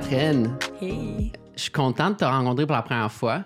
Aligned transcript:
Catherine, 0.00 0.56
Hey. 0.80 1.30
je 1.54 1.62
suis 1.62 1.70
contente 1.70 2.14
de 2.14 2.18
te 2.20 2.24
rencontrer 2.24 2.64
pour 2.66 2.74
la 2.74 2.80
première 2.80 3.12
fois. 3.12 3.44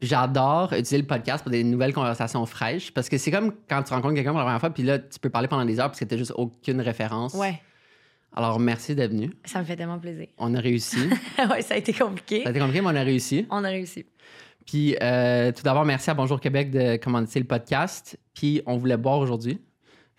J'adore 0.00 0.72
utiliser 0.72 0.98
le 0.98 1.06
podcast 1.06 1.42
pour 1.42 1.50
des 1.50 1.64
nouvelles 1.64 1.92
conversations 1.92 2.46
fraîches 2.46 2.92
parce 2.94 3.08
que 3.08 3.18
c'est 3.18 3.32
comme 3.32 3.52
quand 3.68 3.82
tu 3.82 3.92
rencontres 3.92 4.14
quelqu'un 4.14 4.30
pour 4.30 4.38
la 4.38 4.44
première 4.44 4.60
fois, 4.60 4.70
puis 4.70 4.84
là, 4.84 5.00
tu 5.00 5.18
peux 5.18 5.28
parler 5.28 5.48
pendant 5.48 5.64
des 5.64 5.80
heures 5.80 5.88
parce 5.88 5.98
que 5.98 6.04
tu 6.04 6.16
juste 6.16 6.32
aucune 6.36 6.80
référence. 6.80 7.34
Ouais, 7.34 7.60
Alors, 8.32 8.60
merci 8.60 8.94
d'être 8.94 9.10
venu. 9.10 9.32
ça 9.44 9.58
me 9.58 9.64
fait 9.64 9.74
tellement 9.74 9.98
plaisir. 9.98 10.28
On 10.38 10.54
a 10.54 10.60
réussi. 10.60 10.98
ouais, 11.50 11.62
ça 11.62 11.74
a 11.74 11.76
été 11.78 11.92
compliqué. 11.92 12.42
Ça 12.42 12.48
a 12.48 12.50
été 12.52 12.60
compliqué, 12.60 12.80
mais 12.80 12.86
on 12.92 12.96
a 12.96 13.02
réussi. 13.02 13.46
On 13.50 13.64
a 13.64 13.68
réussi. 13.68 14.06
Puis, 14.66 14.96
euh, 15.02 15.50
tout 15.50 15.62
d'abord, 15.64 15.84
merci 15.84 16.10
à 16.10 16.14
Bonjour 16.14 16.40
Québec 16.40 16.70
de 16.70 16.96
commander 16.96 17.40
le 17.40 17.44
podcast. 17.46 18.16
Puis, 18.34 18.62
on 18.66 18.76
voulait 18.76 18.96
boire 18.98 19.18
aujourd'hui. 19.18 19.60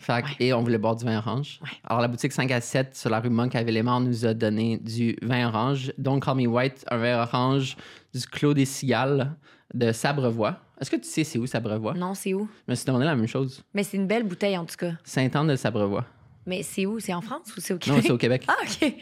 Fait 0.01 0.21
que- 0.21 0.27
Ouais. 0.29 0.35
Et 0.39 0.53
on 0.53 0.61
voulait 0.61 0.77
boire 0.77 0.95
du 0.95 1.03
vin 1.05 1.17
orange. 1.17 1.59
Ouais. 1.61 1.69
Alors, 1.83 2.01
la 2.01 2.07
boutique 2.07 2.31
5 2.31 2.49
à 2.51 2.61
7 2.61 2.95
sur 2.95 3.09
la 3.09 3.19
rue 3.19 3.29
Monk 3.29 3.53
à 3.55 3.63
nous 3.63 4.25
a 4.25 4.33
donné 4.33 4.77
du 4.77 5.15
vin 5.21 5.47
orange. 5.49 5.91
Don't 5.97 6.19
Call 6.21 6.37
Me 6.37 6.47
White, 6.47 6.85
un 6.89 6.97
vin 6.97 7.21
orange 7.21 7.75
du 8.13 8.21
Clos 8.25 8.53
des 8.53 8.65
Cigales 8.65 9.35
de 9.73 9.91
Sabrevoix. 9.91 10.57
Est-ce 10.79 10.89
que 10.89 10.95
tu 10.95 11.03
sais 11.09 11.25
c'est 11.25 11.37
où 11.37 11.45
Sabrevoix? 11.45 11.93
Non, 11.93 12.13
c'est 12.13 12.33
où? 12.33 12.47
Je 12.67 12.71
me 12.71 12.75
suis 12.75 12.85
demandé 12.85 13.03
la 13.05 13.15
même 13.15 13.27
chose. 13.27 13.61
Mais 13.73 13.83
c'est 13.83 13.97
une 13.97 14.07
belle 14.07 14.23
bouteille, 14.23 14.57
en 14.57 14.65
tout 14.65 14.77
cas. 14.77 14.93
Saint-Anne 15.03 15.47
de 15.47 15.55
Sabrevoix. 15.57 16.05
Mais 16.45 16.63
c'est 16.63 16.85
où? 16.85 16.99
C'est 17.01 17.13
en 17.13 17.21
France 17.21 17.53
ou 17.55 17.59
c'est 17.59 17.73
au 17.73 17.75
Non, 17.75 17.79
Québec? 17.79 18.03
c'est 18.05 18.11
au 18.11 18.17
Québec. 18.17 18.45
Ah, 18.47 18.55
OK. 18.63 18.93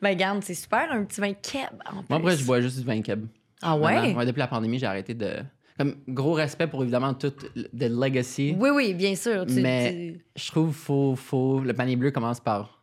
Ben, 0.00 0.16
garde, 0.16 0.42
c'est 0.42 0.54
super, 0.54 0.90
un 0.90 1.04
petit 1.04 1.20
vin 1.20 1.34
keb. 1.34 1.68
En 1.86 1.96
Moi, 1.96 2.02
plus. 2.08 2.14
après, 2.16 2.36
je 2.38 2.44
bois 2.44 2.60
juste 2.62 2.78
du 2.78 2.84
vin 2.84 3.02
keb. 3.02 3.26
Ah 3.62 3.76
ouais? 3.76 4.14
Depuis 4.24 4.38
la 4.38 4.46
pandémie, 4.48 4.78
j'ai 4.78 4.86
arrêté 4.86 5.12
de. 5.12 5.36
Comme 5.80 5.94
gros 6.08 6.34
respect 6.34 6.66
pour 6.66 6.82
évidemment 6.82 7.14
tout 7.14 7.32
le 7.56 7.88
legacy. 7.88 8.54
Oui, 8.58 8.68
oui, 8.68 8.92
bien 8.92 9.14
sûr. 9.16 9.46
Tu- 9.46 9.62
Mais- 9.62 9.92
tu- 10.12 10.24
Je 10.36 10.50
trouve 10.50 10.74
faut 10.74 11.16
faut 11.16 11.60
le 11.60 11.72
panier 11.72 11.96
bleu 11.96 12.10
commence 12.10 12.38
par 12.38 12.82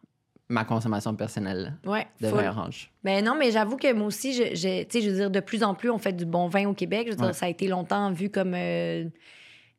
ma 0.49 0.63
consommation 0.63 1.13
personnelle 1.13 1.77
Ouais, 1.85 2.07
de 2.19 2.27
full. 2.29 2.39
vin 2.39 2.49
orange. 2.49 2.89
Ben 3.03 3.23
non, 3.23 3.35
mais 3.37 3.51
j'avoue 3.51 3.77
que 3.77 3.93
moi 3.93 4.07
aussi, 4.07 4.33
je, 4.33 4.55
je- 4.55 4.83
tu 4.83 4.89
sais, 4.89 5.01
je 5.05 5.09
veux 5.11 5.15
dire, 5.15 5.29
de 5.29 5.39
plus 5.41 5.61
en 5.61 5.75
plus, 5.75 5.91
on 5.91 5.99
fait 5.99 6.13
du 6.13 6.25
bon 6.25 6.47
vin 6.47 6.65
au 6.67 6.73
Québec. 6.73 7.03
Je 7.11 7.11
veux 7.15 7.21
dire, 7.23 7.35
ça 7.35 7.45
a 7.45 7.49
été 7.49 7.67
longtemps 7.67 8.11
vu 8.11 8.31
comme 8.31 8.53
euh, 8.55 9.03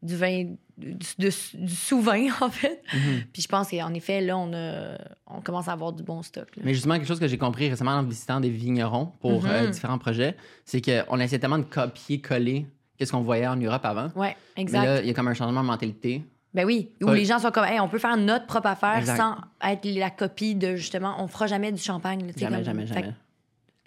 du 0.01 0.15
vin, 0.15 0.55
du, 0.77 1.31
sous-vin, 1.33 2.29
en 2.41 2.51
fait. 2.51 2.83
Mhm. 2.95 3.23
Puis 3.33 3.43
je 3.43 3.49
pense 3.49 3.69
qu'en 3.69 3.93
effet, 3.95 4.21
là, 4.21 4.39
on, 4.39 4.53
a, 4.53 4.97
on 5.27 5.41
commence 5.41 5.67
à 5.67 5.73
avoir 5.73 5.93
du 5.93 6.05
bon 6.05 6.23
stock. 6.23 6.55
là. 6.57 6.63
Mais 6.65 6.73
justement 6.73 6.95
quelque 6.95 7.09
chose 7.09 7.19
que 7.19 7.27
j'ai 7.27 7.39
compris 7.39 7.69
récemment 7.69 7.93
en 7.97 8.05
visitant 8.05 8.39
des 8.39 8.51
vignerons 8.51 9.07
pour 9.21 9.43
Mhm. 9.43 9.51
euh, 9.51 9.67
différents 9.71 9.99
projets, 9.99 10.37
c'est 10.65 10.81
qu'on 10.81 11.19
essaie 11.19 11.41
tellement 11.41 11.59
de 11.59 11.65
copier 11.65 12.21
coller 12.21 12.67
qu'est-ce 12.99 13.13
qu'on 13.13 13.23
voyait 13.23 13.47
en 13.47 13.57
Europe 13.57 13.85
avant. 13.85 14.11
Mais 14.17 14.37
exact. 14.57 14.85
là, 14.85 15.01
il 15.01 15.07
y 15.07 15.11
a 15.11 15.15
comme 15.15 15.29
un 15.29 15.35
changement 15.35 15.63
de 15.63 15.67
mentalité. 15.67 16.23
Ben 16.55 16.65
oui, 16.67 16.91
où 17.03 17.11
les 17.13 17.25
gens 17.25 17.39
sont 17.39 17.51
comme, 17.51 17.65
hey, 17.65 17.79
on 17.79 17.89
peut 17.89 17.99
faire 17.99 18.17
notre 18.17 18.47
propre 18.47 18.67
affaire 18.69 18.97
Exact. 18.99 19.17
sans 19.19 19.37
être 19.63 19.85
la 19.85 20.11
copie 20.11 20.55
de 20.55 20.77
justement, 20.77 21.17
on 21.23 21.29
fera 21.29 21.47
jamais 21.47 21.71
du 21.73 21.81
champagne. 21.81 22.27
là, 22.27 22.33
Jamais, 22.37 22.57
comme- 22.57 22.65
jamais, 22.65 23.07
euh, 23.07 23.11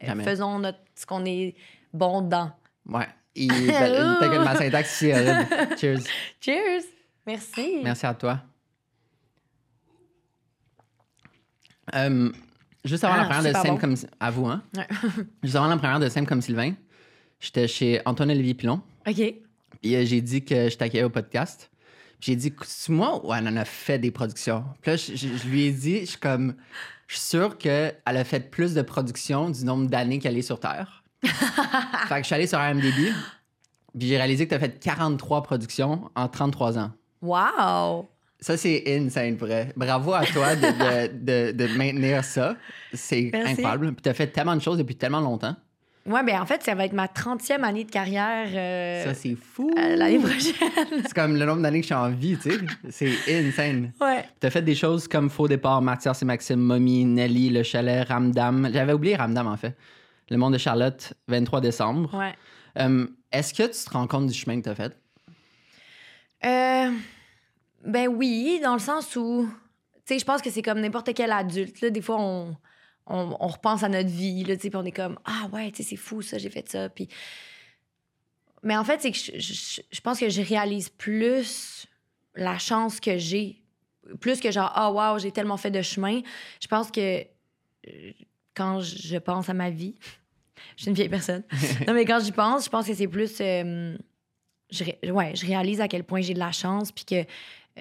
Jamais. 0.05 0.23
Faisons 0.23 0.59
notre, 0.59 0.77
ce 0.95 1.05
qu'on 1.05 1.25
est 1.25 1.55
bon 1.93 2.21
dedans. 2.21 2.51
Ouais. 2.87 3.07
Et 3.35 3.47
t'as 3.47 4.29
que 4.29 4.43
ma 4.43 4.55
syntaxe 4.55 5.03
horrible. 5.03 5.77
Cheers. 5.79 5.99
Cheers! 6.39 6.83
Merci. 7.25 7.79
Merci 7.83 8.05
à 8.05 8.13
toi. 8.13 8.39
Euh, 11.95 12.31
juste 12.85 13.03
avant 13.03 13.15
Ah, 13.15 13.17
la 13.17 13.25
première 13.25 13.63
de 13.63 13.69
bon. 13.69 13.77
comme 13.77 13.95
à 14.19 14.31
vous, 14.31 14.45
hein? 14.47 14.61
Ouais. 14.77 14.87
juste 15.43 15.55
avant 15.55 15.67
la 15.67 15.77
première 15.77 15.99
de 15.99 16.09
Simple 16.09 16.27
comme 16.27 16.41
Sylvain, 16.41 16.73
j'étais 17.39 17.67
chez 17.67 18.01
Antoine 18.05 18.31
Olivier 18.31 18.53
Pilon. 18.53 18.81
OK. 19.07 19.15
Puis 19.81 19.95
euh, 19.95 20.05
j'ai 20.05 20.21
dit 20.21 20.43
que 20.43 20.69
je 20.69 20.77
t'accueillais 20.77 21.03
au 21.03 21.09
podcast. 21.09 21.69
Puis 22.19 22.31
j'ai 22.33 22.35
dit, 22.35 22.53
c'est 22.63 22.91
moi 22.91 23.25
ou 23.25 23.33
elle 23.33 23.47
en 23.47 23.55
a 23.57 23.65
fait 23.65 23.97
des 23.97 24.11
productions? 24.11 24.63
Puis 24.81 24.91
là, 24.91 24.97
je, 24.97 25.15
je- 25.15 25.37
je 25.37 25.47
lui 25.47 25.63
ai 25.63 25.71
dit, 25.71 26.01
je 26.01 26.05
suis 26.05 26.17
comme, 26.19 26.55
je 27.07 27.15
suis 27.17 27.25
sûre 27.27 27.57
qu'elle 27.57 27.95
a 28.05 28.23
fait 28.23 28.51
plus 28.51 28.73
de 28.75 28.81
productions 28.83 29.49
du 29.49 29.65
nombre 29.65 29.87
d'années 29.89 30.19
qu'elle 30.19 30.37
est 30.37 30.41
sur 30.43 30.59
Terre. 30.59 31.03
fait 31.23 32.15
que 32.15 32.17
je 32.19 32.23
suis 32.25 32.35
allé 32.35 32.47
sur 32.47 32.59
IMDb. 32.59 33.11
Puis 33.97 34.07
j'ai 34.07 34.17
réalisé 34.17 34.45
que 34.45 34.49
tu 34.51 34.55
as 34.55 34.59
fait 34.59 34.79
43 34.79 35.43
productions 35.43 36.09
en 36.15 36.27
33 36.27 36.77
ans. 36.77 36.91
Wow! 37.21 38.07
Ça, 38.39 38.57
c'est 38.57 38.83
insane, 38.87 39.35
vrai. 39.35 39.71
Bravo 39.75 40.13
à 40.13 40.25
toi 40.25 40.55
de, 40.55 40.61
de- 40.61 41.51
de- 41.51 41.51
de 41.51 41.77
maintenir 41.77 42.23
ça. 42.23 42.55
C'est 42.93 43.29
incroyable. 43.33 43.93
Puis 43.93 44.01
tu 44.03 44.09
as 44.09 44.13
fait 44.13 44.27
tellement 44.27 44.55
de 44.55 44.61
choses 44.61 44.77
depuis 44.79 44.95
tellement 44.95 45.19
longtemps. 45.21 45.55
Ouais, 46.05 46.23
ben 46.23 46.41
en 46.41 46.45
fait, 46.47 46.63
ça 46.63 46.73
va 46.73 46.85
être 46.85 46.93
ma 46.93 47.05
30e 47.05 47.61
année 47.63 47.83
de 47.83 47.91
carrière 47.91 48.47
euh, 48.51 49.03
ça, 49.05 49.13
c'est 49.13 49.35
fou. 49.35 49.71
euh, 49.77 49.95
l'année 49.95 50.17
prochaine. 50.17 50.53
C'est 51.03 51.13
comme 51.13 51.37
le 51.37 51.45
nombre 51.45 51.61
d'années 51.61 51.79
que 51.81 51.83
je 51.87 51.93
suis 51.93 51.95
en 51.95 52.09
vie, 52.09 52.37
tu 52.41 52.49
sais. 52.49 52.57
C'est 52.89 53.39
insane. 53.47 53.91
ouais. 54.01 54.25
T'as 54.39 54.49
fait 54.49 54.63
des 54.63 54.73
choses 54.73 55.07
comme 55.07 55.29
Faux 55.29 55.47
départ, 55.47 55.79
Mathias 55.81 56.21
et 56.23 56.25
Maxime, 56.25 56.59
Mommy, 56.59 57.05
Nelly, 57.05 57.51
Le 57.51 57.61
Chalet, 57.61 58.07
Ramdam. 58.07 58.69
J'avais 58.73 58.93
oublié 58.93 59.15
Ramdam, 59.15 59.45
en 59.45 59.57
fait. 59.57 59.77
Le 60.31 60.37
monde 60.37 60.53
de 60.53 60.57
Charlotte, 60.57 61.13
23 61.27 61.61
décembre. 61.61 62.17
Ouais. 62.17 62.33
Euh, 62.79 63.05
Est-ce 63.31 63.53
que 63.53 63.63
tu 63.63 63.85
te 63.85 63.89
rends 63.91 64.07
compte 64.07 64.25
du 64.27 64.33
chemin 64.33 64.59
que 64.59 64.65
t'as 64.65 64.75
fait? 64.75 64.97
Euh, 66.45 66.91
ben 67.85 68.07
oui, 68.07 68.59
dans 68.63 68.73
le 68.73 68.79
sens 68.79 69.15
où, 69.15 69.47
tu 70.05 70.13
sais, 70.13 70.19
je 70.19 70.25
pense 70.25 70.41
que 70.41 70.49
c'est 70.49 70.61
comme 70.63 70.79
n'importe 70.79 71.13
quel 71.13 71.31
adulte. 71.31 71.81
Là, 71.81 71.89
des 71.91 72.01
fois, 72.01 72.17
on, 72.19 72.55
on, 73.07 73.35
on 73.39 73.47
repense 73.47 73.83
à 73.83 73.89
notre 73.89 74.09
vie, 74.09 74.43
là, 74.43 74.55
tu 74.55 74.63
sais, 74.63 74.69
puis 74.69 74.77
on 74.77 74.85
est 74.85 74.91
comme, 74.91 75.17
ah 75.25 75.47
ouais, 75.51 75.71
tu 75.71 75.83
sais, 75.83 75.89
c'est 75.89 75.95
fou 75.95 76.21
ça, 76.21 76.37
j'ai 76.37 76.49
fait 76.49 76.67
ça. 76.69 76.89
Puis... 76.89 77.07
Mais 78.63 78.77
en 78.77 78.83
fait, 78.83 79.01
c'est 79.01 79.11
que 79.11 79.17
je, 79.17 79.31
je- 79.39 79.81
je 79.91 80.01
pense 80.01 80.19
que 80.19 80.29
je 80.29 80.41
réalise 80.41 80.89
plus 80.89 81.87
la 82.35 82.57
chance 82.59 82.99
que 82.99 83.17
j'ai. 83.17 83.57
Plus 84.19 84.39
que 84.39 84.51
genre, 84.51 84.71
ah 84.75 84.91
wow, 84.91 85.19
j'ai 85.19 85.31
tellement 85.31 85.57
fait 85.57 85.71
de 85.71 85.81
chemin. 85.81 86.21
Je 86.61 86.67
pense 86.67 86.91
que 86.91 87.21
euh, 87.87 88.11
quand 88.55 88.79
je 88.81 89.17
pense 89.17 89.49
à 89.49 89.53
ma 89.53 89.69
vie, 89.69 89.95
je 90.77 90.83
suis 90.83 90.89
une 90.89 90.95
vieille 90.95 91.09
personne. 91.09 91.43
non, 91.87 91.93
mais 91.93 92.05
quand 92.05 92.19
j'y 92.23 92.31
pense, 92.31 92.65
je 92.65 92.69
pense 92.69 92.85
que 92.87 92.93
c'est 92.93 93.07
plus. 93.07 93.35
euh, 93.41 93.97
je, 94.69 94.83
ouais, 95.11 95.35
je 95.35 95.45
réalise 95.45 95.81
à 95.81 95.87
quel 95.87 96.03
point 96.03 96.21
j'ai 96.21 96.33
de 96.33 96.39
la 96.39 96.51
chance, 96.51 96.91
puis 96.91 97.03
que 97.03 97.25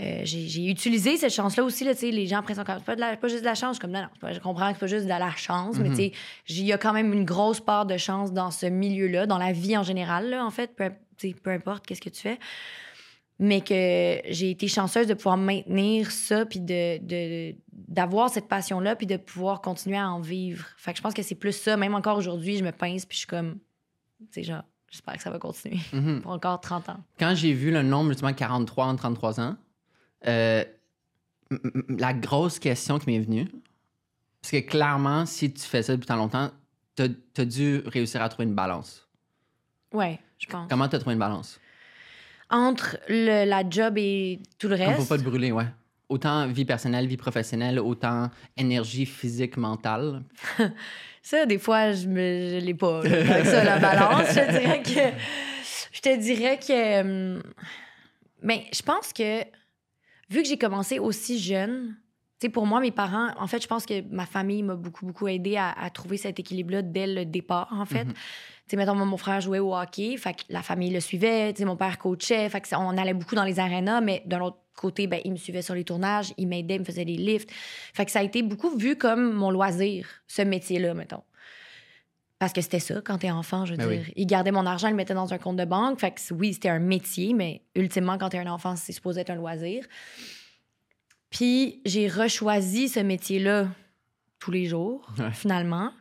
euh, 0.00 0.20
j'ai 0.24 0.68
utilisé 0.70 1.16
cette 1.18 1.32
chance-là 1.32 1.62
aussi. 1.62 1.84
Là, 1.84 1.92
les 2.00 2.26
gens 2.26 2.38
après 2.38 2.54
sont 2.54 2.64
comme, 2.64 2.80
pas, 2.80 2.94
de 2.96 3.00
la- 3.00 3.16
pas 3.16 3.28
juste 3.28 3.40
de 3.42 3.46
la 3.46 3.54
chance. 3.54 3.78
Comme, 3.78 3.90
non, 3.90 4.00
non, 4.02 4.08
c'est 4.14 4.20
pas- 4.20 4.32
je 4.32 4.40
comprends 4.40 4.68
que 4.68 4.74
c'est 4.74 4.80
pas 4.80 4.86
juste 4.86 5.04
de 5.04 5.08
la 5.10 5.30
chance, 5.36 5.76
mais 5.78 5.88
Mhm. 5.90 5.94
tu 5.96 6.02
sais, 6.02 6.12
il 6.48 6.64
y 6.64 6.72
a 6.72 6.78
quand 6.78 6.92
même 6.92 7.12
une 7.12 7.24
grosse 7.24 7.60
part 7.60 7.84
de 7.86 7.96
chance 7.96 8.32
dans 8.32 8.50
ce 8.50 8.66
milieu-là, 8.66 9.26
dans 9.26 9.38
la 9.38 9.52
vie 9.52 9.76
en 9.76 9.82
général, 9.82 10.30
là, 10.30 10.44
en 10.44 10.50
fait, 10.50 10.74
peu, 10.74 10.90
peu 11.42 11.50
importe 11.50 11.86
qu'est-ce 11.86 12.00
que 12.00 12.08
tu 12.08 12.20
fais. 12.20 12.38
Mais 13.42 13.62
que 13.62 14.20
j'ai 14.30 14.50
été 14.50 14.68
chanceuse 14.68 15.06
de 15.06 15.14
pouvoir 15.14 15.38
maintenir 15.38 16.10
ça, 16.10 16.44
puis 16.44 16.60
de, 16.60 16.98
de- 16.98 17.56
d'avoir 17.72 18.28
cette 18.28 18.48
passion-là, 18.48 18.96
puis 18.96 19.06
de 19.06 19.16
pouvoir 19.16 19.62
continuer 19.62 19.96
à 19.96 20.10
en 20.10 20.20
vivre. 20.20 20.66
Fait 20.76 20.92
que 20.92 20.98
je 20.98 21.02
pense 21.02 21.14
que 21.14 21.22
c'est 21.22 21.34
plus 21.34 21.52
ça. 21.56 21.76
Même 21.78 21.94
encore 21.94 22.18
aujourd'hui, 22.18 22.58
je 22.58 22.64
me 22.64 22.70
pince, 22.70 23.06
puis 23.06 23.14
je 23.16 23.20
suis 23.20 23.26
comme, 23.26 23.58
tu 24.20 24.26
sais, 24.32 24.42
genre, 24.42 24.62
j'espère 24.90 25.14
que 25.16 25.22
ça 25.22 25.30
va 25.30 25.38
continuer 25.38 25.78
Mhm. 25.94 26.20
pour 26.22 26.32
encore 26.32 26.60
30 26.60 26.90
ans. 26.90 26.98
Quand 27.18 27.34
j'ai 27.34 27.54
vu 27.54 27.70
le 27.70 27.82
nombre, 27.82 28.10
justement, 28.10 28.34
43 28.34 28.84
en 28.86 28.96
33 28.96 29.40
ans, 29.40 29.56
euh, 30.26 30.64
la 31.88 32.12
grosse 32.12 32.58
question 32.58 32.98
qui 32.98 33.10
m'est 33.10 33.20
venue, 33.20 33.47
parce 34.41 34.53
que 34.53 34.58
clairement, 34.60 35.26
si 35.26 35.53
tu 35.53 35.62
fais 35.62 35.82
ça 35.82 35.94
depuis 35.94 36.06
tant 36.06 36.16
longtemps, 36.16 36.50
t'as 36.94 37.06
as 37.38 37.44
dû 37.44 37.82
réussir 37.86 38.22
à 38.22 38.28
trouver 38.28 38.48
une 38.48 38.54
balance. 38.54 39.09
Ouais, 39.92 40.19
je 40.38 40.47
pense. 40.47 40.69
Comment 40.70 40.88
t'as 40.88 40.98
trouvé 40.98 41.14
une 41.14 41.19
balance? 41.20 41.60
Entre 42.48 42.98
le- 43.09 43.44
la 43.48 43.69
job 43.69 43.94
et 43.97 44.41
tout 44.59 44.69
le 44.69 44.76
Comme 44.76 44.86
reste. 44.86 45.00
faut 45.00 45.06
pas 45.06 45.19
te 45.19 45.22
brûler, 45.22 45.53
ouais. 45.53 45.66
Autant 46.09 46.48
vie 46.48 46.64
personnelle, 46.64 47.06
vie 47.06 47.16
professionnelle, 47.16 47.78
autant 47.78 48.30
énergie 48.56 49.06
physique, 49.06 49.56
mentale. 49.56 50.22
Ça, 51.22 51.47
des 51.47 51.59
fois, 51.59 51.92
je 51.92 52.09
me 52.09 52.59
je 52.59 52.64
l'ai 52.64 52.75
pas. 52.75 53.03
ça, 53.03 53.62
la 53.62 53.78
balance, 53.78 54.28
je 54.30 54.34
te 54.41 54.50
dirais 54.59 54.82
que. 54.82 55.16
Je 55.92 56.00
te 56.00 56.16
dirais 56.19 56.59
que. 56.59 57.00
hum, 57.36 57.42
Ben, 58.42 58.60
je 58.72 58.82
pense 58.82 59.12
que, 59.12 59.42
vu 60.30 60.42
que 60.42 60.48
j'ai 60.48 60.58
commencé 60.58 60.98
aussi 60.98 61.38
jeune, 61.38 61.96
tu 62.41 62.46
sais, 62.46 62.48
pour 62.48 62.66
moi, 62.66 62.80
mes 62.80 62.91
parents, 62.91 63.28
en 63.38 63.46
fait, 63.46 63.62
je 63.62 63.68
pense 63.68 63.84
que 63.84 64.00
ma 64.10 64.24
famille 64.24 64.62
m'a 64.62 64.74
beaucoup, 64.74 65.04
beaucoup 65.04 65.28
aidé 65.28 65.56
à, 65.56 65.72
à 65.72 65.91
trouver 65.91 66.16
cet 66.16 66.41
équilibre-là 66.41 66.80
dès 66.80 67.06
le 67.06 67.27
départ, 67.27 67.68
en 67.72 67.84
fait. 67.84 68.04
Mhm. 68.04 68.15
Tu 68.15 68.21
sais, 68.68 68.77
mettons, 68.77 68.94
mon 68.94 69.16
frère 69.18 69.41
jouait 69.41 69.59
au 69.59 69.77
hockey, 69.77 70.16
fait 70.16 70.32
que 70.32 70.42
la 70.48 70.62
famille 70.62 70.91
le 70.91 71.00
suivait, 71.00 71.53
tu 71.53 71.59
sais, 71.59 71.65
mon 71.66 71.77
père 71.77 71.98
coachait, 71.98 72.48
fait 72.48 72.60
que 72.60 72.74
on 72.77 72.97
allait 72.97 73.12
beaucoup 73.12 73.34
dans 73.34 73.44
les 73.44 73.59
arénas, 73.59 74.00
mais 74.00 74.22
d'un 74.24 74.41
autre 74.41 74.59
côté, 74.74 75.06
ben, 75.06 75.21
il 75.24 75.32
me 75.32 75.36
suivait 75.36 75.60
sur 75.60 75.74
les 75.74 75.84
tournages, 75.84 76.32
il 76.38 76.48
m'aidait, 76.48 76.77
il 76.77 76.80
me 76.80 76.84
faisait 76.84 77.04
des 77.04 77.16
lifts. 77.16 77.50
Fait 77.92 78.06
que 78.06 78.10
ça 78.10 78.21
a 78.21 78.22
été 78.22 78.42
beaucoup 78.42 78.71
vu 78.74 78.97
comme 78.97 79.32
mon 79.34 79.50
loisir, 79.50 80.09
ce 80.27 80.41
métier-là, 80.41 80.94
mettons. 80.94 81.22
Parce 82.41 82.53
que 82.54 82.63
c'était 82.63 82.81
ça, 82.81 83.01
quand 83.04 83.19
t'es 83.19 83.31
enfant, 83.31 83.66
je 83.66 83.72
veux 83.72 83.77
Ben 83.77 83.89
dire. 83.89 84.03
oui. 84.07 84.13
Il 84.16 84.27
gardait 84.27 84.51
mon 84.51 84.65
argent, 84.66 84.89
il 84.89 84.92
le 84.92 84.97
mettait 84.97 85.15
dans 85.15 85.33
un 85.33 85.39
compte 85.39 85.57
de 85.57 85.65
banque. 85.66 86.01
Fait 86.01 86.10
que 86.10 86.21
oui, 86.34 86.54
c'était 86.54 86.71
un 86.71 86.78
métier, 86.81 87.34
mais 87.34 87.60
ultimement, 87.77 88.16
quand 88.19 88.31
t'es 88.31 88.39
un 88.39 88.51
enfant, 88.51 88.75
c'est 88.77 88.92
supposé 88.92 89.21
être 89.21 89.31
un 89.31 89.34
loisir. 89.37 89.84
Puis 91.31 91.81
j'ai 91.84 92.09
rechoisi 92.09 92.89
ce 92.89 93.01
métier-là 93.01 93.69
tous 94.39 94.51
les 94.51 94.65
jours, 94.66 95.07
Ouais. 95.19 95.31
finalement. 95.33 95.92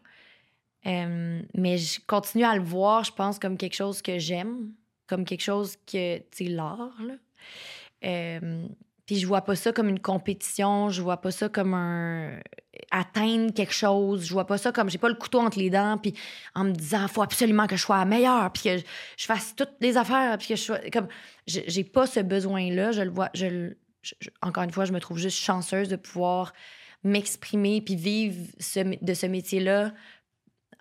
Euh, 0.86 1.42
mais 1.56 1.78
je 1.78 2.00
continue 2.08 2.46
à 2.46 2.56
le 2.56 2.64
voir, 2.64 3.04
je 3.04 3.12
pense, 3.12 3.38
comme 3.38 3.58
quelque 3.58 3.76
chose 3.76 4.02
que 4.02 4.18
j'aime, 4.18 4.72
comme 5.08 5.26
quelque 5.26 5.42
chose 5.44 5.76
que, 5.86 6.20
tu 6.20 6.24
sais, 6.32 6.44
l'art, 6.46 6.96
là. 7.06 7.16
Euh, 8.06 8.66
puis 9.06 9.18
je 9.18 9.28
vois 9.28 9.42
pas 9.42 9.56
ça 9.58 9.74
comme 9.74 9.90
une 9.90 10.00
compétition, 10.00 10.90
je 10.90 11.02
vois 11.02 11.18
pas 11.18 11.32
ça 11.32 11.50
comme 11.50 11.74
un... 11.74 12.40
atteindre 12.92 13.54
quelque 13.54 13.74
chose. 13.74 14.26
Je 14.26 14.34
vois 14.34 14.46
pas 14.46 14.58
ça 14.58 14.72
comme 14.72 14.90
j'ai 14.90 14.98
pas 14.98 15.10
le 15.10 15.16
couteau 15.16 15.40
entre 15.40 15.60
les 15.60 15.70
dents, 15.70 15.98
puis 15.98 16.14
en 16.56 16.64
me 16.64 16.72
disant 16.72 17.08
faut 17.08 17.22
absolument 17.22 17.68
que 17.68 17.76
je 17.76 17.82
sois 17.82 18.04
meilleure, 18.06 18.52
puis 18.52 18.64
que 18.64 18.78
je, 19.18 19.26
fasse 19.26 19.56
toutes 19.56 19.76
les 19.82 19.98
affaires, 19.98 20.38
puis 20.38 20.48
que 20.50 20.56
je 20.56 20.62
sois 20.62 20.80
comme 20.92 21.08
j'ai 21.48 21.84
pas 21.84 22.08
ce 22.08 22.20
besoin-là. 22.20 22.92
Je 22.92 23.02
le 23.02 23.12
vois. 23.12 23.30
Je, 23.34 23.74
encore 24.42 24.64
une 24.64 24.72
fois, 24.72 24.86
je 24.86 24.94
me 24.94 25.00
trouve 25.00 25.18
juste 25.18 25.38
chanceuse 25.38 25.90
de 25.90 25.96
pouvoir 25.96 26.54
m'exprimer 27.04 27.82
puis 27.82 27.96
vivre 27.96 28.36
de 29.02 29.14
ce 29.14 29.26
métier-là 29.26 29.94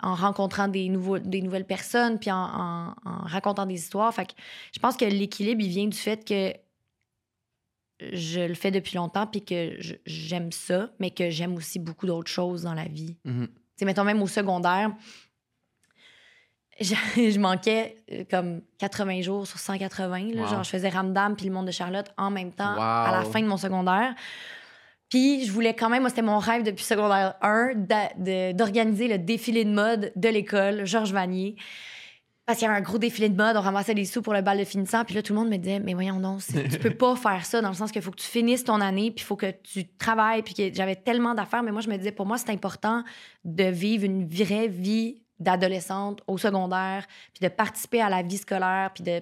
en 0.01 0.15
rencontrant 0.15 0.69
des, 0.69 0.89
nouveaux, 0.89 1.19
des 1.19 1.43
nouvelles 1.43 1.67
personnes 1.67 2.19
puis 2.19 2.31
en- 2.31 2.37
en 2.37 2.95
racontant 3.25 3.67
des 3.67 3.75
histoires. 3.75 4.13
Fait 4.15 4.27
que 4.27 4.33
je 4.73 4.79
pense 4.79 4.97
que 4.97 5.05
l'équilibre, 5.05 5.61
il 5.61 5.69
vient 5.69 5.87
du 5.87 5.97
fait 5.97 6.25
que 6.25 6.53
je 8.13 8.41
le 8.41 8.55
fais 8.55 8.71
depuis 8.71 8.97
longtemps 8.97 9.27
puis 9.27 9.45
que 9.45 9.77
j'aime 10.07 10.53
ça, 10.53 10.91
mais 11.01 11.11
que 11.11 11.31
j'aime 11.31 11.55
aussi 11.57 11.79
beaucoup 11.79 12.07
d'autres 12.07 12.31
choses 12.31 12.63
dans 12.63 12.75
la 12.75 12.85
vie. 12.85 13.17
Tu 13.25 13.31
sais, 13.77 13.85
mettons 13.85 14.05
même 14.05 14.23
au 14.23 14.27
secondaire, 14.27 14.91
je, 16.81 16.95
je 17.17 17.39
manquais 17.39 17.97
euh, 18.13 18.25
comme 18.31 18.63
80 18.79 19.23
jours 19.23 19.47
sur 19.47 19.59
180. 19.59 20.19
là. 20.35 20.43
Wow. 20.43 20.49
Genre, 20.49 20.65
je 20.65 20.71
faisais 20.71 20.89
Ramdam 20.89 21.35
puis 21.37 21.47
le 21.47 21.53
monde 21.53 21.67
de 21.67 21.73
Charlotte 21.73 22.07
en 22.17 22.31
même 22.31 22.53
temps 22.53 22.77
à 23.07 23.11
la 23.13 23.25
fin 23.25 23.41
de 23.41 23.47
mon 23.47 23.57
secondaire. 23.57 24.15
Puis 25.09 25.47
je 25.47 25.53
voulais 25.53 25.75
quand 25.75 25.89
même, 25.89 26.03
moi, 26.03 26.11
c'était 26.11 26.23
mon 26.23 26.39
rêve 26.39 26.63
depuis 26.63 26.85
secondaire 26.85 27.35
1 27.41 27.73
d'a- 27.77 28.11
de- 28.19 28.53
d'organiser 28.53 29.09
le 29.09 29.19
défilé 29.19 29.65
de 29.65 29.71
mode 29.71 30.13
de 30.17 30.29
l'école, 30.29 30.85
Georges 30.87 31.13
Vanier. 31.13 31.57
Parce 32.49 32.61
qu'il 32.61 32.67
y 32.67 32.71
avait 32.71 32.79
un 32.79 32.83
gros 32.83 32.97
défilé 32.97 33.29
de 33.29 33.37
mode, 33.37 33.59
on 33.59 33.61
ramassait 33.61 33.93
des 33.95 34.07
sous 34.07 34.23
pour 34.23 34.33
le 34.33 34.41
bal 34.41 34.57
de 34.59 34.65
finissant. 34.65 35.05
Puis 35.05 35.15
là, 35.15 35.23
tout 35.23 35.35
le 35.35 35.39
monde 35.39 35.51
me 35.51 35.59
disait, 35.59 35.81
mais 35.81 35.93
voyons 35.93 36.19
non, 36.19 36.39
c'est- 36.39 36.67
tu 36.67 36.79
peux 36.79 36.89
pas 36.97 37.15
faire 37.15 37.45
ça 37.45 37.61
dans 37.61 37.69
le 37.69 37.75
sens 37.75 37.93
qu'il 37.93 38.01
faut 38.01 38.11
que 38.11 38.17
tu 38.17 38.27
finisses 38.27 38.65
ton 38.65 38.81
année, 38.81 39.11
puis 39.11 39.23
il 39.23 39.27
faut 39.27 39.37
que 39.37 39.51
tu 39.63 39.87
travailles. 39.99 40.43
Puis 40.43 40.55
que 40.55 40.73
j'avais 40.73 40.97
tellement 40.97 41.35
d'affaires, 41.35 41.63
mais 41.63 41.73
moi, 41.73 41.83
je 41.83 41.91
me 41.91 41.99
disais, 41.99 42.11
pour 42.11 42.25
moi, 42.25 42.39
c'est 42.39 42.49
important 42.49 43.05
de 43.45 43.65
vivre 43.65 44.05
une 44.05 44.27
vraie 44.27 44.67
vie 44.67 45.21
d'adolescente 45.39 46.23
au 46.27 46.39
secondaire, 46.39 47.07
puis 47.35 47.47
de 47.47 47.49
participer 47.53 48.01
à 48.01 48.09
la 48.09 48.23
vie 48.23 48.39
scolaire, 48.39 48.93
puis 48.95 49.05
de 49.05 49.21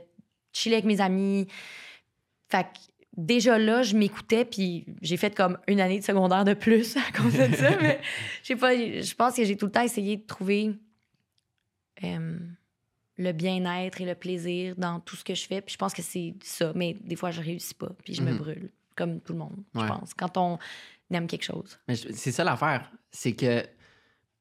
chiller 0.52 0.76
avec 0.76 0.84
mes 0.86 1.00
amis. 1.00 1.48
Fait 2.48 2.62
que 2.62 2.78
déjà 3.16 3.58
là, 3.58 3.82
je 3.82 3.96
m'écoutais, 3.96 4.44
puis 4.44 4.86
j'ai 5.02 5.16
fait 5.16 5.34
comme 5.34 5.58
une 5.66 5.80
année 5.80 5.98
de 5.98 6.04
secondaire 6.04 6.44
de 6.44 6.54
plus 6.54 6.96
à 6.96 7.10
cause 7.12 7.32
de 7.32 7.56
ça. 7.56 7.70
mais 7.82 8.00
je 8.44 8.46
sais 8.46 8.56
pas, 8.56 8.72
je 8.76 9.14
pense 9.16 9.34
que 9.34 9.44
j'ai 9.44 9.56
tout 9.56 9.66
le 9.66 9.72
temps 9.72 9.82
essayé 9.82 10.16
de 10.16 10.24
trouver 10.24 10.70
euh, 12.04 12.38
le 13.18 13.32
bien-être 13.32 14.00
et 14.00 14.04
le 14.04 14.14
plaisir 14.14 14.74
dans 14.76 15.00
tout 15.00 15.16
ce 15.16 15.24
que 15.24 15.34
je 15.34 15.46
fais. 15.46 15.60
Puis 15.60 15.72
je 15.74 15.78
pense 15.78 15.94
que 15.94 16.02
c'est 16.02 16.34
ça. 16.42 16.72
Mais 16.74 16.94
des 17.02 17.16
fois, 17.16 17.30
je 17.30 17.40
réussis 17.40 17.74
pas, 17.74 17.90
puis 18.04 18.14
je 18.14 18.22
me 18.22 18.32
Mhm. 18.32 18.36
brûle, 18.38 18.70
comme 18.94 19.20
tout 19.20 19.32
le 19.32 19.38
monde, 19.38 19.56
je 19.74 19.80
pense. 19.86 20.12
Quand 20.14 20.36
on 20.36 20.58
aime 21.10 21.26
quelque 21.26 21.44
chose. 21.44 21.78
Mais 21.88 21.96
c'est 21.96 22.32
ça 22.32 22.44
l'affaire. 22.44 22.90
C'est 23.10 23.32
que 23.34 23.64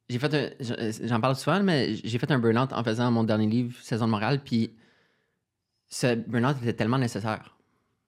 j'ai 0.09 0.19
fait 0.19 0.33
un. 0.33 0.49
je- 0.59 1.07
J'en 1.07 1.21
parle 1.21 1.35
souvent, 1.35 1.61
mais 1.63 1.95
j'ai 1.95 2.19
fait 2.19 2.29
un 2.31 2.39
burn-out 2.39 2.73
en 2.73 2.83
faisant 2.83 3.09
mon 3.11 3.23
dernier 3.23 3.47
livre, 3.47 3.77
Saison 3.81 4.05
de 4.07 4.11
Montréal, 4.11 4.41
puis 4.43 4.71
ce 5.87 6.15
burn-out 6.15 6.57
était 6.61 6.73
tellement 6.73 6.97
nécessaire 6.97 7.57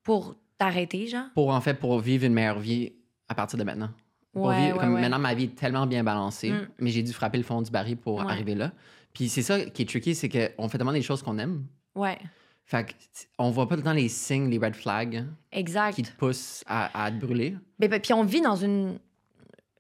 Pour 0.04 0.36
t'arrêter, 0.58 1.08
genre? 1.08 1.28
pour, 1.34 1.50
en 1.50 1.62
fait, 1.62 1.76
pour 1.76 2.00
vivre 2.00 2.26
une 2.26 2.34
meilleure 2.34 2.60
vie 2.60 2.92
à 3.30 3.36
partir 3.36 3.58
de 3.60 3.64
maintenant. 3.64 3.90
Pour 4.34 4.52
vivre- 4.52 4.76
ouais, 4.78 4.80
comme. 4.84 5.00
Maintenant, 5.00 5.20
ma 5.20 5.34
vie 5.34 5.46
est 5.46 5.56
tellement 5.56 5.88
bien 5.88 6.04
balancée, 6.04 6.52
Mm. 6.52 6.68
mais 6.80 6.90
j'ai 6.92 7.04
dû 7.04 7.14
frapper 7.14 7.38
le 7.38 7.44
fond 7.44 7.62
du 7.62 7.72
baril 7.72 7.98
pour 7.98 8.22
arriver 8.22 8.56
là. 8.56 8.72
Puis 9.18 9.30
c'est 9.30 9.42
ça 9.42 9.60
qui 9.66 9.82
est 9.82 9.86
tricky, 9.90 10.14
c'est 10.14 10.30
qu'on 10.30 10.70
fait 10.70 10.78
tellement 10.78 10.94
des 10.94 11.02
choses 11.02 11.24
qu'on 11.24 11.40
aime. 11.40 11.66
Ouais, 11.96 12.20
Fait 12.66 12.86
que, 12.86 12.94
on 13.40 13.50
voit 13.50 13.68
pas 13.68 13.74
tout 13.74 13.82
le 13.82 13.86
temps 13.86 13.94
les 13.94 14.10
signes, 14.10 14.48
les 14.48 14.60
red 14.60 14.76
flags 14.76 15.26
exact. 15.52 15.96
qui 15.96 16.04
te 16.04 16.12
poussent 16.16 16.64
à, 16.68 17.06
à 17.06 17.10
te 17.10 17.16
brûler. 17.18 17.58
Ben, 17.80 17.90
ben, 17.90 18.00
puis 18.00 18.14
on 18.14 18.24
vit 18.24 18.42
dans 18.42 18.56
une, 18.56 19.00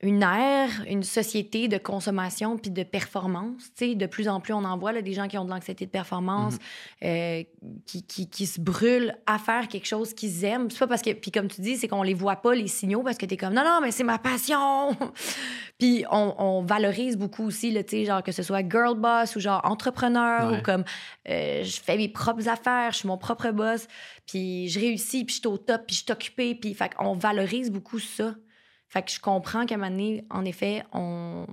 une 0.01 0.21
ère, 0.21 0.69
une 0.87 1.01
société 1.01 1.67
de 1.67 1.77
consommation 1.77 2.57
puis 2.57 2.69
de 2.69 2.83
performance. 2.83 3.63
Tu 3.75 3.89
sais, 3.89 3.95
de 3.95 4.05
plus 4.05 4.29
en 4.29 4.39
plus, 4.39 4.53
on 4.53 4.63
en 4.63 4.77
voit 4.77 4.91
là, 4.91 5.01
des 5.01 5.13
gens 5.13 5.27
qui 5.27 5.37
ont 5.37 5.45
de 5.45 5.49
l'anxiété 5.49 5.85
de 5.85 5.91
performance, 5.91 6.57
euh, 7.03 7.43
qui, 7.85 8.03
qui, 8.03 8.29
qui 8.29 8.45
se 8.45 8.61
brûlent 8.61 9.17
à 9.25 9.39
faire 9.39 9.67
quelque 9.67 9.87
chose 9.87 10.13
qu'ils 10.13 10.43
aiment. 10.45 10.69
C'est 10.69 10.79
pas 10.79 10.87
parce 10.87 11.01
que... 11.01 11.13
Puis 11.13 11.31
comme 11.31 11.47
tu 11.47 11.61
dis, 11.61 11.77
c'est 11.77 11.87
qu'on 11.87 12.03
les 12.03 12.13
voit 12.13 12.35
pas, 12.35 12.53
les 12.53 12.67
signaux, 12.67 13.01
parce 13.01 13.17
que 13.17 13.25
t'es 13.25 13.37
comme, 13.37 13.53
non, 13.53 13.63
non, 13.63 13.79
mais 13.81 13.91
c'est 13.91 14.03
ma 14.03 14.19
passion! 14.19 14.95
puis 15.79 16.05
on, 16.11 16.35
on 16.37 16.61
valorise 16.61 17.17
beaucoup 17.17 17.45
aussi, 17.45 17.71
là, 17.71 17.83
tu 17.83 18.05
genre 18.05 18.21
que 18.21 18.31
ce 18.31 18.43
soit 18.43 18.67
girl 18.69 18.95
boss 18.95 19.35
ou 19.35 19.39
genre 19.39 19.61
entrepreneur 19.63 20.27
Ouais. 20.51 20.59
ou 20.59 20.61
comme 20.61 20.83
euh, 21.29 21.63
je 21.63 21.81
fais 21.81 21.97
mes 21.97 22.09
propres 22.09 22.47
affaires, 22.47 22.91
je 22.91 22.99
suis 22.99 23.07
mon 23.07 23.17
propre 23.17 23.49
boss, 23.51 23.87
puis 24.25 24.67
je 24.69 24.79
réussis, 24.79 25.25
puis 25.25 25.35
je 25.35 25.39
suis 25.39 25.47
au 25.47 25.57
top, 25.57 25.81
puis 25.87 25.95
je 25.95 26.03
suis 26.03 26.11
occupée, 26.11 26.55
puis 26.55 26.75
qu'on 26.97 27.15
valorise 27.15 27.71
beaucoup 27.71 27.99
ça. 27.99 28.35
Fait 28.87 29.03
que 29.03 29.11
je 29.11 29.19
comprends 29.19 29.65
qu'à 29.65 29.75
un 29.75 29.77
moment 29.77 29.91
donné, 29.91 30.25
en 30.29 30.45
effet, 30.45 30.83
on, 30.93 31.45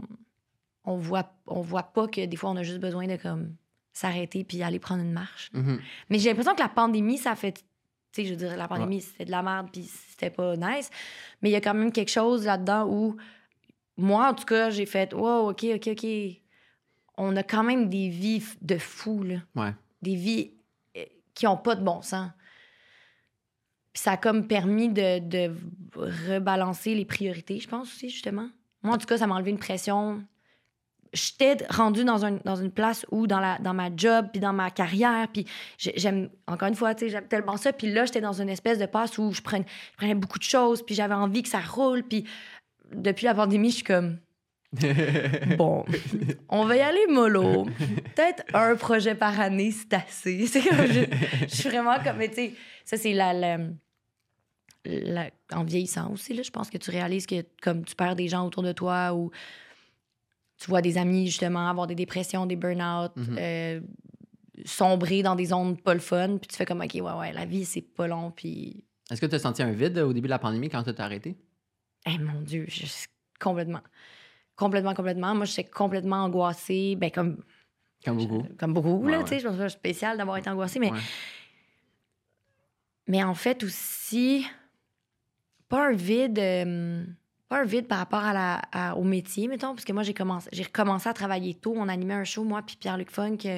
on, 0.84 0.96
voit, 0.96 1.34
on 1.46 1.60
voit 1.60 1.82
pas 1.82 2.06
que 2.06 2.24
des 2.24 2.36
fois, 2.36 2.50
on 2.50 2.56
a 2.56 2.62
juste 2.62 2.78
besoin 2.78 3.06
de 3.06 3.16
comme 3.16 3.56
s'arrêter 3.92 4.44
puis 4.44 4.62
aller 4.62 4.78
prendre 4.78 5.02
une 5.02 5.12
marche. 5.12 5.50
Mhm. 5.52 5.80
Mais 6.10 6.18
j'ai 6.18 6.28
l'impression 6.28 6.54
que 6.54 6.62
la 6.62 6.68
pandémie, 6.68 7.18
ça 7.18 7.34
fait. 7.34 7.64
Tu 8.12 8.22
sais, 8.22 8.24
je 8.26 8.30
veux 8.30 8.36
dire, 8.36 8.56
la 8.56 8.68
pandémie, 8.68 9.00
c'était 9.00 9.24
de 9.24 9.30
la 9.32 9.42
merde 9.42 9.68
puis 9.72 9.82
c'était 9.82 10.30
pas 10.30 10.56
nice. 10.56 10.90
Mais 11.42 11.50
il 11.50 11.52
y 11.52 11.56
a 11.56 11.60
quand 11.60 11.74
même 11.74 11.90
quelque 11.90 12.10
chose 12.10 12.44
là-dedans 12.44 12.86
où, 12.88 13.16
moi, 13.96 14.30
en 14.30 14.34
tout 14.34 14.44
cas, 14.44 14.70
j'ai 14.70 14.86
fait, 14.86 15.12
wow, 15.12 15.50
OK, 15.50 15.64
OK, 15.74 15.88
OK. 15.88 16.06
On 17.16 17.34
a 17.36 17.42
quand 17.42 17.64
même 17.64 17.88
des 17.88 18.08
vies 18.08 18.42
de 18.60 18.78
fous, 18.78 19.24
là. 19.24 19.36
Ouais. 19.56 19.72
Des 20.02 20.14
vies 20.14 20.52
euh, 20.96 21.04
qui 21.34 21.46
ont 21.46 21.56
pas 21.56 21.74
de 21.74 21.82
bon 21.82 22.02
sens. 22.02 22.30
Puis 23.94 24.02
ça 24.02 24.12
a 24.12 24.16
comme 24.18 24.46
permis 24.46 24.88
de, 24.90 25.20
de 25.20 25.52
rebalancer 26.28 26.94
les 26.94 27.04
priorités, 27.06 27.60
je 27.60 27.68
pense 27.68 27.88
aussi, 27.88 28.10
justement. 28.10 28.48
Moi, 28.82 28.94
en 28.94 28.98
tout 28.98 29.06
cas, 29.06 29.16
ça 29.16 29.26
m'a 29.26 29.36
enlevé 29.36 29.50
une 29.52 29.58
pression. 29.58 30.22
J'étais 31.12 31.56
rendue 31.70 32.04
dans, 32.04 32.24
un- 32.24 32.40
dans 32.44 32.56
une 32.56 32.72
place 32.72 33.06
où, 33.12 33.28
dans, 33.28 33.38
la, 33.38 33.56
dans 33.58 33.72
ma 33.72 33.88
job, 33.96 34.26
puis 34.32 34.40
dans 34.40 34.52
ma 34.52 34.70
carrière, 34.72 35.28
puis 35.32 35.46
j'ai- 35.78 35.92
j'aime, 35.96 36.28
encore 36.48 36.66
une 36.68 36.74
fois, 36.74 36.92
tu 36.96 37.04
sais, 37.06 37.10
j'aime 37.12 37.28
tellement 37.28 37.56
ça. 37.56 37.72
Puis 37.72 37.92
là, 37.92 38.04
j'étais 38.04 38.20
dans 38.20 38.32
une 38.42 38.48
espèce 38.48 38.78
de 38.80 38.86
passe 38.86 39.16
où 39.16 39.32
je 39.32 39.40
prenais, 39.40 39.64
je 39.92 39.96
prenais 39.96 40.14
beaucoup 40.16 40.38
de 40.40 40.44
choses, 40.44 40.84
puis 40.84 40.96
j'avais 40.96 41.14
envie 41.14 41.44
que 41.44 41.48
ça 41.48 41.60
roule. 41.60 42.02
Puis 42.02 42.24
depuis 42.92 43.26
la 43.26 43.34
pandémie, 43.34 43.70
je 43.70 43.76
suis 43.76 43.84
comme, 43.84 44.18
bon, 45.56 45.84
on 46.48 46.64
va 46.64 46.76
y 46.76 46.80
aller 46.80 47.06
mollo. 47.08 47.64
Peut-être 48.16 48.42
un 48.54 48.74
projet 48.74 49.14
par 49.14 49.38
année, 49.38 49.70
c'est 49.70 49.94
assez. 49.94 50.46
C'est 50.48 50.62
comme, 50.68 50.84
je, 50.86 51.02
je 51.42 51.54
suis 51.54 51.68
vraiment 51.68 51.94
comme, 52.02 52.16
mais 52.16 52.28
tu 52.28 52.34
sais, 52.34 52.54
ça, 52.84 52.96
c'est 52.96 53.12
la, 53.12 53.32
la- 53.32 53.58
la- 54.84 55.30
en 55.52 55.64
vieillissant 55.64 56.10
aussi, 56.12 56.34
là, 56.34 56.42
je 56.42 56.50
pense 56.50 56.70
que 56.70 56.78
tu 56.78 56.90
réalises 56.90 57.26
que 57.26 57.44
comme 57.62 57.84
tu 57.84 57.94
perds 57.94 58.16
des 58.16 58.28
gens 58.28 58.46
autour 58.46 58.62
de 58.62 58.72
toi 58.72 59.14
ou 59.14 59.30
tu 60.58 60.68
vois 60.68 60.82
des 60.82 60.98
amis, 60.98 61.26
justement, 61.26 61.68
avoir 61.68 61.86
des 61.86 61.94
dépressions, 61.94 62.46
des 62.46 62.56
burn-out, 62.56 63.12
Mhm. 63.16 63.36
euh, 63.38 63.80
sombrer 64.64 65.22
dans 65.22 65.34
des 65.34 65.46
zones 65.46 65.76
pas 65.76 65.94
le 65.94 66.00
fun, 66.00 66.38
puis 66.38 66.48
tu 66.48 66.56
fais 66.56 66.64
comme, 66.64 66.80
OK, 66.80 66.94
ouais, 66.94 67.00
ouais, 67.00 67.32
la 67.32 67.44
vie, 67.44 67.64
c'est 67.64 67.80
pas 67.82 68.06
long, 68.06 68.30
puis, 68.30 68.84
Est-ce 69.10 69.20
que 69.20 69.26
tu 69.26 69.34
as 69.34 69.38
senti 69.38 69.62
un 69.62 69.72
vide 69.72 69.98
au 69.98 70.12
début 70.12 70.28
de 70.28 70.30
la 70.30 70.38
pandémie 70.38 70.68
quand 70.70 70.82
tu 70.82 70.94
t'es 70.94 71.00
arrêté? 71.02 71.36
eh 72.06 72.18
mon 72.18 72.40
Dieu, 72.42 72.64
je- 72.68 72.84
complètement. 73.40 73.80
Complètement, 74.56 74.94
complètement. 74.94 75.34
Moi, 75.34 75.44
j'étais 75.46 75.64
complètement 75.68 76.24
angoissée, 76.24 76.94
ben 76.96 77.10
comme 77.10 77.42
Comme 78.04 78.16
beaucoup. 78.18 78.46
comme 78.58 78.72
beaucoup, 78.74 79.02
Ouais, 79.02 79.10
là, 79.12 79.18
ouais. 79.18 79.24
tu 79.24 79.30
sais, 79.30 79.40
je 79.40 79.48
pense 79.48 79.56
que 79.56 79.62
c'est 79.68 79.74
spécial 79.76 80.16
d'avoir 80.16 80.36
été 80.36 80.48
angoissée, 80.48 80.78
mais, 80.78 80.92
Ouais. 80.92 80.98
mais 83.08 83.22
en 83.24 83.34
fait 83.34 83.62
aussi, 83.64 84.46
pas 85.68 85.88
un 85.88 85.92
vide, 85.92 86.38
euh, 86.38 87.04
pas 87.48 87.60
un 87.60 87.64
vide 87.64 87.86
par 87.88 87.98
rapport 87.98 88.22
à 88.24 88.32
la, 88.32 88.62
à- 88.72 88.96
au 88.96 89.04
métier, 89.04 89.48
mettons, 89.48 89.74
parce 89.74 89.84
que 89.84 89.92
moi, 89.92 90.02
j'ai 90.02 90.14
commencé, 90.14 90.48
j'ai 90.52 90.62
recommencé 90.64 91.08
à 91.08 91.12
travailler 91.12 91.54
tôt. 91.54 91.74
On 91.76 91.88
animait 91.88 92.14
un 92.14 92.24
show, 92.24 92.44
moi, 92.44 92.62
puis 92.62 92.76
Pierre-Luc 92.76 93.10
Funk, 93.10 93.36
qui 93.38 93.50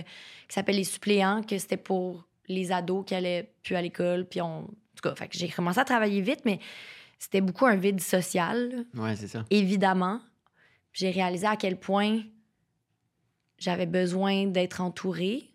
s'appelle 0.49 0.77
Les 0.77 0.85
Suppléants, 0.85 1.43
que 1.43 1.59
c'était 1.59 1.77
pour 1.77 2.27
les 2.49 2.71
ados 2.73 3.05
qui 3.07 3.15
allaient 3.15 3.53
plus 3.63 3.75
à 3.75 3.83
l'école, 3.83 4.27
puis 4.29 4.41
on... 4.41 4.61
En 4.65 4.99
tout 5.03 5.11
cas, 5.11 5.15
fait 5.15 5.29
que 5.29 5.37
j'ai 5.37 5.49
commencé 5.49 5.79
à 5.79 5.85
travailler 5.85 6.23
vite, 6.23 6.41
mais 6.47 6.59
c'était 7.19 7.41
beaucoup 7.43 7.67
un 7.67 7.77
vide 7.77 8.01
social, 8.01 8.87
Ouais, 8.95 9.15
c'est 9.17 9.29
ça. 9.29 9.45
évidemment. 9.51 10.21
J'ai 10.95 11.11
réalisé 11.11 11.47
à 11.47 11.57
quel 11.57 11.79
point 11.79 12.21
j'avais 13.59 13.85
besoin 13.87 14.47
d'être 14.47 14.81
entourée. 14.81 15.51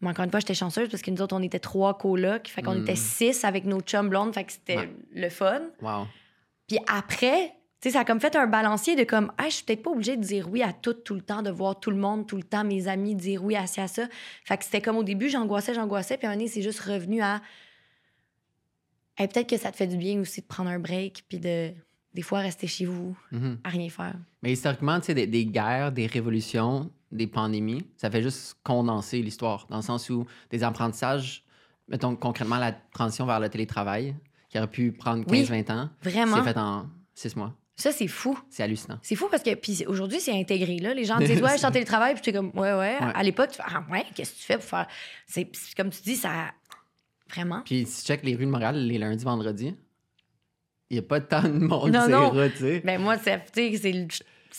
Mais 0.00 0.08
encore 0.08 0.24
une 0.24 0.30
fois, 0.30 0.40
j'étais 0.40 0.54
chanceuse 0.54 0.88
parce 0.88 1.02
que 1.02 1.10
nous 1.10 1.20
autres, 1.20 1.36
on 1.36 1.42
était 1.42 1.58
trois 1.58 1.98
colocs. 1.98 2.48
Fait 2.48 2.62
qu'on 2.62 2.74
Mm. 2.74 2.82
était 2.82 2.96
six 2.96 3.44
avec 3.44 3.64
nos 3.66 3.80
chums 3.80 4.08
blondes. 4.08 4.32
Fait 4.34 4.44
que 4.44 4.52
c'était 4.52 4.76
Ouais. 4.78 4.94
le 5.12 5.28
fun. 5.28 5.60
Wow. 5.82 6.06
Puis 6.66 6.78
après, 6.86 7.52
tu 7.80 7.88
sais, 7.88 7.90
ça 7.94 8.00
a 8.00 8.04
comme 8.04 8.20
fait 8.20 8.34
un 8.36 8.46
balancier 8.46 8.96
de 8.96 9.04
comme, 9.04 9.32
ah, 9.38 9.44
je 9.48 9.54
suis 9.56 9.64
peut-être 9.64 9.82
pas 9.82 9.90
obligée 9.90 10.16
de 10.16 10.22
dire 10.22 10.48
oui 10.50 10.62
à 10.62 10.72
tout, 10.72 10.94
tout 10.94 11.14
le 11.14 11.20
temps, 11.22 11.42
de 11.42 11.50
voir 11.50 11.80
tout 11.80 11.90
le 11.90 11.96
monde, 11.96 12.26
tout 12.26 12.36
le 12.36 12.42
temps, 12.42 12.64
mes 12.64 12.88
amis 12.88 13.14
dire 13.14 13.44
oui 13.44 13.56
à 13.56 13.66
ci, 13.66 13.80
à 13.80 13.88
ça. 13.88 14.06
Fait 14.44 14.56
que 14.56 14.64
c'était 14.64 14.80
comme 14.80 14.96
au 14.96 15.02
début, 15.04 15.28
j'angoissais, 15.28 15.74
j'angoissais. 15.74 16.16
Puis 16.16 16.26
un 16.26 16.34
moment 16.36 16.46
c'est 16.48 16.62
juste 16.62 16.80
revenu 16.80 17.20
à, 17.22 17.40
Hey, 19.18 19.28
peut-être 19.28 19.50
que 19.50 19.58
ça 19.58 19.70
te 19.70 19.76
fait 19.76 19.86
du 19.86 19.96
bien 19.98 20.18
aussi 20.20 20.40
de 20.40 20.46
prendre 20.46 20.70
un 20.70 20.78
break, 20.78 21.24
puis 21.28 21.38
de, 21.38 21.72
des 22.14 22.22
fois, 22.22 22.38
rester 22.38 22.66
chez 22.66 22.86
vous, 22.86 23.14
Mhm. 23.32 23.58
à 23.64 23.68
rien 23.68 23.88
faire. 23.90 24.14
Mais 24.42 24.52
historiquement, 24.52 24.98
tu 24.98 25.06
sais, 25.06 25.14
des, 25.14 25.26
des 25.26 25.44
guerres, 25.44 25.92
des 25.92 26.06
révolutions, 26.06 26.90
des 27.12 27.26
pandémies, 27.26 27.84
ça 27.96 28.10
fait 28.10 28.22
juste 28.22 28.56
condenser 28.62 29.20
l'histoire, 29.22 29.66
dans 29.68 29.76
le 29.76 29.82
sens 29.82 30.08
où 30.10 30.26
des 30.50 30.62
apprentissages, 30.62 31.44
mettons 31.88 32.14
concrètement 32.16 32.58
la 32.58 32.72
transition 32.72 33.26
vers 33.26 33.40
le 33.40 33.48
télétravail, 33.48 34.14
qui 34.48 34.58
aurait 34.58 34.68
pu 34.70 34.92
prendre 34.92 35.24
Oui. 35.28 35.42
15-20 35.44 35.72
ans, 35.72 35.90
Vraiment. 36.02 36.36
c'est 36.36 36.52
fait 36.52 36.58
en 36.58 36.86
6 37.14 37.36
mois. 37.36 37.54
Ça, 37.76 37.92
c'est 37.92 38.08
fou. 38.08 38.38
C'est 38.50 38.62
hallucinant. 38.62 38.98
C'est 39.00 39.14
fou 39.14 39.28
parce 39.30 39.42
que 39.42 39.54
puis 39.54 39.84
aujourd'hui, 39.86 40.20
c'est 40.20 40.38
intégré. 40.38 40.78
Là. 40.78 40.92
Les 40.92 41.04
gens 41.04 41.18
disent 41.18 41.40
Ouais, 41.42 41.52
je 41.52 41.56
suis 41.58 41.66
en 41.66 41.70
télétravail, 41.70 42.12
puis 42.14 42.22
tu 42.22 42.32
comme 42.32 42.50
Ouais, 42.54 42.74
ouais. 42.74 42.98
À 43.00 43.22
l'époque, 43.22 43.50
tu 43.50 43.56
fais 43.56 43.62
Ah, 43.66 43.82
ouais, 43.90 44.04
qu'est-ce 44.14 44.32
que 44.32 44.38
tu 44.38 44.44
fais 44.44 44.56
pour 44.56 44.64
faire? 44.64 44.86
C'est 45.26 45.48
comme 45.76 45.88
tu 45.90 46.02
dis, 46.02 46.16
ça. 46.16 46.52
Vraiment? 47.30 47.62
Puis 47.64 47.86
si 47.86 48.02
tu 48.02 48.08
checkes 48.08 48.24
les 48.24 48.34
rues 48.34 48.44
de 48.44 48.50
Montréal 48.50 48.76
les 48.76 48.98
lundis, 48.98 49.24
vendredis, 49.24 49.74
il 50.90 50.94
n'y 50.94 50.98
a 50.98 51.02
pas 51.02 51.20
tant 51.20 51.42
de 51.42 51.48
monde 51.58 51.90
Non, 51.92 52.08
non. 52.08 52.50
sais. 52.56 52.80
Ben 52.84 53.00
moi, 53.00 53.16
c'est 53.18 53.32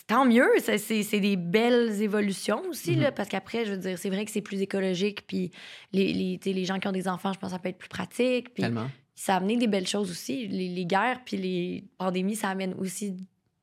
tant 0.07 0.25
mieux. 0.25 0.47
C'est- 0.59 1.19
des 1.19 1.35
belles 1.35 2.01
évolutions 2.01 2.61
aussi, 2.69 2.95
là, 2.95 3.11
parce 3.11 3.29
qu'après, 3.29 3.65
je 3.65 3.71
veux 3.71 3.77
dire, 3.77 3.97
c'est 3.97 4.09
vrai 4.09 4.25
que 4.25 4.31
c'est 4.31 4.41
plus 4.41 4.61
écologique. 4.61 5.25
Puis 5.27 5.51
les, 5.93 6.13
les, 6.13 6.39
les 6.53 6.65
gens 6.65 6.79
qui 6.79 6.87
ont 6.87 6.91
des 6.93 7.07
enfants, 7.07 7.33
je 7.33 7.39
pense 7.39 7.49
que 7.51 7.55
ça 7.55 7.59
peut 7.59 7.69
être 7.69 7.77
plus 7.77 7.89
pratique. 7.89 8.53
Puis 8.53 8.63
Tellement. 8.63 8.89
ça 9.15 9.33
a 9.35 9.37
amené 9.37 9.57
des 9.57 9.67
belles 9.67 9.87
choses 9.87 10.09
aussi. 10.11 10.47
Les, 10.47 10.69
les 10.69 10.85
guerres 10.85 11.19
puis 11.25 11.37
les 11.37 11.83
pandémies, 11.97 12.35
ça 12.35 12.49
amène 12.49 12.73
aussi 12.75 13.15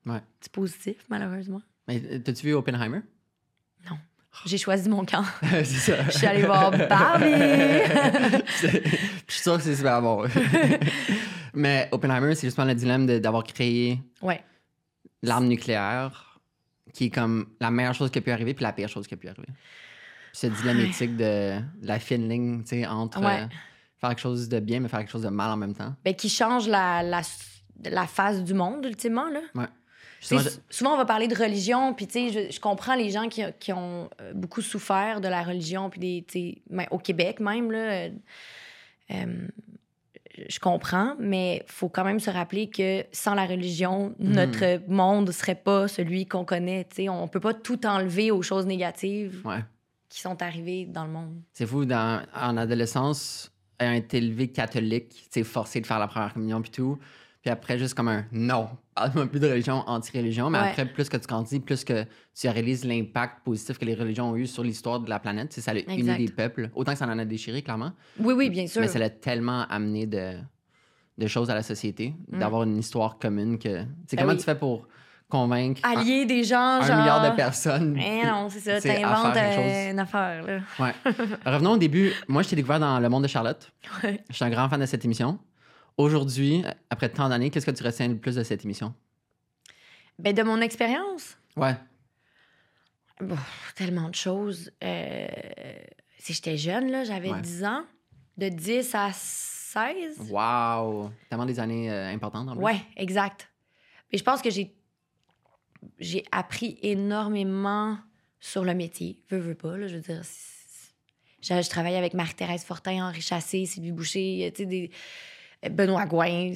Ouais. 0.06 0.20
du 0.42 0.48
positif, 0.50 0.96
malheureusement. 1.08 1.60
Mais 1.86 2.02
euh, 2.12 2.18
t'as-tu 2.18 2.46
vu 2.46 2.54
Oppenheimer? 2.54 3.00
J'ai 4.46 4.58
choisi 4.58 4.88
mon 4.88 5.04
camp. 5.04 5.24
c'est 5.42 5.64
ça. 5.64 6.04
Je 6.04 6.10
suis 6.16 6.26
allée 6.26 6.42
voir 6.44 6.70
Barbie. 6.70 7.24
Je 8.62 9.32
suis 9.32 9.42
sûr 9.42 9.56
que 9.56 9.62
c'est 9.64 9.74
super 9.74 10.00
bon. 10.00 10.24
Mais 11.54 11.88
Oppenheimer, 11.90 12.34
c'est 12.36 12.46
justement 12.46 12.66
le 12.68 12.74
dilemme 12.76 13.06
d'avoir 13.18 13.42
créé 13.42 13.98
ouais. 14.22 14.40
L'arme 15.22 15.46
nucléaire, 15.46 16.40
qui 16.94 17.06
est 17.06 17.10
comme 17.10 17.46
la 17.60 17.70
meilleure 17.70 17.94
chose 17.94 18.10
qui 18.10 18.18
a 18.18 18.22
pu 18.22 18.30
arriver, 18.30 18.54
puis 18.54 18.62
la 18.62 18.72
pire 18.72 18.88
chose 18.88 19.06
qui 19.06 19.14
a 19.14 19.16
pu 19.16 19.28
arriver. 19.28 19.48
Ce 20.32 20.46
dilemme 20.46 20.80
éthique 20.80 21.16
de, 21.16 21.58
la 21.82 21.98
fine 21.98 22.28
ligne, 22.28 22.62
tu 22.62 22.68
sais, 22.68 22.86
entre 22.86 23.20
Ouais. 23.20 23.42
euh, 23.42 23.46
faire 23.98 24.10
quelque 24.10 24.20
chose 24.20 24.48
de 24.48 24.60
bien, 24.60 24.80
mais 24.80 24.88
faire 24.88 25.00
quelque 25.00 25.10
chose 25.10 25.22
de 25.22 25.28
mal 25.28 25.50
en 25.50 25.56
même 25.56 25.74
temps. 25.74 25.94
Ben, 26.04 26.14
qui 26.14 26.28
change 26.28 26.68
la, 26.68 27.02
la, 27.02 27.22
la 27.84 28.06
face 28.06 28.42
du 28.44 28.54
monde, 28.54 28.84
ultimement, 28.84 29.28
là. 29.28 29.40
Ouais. 29.54 29.66
Justement, 30.20 30.40
souvent, 30.68 30.94
on 30.94 30.96
va 30.96 31.04
parler 31.04 31.28
de 31.28 31.34
religion, 31.36 31.94
puis 31.94 32.06
tu 32.08 32.30
sais, 32.30 32.48
je, 32.48 32.52
je 32.52 32.60
comprends 32.60 32.96
les 32.96 33.10
gens 33.10 33.28
qui, 33.28 33.42
qui 33.60 33.72
ont 33.72 34.10
euh, 34.20 34.32
beaucoup 34.34 34.62
souffert 34.62 35.20
de 35.20 35.28
la 35.28 35.42
religion, 35.42 35.90
puis 35.90 36.00
des, 36.00 36.24
tu 36.26 36.62
sais, 36.76 36.88
au 36.90 36.98
Québec 36.98 37.38
même, 37.38 37.70
là, 37.70 38.08
euh, 39.10 39.48
je 40.48 40.58
comprends, 40.60 41.14
mais 41.18 41.62
faut 41.66 41.88
quand 41.88 42.04
même 42.04 42.20
se 42.20 42.30
rappeler 42.30 42.68
que 42.70 43.04
sans 43.12 43.34
la 43.34 43.46
religion, 43.46 44.14
Mhm. 44.18 44.32
notre 44.34 44.80
monde 44.90 45.30
serait 45.30 45.54
pas 45.54 45.88
celui 45.88 46.26
qu'on 46.26 46.44
connaît, 46.44 46.84
tu 46.84 46.96
sais. 46.96 47.08
On 47.08 47.28
peut 47.28 47.40
pas 47.40 47.54
tout 47.54 47.84
enlever 47.86 48.30
aux 48.30 48.42
choses 48.42 48.66
négatives 48.66 49.40
Ouais. 49.44 49.64
qui 50.08 50.20
sont 50.20 50.40
arrivées 50.42 50.86
dans 50.86 51.04
le 51.04 51.10
monde. 51.12 51.40
C'est 51.52 51.66
fou, 51.66 51.84
dans, 51.84 52.22
en 52.34 52.56
adolescence, 52.56 53.50
ayant 53.80 53.92
été 53.92 54.18
élevé 54.18 54.48
catholique, 54.48 55.28
forcé 55.44 55.80
de 55.80 55.86
faire 55.86 55.98
la 55.98 56.08
première 56.08 56.32
communion 56.34 56.60
puis 56.62 56.70
tout. 56.70 56.98
Puis 57.48 57.52
après, 57.54 57.78
juste 57.78 57.94
comme 57.94 58.08
un 58.08 58.26
non, 58.30 58.68
parle-moi 58.94 59.26
plus 59.30 59.40
de 59.40 59.48
religion, 59.48 59.82
anti-religion. 59.86 60.50
Mais 60.50 60.58
Ouais. 60.58 60.68
après, 60.68 60.84
plus 60.84 61.08
que 61.08 61.16
tu 61.16 61.26
grandis, 61.26 61.60
plus 61.60 61.82
que 61.82 62.04
tu 62.38 62.46
réalises 62.46 62.84
l'impact 62.84 63.42
positif 63.42 63.78
que 63.78 63.86
les 63.86 63.94
religions 63.94 64.32
ont 64.32 64.36
eu 64.36 64.46
sur 64.46 64.62
l'histoire 64.62 65.00
de 65.00 65.08
la 65.08 65.18
planète. 65.18 65.48
Tu 65.48 65.54
sais, 65.54 65.60
ça 65.62 65.70
a 65.70 65.74
uni 65.94 66.26
des 66.26 66.30
peuples. 66.30 66.68
Autant 66.74 66.92
que 66.92 66.98
ça 66.98 67.06
en 67.06 67.18
a 67.18 67.24
déchiré, 67.24 67.62
clairement. 67.62 67.92
Oui, 68.20 68.34
oui, 68.36 68.50
bien 68.50 68.66
sûr. 68.66 68.82
Mais 68.82 68.88
ça 68.88 68.98
l'a 68.98 69.08
tellement 69.08 69.64
amené 69.70 70.04
de, 70.06 70.34
de 71.16 71.26
choses 71.26 71.48
à 71.48 71.54
la 71.54 71.62
société, 71.62 72.12
Mm. 72.30 72.38
d'avoir 72.38 72.64
une 72.64 72.76
histoire 72.76 73.18
commune 73.18 73.58
que. 73.58 73.80
Tu 73.80 73.86
sais, 74.08 74.16
Ben 74.16 74.22
comment 74.24 74.32
oui. 74.34 74.38
tu 74.38 74.44
fais 74.44 74.54
pour 74.54 74.86
convaincre 75.30 75.80
un, 75.84 75.96
Allier 76.00 76.26
des 76.26 76.44
gens, 76.44 76.58
un 76.60 76.82
genre... 76.82 76.98
milliard 76.98 77.30
de 77.30 77.34
personnes? 77.34 77.98
Eh 77.98 78.26
non, 78.26 78.48
c'est 78.50 78.60
ça, 78.60 78.78
t'inventes 78.78 79.36
euh, 79.38 79.90
une 79.92 79.98
affaire, 80.00 80.42
là. 80.42 80.58
Ouais. 80.78 80.92
Revenons 81.46 81.72
au 81.72 81.78
début. 81.78 82.12
Moi, 82.28 82.42
je 82.42 82.50
t'ai 82.50 82.56
découvert 82.56 82.80
dans 82.80 82.98
Le 83.00 83.08
Monde 83.08 83.22
de 83.22 83.28
Charlotte. 83.28 83.70
Ouais. 84.04 84.22
Je 84.28 84.34
suis 84.36 84.44
un 84.44 84.50
grand 84.50 84.68
fan 84.68 84.80
de 84.80 84.84
cette 84.86 85.06
émission. 85.06 85.38
Aujourd'hui, 85.98 86.64
après 86.90 87.08
tant 87.08 87.28
d'années, 87.28 87.50
qu'est-ce 87.50 87.66
que 87.66 87.70
tu 87.72 87.82
retiens 87.82 88.08
le 88.08 88.16
plus 88.16 88.36
de 88.36 88.42
cette 88.44 88.64
émission? 88.64 88.94
Ben, 90.18 90.34
de 90.34 90.42
mon 90.42 90.60
expérience, 90.60 91.36
Ouais. 91.56 91.74
bon, 93.20 93.36
tellement 93.74 94.08
de 94.08 94.14
choses. 94.14 94.70
Euh, 94.82 95.26
si 96.18 96.32
j'étais 96.34 96.56
jeune, 96.56 96.90
là, 96.90 97.04
j'avais 97.04 97.30
Ouais. 97.32 97.40
10 97.40 97.64
ans, 97.64 97.84
de 98.36 98.48
10 98.48 98.94
à 98.94 99.10
16. 99.12 100.30
Wow! 100.30 101.10
Tellement 101.28 101.46
des 101.46 101.58
années 101.60 101.90
euh, 101.90 102.08
importantes 102.12 102.48
plus. 102.52 102.62
Ouais, 102.64 102.80
exact. 102.96 103.48
Mais 104.12 104.18
je 104.18 104.24
pense 104.24 104.40
que 104.40 104.50
j'ai 104.50 104.74
j'ai 106.00 106.24
appris 106.32 106.76
énormément 106.82 107.98
sur 108.40 108.64
le 108.64 108.74
métier. 108.74 109.22
Veux, 109.30 109.38
veux 109.38 109.54
pas, 109.54 109.76
là, 109.76 109.86
je 109.86 109.94
veux 109.96 110.00
dire. 110.02 110.22
Je, 111.40 111.62
je 111.62 111.68
travaillais 111.70 111.96
avec 111.98 112.14
Marie-Thérèse 112.14 112.64
Fortin, 112.64 113.04
Henri 113.08 113.20
Chassé, 113.20 113.64
Sylvie 113.66 113.92
Boucher, 113.92 114.50
tu 114.54 114.62
sais, 114.62 114.66
des... 114.66 114.90
Benoît 115.70 116.06
Gouin. 116.06 116.52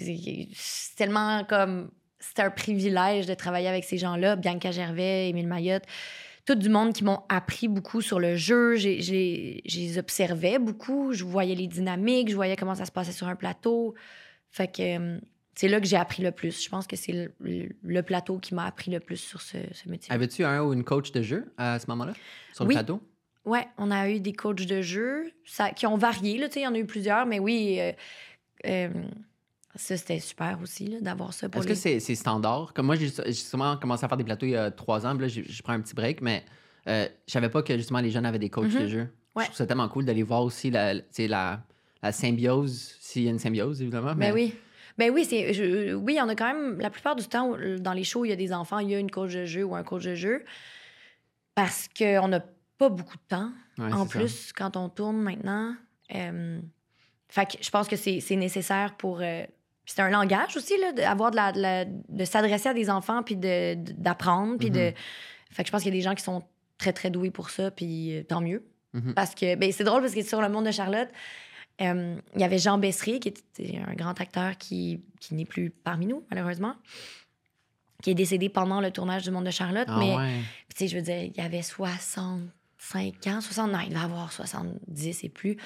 C'est 0.55 0.95
tellement 0.97 1.45
comme... 1.45 1.91
C'était 2.21 2.43
un 2.43 2.51
privilège 2.51 3.27
de 3.27 3.35
travailler 3.35 3.69
avec 3.69 3.85
ces 3.85 3.99
gens-là. 3.99 4.37
Bianca 4.37 4.71
Gervais, 4.71 5.29
Émile 5.29 5.49
Mayotte. 5.49 5.85
Tout 6.47 6.55
du 6.55 6.69
monde 6.69 6.93
qui 6.93 7.03
m'ont 7.05 7.21
appris 7.29 7.69
beaucoup 7.69 8.01
sur 8.01 8.21
le 8.21 8.37
jeu. 8.37 8.77
Je 8.77 9.99
observais 9.99 10.59
beaucoup. 10.59 11.13
Je 11.13 11.25
voyais 11.25 11.55
les 11.55 11.67
dynamiques. 11.67 12.31
Je 12.31 12.37
voyais 12.37 12.57
comment 12.57 12.75
ça 12.77 12.85
se 12.85 12.93
passait 12.93 13.13
sur 13.13 13.27
un 13.27 13.37
plateau. 13.37 13.95
Fait 14.51 14.69
que... 14.69 14.99
euh, 14.99 15.19
c'est 15.55 15.69
là 15.69 15.81
que 15.81 15.87
j'ai 15.87 15.97
appris 15.97 16.23
le 16.23 16.33
plus. 16.33 16.65
Je 16.65 16.69
pense 16.71 16.87
que 16.87 16.97
c'est 16.97 17.13
le, 17.13 17.35
le- 17.41 17.69
le 17.83 18.03
plateau 18.03 18.39
qui 18.39 18.55
m'a 18.55 18.65
appris 18.65 18.91
le 18.91 19.01
plus 19.01 19.19
sur 19.19 19.43
ce, 19.43 19.59
ce 19.73 19.87
métier. 19.87 20.11
Avais-tu 20.11 20.45
un 20.45 20.63
ou 20.63 20.73
une 20.73 20.83
coach 20.83 21.13
de 21.13 21.21
jeu 21.21 21.53
à 21.59 21.79
ce 21.79 21.87
moment-là? 21.89 22.15
Sur 22.55 22.65
Oui. 22.65 22.75
le 22.75 22.81
plateau? 22.81 23.03
Ouais, 23.45 23.67
on 23.77 23.91
a 23.91 24.09
eu 24.09 24.19
des 24.19 24.33
coachs 24.33 24.65
de 24.65 24.81
jeu 24.81 25.31
ça, 25.45 25.71
qui 25.71 25.87
ont 25.87 25.99
varié. 25.99 26.39
Là, 26.39 26.47
il 26.57 26.63
y 26.63 26.67
en 26.67 26.75
a 26.75 26.79
eu 26.79 26.87
plusieurs, 26.87 27.27
mais 27.27 27.39
oui, 27.39 27.77
euh, 27.81 27.93
euh, 28.67 28.89
ça, 29.75 29.97
c'était 29.97 30.21
super 30.21 30.59
aussi 30.63 30.99
d'avoir 31.01 31.33
ça 31.33 31.49
pour 31.49 31.61
Est-ce 31.63 31.69
les... 31.89 31.95
que 31.97 32.01
c'est 32.01 32.15
standard? 32.15 32.73
Comme 32.75 32.87
moi, 32.87 32.97
j'ai 32.97 33.09
j'ai 33.09 33.25
justement 33.33 33.77
commencé 33.77 34.05
à 34.05 34.09
faire 34.09 34.19
des 34.19 34.25
plateaux 34.25 34.47
il 34.47 34.53
y 34.53 34.57
a 34.57 34.71
trois 34.71 35.07
ans, 35.07 35.17
puis 35.17 35.27
là, 35.27 35.29
je 35.29 35.63
prends 35.63 35.73
un 35.73 35.81
petit 35.81 35.95
break, 35.95 36.21
mais 36.21 36.45
euh, 36.89 37.07
je 37.27 37.33
savais 37.33 37.49
pas 37.49 37.63
que 37.63 37.77
justement 37.77 38.01
les 38.01 38.11
jeunes 38.11 38.27
avaient 38.27 38.39
des 38.39 38.51
coachs 38.51 38.71
de 38.71 38.87
jeu. 38.87 39.09
Ouais. 39.35 39.45
Je 39.45 39.49
trouve 39.49 39.57
ça 39.57 39.67
tellement 39.67 39.89
cool 39.89 40.05
d'aller 40.05 40.23
voir 40.23 40.43
aussi 40.43 40.71
la, 40.71 40.95
la, 40.95 41.65
la 42.03 42.13
symbiose, 42.13 42.97
s'il 43.01 43.23
y 43.23 43.29
a 43.29 43.31
une 43.31 43.39
symbiose, 43.39 43.81
évidemment. 43.81 44.15
Mais 44.15 44.29
Ben 44.29 44.35
oui. 44.35 44.55
Ben 44.99 45.11
oui, 45.11 45.25
c'est, 45.25 45.95
oui, 45.95 46.21
en 46.21 46.29
a 46.29 46.35
quand 46.35 46.53
même, 46.53 46.79
la 46.79 46.91
plupart 46.91 47.17
du 47.17 47.25
temps, 47.27 47.57
euh, 47.57 47.79
dans 47.79 47.95
les 47.95 48.05
shows, 48.05 48.27
il 48.27 48.29
y 48.29 48.33
a 48.33 48.37
des 48.37 48.53
enfants, 48.53 48.79
il 48.79 48.91
y 48.91 48.95
a 48.95 48.99
une 48.99 49.11
coach 49.11 49.33
de 49.33 49.47
jeu 49.47 49.65
ou 49.65 49.75
un 49.75 49.83
coach 49.83 50.05
de 50.05 50.15
jeu. 50.15 50.45
Parce 51.55 51.89
qu'on 51.97 52.29
n'a 52.29 52.41
pas 52.77 52.91
beaucoup 52.91 53.17
de 53.17 53.23
temps. 53.27 53.51
Ouais, 53.79 53.91
en 53.91 54.07
ça. 54.07 54.19
plus, 54.19 54.53
quand 54.53 54.77
on 54.77 54.91
tourne 54.91 55.23
maintenant. 55.23 55.75
euh, 56.15 56.61
fait 57.35 57.47
que 57.57 57.65
je 57.65 57.71
pense 57.71 57.89
que 57.89 57.97
c'est 57.97 58.37
nécessaire 58.37 58.95
pour. 58.97 59.21
euh, 59.23 59.45
c'est 59.87 60.01
un 60.03 60.11
langage 60.11 60.55
aussi, 60.57 60.79
là, 60.79 60.93
d'avoir 60.93 61.31
de, 61.31 61.37
la, 61.37 61.53
de, 61.53 61.61
la- 61.61 61.85
de 61.87 62.25
s'adresser 62.25 62.69
à 62.69 62.75
des 62.75 62.91
enfants, 62.91 63.23
puis 63.23 63.37
d'apprendre, 63.37 64.59
puis 64.59 64.71
de. 64.71 64.89
Mhm. 64.91 64.95
Fait 65.51 65.63
que 65.63 65.67
je 65.69 65.73
pense 65.73 65.83
qu'il 65.83 65.93
y 65.95 65.97
a 65.97 65.99
des 65.99 66.05
gens 66.05 66.15
qui 66.15 66.23
sont 66.23 66.43
très, 66.79 66.93
très 66.93 67.11
doués 67.11 67.31
pour 67.31 67.49
ça, 67.51 67.71
puis 67.71 68.17
euh, 68.19 68.23
tant 68.23 68.41
mieux. 68.43 68.63
Mhm. 68.93 69.15
Parce 69.15 69.35
que, 69.35 69.55
ben, 69.57 69.73
c'est 69.73 69.85
drôle 69.85 70.03
parce 70.03 70.15
que 70.15 70.23
sur 70.23 70.43
le 70.43 70.49
monde 70.51 70.67
de 70.67 70.71
Charlotte, 70.71 71.09
euh, 71.81 72.17
il 72.35 72.41
y 72.41 72.45
avait 72.45 72.59
Jean 72.59 72.77
Bessry, 72.77 73.19
qui 73.19 73.29
était 73.29 73.79
un 73.89 73.95
grand 73.95 74.21
acteur 74.21 74.59
qui, 74.59 75.01
qui 75.19 75.35
n'est 75.35 75.47
plus 75.47 75.71
parmi 75.71 76.07
nous, 76.07 76.23
malheureusement, 76.31 76.75
qui 78.03 78.11
est 78.11 78.15
décédé 78.15 78.51
pendant 78.51 78.81
le 78.83 78.91
tournage 78.91 79.23
du 79.23 79.31
monde 79.31 79.47
de 79.47 79.51
Charlotte. 79.51 79.89
Ah 79.89 79.97
mais 79.99 80.15
ouais. 80.15 80.39
tu 80.69 80.77
sais, 80.77 80.89
je 80.89 80.97
veux 80.97 81.03
dire, 81.03 81.31
il 81.35 81.41
avait 81.41 81.63
65 81.63 83.27
ans, 83.29 83.41
60, 83.41 83.73
non, 83.73 83.79
il 83.81 83.89
devait 83.91 84.01
avoir 84.01 84.33
70 84.33 85.25
et 85.25 85.29
plus. 85.29 85.57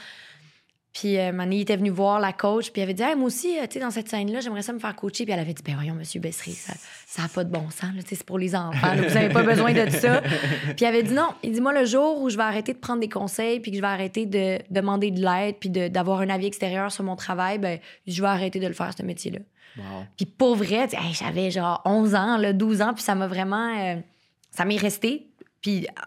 Puis, 0.99 1.19
euh, 1.19 1.31
Mané, 1.31 1.57
il 1.57 1.61
était 1.61 1.76
venu 1.76 1.91
voir 1.91 2.21
la 2.21 2.33
coach, 2.33 2.71
puis 2.71 2.81
il 2.81 2.83
avait 2.83 2.95
dit, 2.95 3.03
Hey, 3.03 3.15
moi 3.17 3.26
aussi, 3.26 3.59
euh, 3.59 3.67
tu 3.67 3.75
sais, 3.75 3.81
dans 3.81 3.91
cette 3.91 4.09
scène-là, 4.09 4.41
j'aimerais 4.41 4.62
ça 4.62 4.73
me 4.73 4.79
faire 4.79 4.97
coacher. 4.97 5.25
Puis 5.25 5.33
elle 5.35 5.41
avait 5.41 5.53
dit, 5.53 5.62
ben 5.62 5.75
voyons, 5.75 5.93
monsieur 5.93 6.21
Bessery, 6.21 6.53
ça 6.53 7.23
n'a 7.23 7.29
pas 7.29 7.45
de 7.45 7.50
bon 7.50 7.69
sens, 7.69 7.95
là, 7.95 8.03
tu 8.03 8.09
sais, 8.09 8.15
c'est 8.15 8.25
pour 8.25 8.38
les 8.38 8.57
enfants, 8.57 8.95
là, 8.95 9.03
vous 9.07 9.15
n'avez 9.15 9.29
pas 9.29 9.43
besoin 9.43 9.75
de 9.75 9.91
ça. 9.91 10.23
Puis 10.65 10.76
il 10.81 10.87
avait 10.87 11.03
dit, 11.03 11.12
non, 11.12 11.29
il 11.43 11.53
dit, 11.53 11.61
moi, 11.61 11.75
le 11.75 11.85
jour 11.85 12.23
où 12.23 12.31
je 12.31 12.38
vais 12.38 12.45
arrêter 12.45 12.73
de 12.73 12.79
prendre 12.79 13.00
des 13.00 13.11
conseils, 13.11 13.61
puis 13.61 13.73
que 13.73 13.76
je 13.76 13.83
vais 13.83 13.88
arrêter 13.88 14.25
de 14.25 14.59
demander 14.71 15.11
de 15.11 15.21
l'aide, 15.21 15.57
puis 15.61 15.69
d'avoir 15.69 16.21
un 16.21 16.31
avis 16.31 16.47
extérieur 16.47 16.91
sur 16.91 17.05
mon 17.05 17.15
travail, 17.15 17.59
ben 17.59 17.79
je 18.07 18.23
vais 18.23 18.29
arrêter 18.29 18.59
de 18.59 18.67
le 18.67 18.73
faire, 18.73 18.93
ce 18.97 19.03
métier-là. 19.03 19.41
Wow. 19.76 20.07
Puis 20.17 20.25
pour 20.25 20.57
vrai, 20.57 20.88
tu 20.88 20.97
sais, 20.97 21.03
hey, 21.03 21.12
j'avais 21.12 21.50
genre 21.50 21.83
11 21.85 22.15
ans, 22.15 22.38
là, 22.38 22.55
12 22.55 22.81
ans, 22.81 22.95
puis 22.95 23.03
ça 23.03 23.15
m'a 23.15 23.26
vraiment... 23.26 23.79
euh, 23.79 23.97
ça 24.50 24.65
m'est 24.65 24.79
resté. 24.79 25.29
Puis 25.61 25.87
euh, 25.87 26.03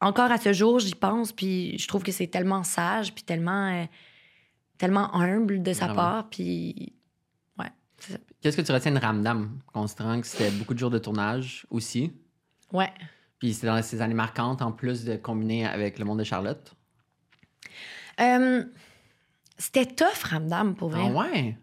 encore 0.00 0.30
à 0.30 0.38
ce 0.38 0.52
jour, 0.52 0.78
j'y 0.78 0.94
pense, 0.94 1.32
puis 1.32 1.78
je 1.78 1.88
trouve 1.88 2.02
que 2.02 2.12
c'est 2.12 2.26
tellement 2.26 2.62
sage, 2.64 3.14
puis 3.14 3.24
tellement, 3.24 3.72
euh, 3.72 3.84
tellement 4.78 5.14
humble 5.14 5.62
de 5.62 5.72
sa 5.72 5.86
Vraiment. 5.86 5.94
part, 6.02 6.28
puis... 6.30 6.92
Ouais. 7.58 7.70
Qu'est-ce 8.40 8.56
que 8.56 8.62
tu 8.62 8.72
retiens 8.72 8.92
de 8.92 8.98
Ramdam, 8.98 9.58
considérant 9.72 10.20
que 10.20 10.26
c'était 10.26 10.50
beaucoup 10.50 10.74
de 10.74 10.78
jours 10.78 10.90
de 10.90 10.98
tournage 10.98 11.66
aussi? 11.70 12.12
Ouais. 12.72 12.92
Puis 13.38 13.54
c'était 13.54 13.68
dans 13.68 13.82
ces 13.82 14.00
années 14.02 14.14
marquantes, 14.14 14.62
en 14.62 14.72
plus 14.72 15.04
de 15.04 15.16
combiner 15.16 15.66
avec 15.66 15.98
le 15.98 16.04
monde 16.04 16.18
de 16.18 16.24
Charlotte? 16.24 16.74
Euh, 18.20 18.64
c'était 19.58 19.86
tough, 19.86 20.24
Ramdam, 20.24 20.74
pour 20.74 20.90
vrai. 20.90 21.02
Ah 21.06 21.12
ouais? 21.12 21.56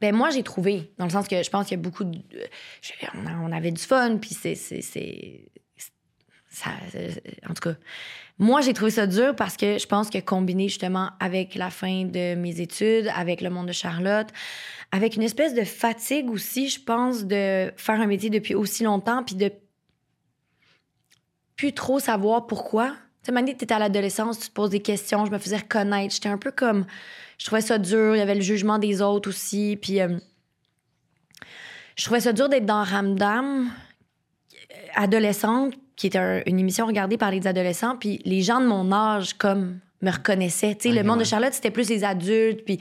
Ben 0.00 0.14
moi, 0.14 0.30
j'ai 0.30 0.42
trouvé, 0.42 0.92
dans 0.98 1.06
le 1.06 1.10
sens 1.10 1.26
que 1.26 1.42
je 1.42 1.48
pense 1.50 1.66
qu'il 1.66 1.76
y 1.76 1.80
a 1.80 1.82
beaucoup 1.82 2.04
de... 2.04 2.18
a- 2.18 3.40
on 3.42 3.50
avait 3.50 3.72
du 3.72 3.82
fun, 3.82 4.18
puis 4.18 4.34
c'est... 4.34 4.54
ça, 6.56 6.70
euh, 6.94 7.10
en 7.50 7.52
tout 7.52 7.68
cas, 7.68 7.76
moi, 8.38 8.62
j'ai 8.62 8.72
trouvé 8.72 8.90
ça 8.90 9.06
dur 9.06 9.36
parce 9.36 9.58
que 9.58 9.76
je 9.76 9.86
pense 9.86 10.08
que 10.08 10.18
combiné 10.18 10.68
justement 10.68 11.10
avec 11.20 11.54
la 11.54 11.68
fin 11.68 12.04
de 12.04 12.34
mes 12.34 12.62
études, 12.62 13.10
avec 13.14 13.42
le 13.42 13.50
monde 13.50 13.66
de 13.66 13.72
Charlotte, 13.72 14.28
avec 14.90 15.16
une 15.16 15.22
espèce 15.22 15.52
de 15.52 15.64
fatigue 15.64 16.30
aussi, 16.30 16.70
je 16.70 16.80
pense, 16.80 17.24
de 17.24 17.70
faire 17.76 18.00
un 18.00 18.06
métier 18.06 18.30
depuis 18.30 18.54
aussi 18.54 18.84
longtemps, 18.84 19.22
puis 19.22 19.34
de 19.34 19.52
plus 21.56 21.74
trop 21.74 21.98
savoir 21.98 22.46
pourquoi. 22.46 22.94
Tu 23.22 23.34
sais, 23.34 23.44
tu 23.44 23.50
étais 23.50 23.74
à 23.74 23.78
l'adolescence, 23.78 24.38
tu 24.38 24.48
te 24.48 24.54
poses 24.54 24.70
des 24.70 24.80
questions, 24.80 25.26
je 25.26 25.30
me 25.30 25.38
faisais 25.38 25.58
reconnaître. 25.58 26.14
J'étais 26.14 26.30
un 26.30 26.38
peu 26.38 26.52
comme. 26.52 26.86
Je 27.36 27.44
trouvais 27.44 27.60
ça 27.60 27.76
dur, 27.76 28.14
il 28.14 28.18
y 28.18 28.22
avait 28.22 28.34
le 28.34 28.40
jugement 28.40 28.78
des 28.78 29.02
autres 29.02 29.28
aussi, 29.28 29.78
puis. 29.80 30.00
euh, 30.00 30.16
je 31.96 32.04
trouvais 32.04 32.20
ça 32.20 32.32
dur 32.34 32.48
d'être 32.48 32.66
dans 32.66 32.84
Ramdam, 32.84 33.70
adolescente, 34.94 35.74
qui 35.96 36.06
était 36.08 36.18
un- 36.18 36.42
une 36.46 36.58
émission 36.58 36.86
regardée 36.86 37.16
par 37.16 37.30
les 37.30 37.46
adolescents, 37.46 37.96
puis 37.96 38.20
les 38.24 38.42
gens 38.42 38.60
de 38.60 38.66
mon 38.66 38.92
âge, 38.92 39.34
comme, 39.34 39.78
me 40.02 40.10
reconnaissaient. 40.10 40.74
Tu 40.74 40.90
sais, 40.90 40.94
le 40.94 41.02
monde 41.02 41.20
de. 41.20 41.24
Charlotte, 41.24 41.54
c'était 41.54 41.70
plus 41.70 41.88
les 41.88 42.04
adultes, 42.04 42.64
puis... 42.64 42.78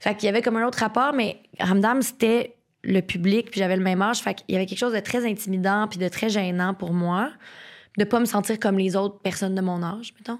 Fait 0.00 0.14
qu'il 0.16 0.26
y 0.26 0.28
avait 0.28 0.42
comme 0.42 0.56
un 0.56 0.66
autre 0.66 0.78
rapport, 0.80 1.12
mais 1.12 1.38
Ramdam, 1.60 2.02
c'était 2.02 2.56
le 2.82 3.00
public, 3.00 3.50
puis 3.50 3.60
j'avais 3.60 3.76
le 3.76 3.82
même 3.82 4.02
âge. 4.02 4.18
Fait 4.18 4.34
qu'il 4.34 4.52
y 4.52 4.56
avait 4.56 4.66
quelque 4.66 4.78
chose 4.78 4.92
de 4.92 5.00
très 5.00 5.24
intimidant, 5.24 5.86
puis 5.88 5.98
de 5.98 6.08
très 6.08 6.28
gênant 6.28 6.74
pour 6.74 6.92
moi, 6.92 7.30
de 7.98 8.04
pas 8.04 8.18
me 8.20 8.24
sentir 8.24 8.58
comme 8.58 8.78
les 8.78 8.96
autres 8.96 9.20
personnes 9.20 9.54
de 9.54 9.60
mon 9.60 9.82
âge, 9.82 10.12
mettons. 10.18 10.38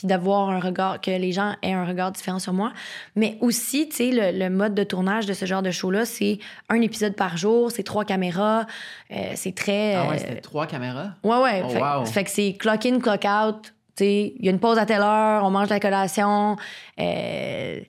Puis 0.00 0.06
d'avoir 0.06 0.48
un 0.48 0.60
regard, 0.60 0.98
que 1.02 1.10
les 1.10 1.30
gens 1.30 1.56
aient 1.62 1.74
un 1.74 1.84
regard 1.84 2.10
différent 2.10 2.38
sur 2.38 2.54
moi. 2.54 2.72
Mais 3.16 3.36
aussi, 3.40 3.86
tu 3.90 3.96
sais, 3.96 4.10
le, 4.10 4.38
le 4.38 4.48
mode 4.48 4.74
de 4.74 4.82
tournage 4.82 5.26
de 5.26 5.34
ce 5.34 5.44
genre 5.44 5.60
de 5.60 5.70
show-là, 5.70 6.06
c'est 6.06 6.38
un 6.70 6.80
épisode 6.80 7.14
par 7.16 7.36
jour, 7.36 7.70
c'est 7.70 7.82
trois 7.82 8.06
caméras, 8.06 8.66
euh, 9.10 9.32
c'est 9.34 9.54
très... 9.54 9.96
Ah 9.96 10.08
ouais, 10.08 10.14
euh, 10.14 10.18
c'était 10.18 10.40
trois 10.40 10.66
caméras? 10.66 11.16
Ouais, 11.22 11.36
ouais. 11.36 11.62
Oh, 11.66 11.68
fait, 11.68 11.82
wow. 11.82 12.06
fait 12.06 12.24
que 12.24 12.30
c'est 12.30 12.54
clock 12.54 12.86
in, 12.86 12.98
clock 12.98 13.26
out. 13.26 13.74
Tu 13.94 14.04
sais, 14.04 14.32
il 14.38 14.44
y 14.46 14.48
a 14.48 14.52
une 14.52 14.58
pause 14.58 14.78
à 14.78 14.86
telle 14.86 15.02
heure, 15.02 15.44
on 15.44 15.50
mange 15.50 15.68
la 15.68 15.80
collation. 15.80 16.56
euh, 16.98 17.80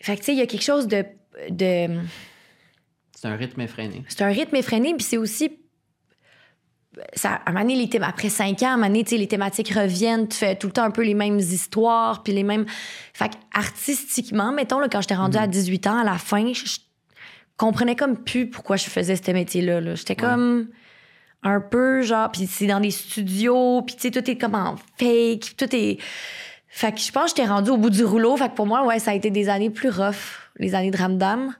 Fait 0.00 0.14
que, 0.14 0.20
tu 0.20 0.24
sais, 0.24 0.32
il 0.32 0.38
y 0.38 0.42
a 0.42 0.46
quelque 0.46 0.64
chose 0.64 0.88
de. 0.88 1.04
de... 1.50 1.98
C'est 3.14 3.28
un 3.28 3.36
rythme 3.36 3.60
effréné. 3.60 4.04
C'est 4.08 4.22
un 4.22 4.28
rythme 4.28 4.56
effréné, 4.56 4.94
puis 4.94 5.04
c'est 5.04 5.18
aussi. 5.18 5.57
Ça, 7.14 7.34
à 7.44 7.50
un 7.50 7.52
moment 7.52 7.64
donné, 7.64 7.76
les 7.76 7.86
thém- 7.86 8.02
après 8.02 8.28
cinq 8.28 8.62
ans, 8.62 8.68
à 8.68 8.72
un 8.72 8.76
moment 8.76 8.86
donné, 8.88 9.04
les 9.10 9.28
thématiques 9.28 9.70
reviennent, 9.74 10.28
tu 10.28 10.36
fais 10.36 10.56
tout 10.56 10.66
le 10.68 10.72
temps 10.72 10.84
un 10.84 10.90
peu 10.90 11.02
les 11.02 11.14
mêmes 11.14 11.38
histoires, 11.38 12.22
puis 12.22 12.32
les 12.32 12.42
mêmes. 12.42 12.66
Fait 13.14 13.28
que 13.28 13.34
artistiquement, 13.54 14.52
mettons, 14.52 14.78
là, 14.80 14.88
quand 14.90 15.00
j'étais 15.00 15.14
rendue 15.14 15.38
à 15.38 15.46
18 15.46 15.86
ans, 15.86 15.98
à 15.98 16.04
la 16.04 16.18
fin, 16.18 16.52
je, 16.52 16.66
je 16.66 16.76
comprenais 17.56 17.96
comme 17.96 18.16
plus 18.16 18.48
pourquoi 18.48 18.76
je 18.76 18.84
faisais 18.90 19.16
ce 19.16 19.30
métier-là. 19.30 19.80
là. 19.80 19.94
J'étais 19.94 20.14
Ouais. 20.14 20.28
comme 20.30 20.68
un 21.42 21.60
peu 21.60 22.02
genre, 22.02 22.30
puis 22.32 22.46
c'est 22.46 22.66
dans 22.66 22.80
des 22.80 22.90
studios, 22.90 23.82
puis 23.82 23.94
tu 23.96 24.02
sais, 24.02 24.10
tout 24.10 24.28
est 24.30 24.36
comme 24.36 24.54
en 24.56 24.74
fake, 24.98 25.54
tout 25.56 25.74
est. 25.74 25.98
Fait 26.68 26.92
que 26.92 27.00
je 27.00 27.10
pense 27.12 27.32
que 27.32 27.38
j'étais 27.38 27.48
rendue 27.48 27.70
au 27.70 27.76
bout 27.76 27.90
du 27.90 28.04
rouleau. 28.04 28.36
Fait 28.36 28.48
que 28.48 28.54
pour 28.54 28.66
moi, 28.66 28.84
ouais, 28.86 28.98
ça 28.98 29.12
a 29.12 29.14
été 29.14 29.30
des 29.30 29.48
années 29.48 29.70
plus 29.70 29.88
rough, 29.88 30.50
les 30.58 30.74
années 30.74 30.90
de 30.90 30.96
Ramdam. 30.96 31.54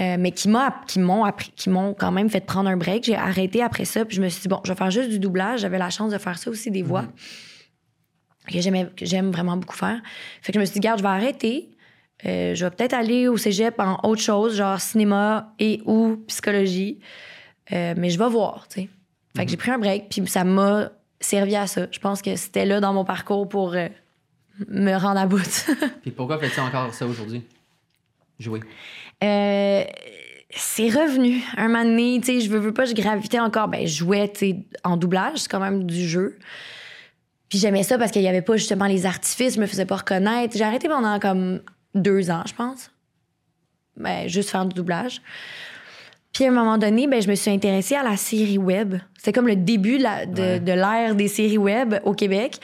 Euh, 0.00 0.16
mais 0.18 0.32
qui 0.32 0.48
m'a 0.48 0.82
qui 0.86 0.98
m'ont 1.00 1.24
appris 1.24 1.52
qui 1.54 1.68
m'ont 1.68 1.92
quand 1.92 2.12
même 2.12 2.30
fait 2.30 2.40
prendre 2.40 2.70
un 2.70 2.78
break. 2.78 3.04
J'ai 3.04 3.14
arrêté 3.14 3.62
après 3.62 3.84
ça 3.84 4.04
puis 4.06 4.16
je 4.16 4.22
me 4.22 4.28
suis 4.28 4.42
dit 4.42 4.48
bon 4.48 4.58
je 4.64 4.72
vais 4.72 4.76
faire 4.76 4.90
juste 4.90 5.10
du 5.10 5.18
doublage. 5.18 5.60
J'avais 5.60 5.78
la 5.78 5.90
chance 5.90 6.12
de 6.12 6.18
faire 6.18 6.38
ça 6.38 6.50
aussi 6.50 6.70
des 6.70 6.82
voix 6.82 7.04
que 8.48 8.60
j'aimais 8.60 8.88
que 8.96 9.04
j'aime 9.04 9.30
vraiment 9.30 9.56
beaucoup 9.56 9.76
faire. 9.76 10.00
Fait 10.40 10.52
que 10.52 10.56
je 10.56 10.60
me 10.60 10.64
suis 10.64 10.74
dit 10.74 10.80
garde 10.80 10.98
je 10.98 11.02
vais 11.02 11.10
arrêter. 11.10 11.70
Euh, 12.24 12.54
je 12.54 12.64
vais 12.64 12.70
peut-être 12.70 12.94
aller 12.94 13.28
au 13.28 13.36
cégep 13.36 13.78
en 13.80 13.98
autre 14.04 14.22
chose 14.22 14.56
genre 14.56 14.80
cinéma 14.80 15.52
et 15.58 15.82
ou 15.84 16.24
psychologie. 16.26 16.98
Euh, 17.72 17.92
mais 17.96 18.08
je 18.08 18.18
vais 18.18 18.28
voir 18.28 18.68
tu 18.68 18.82
sais. 18.82 18.88
Fait 19.36 19.44
que 19.44 19.50
j'ai 19.50 19.58
pris 19.58 19.72
un 19.72 19.78
break 19.78 20.08
puis 20.08 20.26
ça 20.26 20.44
m'a 20.44 20.90
servi 21.20 21.54
à 21.54 21.66
ça. 21.66 21.86
Je 21.90 21.98
pense 21.98 22.22
que 22.22 22.34
c'était 22.36 22.64
là 22.64 22.80
dans 22.80 22.94
mon 22.94 23.04
parcours 23.04 23.46
pour 23.46 23.76
me 24.68 24.96
rendre 24.96 25.20
à 25.20 25.26
bout. 25.26 25.66
Puis 26.02 26.10
pourquoi 26.10 26.38
fais-tu 26.38 26.60
encore 26.60 26.92
ça 26.92 27.06
aujourd'hui? 27.06 27.42
Jouer. 28.38 28.60
Euh, 29.22 29.84
c'est 30.54 30.88
revenu. 30.88 31.42
Un 31.56 31.68
moment 31.68 31.84
donné, 31.84 32.20
tu 32.20 32.26
sais, 32.26 32.40
je 32.40 32.50
veux, 32.50 32.58
veux 32.58 32.74
pas, 32.74 32.84
je 32.84 32.94
gravitais 32.94 33.40
encore. 33.40 33.68
Ben, 33.68 33.86
je 33.86 33.96
jouais, 33.96 34.28
tu 34.28 34.38
sais, 34.38 34.56
en 34.84 34.96
doublage, 34.96 35.38
c'est 35.38 35.50
quand 35.50 35.60
même 35.60 35.84
du 35.84 36.06
jeu. 36.06 36.38
Puis 37.48 37.58
j'aimais 37.58 37.82
ça 37.82 37.98
parce 37.98 38.10
qu'il 38.10 38.22
y 38.22 38.28
avait 38.28 38.42
pas 38.42 38.56
justement 38.56 38.86
les 38.86 39.06
artifices, 39.06 39.54
je 39.56 39.60
me 39.60 39.66
faisais 39.66 39.86
pas 39.86 39.96
reconnaître. 39.96 40.56
J'ai 40.56 40.64
arrêté 40.64 40.88
pendant 40.88 41.18
comme 41.20 41.60
deux 41.94 42.30
ans, 42.30 42.42
je 42.46 42.54
pense. 42.54 42.90
Ben, 43.96 44.28
juste 44.28 44.50
faire 44.50 44.64
du 44.64 44.74
doublage. 44.74 45.20
Puis 46.32 46.44
à 46.46 46.48
un 46.48 46.52
moment 46.52 46.78
donné, 46.78 47.06
ben, 47.06 47.20
je 47.20 47.28
me 47.28 47.34
suis 47.34 47.50
intéressée 47.50 47.94
à 47.94 48.02
la 48.02 48.16
série 48.16 48.56
web. 48.56 48.94
C'était 49.18 49.32
comme 49.32 49.48
le 49.48 49.56
début 49.56 49.98
Ouais. 50.02 50.26
de 50.26 50.72
l'ère 50.72 51.14
des 51.14 51.28
séries 51.28 51.58
web 51.58 51.94
au 52.04 52.14
Québec. 52.14 52.58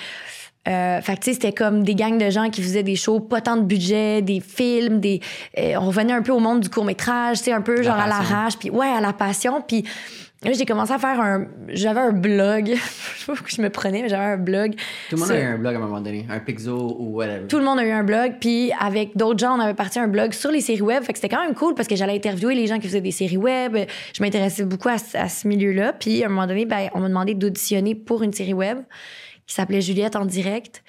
Euh, 0.68 1.00
fait 1.00 1.14
que, 1.14 1.20
tu 1.20 1.24
sais, 1.30 1.32
c'était 1.34 1.52
comme 1.52 1.82
des 1.82 1.94
gangs 1.94 2.18
de 2.18 2.28
gens 2.30 2.50
qui 2.50 2.60
faisaient 2.62 2.82
des 2.82 2.96
shows, 2.96 3.20
pas 3.20 3.40
tant 3.40 3.56
de 3.56 3.62
budget, 3.62 4.20
des 4.22 4.40
films, 4.40 5.00
des... 5.00 5.20
euh, 5.58 5.74
on 5.80 5.86
revenait 5.86 6.12
un 6.12 6.22
peu 6.22 6.32
au 6.32 6.40
monde 6.40 6.60
du 6.60 6.68
court-métrage, 6.68 7.38
tu 7.38 7.44
sais, 7.44 7.52
un 7.52 7.62
peu 7.62 7.76
La 7.76 7.82
genre 7.82 7.94
à 7.98 8.04
passion. 8.08 8.22
l'arrache, 8.34 8.58
puis 8.58 8.70
ouais, 8.70 8.86
à 8.88 9.00
la 9.00 9.12
passion. 9.12 9.62
Puis 9.66 9.84
là, 10.44 10.52
j'ai 10.52 10.66
commencé 10.66 10.92
à 10.92 10.98
faire 10.98 11.20
un... 11.20 11.46
J'avais 11.68 12.00
un 12.00 12.12
blog. 12.12 12.66
je 12.68 12.72
sais 12.74 13.26
pas 13.26 13.32
pourquoi 13.34 13.48
je 13.48 13.62
me 13.62 13.70
prenais, 13.70 14.02
mais 14.02 14.08
j'avais 14.08 14.24
un 14.24 14.36
blog. 14.36 14.74
Tout 15.08 15.16
le 15.16 15.20
monde 15.22 15.30
a 15.30 15.40
eu 15.40 15.44
un 15.44 15.58
blog 15.58 15.74
à 15.74 15.78
un 15.78 15.80
moment 15.80 16.00
donné. 16.00 16.26
Un 16.28 16.38
Pixo 16.40 16.96
ou 16.98 17.16
whatever. 17.16 17.46
Tout 17.48 17.58
le 17.58 17.64
monde 17.64 17.78
a 17.78 17.84
eu 17.86 17.90
un 17.90 18.04
blog, 18.04 18.34
puis 18.40 18.70
avec 18.78 19.16
d'autres 19.16 19.38
gens, 19.38 19.56
on 19.56 19.60
avait 19.60 19.74
parti 19.74 19.98
un 19.98 20.08
blog 20.08 20.32
sur 20.34 20.50
les 20.50 20.60
séries 20.60 20.82
web. 20.82 21.02
Fait 21.02 21.12
que 21.14 21.18
c'était 21.18 21.34
quand 21.34 21.42
même 21.42 21.54
cool 21.54 21.74
parce 21.74 21.88
que 21.88 21.96
j'allais 21.96 22.14
interviewer 22.16 22.54
les 22.54 22.66
gens 22.66 22.78
qui 22.78 22.88
faisaient 22.88 23.00
des 23.00 23.10
séries 23.10 23.36
web. 23.38 23.76
Je 24.14 24.22
m'intéressais 24.22 24.64
beaucoup 24.64 24.88
à, 24.90 24.98
ce- 24.98 25.16
à 25.16 25.28
ce 25.28 25.48
milieu-là. 25.48 25.94
Puis 25.94 26.22
à 26.22 26.26
un 26.26 26.28
moment 26.28 26.46
donné, 26.46 26.66
ben, 26.66 26.88
on 26.94 27.00
m'a 27.00 27.08
demandé 27.08 27.34
d'auditionner 27.34 27.94
pour 27.94 28.22
une 28.22 28.32
série 28.32 28.54
web 28.54 28.78
qui 29.48 29.54
s'appelait 29.56 29.80
Juliette 29.80 30.14
en 30.14 30.24
direct. 30.24 30.84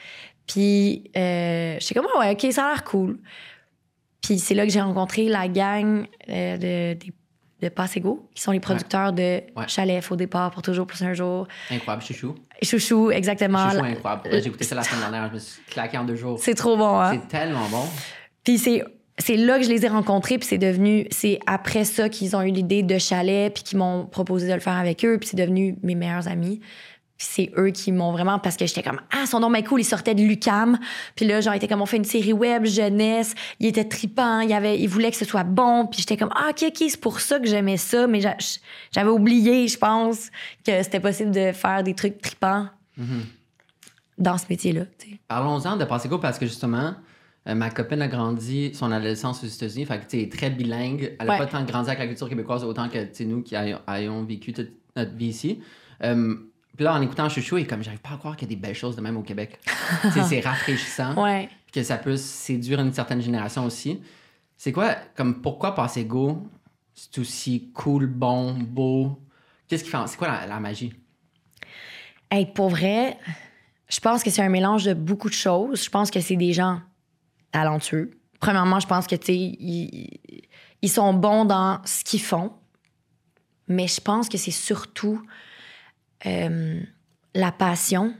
Puis 0.45 1.09
euh, 1.17 1.77
j'étais 1.79 1.95
comme, 1.95 2.07
Ah 2.15 2.19
ouais, 2.19 2.31
OK, 2.33 2.51
ça 2.51 2.65
a 2.67 2.69
l'air 2.73 2.83
cool. 2.83 3.17
Puis 4.21 4.37
c'est 4.37 4.53
là 4.53 4.65
que 4.65 4.71
j'ai 4.71 4.81
rencontré 4.81 5.27
la 5.29 5.47
gang 5.47 6.05
euh, 6.29 6.57
de, 6.57 6.99
des- 6.99 7.13
de 7.61 7.67
Passego, 7.69 8.29
qui 8.33 8.41
sont 8.41 8.51
les 8.51 8.59
producteurs 8.61 9.11
de 9.11 9.41
Chalet, 9.67 10.01
Faux 10.01 10.15
départ, 10.15 10.49
pour 10.51 10.61
toujours, 10.61 10.87
plus 10.87 11.01
un 11.03 11.13
jour. 11.13 11.45
Incroyable, 11.69 12.03
chouchou. 12.03 12.35
Chouchou, 12.63 13.11
exactement. 13.11 13.69
Chouchou 13.69 13.83
incroyable. 13.83 14.29
J'ai 14.31 14.47
écouté 14.47 14.63
ça 14.63 14.75
la 14.75 14.83
semaine 14.83 15.01
dernière. 15.01 15.27
Je 15.29 15.33
me 15.33 15.39
suis 15.39 15.61
claqué 15.63 15.97
en 15.97 16.05
deux 16.05 16.15
jours. 16.15 16.39
C'est 16.41 16.53
trop 16.53 16.77
bon, 16.77 16.99
hein? 16.99 17.11
C'est 17.21 17.27
tellement 17.27 17.67
bon. 17.69 17.83
Puis 18.43 18.57
c'est 18.59 18.83
c'est 19.17 19.35
là 19.35 19.57
que 19.59 19.65
je 19.65 19.69
les 19.69 19.83
ai 19.83 19.89
rencontrés, 19.89 20.37
puis 20.37 20.47
c'est 20.47 20.57
devenu 20.57 21.05
c'est 21.11 21.39
après 21.45 21.83
ça 21.83 22.07
qu'ils 22.07 22.37
ont 22.37 22.41
eu 22.41 22.51
l'idée 22.51 22.83
de 22.83 22.97
chalet, 22.97 23.53
puis 23.53 23.63
qu'ils 23.63 23.77
m'ont 23.77 24.05
proposé 24.05 24.47
de 24.47 24.53
le 24.53 24.61
faire 24.61 24.77
avec 24.77 25.03
eux, 25.03 25.17
puis 25.19 25.27
c'est 25.27 25.35
devenu 25.37 25.75
mes 25.83 25.95
meilleurs 25.95 26.29
amis. 26.29 26.61
C'est 27.21 27.51
eux 27.57 27.71
qui 27.71 27.91
m'ont 27.91 28.13
vraiment 28.13 28.39
parce 28.39 28.55
que 28.55 28.65
j'étais 28.65 28.81
comme 28.81 29.01
ah 29.11 29.25
son 29.25 29.41
nom 29.41 29.53
est 29.53 29.63
cool, 29.63 29.81
il 29.81 29.83
sortait 29.83 30.15
de 30.15 30.21
Lucam. 30.21 30.79
Puis 31.17 31.25
là 31.25 31.41
genre 31.41 31.53
était 31.53 31.67
comme 31.67 31.81
on 31.81 31.85
fait 31.85 31.97
une 31.97 32.05
série 32.05 32.31
web 32.31 32.65
jeunesse, 32.65 33.35
il 33.59 33.67
était 33.67 33.83
tripant, 33.83 34.39
il 34.39 34.53
avait 34.53 34.79
il 34.79 34.87
voulait 34.87 35.11
que 35.11 35.17
ce 35.17 35.25
soit 35.25 35.43
bon, 35.43 35.85
puis 35.85 35.99
j'étais 35.99 36.15
comme 36.15 36.31
ah 36.33 36.51
OK 36.51 36.63
OK, 36.67 36.77
c'est 36.87 36.99
pour 37.01 37.19
ça 37.19 37.37
que 37.39 37.45
j'aimais 37.45 37.75
ça, 37.75 38.07
mais 38.07 38.21
j'a- 38.21 38.37
j'avais 38.93 39.09
oublié, 39.09 39.67
je 39.67 39.77
pense, 39.77 40.29
que 40.65 40.81
c'était 40.81 41.01
possible 41.01 41.31
de 41.31 41.51
faire 41.51 41.83
des 41.83 41.93
trucs 41.93 42.21
tripants 42.21 42.67
dans 44.17 44.37
ce 44.37 44.45
métier-là, 44.49 44.85
tu 44.97 45.11
sais. 45.11 45.19
Parlons-en 45.27 45.77
de 45.77 45.85
Passego 45.85 46.17
parce 46.19 46.37
que 46.39 46.45
justement, 46.45 46.93
euh, 47.47 47.55
ma 47.55 47.69
copine 47.69 48.01
a 48.01 48.07
grandi 48.07 48.73
son 48.73 48.91
adolescence 48.91 49.43
aux 49.43 49.47
États-Unis. 49.47 49.85
Fait 49.85 49.99
que 49.99 50.05
tu 50.09 50.27
très 50.29 50.49
bilingue. 50.49 51.15
Elle 51.19 51.27
n'a 51.27 51.33
Ouais. 51.33 51.39
pas 51.39 51.45
tant 51.45 51.63
grandi 51.63 51.87
avec 51.89 51.99
la 51.99 52.07
culture 52.07 52.27
québécoise 52.27 52.63
autant 52.65 52.89
que 52.89 53.23
nous 53.23 53.41
qui 53.41 53.55
ayons, 53.55 53.79
ayons 53.87 54.23
vécu 54.23 54.51
toute 54.51 54.71
notre 54.97 55.15
vie 55.15 55.27
ici. 55.27 55.59
Euh, 56.03 56.35
puis 56.79 56.85
là, 56.85 56.93
en 56.93 57.01
écoutant 57.01 57.27
Chouchou, 57.27 57.57
et 57.57 57.67
comme 57.67 57.83
j'arrive 57.83 57.99
pas 57.99 58.11
à 58.11 58.15
croire 58.17 58.37
qu'il 58.37 58.49
y 58.49 58.53
a 58.53 58.55
des 58.55 58.61
belles 58.61 58.73
choses 58.73 58.95
de 58.95 59.01
même 59.01 59.17
au 59.17 59.21
Québec. 59.21 59.59
C'est 60.29 60.39
rafraîchissant. 60.39 61.13
Ouais. 61.21 61.49
Puis 61.65 61.73
que 61.73 61.83
ça 61.83 61.97
peut 61.97 62.15
séduire 62.15 62.79
une 62.79 62.93
certaine 62.93 63.21
génération 63.21 63.65
aussi. 63.65 63.99
C'est 64.55 64.71
quoi, 64.71 64.95
comme 65.13 65.41
pourquoi 65.41 65.75
Passego, 65.75 66.41
c'est 66.93 67.19
aussi 67.19 67.69
cool, 67.73 68.07
bon, 68.07 68.53
beau? 68.53 69.19
Qu'est-ce 69.67 69.83
qui 69.83 69.89
fait. 69.89 69.97
C'est 70.07 70.15
quoi 70.15 70.29
la, 70.29 70.47
la 70.47 70.61
magie? 70.61 70.93
Hey, 72.31 72.45
pour 72.45 72.69
vrai, 72.69 73.17
je 73.89 73.99
pense 73.99 74.23
que 74.23 74.29
c'est 74.29 74.41
un 74.41 74.47
mélange 74.47 74.85
de 74.85 74.93
beaucoup 74.93 75.27
de 75.27 75.33
choses. 75.33 75.83
Je 75.83 75.89
pense 75.89 76.09
que 76.09 76.21
c'est 76.21 76.37
des 76.37 76.53
gens 76.53 76.79
talentueux. 77.51 78.11
Premièrement, 78.39 78.79
je 78.79 78.87
pense 78.87 79.05
que, 79.05 79.17
tu 79.17 79.25
sais, 79.25 79.35
ils, 79.35 80.17
ils 80.81 80.89
sont 80.89 81.13
bons 81.13 81.43
dans 81.43 81.81
ce 81.83 82.05
qu'ils 82.05 82.21
font. 82.21 82.53
Mais 83.67 83.89
je 83.89 83.99
pense 83.99 84.29
que 84.29 84.37
c'est 84.37 84.49
surtout 84.51 85.21
euh, 86.25 86.79
la 87.33 87.51
passion 87.51 88.13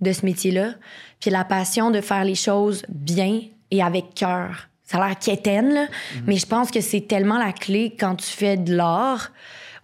de 0.00 0.12
ce 0.12 0.24
métier-là, 0.24 0.74
puis 1.20 1.30
la 1.30 1.44
passion 1.44 1.90
de 1.90 2.00
faire 2.00 2.24
les 2.24 2.34
choses 2.34 2.84
bien 2.88 3.40
et 3.70 3.82
avec 3.82 4.14
cœur. 4.14 4.68
Ça 4.84 4.98
a 4.98 5.08
l'air 5.08 5.18
quétaine, 5.18 5.72
là, 5.72 5.86
mais 6.26 6.36
je 6.36 6.46
pense 6.46 6.70
que 6.70 6.80
c'est 6.80 7.02
tellement 7.02 7.38
la 7.38 7.52
clé 7.52 7.96
quand 7.98 8.16
tu 8.16 8.26
fais 8.26 8.56
de 8.56 8.74
l'art. 8.74 9.32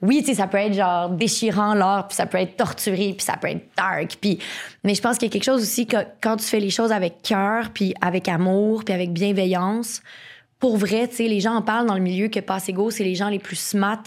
Oui, 0.03 0.21
tu 0.21 0.27
sais, 0.27 0.35
ça 0.35 0.47
peut 0.47 0.59
être 0.59 0.75
genre 0.75 1.11
déchirant 1.11 1.75
l'art, 1.75 2.09
puis 2.09 2.17
ça 2.17 2.27
peut 2.27 2.39
être 2.39 2.57
torturé, 2.57 3.15
puis 3.17 3.25
ça 3.25 3.37
peut 3.37 3.49
être 3.49 3.67
dark, 3.77 4.17
puis 4.21 4.39
mais 4.85 4.95
je 4.95 5.01
pense 5.01 5.17
qu'il 5.19 5.29
y 5.29 5.31
a 5.31 5.33
quelque 5.33 5.45
chose 5.45 5.63
aussi 5.63 5.87
que 5.87 5.97
quand 6.21 6.37
tu 6.37 6.45
fais 6.45 6.61
les 6.61 6.71
choses 6.71 6.93
avec 6.93 7.23
cœur, 7.23 7.71
puis 7.73 7.95
avec 8.01 8.29
amour, 8.29 8.85
puis 8.85 8.95
avec 8.95 9.13
bienveillance, 9.13 10.03
pour 10.61 10.77
vrai, 10.77 11.09
tu 11.09 11.17
sais, 11.17 11.27
les 11.27 11.41
gens 11.41 11.55
en 11.55 11.63
parlent 11.63 11.87
dans 11.87 11.95
le 11.95 12.03
milieu 12.03 12.29
que 12.29 12.39
Passego, 12.39 12.91
c'est 12.91 13.03
les 13.03 13.15
gens 13.15 13.31
les 13.31 13.39
plus 13.39 13.59
smart, 13.59 14.03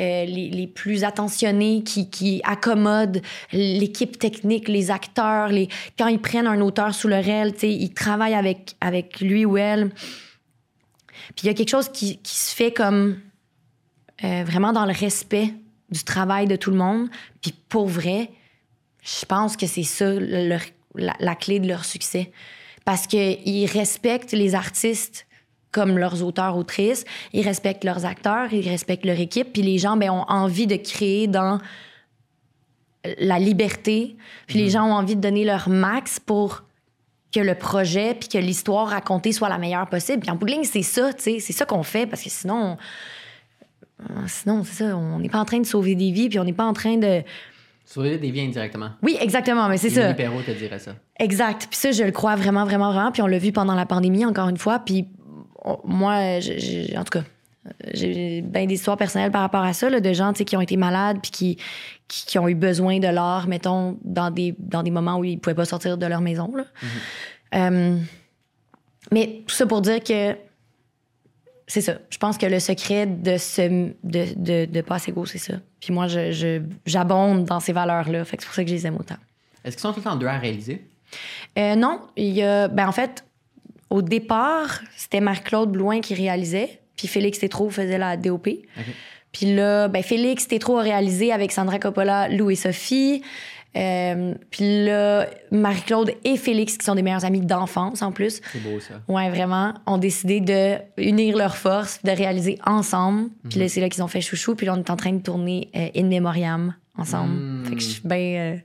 euh, 0.00 0.24
les, 0.24 0.48
les, 0.48 0.66
plus 0.66 1.04
attentionnés, 1.04 1.82
qui, 1.84 2.08
qui 2.08 2.40
accommodent 2.44 3.20
l'équipe 3.52 4.18
technique, 4.18 4.68
les 4.68 4.90
acteurs. 4.90 5.48
Les... 5.48 5.68
Quand 5.98 6.06
ils 6.06 6.18
prennent 6.18 6.46
un 6.46 6.62
auteur 6.62 6.94
sous 6.94 7.08
leur 7.08 7.28
aile, 7.28 7.52
tu 7.52 7.60
sais, 7.60 7.70
ils 7.70 7.92
travaillent 7.92 8.34
avec, 8.34 8.74
avec 8.80 9.20
lui 9.20 9.44
ou 9.44 9.58
elle. 9.58 9.90
Puis 11.36 11.44
il 11.44 11.46
y 11.46 11.50
a 11.50 11.54
quelque 11.54 11.68
chose 11.68 11.90
qui, 11.90 12.16
qui 12.22 12.36
se 12.36 12.54
fait 12.54 12.72
comme 12.72 13.20
euh, 14.24 14.44
vraiment 14.44 14.72
dans 14.72 14.86
le 14.86 14.94
respect 14.94 15.52
du 15.90 16.04
travail 16.04 16.46
de 16.46 16.56
tout 16.56 16.70
le 16.70 16.78
monde. 16.78 17.10
Puis 17.42 17.52
pour 17.68 17.86
vrai, 17.86 18.30
je 19.02 19.26
pense 19.26 19.58
que 19.58 19.66
c'est 19.66 19.82
ça 19.82 20.10
leur, 20.14 20.62
la, 20.94 21.14
la, 21.20 21.34
clé 21.34 21.60
de 21.60 21.68
leur 21.68 21.84
succès. 21.84 22.32
Parce 22.86 23.06
qu'ils 23.06 23.66
respectent 23.66 24.32
les 24.32 24.54
artistes 24.54 25.26
comme 25.72 25.98
leurs 25.98 26.22
auteurs, 26.22 26.56
autrices. 26.56 27.04
Ils 27.32 27.44
respectent 27.44 27.84
leurs 27.84 28.04
acteurs, 28.04 28.52
ils 28.52 28.68
respectent 28.68 29.04
leur 29.04 29.20
équipe. 29.20 29.52
Puis 29.52 29.62
les 29.62 29.78
gens 29.78 29.96
ben, 29.96 30.10
ont 30.10 30.24
envie 30.28 30.66
de 30.66 30.76
créer 30.76 31.26
dans 31.26 31.60
la 33.18 33.38
liberté. 33.38 34.16
Puis 34.46 34.58
les 34.58 34.70
gens 34.70 34.86
ont 34.86 34.94
envie 34.94 35.16
de 35.16 35.20
donner 35.20 35.44
leur 35.44 35.68
max 35.68 36.20
pour 36.20 36.64
que 37.32 37.40
le 37.40 37.54
projet 37.54 38.14
puis 38.14 38.28
que 38.28 38.38
l'histoire 38.38 38.88
racontée 38.88 39.32
soit 39.32 39.48
la 39.48 39.58
meilleure 39.58 39.88
possible. 39.88 40.20
Puis 40.20 40.30
en 40.30 40.36
bout 40.36 40.46
de 40.46 40.52
ligne, 40.52 40.64
c'est 40.64 40.82
ça, 40.82 41.12
tu 41.12 41.22
sais, 41.22 41.40
c'est 41.40 41.52
ça 41.52 41.66
qu'on 41.66 41.82
fait 41.82 42.06
parce 42.06 42.22
que 42.22 42.30
sinon, 42.30 42.78
on... 44.08 44.26
sinon 44.26 44.64
c'est 44.64 44.84
ça, 44.84 44.96
on 44.96 45.18
n'est 45.18 45.28
pas 45.28 45.38
en 45.38 45.44
train 45.44 45.60
de 45.60 45.66
sauver 45.66 45.94
des 45.94 46.10
vies 46.10 46.30
puis 46.30 46.38
on 46.38 46.44
n'est 46.44 46.54
pas 46.54 46.64
en 46.64 46.72
train 46.72 46.96
de 46.96 47.22
Sauver 47.88 48.18
des 48.18 48.30
vies 48.30 48.42
indirectement. 48.42 48.90
Oui, 49.02 49.16
exactement, 49.18 49.66
mais 49.66 49.78
c'est 49.78 49.88
ça. 49.88 50.12
Perrault 50.12 50.42
te 50.42 50.50
dirait 50.50 50.78
ça. 50.78 50.94
Exact. 51.18 51.68
Puis 51.70 51.78
ça, 51.78 51.90
je 51.90 52.02
le 52.02 52.10
crois 52.10 52.36
vraiment, 52.36 52.66
vraiment, 52.66 52.92
vraiment. 52.92 53.10
Puis 53.10 53.22
on 53.22 53.26
l'a 53.26 53.38
vu 53.38 53.50
pendant 53.50 53.74
la 53.74 53.86
pandémie, 53.86 54.26
encore 54.26 54.50
une 54.50 54.58
fois. 54.58 54.78
Puis 54.78 55.08
moi, 55.84 56.38
en 56.96 57.04
tout 57.04 57.18
cas, 57.18 57.24
j'ai 57.92 58.42
bien 58.42 58.66
des 58.66 58.74
histoires 58.74 58.96
personnelles 58.96 59.30
par 59.30 59.42
rapport 59.42 59.62
à 59.62 59.72
ça, 59.72 59.90
là, 59.90 60.00
de 60.00 60.12
gens 60.12 60.32
qui 60.32 60.56
ont 60.56 60.60
été 60.60 60.76
malades 60.76 61.18
puis 61.22 61.30
qui, 61.30 61.58
qui, 62.08 62.38
ont 62.38 62.48
eu 62.48 62.54
besoin 62.54 62.98
de 62.98 63.08
l'art, 63.08 63.46
mettons, 63.46 63.98
dans 64.02 64.30
des, 64.30 64.54
dans 64.58 64.82
des 64.82 64.90
moments 64.90 65.18
où 65.18 65.24
ils 65.24 65.34
ne 65.34 65.40
pouvaient 65.40 65.54
pas 65.54 65.64
sortir 65.64 65.98
de 65.98 66.06
leur 66.06 66.20
maison. 66.20 66.54
Là. 66.54 66.64
Mm-hmm. 66.64 67.72
Euh, 67.72 67.98
mais 69.12 69.42
tout 69.46 69.54
ça 69.54 69.66
pour 69.66 69.80
dire 69.80 70.02
que 70.02 70.36
c'est 71.66 71.80
ça. 71.82 71.98
Je 72.08 72.18
pense 72.18 72.38
que 72.38 72.46
le 72.46 72.60
secret 72.60 73.06
de 73.06 73.36
ce 73.36 73.92
de, 74.02 74.24
de, 74.36 74.64
de 74.64 74.80
Passego, 74.80 75.26
c'est 75.26 75.38
ça. 75.38 75.54
Puis 75.80 75.92
moi, 75.92 76.06
je, 76.08 76.62
j'abonde 76.86 77.44
dans 77.44 77.60
ces 77.60 77.72
valeurs-là. 77.72 78.24
Fait 78.24 78.38
c'est 78.40 78.46
pour 78.46 78.54
ça 78.54 78.64
que 78.64 78.70
je 78.70 78.74
les 78.74 78.86
aime 78.86 78.96
autant. 78.96 79.16
Est-ce 79.64 79.76
qu'ils 79.76 79.82
sont 79.82 79.92
tout 79.92 80.00
le 80.00 80.04
temps 80.04 80.16
deux 80.16 80.26
à 80.26 80.38
réaliser? 80.38 80.86
Euh, 81.58 81.74
non. 81.74 82.00
Il 82.16 82.30
y 82.30 82.42
a, 82.42 82.68
ben 82.68 82.88
en 82.88 82.92
fait, 82.92 83.24
au 83.90 84.02
départ, 84.02 84.80
c'était 84.96 85.20
Marc-Claude 85.20 85.72
Blouin 85.72 86.00
qui 86.00 86.14
réalisait, 86.14 86.80
puis 86.96 87.08
Félix 87.08 87.38
Tétrault 87.38 87.70
faisait 87.70 87.98
la 87.98 88.16
DOP. 88.16 88.48
Puis 89.32 89.54
là, 89.54 89.88
ben 89.88 90.02
Félix 90.02 90.48
Tétrault 90.48 90.78
a 90.78 90.82
réalisé 90.82 91.32
avec 91.32 91.52
Sandra 91.52 91.78
Coppola, 91.78 92.28
Lou 92.28 92.50
et 92.50 92.56
Sophie. 92.56 93.22
Euh, 93.76 94.34
puis 94.50 94.84
là, 94.86 95.26
Marie-Claude 95.52 96.12
et 96.24 96.36
Félix, 96.36 96.78
qui 96.78 96.84
sont 96.84 96.94
des 96.94 97.02
meilleurs 97.02 97.24
amis 97.24 97.40
d'enfance 97.40 98.02
en 98.02 98.12
plus. 98.12 98.40
C'est 98.52 98.62
beau 98.62 98.80
ça. 98.80 98.94
Ouais, 99.06 99.28
vraiment, 99.28 99.74
ont 99.86 99.98
décidé 99.98 100.40
de 100.40 100.76
unir 100.96 101.36
leurs 101.36 101.56
forces, 101.56 102.02
de 102.02 102.10
réaliser 102.10 102.58
ensemble. 102.64 103.28
Puis 103.48 103.58
là, 103.58 103.66
mhm. 103.66 103.68
c'est 103.68 103.80
là 103.80 103.88
qu'ils 103.88 104.02
ont 104.02 104.08
fait 104.08 104.22
Chouchou. 104.22 104.54
Puis 104.54 104.66
là, 104.66 104.74
on 104.74 104.78
est 104.78 104.90
en 104.90 104.96
train 104.96 105.12
de 105.12 105.22
tourner 105.22 105.70
euh, 105.76 105.88
In 105.94 106.04
Memoriam 106.04 106.74
ensemble. 106.96 107.34
Hmm. 107.34 107.64
Fait 107.66 107.74
que 107.76 107.80
je 107.80 107.86
suis 107.86 108.02
bien 108.04 108.18
euh, 108.18 108.56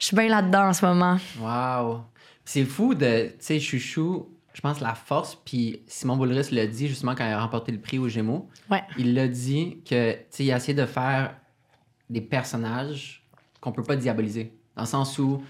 je 0.00 0.06
suis 0.06 0.16
bien 0.16 0.28
là-dedans 0.28 0.68
en 0.68 0.72
ce 0.72 0.84
moment. 0.84 1.18
Wow. 1.40 2.00
C'est 2.44 2.64
fou 2.64 2.94
de, 2.94 3.26
tu 3.28 3.34
sais, 3.40 3.60
Chouchou, 3.60 4.28
je 4.56 4.62
pense, 4.62 4.80
la 4.80 4.94
force. 4.94 5.34
Puis 5.44 5.82
Simon 5.86 6.16
Boulris 6.16 6.48
l'a 6.50 6.66
dit 6.66 6.88
justement 6.88 7.14
quand 7.14 7.26
il 7.26 7.32
a 7.32 7.42
remporté 7.42 7.72
le 7.72 7.78
prix 7.78 7.98
aux 7.98 8.08
Gémeaux. 8.08 8.48
Ouais. 8.70 8.82
Il 8.96 9.12
l'a 9.12 9.28
dit 9.28 9.82
que, 9.84 10.12
tu 10.12 10.18
sais, 10.30 10.44
il 10.46 10.52
a 10.52 10.56
essayé 10.56 10.72
de 10.72 10.86
faire 10.86 11.36
des 12.08 12.22
personnages 12.22 13.22
qu'on 13.60 13.70
peut 13.70 13.82
pas 13.82 13.96
diaboliser. 13.96 14.54
Dans 14.74 14.84
le 14.84 14.88
sens 14.88 15.18
où 15.18 15.42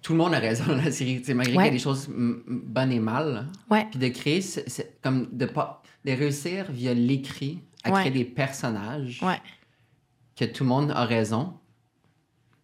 tout 0.00 0.12
le 0.12 0.18
monde 0.18 0.32
a 0.32 0.38
raison 0.38 0.64
dans 0.66 0.76
la 0.76 0.90
série. 0.90 1.22
sais 1.22 1.34
malgré 1.34 1.52
qu'il 1.52 1.62
y 1.62 1.68
a 1.68 1.70
des 1.72 1.78
choses 1.78 2.08
bonnes 2.08 2.90
et 2.90 3.00
mal. 3.00 3.48
Ouais. 3.70 3.86
Puis 3.90 3.98
de 3.98 4.08
créer, 4.08 4.40
c'est 4.40 4.98
comme 5.02 5.28
de, 5.30 5.44
pas, 5.44 5.82
de 6.06 6.12
réussir 6.12 6.72
via 6.72 6.94
l'écrit 6.94 7.58
à 7.82 7.90
créer 7.90 8.10
des 8.10 8.24
personnages 8.24 9.22
que 10.36 10.46
tout 10.46 10.64
le 10.64 10.70
monde 10.70 10.90
a 10.90 11.04
raison. 11.04 11.52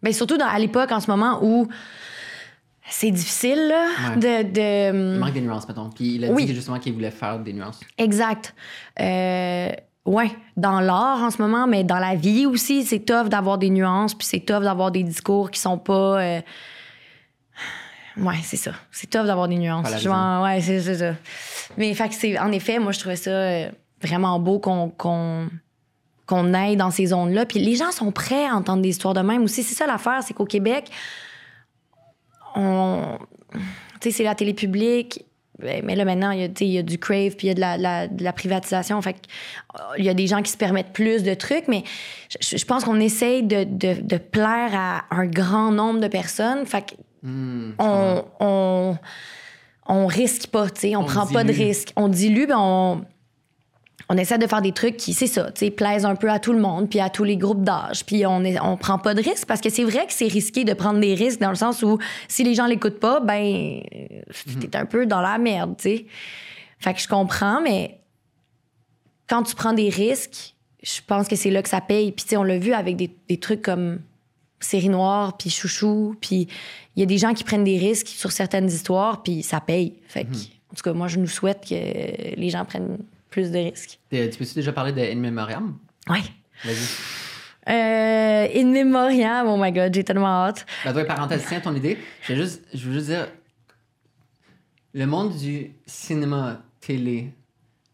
Mais 0.01 0.13
surtout 0.13 0.37
dans, 0.37 0.47
à 0.47 0.57
l'époque, 0.57 0.91
en 0.91 0.99
ce 0.99 1.11
moment, 1.11 1.43
où 1.43 1.67
c'est 2.91 3.11
difficile 3.11 3.67
là, 3.69 4.15
de, 4.15 4.43
de... 4.43 5.13
Il 5.13 5.19
manque 5.19 5.33
des 5.33 5.41
nuances, 5.41 5.67
mettons. 5.67 5.89
Puis 5.89 6.15
il 6.15 6.25
a 6.25 6.33
dit 6.33 6.53
justement 6.53 6.77
qu'il 6.77 6.93
voulait 6.93 7.11
faire 7.11 7.39
des 7.39 7.53
nuances. 7.53 7.79
Exact. 7.97 8.53
Euh, 8.99 9.69
ouais, 10.05 10.31
dans 10.57 10.81
l'art 10.81 11.21
en 11.21 11.31
ce 11.31 11.41
moment, 11.41 11.67
mais 11.67 11.83
dans 11.83 11.99
la 11.99 12.15
vie 12.15 12.45
aussi, 12.45 12.83
c'est 12.83 12.99
tough 12.99 13.29
d'avoir 13.29 13.57
des 13.57 13.69
nuances, 13.69 14.13
puis 14.13 14.27
c'est 14.27 14.41
tough 14.41 14.61
d'avoir 14.61 14.91
des 14.91 15.03
discours 15.03 15.51
qui 15.51 15.59
sont 15.59 15.77
pas. 15.77 16.21
Euh... 16.21 16.41
Ouais, 18.17 18.39
c'est 18.43 18.57
ça. 18.57 18.71
C'est 18.91 19.09
tough 19.09 19.25
d'avoir 19.25 19.47
des 19.47 19.57
nuances. 19.57 19.87
ouais, 19.89 20.61
c'est 20.61 20.95
ça. 20.95 21.13
Mais 21.77 21.93
fait 21.93 22.11
c'est, 22.11 22.37
en 22.37 22.51
effet, 22.51 22.77
moi, 22.77 22.91
je 22.91 22.99
trouvais 22.99 23.15
ça 23.15 23.31
euh, 23.31 23.71
vraiment 24.01 24.37
beau 24.37 24.59
qu'on, 24.59 24.89
qu'on, 24.89 25.47
qu'on 26.25 26.53
aille 26.53 26.75
dans 26.75 26.91
ces 26.91 27.07
zones-là. 27.07 27.45
Puis 27.45 27.59
les 27.59 27.75
gens 27.75 27.91
sont 27.91 28.11
prêts 28.11 28.45
à 28.45 28.55
entendre 28.55 28.81
des 28.81 28.89
histoires 28.89 29.13
de 29.13 29.21
même 29.21 29.43
aussi. 29.43 29.63
C'est 29.63 29.75
ça 29.75 29.87
l'affaire, 29.87 30.21
c'est 30.23 30.33
qu'au 30.33 30.45
Québec, 30.45 30.91
on. 32.55 33.17
Tu 33.53 33.59
sais, 34.03 34.11
c'est 34.11 34.23
la 34.23 34.35
télé 34.35 34.53
publique. 34.53 35.25
Ben, 35.59 35.83
mais 35.85 35.95
là, 35.95 36.05
maintenant, 36.05 36.31
il 36.31 36.41
y, 36.41 36.43
a, 36.43 36.49
il 36.59 36.67
y 36.67 36.77
a 36.79 36.83
du 36.83 36.97
crave, 36.97 37.35
puis 37.35 37.47
il 37.47 37.49
y 37.49 37.51
a 37.51 37.53
de 37.53 37.59
la, 37.59 37.77
la, 37.77 38.07
de 38.07 38.23
la, 38.23 38.33
privatisation. 38.33 38.99
Fait 39.01 39.15
il 39.97 40.03
y 40.03 40.09
a 40.09 40.13
des 40.15 40.25
gens 40.25 40.41
qui 40.41 40.51
se 40.51 40.57
permettent 40.57 40.91
plus 40.91 41.21
de 41.21 41.33
trucs, 41.35 41.67
mais 41.67 41.83
je, 42.29 42.57
je 42.57 42.65
pense 42.65 42.83
qu'on 42.83 42.99
essaye 42.99 43.43
de, 43.43 43.63
de, 43.63 44.01
de, 44.01 44.17
plaire 44.17 44.71
à 44.73 45.05
un 45.11 45.27
grand 45.27 45.71
nombre 45.71 45.99
de 45.99 46.07
personnes. 46.07 46.65
Fait 46.65 46.97
mmh, 47.21 47.73
on, 47.77 48.25
on, 48.39 48.97
on, 49.87 50.07
risque 50.07 50.47
pas, 50.47 50.67
tu 50.69 50.81
sais, 50.81 50.95
on, 50.95 51.01
on, 51.01 51.05
prend 51.05 51.25
dilue. 51.25 51.33
pas 51.33 51.43
de 51.43 51.53
risque. 51.53 51.93
On 51.95 52.07
dilue, 52.07 52.47
ben 52.47 52.57
on 52.57 53.05
on 54.11 54.17
essaie 54.17 54.37
de 54.37 54.45
faire 54.45 54.61
des 54.61 54.73
trucs 54.73 54.97
qui, 54.97 55.13
c'est 55.13 55.25
ça, 55.25 55.51
tu 55.51 55.59
sais, 55.59 55.71
plaisent 55.71 56.03
un 56.03 56.15
peu 56.15 56.29
à 56.29 56.37
tout 56.37 56.51
le 56.51 56.59
monde, 56.59 56.89
puis 56.89 56.99
à 56.99 57.09
tous 57.09 57.23
les 57.23 57.37
groupes 57.37 57.63
d'âge. 57.63 58.05
Puis 58.05 58.25
on, 58.25 58.43
est, 58.43 58.59
on 58.59 58.75
prend 58.75 58.97
pas 58.97 59.13
de 59.13 59.21
risques 59.21 59.47
parce 59.47 59.61
que 59.61 59.69
c'est 59.69 59.85
vrai 59.85 60.05
que 60.05 60.11
c'est 60.11 60.27
risqué 60.27 60.65
de 60.65 60.73
prendre 60.73 60.99
des 60.99 61.13
risques 61.13 61.39
dans 61.39 61.49
le 61.49 61.55
sens 61.55 61.81
où 61.81 61.97
si 62.27 62.43
les 62.43 62.53
gens 62.53 62.65
l'écoutent 62.65 62.99
pas, 62.99 63.21
ben, 63.21 63.81
mhm. 64.47 64.59
t'es 64.59 64.75
un 64.75 64.85
peu 64.85 65.05
dans 65.05 65.21
la 65.21 65.37
merde, 65.37 65.75
tu 65.77 65.83
sais. 65.83 66.05
Fait 66.79 66.93
que 66.93 66.99
je 66.99 67.07
comprends, 67.07 67.61
mais 67.61 68.01
quand 69.29 69.43
tu 69.43 69.55
prends 69.55 69.71
des 69.71 69.87
risques, 69.87 70.55
je 70.83 70.99
pense 71.07 71.29
que 71.29 71.37
c'est 71.37 71.51
là 71.51 71.61
que 71.61 71.69
ça 71.69 71.79
paye. 71.79 72.11
Puis, 72.11 72.25
tu 72.25 72.31
sais, 72.31 72.37
on 72.37 72.43
l'a 72.43 72.57
vu 72.57 72.73
avec 72.73 72.97
des, 72.97 73.15
des, 73.29 73.37
trucs 73.37 73.61
comme 73.61 74.01
Série 74.59 74.89
Noire, 74.89 75.37
puis 75.37 75.49
Chouchou, 75.49 76.17
puis 76.19 76.49
il 76.97 76.99
y 76.99 77.03
a 77.03 77.05
des 77.05 77.17
gens 77.17 77.33
qui 77.33 77.45
prennent 77.45 77.63
des 77.63 77.77
risques 77.77 78.09
sur 78.09 78.33
certaines 78.33 78.67
histoires, 78.67 79.23
puis 79.23 79.41
ça 79.41 79.61
paye. 79.61 79.93
Fait 80.09 80.25
que, 80.25 80.31
mhm. 80.31 80.41
en 80.71 80.75
tout 80.75 80.83
cas, 80.83 80.91
moi, 80.91 81.07
je 81.07 81.17
nous 81.17 81.27
souhaite 81.27 81.61
que 81.61 82.35
les 82.35 82.49
gens 82.49 82.65
prennent 82.65 82.97
plus 83.31 83.49
de 83.49 83.57
risques. 83.57 83.99
Tu 84.11 84.29
peux-tu 84.37 84.53
déjà 84.53 84.71
parler 84.71 84.91
de 84.91 84.99
In 84.99 85.15
Memoriam? 85.15 85.75
Oui. 86.07 86.19
Vas-y. 86.63 86.75
Euh, 87.69 88.47
In 88.55 88.65
Memoriam, 88.71 89.47
oh 89.47 89.57
my 89.57 89.71
god, 89.71 89.93
j'ai 89.93 90.03
tellement 90.03 90.45
hâte. 90.45 90.65
Ben, 90.83 90.93
toi, 90.93 91.05
parenthèse, 91.05 91.45
tiens 91.47 91.61
ton 91.61 91.73
idée. 91.73 91.97
Je 92.23 92.33
veux, 92.33 92.43
juste, 92.43 92.63
je 92.73 92.87
veux 92.87 92.93
juste 92.93 93.07
dire, 93.07 93.27
le 94.93 95.05
monde 95.05 95.35
du 95.35 95.71
cinéma, 95.85 96.61
télé, 96.79 97.33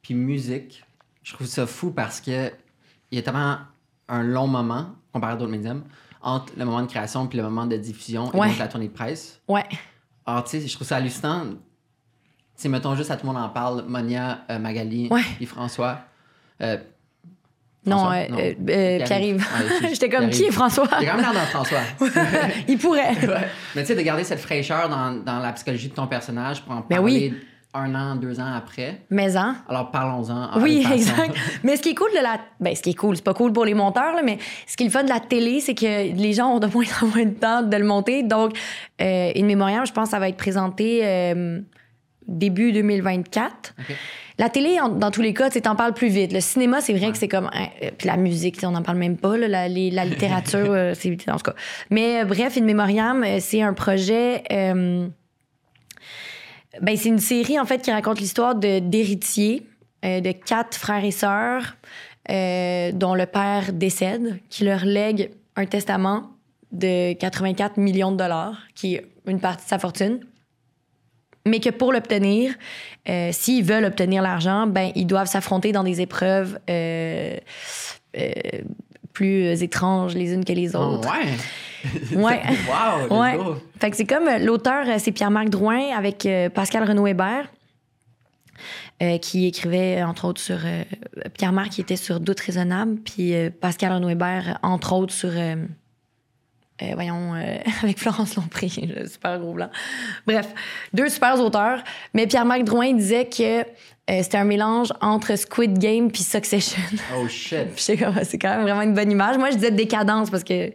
puis 0.02 0.16
musique, 0.16 0.84
je 1.24 1.34
trouve 1.34 1.48
ça 1.48 1.68
fou 1.68 1.92
parce 1.92 2.20
que 2.20 2.52
il 3.12 3.16
y 3.16 3.20
a 3.20 3.22
tellement 3.22 3.60
un 4.10 4.24
long 4.24 4.48
moment, 4.48 4.96
comparé 5.14 5.34
à 5.34 5.36
d'autres 5.36 5.52
médiums, 5.52 5.84
entre 6.22 6.54
le 6.58 6.66
moment 6.66 6.82
de 6.82 6.88
création 6.88 7.28
puis 7.28 7.38
le 7.38 7.44
moment 7.44 7.66
de 7.66 7.78
diffusion 7.78 8.32
et 8.32 8.38
donc 8.38 8.58
la 8.58 8.68
tournée 8.68 8.88
de 8.88 8.94
presse. 8.94 9.40
Ouais. 9.48 9.66
Alors, 10.26 10.44
tu 10.44 10.60
sais, 10.60 10.68
je 10.68 10.74
trouve 10.74 10.88
ça 10.88 10.98
hallucinant 10.98 11.46
sais, 12.58 12.70
mettons 12.70 12.96
juste 12.96 13.12
à 13.12 13.18
tout 13.18 13.26
le 13.28 13.34
monde 13.34 13.42
en 13.42 13.50
parle, 13.50 13.86
Monia, 13.88 14.40
euh, 14.50 14.60
Magali 14.60 15.10
et 15.40 15.46
François. 15.46 16.00
Euh, 16.62 16.78
non? 17.88 18.12
Euh, 18.12 18.28
non. 18.30 18.38
Euh, 18.38 18.54
euh, 18.70 19.06
Pierre-Yves. 19.06 19.38
Ouais, 19.38 19.90
J'étais 19.94 20.10
comme, 20.10 20.30
qui 20.30 20.44
est 20.44 20.52
François? 20.52 20.88
J'ai 21.00 21.06
quand 21.06 21.16
même 21.16 21.22
l'air 21.22 21.34
d'un 21.34 21.46
François. 21.46 21.80
Il 22.68 22.78
pourrait. 22.82 23.16
ouais. 23.28 23.48
Mais 23.76 23.82
tu 23.82 23.88
sais, 23.88 23.96
de 23.96 24.02
garder 24.02 24.24
cette 24.24 24.40
fraîcheur 24.40 24.90
dans, 24.90 25.24
dans, 25.24 25.40
la 25.40 25.54
psychologie 25.54 25.90
de 25.90 25.94
ton 25.94 26.08
personnage 26.08 26.62
pour 26.62 26.74
en 26.74 26.82
ben 26.82 26.98
parler 26.98 27.32
oui. 27.34 27.34
un 27.74 27.96
an, 27.96 28.16
deux 28.16 28.40
ans 28.40 28.54
après. 28.54 29.02
Mais 29.10 29.38
hein? 29.38 29.56
Alors 29.70 29.92
parlons-en. 29.92 30.60
Oui, 30.60 30.86
exact. 30.92 31.36
Mais 31.64 31.78
ce 31.78 31.82
qui 31.82 31.90
est 31.90 31.96
cool 31.96 32.12
de 32.12 32.22
la. 32.22 32.40
Ben, 32.60 32.76
ce 32.76 32.82
qui 32.82 32.90
est 32.90 32.96
cool, 32.96 33.16
c'est 33.16 33.24
pas 33.24 33.34
cool 33.34 33.54
pour 33.54 33.66
les 33.66 33.74
monteurs, 33.74 34.14
là, 34.14 34.22
mais 34.24 34.38
ce 34.68 34.76
qui 34.76 34.84
est 34.84 34.88
le 34.88 34.92
fun 34.92 35.04
de 35.04 35.10
la 35.10 35.22
télé, 35.22 35.62
c'est 35.62 35.76
que 35.76 36.14
les 36.14 36.34
gens 36.34 36.50
ont 36.50 36.60
de 36.60 36.68
moins 36.68 36.86
en 37.02 37.08
moins 37.08 37.26
de 37.26 37.36
temps 37.36 37.62
de 37.62 37.78
le 37.78 37.86
monter. 37.86 38.24
Donc, 38.24 38.58
euh, 39.02 39.32
une 39.36 39.46
mémorial, 39.46 39.86
je 39.86 39.94
pense 39.94 40.06
que 40.06 40.12
ça 40.12 40.20
va 40.20 40.28
être 40.28 40.38
présenté 40.38 41.34
début 42.28 42.72
2024. 42.72 43.76
La 44.40 44.50
télé, 44.50 44.78
dans 44.98 45.10
tous 45.10 45.22
les 45.22 45.34
cas, 45.34 45.50
tu 45.50 45.60
en 45.68 45.76
parles 45.76 45.94
plus 45.94 46.10
vite. 46.10 46.32
Le 46.32 46.42
cinéma, 46.42 46.80
c'est 46.82 46.94
vrai 46.94 47.12
que 47.12 47.18
c'est 47.18 47.28
comme. 47.28 47.50
Hein, 47.54 47.68
euh, 47.84 47.90
puis 47.98 48.08
la 48.08 48.18
musique, 48.18 48.60
on 48.64 48.72
n'en 48.72 48.84
parle 48.84 49.00
même 49.00 49.18
pas. 49.18 49.36
Là, 49.36 49.48
la, 49.48 49.68
la, 49.68 50.06
littérature, 50.06 50.60
euh, 50.72 50.94
c'est 50.94 51.10
en 51.30 51.38
tout 51.38 51.52
cas. 51.52 51.56
Mais 51.90 52.22
euh, 52.22 52.26
bref, 52.26 52.56
In 52.58 52.62
Memoriam, 52.62 53.26
c'est 53.40 53.62
un 53.62 53.74
projet 53.74 54.44
Ben, 54.50 55.12
c'est 56.96 57.10
une 57.10 57.18
série, 57.18 57.60
en 57.60 57.66
fait, 57.66 57.82
qui 57.82 57.92
raconte 57.92 58.20
l'histoire 58.20 58.54
de, 58.54 58.78
d'héritiers, 58.78 59.66
euh, 60.06 60.22
de 60.22 60.32
quatre 60.32 60.78
frères 60.78 61.04
et 61.04 61.12
sœurs, 61.12 61.76
euh, 62.30 62.92
dont 62.92 63.16
le 63.16 63.26
père 63.26 63.74
décède, 63.74 64.40
qui 64.50 64.64
leur 64.64 64.86
lègue 64.86 65.32
un 65.56 65.66
testament 65.66 66.30
de 66.72 67.14
84 67.14 67.78
millions 67.78 68.12
de 68.12 68.18
dollars, 68.18 68.60
qui 68.76 68.96
est 68.96 69.08
une 69.26 69.40
partie 69.40 69.66
de 69.66 69.70
sa 69.70 69.80
fortune. 69.80 70.20
Mais 71.48 71.60
que 71.60 71.70
pour 71.70 71.94
l'obtenir, 71.94 72.54
euh, 73.10 73.30
s'ils 73.32 73.64
veulent 73.64 73.86
obtenir 73.86 74.22
l'argent, 74.22 74.68
ben, 74.68 74.92
ils 74.96 75.08
doivent 75.08 75.28
s'affronter 75.28 75.72
dans 75.72 75.84
des 75.84 76.02
épreuves 76.02 76.60
euh, 76.70 77.38
euh, 78.18 78.32
plus 79.14 79.64
étranges 79.64 80.14
les 80.14 80.34
unes 80.34 80.46
que 80.46 80.54
les 80.54 80.76
Oh, 80.76 80.80
autres. 80.80 81.10
ouais. 81.12 81.32
Ouais. 82.16 82.42
wow, 83.10 83.18
Ouais. 83.22 83.38
Fait 83.80 83.90
que 83.92 83.96
c'est 83.96 84.06
comme 84.06 84.28
l'auteur, 84.42 84.86
c'est 85.00 85.12
Pierre-Marc 85.12 85.50
Drouin 85.50 85.96
avec 85.96 86.28
Pascal 86.54 86.84
Renaud-Hébert, 86.84 87.48
euh, 89.02 89.18
qui 89.20 89.46
écrivait, 89.46 90.02
entre 90.04 90.26
autres, 90.26 90.42
sur. 90.42 90.58
Pierre-Marc, 91.38 91.70
qui 91.70 91.82
était 91.82 91.96
sur 91.96 92.20
Doute 92.20 92.40
raisonnable, 92.42 92.98
puis 93.06 93.34
Pascal 93.62 93.94
Renaud-Hébert, 93.94 94.60
entre 94.64 94.94
autres, 94.94 95.14
sur. 95.14 95.32
Euh, 96.82 96.92
voyons, 96.94 97.34
euh, 97.36 97.58
avec 97.84 98.00
Florence 98.00 98.36
Lompré, 98.36 98.70
le 98.96 99.08
super 99.08 99.40
gros 99.40 99.54
blanc. 99.54 99.70
Bref, 100.26 100.48
deux 100.94 101.10
super 101.10 101.40
auteurs. 101.40 101.84
Mais 102.14 102.28
Pierre-Marc 102.28 102.64
Drouin 102.64 102.94
disait 102.94 103.26
que 103.26 103.62
euh, 103.62 104.24
c'était 104.24 104.38
un 104.38 104.46
mélange 104.46 104.94
entre 105.02 105.36
Squid 105.36 105.78
Game 105.78 106.12
puis 106.12 106.24
Succession. 106.24 106.82
Oh 107.18 107.28
shit. 107.28 107.74
Puis 107.74 107.84
c'est 107.84 107.98
quand 107.98 108.50
même 108.50 108.62
vraiment 108.62 108.82
une 108.82 108.94
bonne 108.94 109.12
image. 109.12 109.38
Moi, 109.38 109.50
je 109.52 109.56
disais 109.56 109.72
décadence 109.72 110.30
parce 110.30 110.44
que 110.44 110.72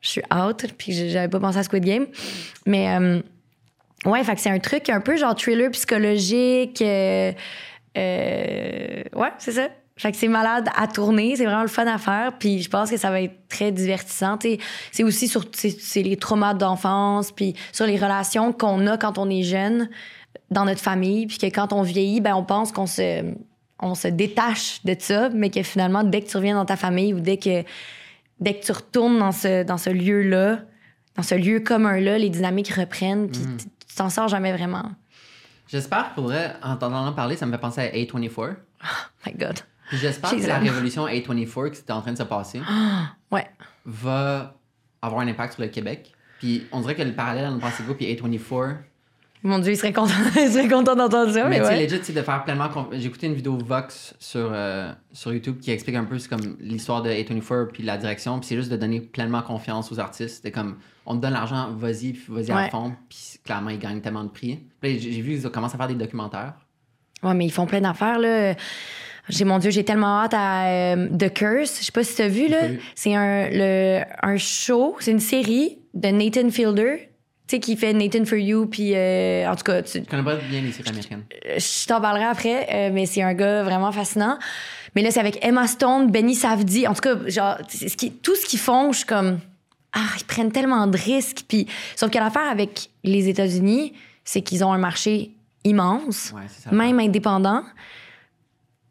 je 0.00 0.08
suis 0.08 0.22
out, 0.32 0.64
puis 0.76 1.10
j'avais 1.10 1.28
pas 1.28 1.40
pensé 1.40 1.58
à 1.58 1.62
Squid 1.62 1.84
Game. 1.84 2.06
Mais 2.66 2.96
euh, 2.96 3.20
ouais, 4.06 4.22
fait 4.24 4.34
que 4.34 4.40
c'est 4.40 4.50
un 4.50 4.58
truc 4.58 4.88
un 4.88 5.00
peu 5.00 5.16
genre 5.16 5.34
thriller 5.34 5.70
psychologique. 5.72 6.80
euh, 6.80 7.32
euh, 7.96 9.02
ouais, 9.14 9.32
c'est 9.38 9.52
ça. 9.52 9.68
Fait 9.98 10.12
que 10.12 10.16
c'est 10.16 10.28
malade 10.28 10.68
à 10.76 10.86
tourner, 10.86 11.34
c'est 11.36 11.44
vraiment 11.44 11.62
le 11.62 11.68
fun 11.68 11.86
à 11.86 11.98
faire, 11.98 12.32
puis 12.38 12.62
je 12.62 12.70
pense 12.70 12.88
que 12.90 12.96
ça 12.96 13.10
va 13.10 13.20
être 13.20 13.48
très 13.48 13.72
divertissant. 13.72 14.38
C'est 14.92 15.02
aussi 15.02 15.28
sur 15.28 15.44
c'est 15.52 16.02
les 16.02 16.16
traumas 16.16 16.54
d'enfance, 16.54 17.32
puis 17.32 17.54
sur 17.72 17.84
les 17.84 17.96
relations 17.98 18.52
qu'on 18.52 18.86
a 18.86 18.96
quand 18.96 19.18
on 19.18 19.28
est 19.28 19.42
jeune 19.42 19.90
dans 20.50 20.64
notre 20.64 20.80
famille, 20.80 21.26
puis 21.26 21.38
que 21.38 21.46
quand 21.46 21.72
on 21.72 21.82
vieillit, 21.82 22.20
ben 22.20 22.34
on 22.34 22.44
pense 22.44 22.72
qu'on 22.72 22.86
se 22.86 23.24
on 23.80 23.94
se 23.94 24.08
détache 24.08 24.84
de 24.84 24.96
ça, 24.98 25.28
mais 25.30 25.50
que 25.50 25.62
finalement 25.62 26.02
dès 26.04 26.22
que 26.22 26.28
tu 26.28 26.36
reviens 26.36 26.54
dans 26.54 26.64
ta 26.64 26.76
famille 26.76 27.12
ou 27.12 27.20
dès 27.20 27.36
que 27.36 27.64
dès 28.40 28.54
que 28.58 28.64
tu 28.64 28.72
retournes 28.72 29.18
dans 29.18 29.32
ce 29.32 29.64
dans 29.64 29.78
ce 29.78 29.90
lieu-là, 29.90 30.60
dans 31.16 31.22
ce 31.24 31.34
lieu 31.34 31.60
commun 31.60 31.98
là, 32.00 32.18
les 32.18 32.30
dynamiques 32.30 32.72
reprennent, 32.72 33.28
puis 33.30 33.40
t- 33.40 33.64
tu 33.88 33.94
t'en 33.96 34.10
sors 34.10 34.28
jamais 34.28 34.52
vraiment. 34.52 34.92
J'espère 35.68 36.14
pour 36.14 36.24
vrai, 36.24 36.54
en 36.62 36.76
t'entendant 36.76 37.12
parler, 37.12 37.36
ça 37.36 37.46
me 37.46 37.52
fait 37.52 37.58
penser 37.58 37.80
à 37.80 37.88
A24. 37.90 38.30
Oh 38.38 38.86
my 39.26 39.32
god. 39.34 39.58
J'espère 39.92 40.30
que 40.30 40.46
la 40.46 40.58
révolution 40.58 41.06
A24 41.06 41.70
qui 41.70 41.80
était 41.80 41.92
en 41.92 42.02
train 42.02 42.12
de 42.12 42.18
se 42.18 42.22
passer 42.22 42.60
Ouais. 43.30 43.46
va 43.84 44.54
avoir 45.02 45.20
un 45.22 45.28
impact 45.28 45.54
sur 45.54 45.62
le 45.62 45.68
Québec. 45.68 46.12
Puis 46.38 46.66
on 46.72 46.80
dirait 46.80 46.94
que 46.94 47.02
le 47.02 47.12
parallèle 47.14 47.46
entre 47.46 47.60
Pacifico 47.60 47.94
et 48.00 48.14
A24. 48.14 48.76
Mon 49.44 49.60
dieu, 49.60 49.72
il 49.72 49.76
serait 49.76 49.92
content, 49.92 50.12
il 50.36 50.50
serait 50.50 50.68
content 50.68 50.96
d'entendre 50.96 51.32
ça, 51.32 51.44
mais 51.44 51.50
mais, 51.50 51.58
tu 51.60 51.64
sais, 51.66 51.70
ouais. 51.70 51.86
legit, 51.86 52.00
c'est 52.02 52.12
de 52.12 52.22
faire 52.22 52.42
pleinement. 52.42 52.68
J'ai 52.92 53.06
écouté 53.06 53.28
une 53.28 53.34
vidéo 53.34 53.56
Vox 53.56 54.14
sur, 54.18 54.50
euh, 54.52 54.92
sur 55.12 55.32
YouTube 55.32 55.60
qui 55.60 55.70
explique 55.70 55.94
un 55.94 56.04
peu 56.04 56.16
comme 56.28 56.56
l'histoire 56.58 57.02
de 57.02 57.10
A24 57.10 57.68
puis 57.68 57.84
la 57.84 57.96
direction. 57.98 58.40
Puis 58.40 58.48
c'est 58.48 58.56
juste 58.56 58.70
de 58.70 58.76
donner 58.76 59.00
pleinement 59.00 59.42
confiance 59.42 59.92
aux 59.92 60.00
artistes. 60.00 60.40
C'est 60.42 60.50
comme 60.50 60.78
on 61.06 61.14
te 61.16 61.22
donne 61.22 61.34
l'argent, 61.34 61.70
vas-y, 61.72 62.14
puis 62.14 62.24
vas-y 62.28 62.50
à 62.50 62.56
Ouais. 62.56 62.70
fond. 62.70 62.94
Puis 63.08 63.38
clairement, 63.44 63.70
ils 63.70 63.78
gagnent 63.78 64.00
tellement 64.00 64.24
de 64.24 64.30
prix. 64.30 64.58
Puis 64.80 64.98
j'ai 64.98 65.20
vu 65.20 65.38
qu'ils 65.40 65.50
commencent 65.50 65.74
à 65.74 65.78
faire 65.78 65.86
des 65.88 65.94
documentaires. 65.94 66.54
Ouais, 67.22 67.34
mais 67.34 67.46
ils 67.46 67.52
font 67.52 67.66
plein 67.66 67.80
d'affaires, 67.80 68.18
là. 68.18 68.54
J'ai, 69.28 69.44
mon 69.44 69.58
Dieu, 69.58 69.70
j'ai 69.70 69.84
tellement 69.84 70.22
hâte 70.22 70.34
à 70.34 70.66
euh, 70.94 71.08
The 71.08 71.32
Curse. 71.32 71.78
Je 71.80 71.84
sais 71.86 71.92
pas 71.92 72.04
si 72.04 72.14
t'as 72.16 72.28
vu, 72.28 72.48
là. 72.48 72.58
C'est 72.94 73.14
un, 73.14 73.48
le, 73.50 74.02
un 74.22 74.36
show, 74.36 74.96
c'est 75.00 75.10
une 75.10 75.20
série 75.20 75.78
de 75.94 76.08
Nathan 76.08 76.50
Fielder, 76.50 77.08
tu 77.46 77.56
sais, 77.56 77.60
qui 77.60 77.76
fait 77.76 77.92
Nathan 77.92 78.24
for 78.24 78.38
You, 78.38 78.66
puis 78.66 78.92
euh, 78.94 79.50
en 79.50 79.56
tout 79.56 79.64
cas, 79.64 79.82
tu, 79.82 79.98
Je 79.98 80.04
connais 80.04 80.22
pas 80.22 80.36
bien 80.36 80.60
les 80.60 80.72
séries 80.72 80.90
américaines. 80.90 81.24
je 81.56 81.86
t'en 81.86 82.00
parlerai 82.00 82.24
après, 82.24 82.68
euh, 82.72 82.90
mais 82.92 83.06
c'est 83.06 83.22
un 83.22 83.34
gars 83.34 83.62
vraiment 83.62 83.90
fascinant. 83.92 84.38
Mais 84.94 85.02
là, 85.02 85.10
c'est 85.10 85.20
avec 85.20 85.38
Emma 85.44 85.66
Stone, 85.66 86.10
Benny 86.10 86.34
Safdie. 86.34 86.86
En 86.86 86.94
tout 86.94 87.00
cas, 87.02 87.16
genre, 87.26 87.56
c'est 87.68 87.88
ce 87.88 87.96
qui, 87.96 88.10
tout 88.12 88.34
ce 88.34 88.46
qu'ils 88.46 88.58
font, 88.58 88.92
je 88.92 88.98
suis 88.98 89.06
comme. 89.06 89.38
Ah, 89.92 90.00
ils 90.18 90.24
prennent 90.24 90.52
tellement 90.52 90.86
de 90.86 90.96
risques. 90.98 91.44
Puis, 91.48 91.66
sauf 91.96 92.10
que 92.10 92.18
l'affaire 92.18 92.48
avec 92.50 92.90
les 93.04 93.28
États-Unis, 93.28 93.94
c'est 94.24 94.42
qu'ils 94.42 94.62
ont 94.64 94.72
un 94.72 94.78
marché 94.78 95.30
immense, 95.64 96.32
Ouais, 96.36 96.42
c'est 96.48 96.64
ça. 96.68 96.74
même 96.74 97.00
indépendant, 97.00 97.62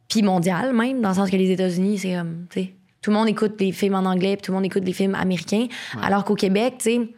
puis 0.09 0.21
mondial, 0.21 0.73
même, 0.73 1.01
dans 1.01 1.09
le 1.09 1.15
sens 1.15 1.29
que 1.29 1.35
les 1.35 1.51
États-Unis, 1.51 1.99
c'est 1.99 2.13
comme. 2.13 2.45
tu 2.49 2.61
sais, 2.61 2.73
tout 3.01 3.11
le 3.11 3.17
monde 3.17 3.29
écoute 3.29 3.57
des 3.57 3.71
films 3.71 3.95
en 3.95 4.05
anglais, 4.05 4.35
puis 4.35 4.43
tout 4.43 4.51
le 4.51 4.55
monde 4.55 4.65
écoute 4.65 4.83
des 4.83 4.93
films 4.93 5.15
américains. 5.15 5.67
Alors 6.01 6.25
qu'au 6.25 6.35
Québec, 6.35 6.75
tu 6.79 6.83
sais, 6.83 7.09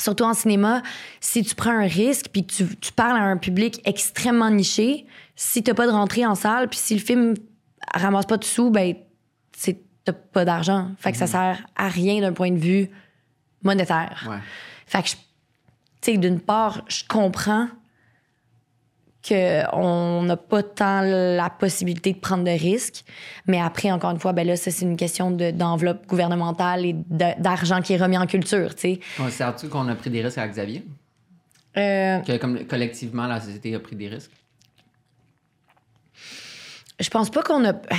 surtout 0.00 0.24
en 0.24 0.34
cinéma, 0.34 0.82
si 1.20 1.42
tu 1.42 1.54
prends 1.54 1.70
un 1.72 1.86
risque 1.86 2.26
puis 2.32 2.46
tu, 2.46 2.66
tu 2.76 2.92
parles 2.92 3.18
à 3.18 3.24
un 3.24 3.36
public 3.36 3.80
extrêmement 3.84 4.50
niché, 4.50 5.06
si 5.34 5.62
t'as 5.62 5.74
pas 5.74 5.86
de 5.86 5.92
rentrée 5.92 6.24
en 6.24 6.34
salle, 6.34 6.68
puis 6.68 6.78
si 6.78 6.94
le 6.94 7.00
film 7.00 7.34
ramasse 7.94 8.26
pas 8.26 8.36
de 8.36 8.44
sous, 8.44 8.70
ben 8.70 8.94
c'est 9.56 9.80
t'as 10.04 10.12
pas 10.12 10.44
d'argent. 10.44 10.92
Fait 10.98 11.12
que 11.12 11.18
ça 11.18 11.26
sert 11.26 11.66
à 11.74 11.88
rien 11.88 12.20
d'un 12.20 12.32
point 12.32 12.52
de 12.52 12.58
vue 12.58 12.88
monétaire. 13.62 14.24
Ouais. 14.30 14.38
Fait 14.86 15.02
que, 15.02 15.08
tu 15.08 15.16
sais, 16.00 16.16
d'une 16.16 16.40
part, 16.40 16.84
je 16.88 17.02
comprends 17.08 17.68
qu'on 19.28 20.22
n'a 20.22 20.36
pas 20.36 20.62
tant 20.62 21.00
la 21.02 21.50
possibilité 21.50 22.12
de 22.12 22.18
prendre 22.18 22.44
de 22.44 22.50
risques. 22.50 23.04
Mais 23.46 23.60
après, 23.60 23.90
encore 23.90 24.10
une 24.10 24.18
fois, 24.20 24.32
ben 24.32 24.46
là, 24.46 24.56
ça, 24.56 24.70
c'est 24.70 24.84
une 24.84 24.96
question 24.96 25.30
de- 25.30 25.50
d'enveloppe 25.50 26.06
gouvernementale 26.06 26.84
et 26.86 26.94
d'argent 27.38 27.80
qui 27.82 27.94
est 27.94 27.96
remis 27.96 28.18
en 28.18 28.26
culture, 28.26 28.74
tu 28.74 28.80
sais. 28.94 29.00
Considères-tu 29.16 29.68
qu'on 29.68 29.88
a 29.88 29.94
pris 29.94 30.10
des 30.10 30.22
risques 30.22 30.38
avec 30.38 30.52
Xavier? 30.52 30.84
Euh, 31.76 32.18
Que 32.20 32.36
comme 32.38 32.64
collectivement, 32.66 33.26
la 33.26 33.40
société 33.40 33.74
a 33.74 33.80
pris 33.80 33.96
des 33.96 34.08
risques? 34.08 34.30
je 36.98 37.10
pense 37.10 37.30
pas 37.30 37.42
qu'on 37.42 37.64
a. 37.64 37.72
ben, 37.72 37.96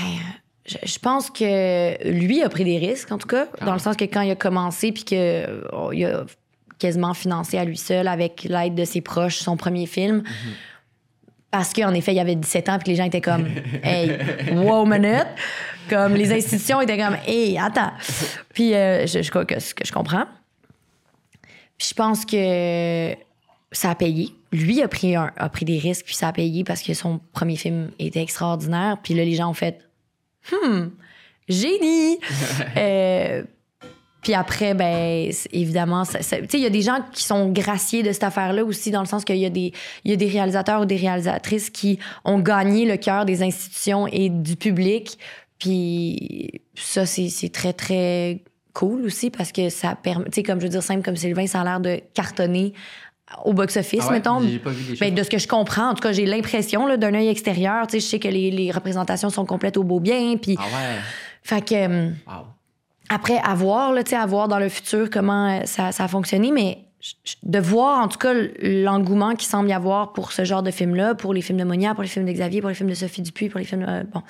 Je, 0.65 0.99
pense 0.99 1.29
que 1.29 2.09
lui 2.11 2.41
a 2.43 2.49
pris 2.49 2.65
des 2.65 2.77
risques, 2.77 3.11
en 3.11 3.17
tout 3.17 3.27
cas, 3.27 3.47
Ah. 3.61 3.65
dans 3.65 3.73
le 3.73 3.79
sens 3.79 3.95
que 3.95 4.03
quand 4.05 4.21
il 4.21 4.31
a 4.31 4.35
commencé, 4.35 4.91
puis 4.91 5.03
qu'il 5.03 5.17
a 5.17 6.25
quasiment 6.79 7.13
financé 7.13 7.57
à 7.57 7.63
lui 7.63 7.77
seul, 7.77 8.07
avec 8.07 8.43
l'aide 8.43 8.75
de 8.75 8.83
ses 8.83 9.01
proches, 9.01 9.37
son 9.37 9.55
premier 9.55 9.85
film. 9.85 10.23
Parce 11.51 11.73
qu'en 11.73 11.93
effet, 11.93 12.13
il 12.13 12.19
avait 12.19 12.35
17 12.35 12.69
ans, 12.69 12.77
puis 12.79 12.89
les 12.91 12.95
gens 12.97 13.05
étaient 13.05 13.21
comme, 13.21 13.47
hey, 13.83 14.17
wow, 14.53 14.85
minute. 14.85 15.27
Comme 15.89 16.15
les 16.15 16.31
institutions 16.33 16.81
étaient 16.81 16.97
comme, 16.97 17.15
hey, 17.25 17.57
attends. 17.57 17.93
Puis 18.53 18.73
euh, 18.73 19.07
je, 19.07 19.29
crois 19.29 19.45
que 19.45 19.55
que 19.55 19.85
je 19.87 19.91
comprends. 19.93 20.25
Puis 21.77 21.87
je 21.89 21.93
pense 21.93 22.25
que 22.25 23.15
ça 23.71 23.91
a 23.91 23.95
payé. 23.95 24.29
Lui 24.51 24.81
a 24.81 24.87
pris, 24.87 25.15
un- 25.15 25.31
a 25.37 25.49
pris 25.49 25.63
des 25.65 25.77
risques, 25.77 26.05
puis 26.05 26.15
ça 26.15 26.29
a 26.29 26.33
payé 26.33 26.63
parce 26.63 26.81
que 26.81 26.93
son 26.93 27.19
premier 27.33 27.55
film 27.55 27.91
était 27.99 28.21
extraordinaire. 28.21 28.97
Puis 29.01 29.13
là, 29.13 29.23
les 29.23 29.35
gens 29.35 29.49
ont 29.49 29.53
fait 29.53 29.79
Hmm, 30.51 30.87
génie! 31.49 32.19
Euh, 32.77 33.43
puis 34.21 34.33
après, 34.33 34.73
ben, 34.73 35.31
évidemment, 35.53 36.03
tu 36.05 36.21
sais, 36.21 36.41
il 36.53 36.59
y 36.59 36.65
a 36.65 36.69
des 36.69 36.81
gens 36.81 36.99
qui 37.13 37.23
sont 37.23 37.49
graciés 37.49 38.03
de 38.03 38.11
cette 38.11 38.23
affaire-là 38.23 38.63
aussi, 38.65 38.91
dans 38.91 38.99
le 39.01 39.05
sens 39.07 39.23
qu'il 39.23 39.37
y, 39.37 39.45
a 39.45 39.49
des- 39.49 39.71
y 40.05 40.11
a 40.11 40.15
des 40.15 40.27
réalisateurs 40.27 40.81
ou 40.81 40.85
des 40.85 40.97
réalisatrices 40.97 41.69
qui 41.69 41.99
ont 42.25 42.39
gagné 42.39 42.85
le 42.85 42.97
cœur 42.97 43.25
des 43.25 43.43
institutions 43.43 44.07
et 44.07 44.29
du 44.29 44.55
public. 44.55 45.17
Puis 45.59 46.61
ça, 46.75 47.05
c'est 47.05 47.49
très, 47.51 47.73
très 47.73 48.41
cool 48.73 49.05
aussi 49.05 49.29
parce 49.29 49.51
que 49.51 49.69
ça 49.69 49.95
permet, 49.95 50.25
tu 50.25 50.31
sais, 50.35 50.43
comme 50.43 50.59
je 50.59 50.65
veux 50.65 50.71
dire, 50.71 50.83
simple 50.83 51.03
comme 51.03 51.15
Sylvain, 51.15 51.47
ça 51.47 51.61
a 51.61 51.63
l'air 51.63 51.79
de 51.79 51.99
cartonner 52.13 52.73
au 53.43 53.53
box-office, 53.53 53.99
Ah 54.03 54.07
ouais? 54.07 54.13
mettons. 54.13 54.39
J'ai 54.47 54.59
pas 54.59 54.69
vu 54.69 54.93
des 54.93 54.97
Ben, 54.99 55.13
de 55.13 55.23
ce 55.23 55.29
que 55.29 55.37
je 55.37 55.47
comprends, 55.47 55.89
en 55.89 55.93
tout 55.93 56.01
cas, 56.01 56.11
j'ai 56.11 56.25
l'impression 56.25 56.95
d'un 56.97 57.13
œil 57.13 57.27
extérieur. 57.27 57.85
Tu 57.87 57.93
sais, 57.93 57.99
je 57.99 58.05
sais 58.05 58.19
que 58.19 58.27
les, 58.27 58.51
les 58.51 58.71
représentations 58.71 59.29
sont 59.29 59.45
complètes 59.45 59.77
au 59.77 59.83
beau 59.83 59.99
bien. 59.99 60.37
Puis, 60.37 60.55
Ah 60.59 60.63
ouais. 60.63 60.99
fait 61.43 61.61
que, 61.67 61.75
euh, 61.75 62.09
Wow. 62.27 62.33
Après, 63.09 63.37
à 63.43 63.53
voir, 63.55 63.93
là, 63.93 64.03
tu 64.03 64.11
sais, 64.11 64.15
à 64.15 64.25
voir 64.25 64.47
dans 64.47 64.59
le 64.59 64.69
futur 64.69 65.09
comment 65.09 65.49
euh, 65.49 65.65
ça, 65.65 65.91
ça 65.91 66.03
a 66.03 66.07
fonctionné, 66.07 66.51
mais 66.51 66.79
de 67.43 67.59
voir, 67.59 68.03
en 68.03 68.07
tout 68.07 68.17
cas, 68.17 68.33
l'engouement 68.61 69.35
qui 69.35 69.45
semble 69.45 69.69
y 69.69 69.73
avoir 69.73 70.13
pour 70.13 70.31
ce 70.31 70.43
genre 70.43 70.63
de 70.63 70.71
film-là, 70.71 71.15
pour 71.15 71.33
les 71.33 71.41
films 71.41 71.59
de 71.59 71.63
Monia, 71.63 71.93
pour 71.93 72.03
les 72.03 72.09
films 72.09 72.25
de 72.25 72.31
Xavier, 72.31 72.59
pour 72.61 72.69
les 72.69 72.75
films 72.75 72.89
de 72.89 72.95
Sophie 72.95 73.21
Dupuis, 73.21 73.49
pour 73.49 73.59
les 73.59 73.65
films. 73.65 73.85
euh, 73.87 74.03
bon. 74.11 74.21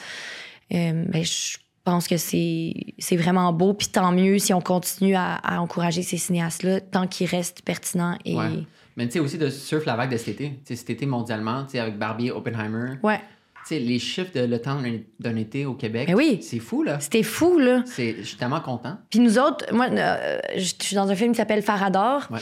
Euh, 0.73 1.05
ben, 1.07 1.23
je 1.23 1.57
pense 1.85 2.07
que 2.09 2.17
c'est 2.17 2.73
c'est 2.99 3.15
vraiment 3.15 3.53
beau, 3.53 3.73
puis 3.73 3.87
tant 3.87 4.11
mieux 4.11 4.37
si 4.39 4.53
on 4.53 4.59
continue 4.59 5.15
à, 5.15 5.35
à 5.35 5.61
encourager 5.61 6.03
ces 6.03 6.17
cinéastes-là, 6.17 6.81
tant 6.81 7.07
qu'ils 7.07 7.27
restent 7.27 7.61
pertinents 7.61 8.17
et. 8.25 8.35
Ouais. 8.35 8.49
Mais 8.97 9.05
tu 9.05 9.13
sais 9.13 9.19
aussi 9.19 9.37
de 9.37 9.49
surf 9.49 9.85
la 9.85 9.95
vague 9.95 10.11
de 10.11 10.17
cet 10.17 10.29
été. 10.29 10.49
Tu 10.49 10.59
sais, 10.65 10.75
cet 10.75 10.89
été 10.89 11.05
mondialement, 11.05 11.63
tu 11.63 11.73
sais, 11.73 11.79
avec 11.79 11.97
Barbie 11.97 12.31
Oppenheimer. 12.31 12.95
Ouais. 13.03 13.21
Tu 13.67 13.75
sais, 13.75 13.79
les 13.79 13.99
chiffres 13.99 14.31
de 14.33 14.41
le 14.45 14.59
temps 14.61 14.81
d'un- 15.19 15.35
été 15.35 15.65
au 15.65 15.73
Québec. 15.73 16.07
Ben 16.07 16.15
oui. 16.15 16.39
C'est 16.41 16.59
fou, 16.59 16.83
là. 16.83 16.99
C'était 16.99 17.23
fou, 17.23 17.59
là. 17.59 17.83
C'est, 17.85 18.15
je 18.19 18.23
suis 18.23 18.37
tellement 18.37 18.61
content. 18.61 18.97
Puis 19.09 19.19
nous 19.19 19.37
autres, 19.37 19.65
moi, 19.73 19.87
euh, 19.91 20.39
je 20.55 20.73
suis 20.79 20.95
dans 20.95 21.09
un 21.09 21.15
film 21.15 21.31
qui 21.33 21.37
s'appelle 21.37 21.61
Farador. 21.61 22.27
Ouais. 22.31 22.39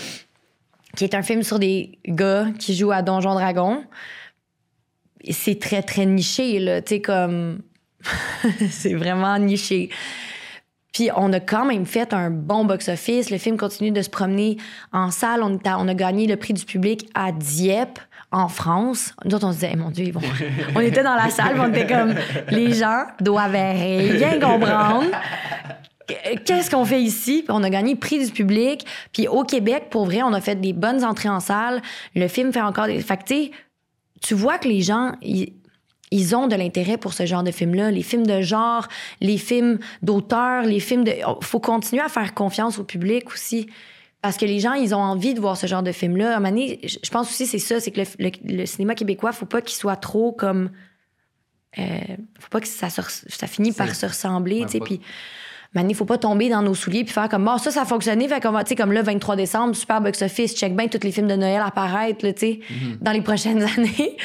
qui 0.96 1.04
est 1.04 1.14
un 1.16 1.24
film 1.24 1.44
sur 1.44 1.60
des 1.60 1.98
gars 2.08 2.48
qui 2.60 2.76
jouent 2.76 2.92
à 2.92 3.02
Donjon 3.02 3.34
Dragon. 3.34 3.84
C'est 5.30 5.60
très, 5.60 5.82
très 5.82 6.06
niché, 6.06 6.60
là. 6.60 6.82
Tu 6.82 6.96
sais, 6.96 7.02
comme. 7.02 7.62
c'est 8.70 8.94
vraiment 8.94 9.38
niché. 9.40 9.90
Puis 10.94 11.10
on 11.18 11.34
a 11.34 11.40
quand 11.42 11.66
même 11.66 11.86
fait 11.86 12.14
un 12.14 12.30
bon 12.30 12.64
box-office. 12.64 13.30
Le 13.32 13.38
film 13.38 13.58
continue 13.58 13.92
de 13.92 14.02
se 14.02 14.10
promener 14.10 14.58
en 14.94 15.12
salle. 15.12 15.42
On, 15.44 15.60
on 15.66 15.88
a 15.88 15.94
gagné 15.94 16.28
le 16.28 16.38
prix 16.38 16.54
du 16.54 16.64
public 16.64 17.10
à 17.16 17.32
Dieppe, 17.32 18.00
en 18.32 18.48
France. 18.48 19.14
Nous 19.24 19.36
autres, 19.36 19.48
on 19.48 19.52
se 19.52 19.60
disait, 19.60 19.76
mon 19.76 19.90
Dieu, 19.90 20.06
ils 20.06 20.14
vont... 20.14 20.22
on 20.76 20.80
était 20.80 21.04
dans 21.04 21.16
la 21.16 21.30
salle, 21.30 21.60
on 21.60 21.70
était 21.74 21.88
comme, 21.88 22.14
les 22.50 22.74
gens 22.74 23.04
doivent 23.22 23.52
rien 23.52 24.40
comprendre. 24.40 25.12
Qu'est-ce 26.46 26.70
qu'on 26.70 26.86
fait 26.86 27.02
ici? 27.02 27.44
Puis 27.46 27.56
on 27.56 27.64
a 27.64 27.70
gagné 27.70 27.94
le 27.94 28.00
prix 28.00 28.24
du 28.24 28.32
public. 28.32 28.86
Puis 29.12 29.28
au 29.28 29.44
Québec, 29.44 29.86
pour 29.90 30.06
vrai, 30.06 30.22
on 30.22 30.34
a 30.34 30.42
fait 30.42 30.56
des 30.56 30.74
bonnes 30.74 31.04
entrées 31.04 31.30
en 31.30 31.40
salle. 31.40 31.82
Le 32.14 32.28
film 32.28 32.54
fait 32.54 32.62
encore 32.62 32.88
des... 32.88 33.00
Fait 33.02 33.18
que, 33.18 33.56
tu 34.22 34.34
vois 34.34 34.58
que 34.58 34.68
les 34.68 34.82
gens... 34.82 35.14
Ils 35.22 35.54
ils 36.12 36.36
ont 36.36 36.48
de 36.48 36.56
l'intérêt 36.56 36.98
pour 36.98 37.14
ce 37.14 37.26
genre 37.26 37.44
de 37.44 37.52
films-là. 37.52 37.92
Les 37.92 38.04
films 38.04 38.26
de 38.26 38.42
genre, 38.42 38.88
les 39.22 39.38
films 39.38 39.80
d'auteur, 40.02 40.64
les 40.64 40.80
films 40.80 41.04
de. 41.04 41.12
Il 41.12 41.46
faut 41.46 41.60
continuer 41.60 42.04
à 42.04 42.10
faire 42.10 42.34
confiance 42.34 42.80
au 42.80 42.84
public 42.84 43.32
aussi. 43.32 43.68
Parce 44.26 44.38
que 44.38 44.46
les 44.46 44.60
gens, 44.60 44.74
ils 44.74 44.96
ont 44.96 45.04
envie 45.04 45.36
de 45.36 45.40
voir 45.40 45.56
ce 45.56 45.68
genre 45.68 45.84
de 45.84 45.92
film-là. 45.92 46.34
À 46.34 46.38
un 46.38 46.40
moment 46.40 46.50
donné, 46.50 46.80
je 46.84 47.10
pense 47.12 47.30
aussi 47.30 47.46
c'est 47.46 47.60
ça, 47.60 47.80
c'est 47.80 47.92
que 47.92 48.02
le, 48.44 48.66
cinéma 48.66 48.96
québécois, 48.96 49.32
faut 49.34 49.46
pas 49.46 49.62
qu'il 49.62 49.78
soit 49.78 49.98
trop 49.98 50.32
comme. 50.32 50.72
Euh, 51.78 51.84
faut 52.40 52.50
pas 52.50 52.60
que 52.60 52.68
ça, 52.68 52.90
ça 52.90 53.46
finisse 53.46 53.76
par 53.76 53.94
se 53.94 54.04
ressembler, 54.08 54.64
tu 54.66 54.72
sais. 54.72 54.80
Puis, 54.80 55.00
il 55.76 55.94
faut 55.94 56.06
pas 56.06 56.18
tomber 56.18 56.50
dans 56.50 56.64
nos 56.64 56.74
souliers 56.74 57.04
puis 57.04 57.14
faire 57.14 57.30
comme, 57.30 57.46
bon, 57.46 57.60
ça, 57.60 57.70
ça 57.70 57.84
a 57.84 57.86
fonctionné, 57.86 58.28
fait 58.28 58.42
qu'on 58.42 58.50
va, 58.50 58.64
tu 58.64 58.70
sais, 58.70 58.76
comme 58.76 58.94
le 58.94 59.04
23 59.04 59.36
décembre, 59.36 59.76
super 59.76 60.02
box-office, 60.02 60.56
check 60.56 60.76
bien 60.76 60.88
tous 60.88 61.04
les 61.04 61.12
films 61.12 61.28
de 61.28 61.36
Noël 61.36 61.62
apparaître, 61.64 62.28
tu 62.28 62.34
sais, 62.36 62.60
mm-hmm. 62.68 62.98
dans 63.02 63.12
les 63.12 63.22
prochaines 63.22 63.62
années. 63.78 64.18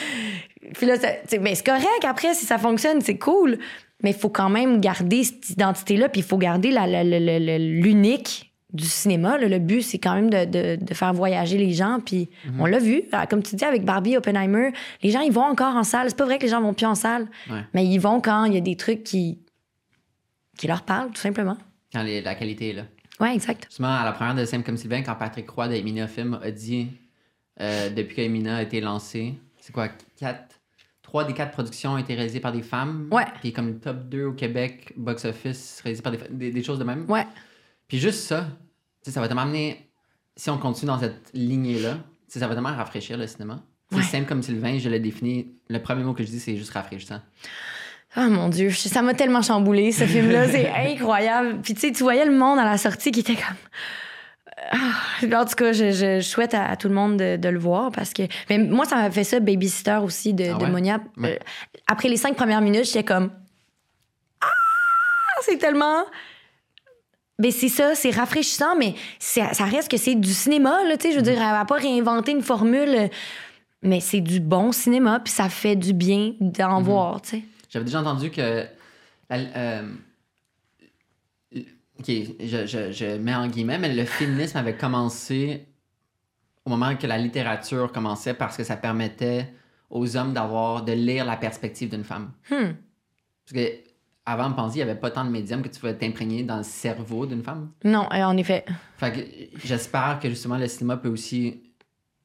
Puis 0.72 0.86
là, 0.86 0.94
ben, 0.96 1.54
c'est 1.54 1.66
correct. 1.66 2.04
Après, 2.08 2.32
si 2.32 2.46
ça 2.46 2.56
fonctionne, 2.56 3.02
c'est 3.02 3.18
cool. 3.18 3.58
Mais 4.02 4.12
il 4.12 4.16
faut 4.16 4.30
quand 4.30 4.48
même 4.48 4.80
garder 4.80 5.24
cette 5.24 5.50
identité-là, 5.50 6.08
puis 6.08 6.22
il 6.22 6.24
faut 6.24 6.38
garder 6.38 6.70
l'unique 6.70 8.49
du 8.72 8.85
cinéma. 8.85 9.38
Le 9.38 9.59
but, 9.59 9.83
c'est 9.83 9.98
quand 9.98 10.14
même 10.14 10.30
de, 10.30 10.78
faire 10.94 11.12
voyager 11.12 11.59
les 11.59 11.72
gens. 11.72 12.00
Puis 12.04 12.28
mhm. 12.46 12.61
on 12.61 12.66
l'a 12.66 12.78
vu, 12.78 13.02
ah, 13.12 13.26
comme 13.26 13.42
tu 13.42 13.56
dis, 13.56 13.64
avec 13.64 13.85
Barbie, 13.85 14.16
Oppenheimer, 14.16 14.72
les 15.02 15.11
gens, 15.11 15.20
ils 15.20 15.33
vont 15.33 15.44
encore 15.44 15.76
en 15.76 15.85
salle. 15.85 16.09
C'est 16.09 16.16
pas 16.16 16.24
vrai 16.24 16.38
que 16.38 16.44
les 16.44 16.48
gens 16.48 16.61
vont 16.61 16.74
plus 16.74 16.87
en 16.87 16.94
salle, 16.94 17.28
mais 17.74 17.87
ils 17.87 17.98
vont 17.98 18.20
quand 18.20 18.44
il 18.44 18.54
y 18.54 18.59
a 18.59 18.61
des 18.61 18.76
trucs 18.76 19.02
qui, 19.02 19.38
qui 20.56 20.66
leur 20.66 20.83
parlent, 20.83 21.11
tout 21.11 21.20
simplement. 21.20 21.56
Quand 21.92 22.02
la 22.02 22.35
qualité 22.35 22.70
est 22.70 22.74
là. 22.74 22.83
Oui, 23.20 23.28
exact. 23.35 23.66
Justement, 23.68 23.94
à 23.94 24.04
la 24.04 24.12
première 24.12 24.35
de 24.35 24.44
Simple 24.44 24.64
comme 24.64 24.78
Sylvain, 24.78 25.02
quand 25.02 25.14
Patrick 25.14 25.46
Croix 25.46 25.68
d'Emina 25.68 26.06
Film 26.06 26.38
a 26.42 26.50
dit, 26.50 26.88
euh, 27.61 27.90
depuis 27.90 28.16
qu'Emina 28.16 28.56
a 28.56 28.62
été 28.62 28.80
lancé, 28.80 29.35
c'est 29.61 29.72
quoi, 29.72 29.88
quatre 30.18 30.61
trois 31.11 31.24
des 31.24 31.35
quatre 31.35 31.50
productions 31.50 31.94
ont 31.94 31.98
été 31.98 32.14
réalisées 32.14 32.40
par 32.40 32.52
des 32.52 32.62
femmes? 32.62 33.09
Ouais. 33.11 33.24
Puis 33.40 33.52
comme 33.52 33.66
le 33.66 33.78
top 33.78 34.09
2 34.09 34.26
au 34.26 34.33
Québec, 34.33 34.92
box-office, 34.96 35.80
réalisé 35.83 36.02
par 36.02 36.12
des, 36.12 36.52
des, 36.52 36.62
choses 36.62 36.78
de 36.78 36.85
même? 36.85 37.04
Ouais. 37.09 37.26
Puis 37.90 37.98
juste 37.98 38.20
ça, 38.20 38.46
ça 39.03 39.20
va 39.20 39.26
tellement 39.26 39.42
amener, 39.42 39.90
si 40.37 40.48
on 40.48 40.59
continue 40.59 40.87
dans 40.87 41.00
cette 41.00 41.31
lignée-là, 41.35 41.98
ça 42.29 42.46
va 42.46 42.55
tellement 42.55 42.74
rafraîchir 42.74 43.18
le 43.18 43.26
cinéma. 43.26 43.64
C'est 43.90 44.03
simple 44.03 44.29
comme 44.29 44.44
Sylvain, 44.44 44.79
je 44.79 44.88
l'ai 44.88 45.00
défini. 45.00 45.48
Le 45.68 45.83
premier 45.83 46.05
mot 46.05 46.14
que 46.14 46.22
je 46.22 46.29
dis, 46.29 46.38
c'est 46.38 46.57
juste 46.57 46.70
rafraîchissant. 46.70 47.20
Oh 48.16 48.29
mon 48.29 48.48
Dieu, 48.48 48.70
ça 48.70 49.03
m'a 49.03 49.14
tellement 49.14 49.42
chamboulé, 49.42 49.90
ce 49.90 50.05
film-là. 50.05 50.48
c'est 50.48 50.70
incroyable. 50.92 51.61
Puis 51.62 51.74
tu 51.74 51.81
sais, 51.81 51.92
tu 51.92 52.05
voyais 52.05 52.24
le 52.24 52.31
monde 52.31 52.61
à 52.61 52.64
la 52.64 52.79
sortie 52.79 53.11
qui 53.11 53.20
était 53.20 53.35
comme 53.35 53.57
ah, 54.72 55.40
en 55.40 55.44
tout 55.44 55.57
cas, 55.57 55.72
je, 55.72 56.20
souhaite 56.20 56.55
à, 56.55 56.76
tout 56.76 56.88
le 56.88 56.94
monde 56.94 57.16
de, 57.16 57.48
le 57.48 57.59
voir 57.59 57.90
parce 57.90 58.12
que. 58.12 58.22
Mais 58.48 58.59
moi, 58.59 58.85
ça 58.85 58.96
m'a 58.96 59.11
fait 59.11 59.24
ça, 59.24 59.40
Babysitter 59.40 59.98
aussi 60.03 60.33
de, 60.33 60.53
ah 60.53 60.68
Monia. 60.68 61.00
Euh, 61.24 61.37
après 61.88 62.09
les 62.09 62.16
cinq 62.16 62.37
premières 62.37 62.61
minutes, 62.61 62.85
j'étais 62.85 63.03
comme. 63.03 63.33
Ah! 64.40 64.46
C'est 65.42 65.59
tellement. 65.59 66.05
Ben 67.40 67.50
c'est 67.50 67.68
ça, 67.68 67.94
c'est 67.94 68.11
rafraîchissant, 68.11 68.76
mais 68.76 68.94
ça 69.18 69.64
reste 69.64 69.90
que 69.90 69.96
c'est 69.96 70.14
du 70.14 70.33
cinéma, 70.33 70.85
là, 70.85 70.96
tu 70.96 71.09
sais. 71.09 71.12
Je 71.12 71.16
veux 71.16 71.22
dire, 71.22 71.35
elle 71.35 71.53
va 71.53 71.64
pas 71.64 71.76
réinventer 71.76 72.33
une 72.33 72.42
formule, 72.42 73.09
mais 73.83 74.00
c'est 74.00 74.20
du 74.20 74.40
bon 74.40 74.72
cinéma, 74.72 75.20
puis 75.20 75.33
ça 75.33 75.48
fait 75.48 75.74
du 75.74 75.94
bien 75.94 76.35
d'en 76.38 76.81
mm-hmm. 76.81 76.85
voir, 76.85 77.22
tu 77.22 77.31
sais. 77.31 77.42
J'avais 77.70 77.85
déjà 77.85 78.00
entendu 78.00 78.31
que. 78.31 78.66
Euh, 79.33 79.83
OK, 82.00 82.07
je, 82.09 82.66
je, 82.66 82.92
je, 82.92 83.16
mets 83.16 83.35
en 83.35 83.46
guillemets, 83.46 83.79
mais 83.79 83.94
le 83.94 84.05
féminisme 84.05 84.59
avait 84.59 84.76
commencé 84.76 85.66
au 86.64 86.70
moment 86.70 86.96
que 86.96 87.07
la 87.07 87.18
littérature 87.18 87.90
commençait 87.92 88.35
parce 88.35 88.57
que 88.57 88.64
ça 88.64 88.76
permettait 88.76 89.53
aux 89.88 90.16
hommes 90.16 90.33
d'avoir, 90.33 90.85
de 90.85 90.92
lire 90.92 91.24
la 91.24 91.37
perspective 91.37 91.90
d'une 91.90 92.05
femme. 92.05 92.33
Hmm. 92.50 92.72
Parce 93.44 93.53
que 93.55 93.89
avant, 94.26 94.54
on 94.56 94.68
il 94.68 94.76
n'y 94.76 94.83
avait 94.83 94.94
pas 94.94 95.11
tant 95.11 95.24
de 95.24 95.30
médiums 95.30 95.62
que 95.62 95.68
tu 95.68 95.80
pouvais 95.80 95.96
t'imprégner 95.96 96.42
dans 96.42 96.59
le 96.59 96.62
cerveau 96.62 97.26
d'une 97.26 97.42
femme? 97.42 97.70
Non, 97.85 98.06
euh, 98.12 98.22
en 98.22 98.37
effet. 98.37 98.64
Fait 98.98 99.12
que 99.12 99.66
j'espère 99.66 100.18
que 100.20 100.28
justement 100.28 100.59
le 100.59 100.68
cinéma 100.68 100.96
peut 100.96 101.09
aussi 101.09 101.62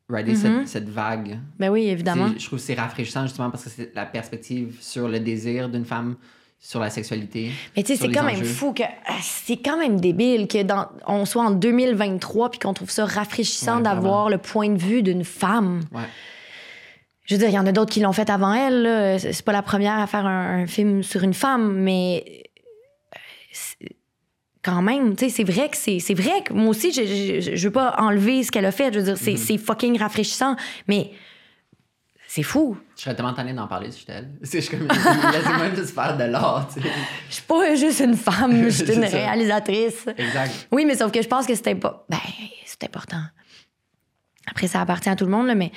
rider 0.09 0.35
cette, 0.35 0.51
mm-hmm. 0.51 0.65
cette, 0.67 0.89
vague. 0.89 1.39
Ben 1.57 1.69
oui, 1.69 1.87
évidemment. 1.87 2.29
Je 2.37 2.45
trouve 2.45 2.59
que 2.59 2.65
c'est 2.65 2.75
rafraîchissant 2.75 3.23
justement 3.23 3.49
parce 3.49 3.63
que 3.63 3.69
c'est 3.69 3.95
la 3.95 4.05
perspective 4.05 4.77
sur 4.81 5.07
le 5.07 5.19
désir 5.19 5.69
d'une 5.69 5.85
femme 5.85 6.15
sur 6.59 6.79
la 6.79 6.89
sexualité. 6.89 7.51
Mais 7.75 7.83
tu 7.83 7.95
sais, 7.95 8.01
c'est 8.01 8.11
quand 8.11 8.23
même 8.23 8.43
fou 8.43 8.73
que 8.73 8.83
ah, 8.83 9.17
c'est 9.21 9.57
quand 9.57 9.77
même 9.77 9.99
débile 9.99 10.47
que 10.47 10.63
dans, 10.63 10.87
on 11.05 11.25
soit 11.25 11.43
en 11.43 11.51
2023 11.51 12.49
puis 12.51 12.59
qu'on 12.59 12.73
trouve 12.73 12.89
ça 12.89 13.05
rafraîchissant 13.05 13.81
d'avoir 13.81 14.29
le 14.29 14.37
point 14.37 14.69
de 14.69 14.77
vue 14.77 15.03
d'une 15.03 15.23
femme. 15.23 15.81
Ouais. 15.91 16.01
Je 17.25 17.35
veux 17.35 17.39
dire, 17.39 17.49
il 17.49 17.55
y 17.55 17.59
en 17.59 17.65
a 17.65 17.71
d'autres 17.71 17.91
qui 17.91 17.99
l'ont 17.99 18.13
fait 18.13 18.29
avant 18.29 18.53
elle. 18.53 19.19
C'est 19.19 19.43
pas 19.43 19.51
la 19.51 19.63
première 19.63 19.99
à 19.99 20.07
faire 20.07 20.25
un, 20.25 20.67
film 20.67 21.01
sur 21.03 21.23
une 21.23 21.33
femme, 21.33 21.73
mais 21.73 22.43
quand 24.63 24.81
même, 24.81 25.15
tu 25.15 25.25
sais, 25.25 25.29
c'est 25.29 25.43
vrai 25.43 25.69
que 25.69 25.77
c'est, 25.77 25.99
c'est 25.99 26.15
vrai 26.15 26.43
que 26.43 26.53
moi 26.53 26.69
aussi, 26.69 26.91
je, 26.91 27.03
je, 27.41 27.55
je, 27.55 27.67
veux 27.67 27.71
pas 27.71 27.95
enlever 27.99 28.43
ce 28.43 28.51
qu'elle 28.51 28.65
a 28.65 28.71
fait. 28.71 28.91
Je 28.91 28.99
veux 28.99 29.05
dire, 29.05 29.17
c'est, 29.17 29.33
mm-hmm. 29.33 29.59
fucking 29.59 29.99
rafraîchissant, 29.99 30.55
mais 30.87 31.11
c'est 32.27 32.43
fou. 32.43 32.77
Je 32.97 33.03
serais 33.03 33.15
tellement 33.15 33.33
tannée 33.33 33.53
d'en 33.53 33.67
parler 33.67 33.91
si 33.91 33.99
j'étais 33.99 34.13
elle. 34.13 34.31
Je 34.43 34.69
comme 34.69 34.87
laisse 34.87 35.45
même 35.45 35.75
juste 35.75 35.93
faire 35.93 36.17
de 36.17 36.23
l'art, 36.23 36.67
tu 36.67 36.81
sais. 36.81 36.89
Je 37.29 37.33
suis 37.35 37.43
pas 37.43 37.75
juste 37.75 37.99
une 38.01 38.17
femme, 38.17 38.63
je 38.63 38.83
suis 38.83 38.93
une 38.93 39.05
réalisatrice. 39.05 40.05
Exact. 40.17 40.67
Oui, 40.71 40.83
mais 40.85 40.95
sauf 40.95 41.11
que 41.11 41.21
je 41.21 41.27
pense 41.27 41.45
que 41.45 41.55
c'était 41.55 41.75
pas 41.75 42.05
ben, 42.09 42.17
c'est 42.65 42.83
important. 42.83 43.21
Après 44.47 44.67
ça 44.67 44.81
appartient 44.81 45.09
à 45.09 45.15
tout 45.15 45.25
le 45.25 45.31
monde 45.31 45.49
mais 45.55 45.71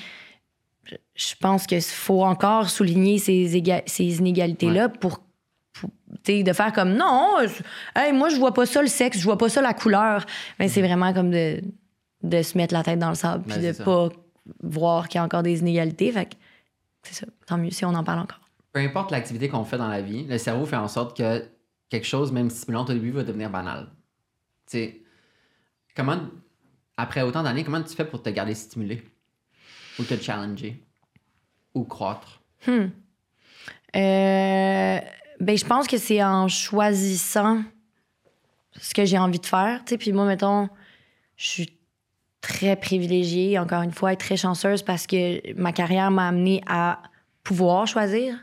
je 1.14 1.34
pense 1.40 1.66
qu'il 1.66 1.82
faut 1.82 2.24
encore 2.24 2.70
souligner 2.70 3.18
ces, 3.18 3.62
ces 3.86 4.18
inégalités 4.18 4.70
là 4.70 4.88
pour, 4.88 5.20
de 6.26 6.52
faire 6.52 6.72
comme 6.72 6.94
non, 6.94 7.36
hey, 7.96 8.12
moi 8.12 8.28
je 8.28 8.36
vois 8.36 8.52
pas 8.52 8.66
ça 8.66 8.82
le 8.82 8.88
sexe, 8.88 9.18
je 9.18 9.24
vois 9.24 9.38
pas 9.38 9.48
ça 9.48 9.62
la 9.62 9.74
couleur. 9.74 10.24
Mais 10.58 10.68
c'est 10.68 10.82
vraiment 10.82 11.12
comme 11.12 11.30
de, 11.30 11.62
de 12.22 12.42
se 12.42 12.56
mettre 12.56 12.74
la 12.74 12.82
tête 12.82 12.98
dans 12.98 13.10
le 13.10 13.14
sable 13.14 13.44
puis 13.44 13.60
de 13.60 13.72
pas 13.72 14.08
voir 14.62 15.08
qu'il 15.08 15.18
y 15.18 15.20
a 15.20 15.24
encore 15.24 15.42
des 15.42 15.60
inégalités. 15.60 16.12
Fait 16.12 16.28
c'est 17.02 17.14
ça. 17.14 17.26
Tant 17.46 17.58
mieux 17.58 17.70
si 17.70 17.84
on 17.84 17.94
en 17.94 18.04
parle 18.04 18.20
encore. 18.20 18.40
Peu 18.72 18.80
importe 18.80 19.10
l'activité 19.10 19.48
qu'on 19.48 19.64
fait 19.64 19.78
dans 19.78 19.88
la 19.88 20.02
vie, 20.02 20.24
le 20.24 20.38
cerveau 20.38 20.66
fait 20.66 20.76
en 20.76 20.88
sorte 20.88 21.16
que 21.16 21.44
quelque 21.88 22.06
chose, 22.06 22.32
même 22.32 22.50
stimulant 22.50 22.84
au 22.84 22.88
début, 22.88 23.10
va 23.10 23.22
devenir 23.22 23.50
banal. 23.50 23.88
Tu 24.66 24.78
sais, 24.78 25.02
comment, 25.96 26.18
après 26.96 27.22
autant 27.22 27.42
d'années, 27.42 27.64
comment 27.64 27.82
tu 27.82 27.94
fais 27.94 28.04
pour 28.04 28.22
te 28.22 28.28
garder 28.28 28.54
stimulé? 28.54 29.02
Ou 29.98 30.04
te 30.04 30.20
challenger? 30.20 30.82
Ou 31.74 31.84
croître? 31.84 32.40
Hmm. 32.66 32.88
Euh, 33.96 35.00
ben, 35.40 35.56
je 35.56 35.64
pense 35.64 35.86
que 35.86 35.98
c'est 35.98 36.22
en 36.22 36.48
choisissant 36.48 37.62
ce 38.80 38.94
que 38.94 39.04
j'ai 39.04 39.18
envie 39.18 39.40
de 39.40 39.46
faire. 39.46 39.84
Tu 39.84 39.90
sais, 39.90 39.98
puis 39.98 40.12
moi, 40.12 40.24
mettons, 40.26 40.68
je 41.36 41.46
suis 41.46 41.78
très 42.40 42.76
privilégiée, 42.76 43.58
encore 43.58 43.82
une 43.82 43.92
fois, 43.92 44.12
et 44.12 44.16
très 44.16 44.36
chanceuse 44.36 44.82
parce 44.82 45.06
que 45.06 45.54
ma 45.54 45.72
carrière 45.72 46.10
m'a 46.10 46.28
amenée 46.28 46.62
à 46.66 47.02
pouvoir 47.42 47.86
choisir. 47.86 48.34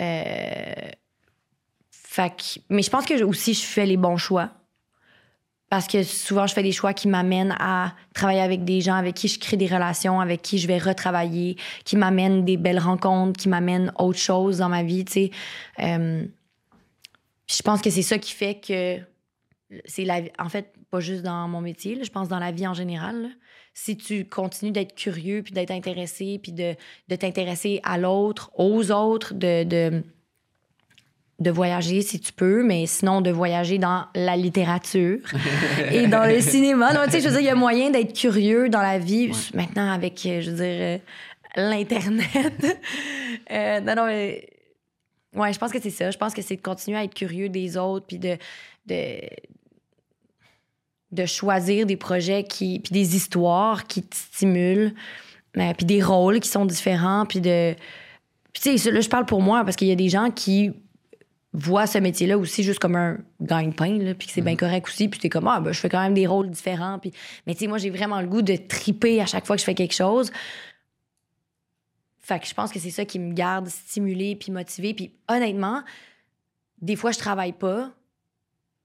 Euh... 0.00 0.90
mais 2.70 2.82
je 2.82 2.90
pense 2.90 3.04
que 3.04 3.22
aussi, 3.22 3.54
je 3.54 3.64
fais 3.64 3.86
les 3.86 3.96
bons 3.96 4.16
choix. 4.16 4.50
Parce 5.72 5.86
que 5.86 6.02
souvent, 6.02 6.46
je 6.46 6.52
fais 6.52 6.62
des 6.62 6.70
choix 6.70 6.92
qui 6.92 7.08
m'amènent 7.08 7.56
à 7.58 7.94
travailler 8.12 8.42
avec 8.42 8.62
des 8.62 8.82
gens 8.82 8.92
avec 8.92 9.14
qui 9.14 9.26
je 9.26 9.38
crée 9.38 9.56
des 9.56 9.66
relations, 9.66 10.20
avec 10.20 10.42
qui 10.42 10.58
je 10.58 10.66
vais 10.66 10.76
retravailler, 10.76 11.56
qui 11.86 11.96
m'amènent 11.96 12.44
des 12.44 12.58
belles 12.58 12.78
rencontres, 12.78 13.40
qui 13.40 13.48
m'amènent 13.48 13.90
autre 13.98 14.18
chose 14.18 14.58
dans 14.58 14.68
ma 14.68 14.82
vie, 14.82 15.06
tu 15.06 15.12
sais. 15.12 15.30
Euh... 15.78 16.26
Je 17.50 17.62
pense 17.62 17.80
que 17.80 17.88
c'est 17.88 18.02
ça 18.02 18.18
qui 18.18 18.34
fait 18.34 18.60
que 18.60 18.98
c'est 19.86 20.04
la 20.04 20.20
en 20.38 20.50
fait 20.50 20.74
pas 20.90 21.00
juste 21.00 21.22
dans 21.22 21.48
mon 21.48 21.62
métier, 21.62 21.98
je 22.04 22.10
pense 22.10 22.28
dans 22.28 22.38
la 22.38 22.52
vie 22.52 22.66
en 22.66 22.74
général. 22.74 23.30
Si 23.72 23.96
tu 23.96 24.26
continues 24.26 24.72
d'être 24.72 24.94
curieux, 24.94 25.40
puis 25.42 25.54
d'être 25.54 25.70
intéressé, 25.70 26.38
puis 26.42 26.52
de, 26.52 26.74
de 27.08 27.16
t'intéresser 27.16 27.80
à 27.82 27.96
l'autre, 27.96 28.50
aux 28.56 28.90
autres, 28.90 29.32
de, 29.32 29.64
de, 29.64 30.02
de 31.42 31.50
voyager 31.50 32.02
si 32.02 32.20
tu 32.20 32.32
peux, 32.32 32.62
mais 32.62 32.86
sinon 32.86 33.20
de 33.20 33.30
voyager 33.30 33.78
dans 33.78 34.06
la 34.14 34.36
littérature 34.36 35.18
et 35.90 36.06
dans 36.06 36.24
le 36.24 36.40
cinéma. 36.40 36.92
Non, 36.92 37.00
tu 37.04 37.12
sais, 37.12 37.20
je 37.20 37.26
veux 37.26 37.32
dire, 37.32 37.40
il 37.40 37.46
y 37.46 37.50
a 37.50 37.54
moyen 37.54 37.90
d'être 37.90 38.14
curieux 38.14 38.68
dans 38.68 38.80
la 38.80 38.98
vie. 38.98 39.28
Ouais. 39.28 39.36
Maintenant, 39.54 39.90
avec, 39.90 40.24
euh, 40.26 40.40
je 40.40 40.50
veux 40.50 40.56
dire, 40.56 40.76
euh, 40.80 40.98
l'Internet. 41.56 42.80
Euh, 43.50 43.80
non, 43.80 43.94
non, 43.94 44.06
mais. 44.06 44.46
Ouais, 45.34 45.52
je 45.52 45.58
pense 45.58 45.72
que 45.72 45.80
c'est 45.80 45.90
ça. 45.90 46.10
Je 46.10 46.18
pense 46.18 46.34
que 46.34 46.42
c'est 46.42 46.56
de 46.56 46.60
continuer 46.60 46.98
à 46.98 47.04
être 47.04 47.14
curieux 47.14 47.48
des 47.48 47.76
autres, 47.76 48.06
puis 48.06 48.18
de, 48.18 48.36
de, 48.86 49.20
de 51.10 51.26
choisir 51.26 51.86
des 51.86 51.96
projets 51.96 52.44
qui. 52.44 52.78
puis 52.78 52.92
des 52.92 53.16
histoires 53.16 53.86
qui 53.86 54.02
te 54.02 54.14
stimulent, 54.14 54.94
euh, 55.56 55.72
puis 55.74 55.86
des 55.86 56.02
rôles 56.02 56.40
qui 56.40 56.48
sont 56.48 56.66
différents, 56.66 57.24
puis 57.26 57.40
de. 57.40 57.74
Puis, 58.52 58.62
tu 58.62 58.78
sais, 58.78 58.90
là, 58.90 59.00
je 59.00 59.08
parle 59.08 59.24
pour 59.24 59.40
moi, 59.40 59.64
parce 59.64 59.76
qu'il 59.76 59.88
y 59.88 59.92
a 59.92 59.96
des 59.96 60.10
gens 60.10 60.30
qui 60.30 60.72
voient 61.52 61.86
ce 61.86 61.98
métier-là 61.98 62.38
aussi 62.38 62.62
juste 62.62 62.78
comme 62.78 62.96
un 62.96 63.18
gagne-pain, 63.40 64.14
puis 64.18 64.26
que 64.26 64.32
c'est 64.32 64.40
bien 64.40 64.56
correct 64.56 64.88
aussi, 64.88 65.08
puis 65.08 65.20
t'es 65.20 65.28
comme, 65.28 65.48
ah, 65.48 65.60
ben, 65.60 65.72
je 65.72 65.78
fais 65.78 65.88
quand 65.88 66.02
même 66.02 66.14
des 66.14 66.26
rôles 66.26 66.50
différents, 66.50 66.98
puis... 66.98 67.12
Mais 67.46 67.54
tu 67.54 67.60
sais, 67.60 67.66
moi, 67.66 67.78
j'ai 67.78 67.90
vraiment 67.90 68.20
le 68.20 68.26
goût 68.26 68.42
de 68.42 68.56
triper 68.56 69.20
à 69.20 69.26
chaque 69.26 69.46
fois 69.46 69.56
que 69.56 69.60
je 69.60 69.64
fais 69.66 69.74
quelque 69.74 69.94
chose. 69.94 70.32
Fait 72.20 72.38
que 72.38 72.46
je 72.46 72.54
pense 72.54 72.72
que 72.72 72.78
c'est 72.78 72.90
ça 72.90 73.04
qui 73.04 73.18
me 73.18 73.34
garde 73.34 73.68
stimulée 73.68 74.36
puis 74.36 74.52
motivée. 74.52 74.94
Puis 74.94 75.12
honnêtement, 75.28 75.82
des 76.80 76.96
fois, 76.96 77.10
je 77.10 77.18
travaille 77.18 77.52
pas. 77.52 77.92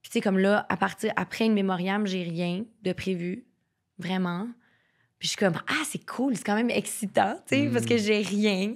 Puis 0.01 0.09
tu 0.09 0.13
sais, 0.13 0.21
comme 0.21 0.39
là, 0.39 0.65
à 0.69 0.75
partir, 0.75 1.13
après 1.15 1.45
une 1.45 1.53
mémoriam, 1.53 2.05
j'ai 2.05 2.23
rien 2.23 2.65
de 2.81 2.93
prévu, 2.93 3.45
vraiment. 3.99 4.47
Puis 5.19 5.27
je 5.27 5.29
suis 5.29 5.37
comme, 5.37 5.55
ah, 5.67 5.83
c'est 5.85 6.05
cool, 6.05 6.35
c'est 6.35 6.43
quand 6.43 6.55
même 6.55 6.69
excitant, 6.69 7.35
tu 7.47 7.55
sais, 7.55 7.69
parce 7.71 7.85
que 7.85 7.97
j'ai 7.97 8.21
rien. 8.21 8.75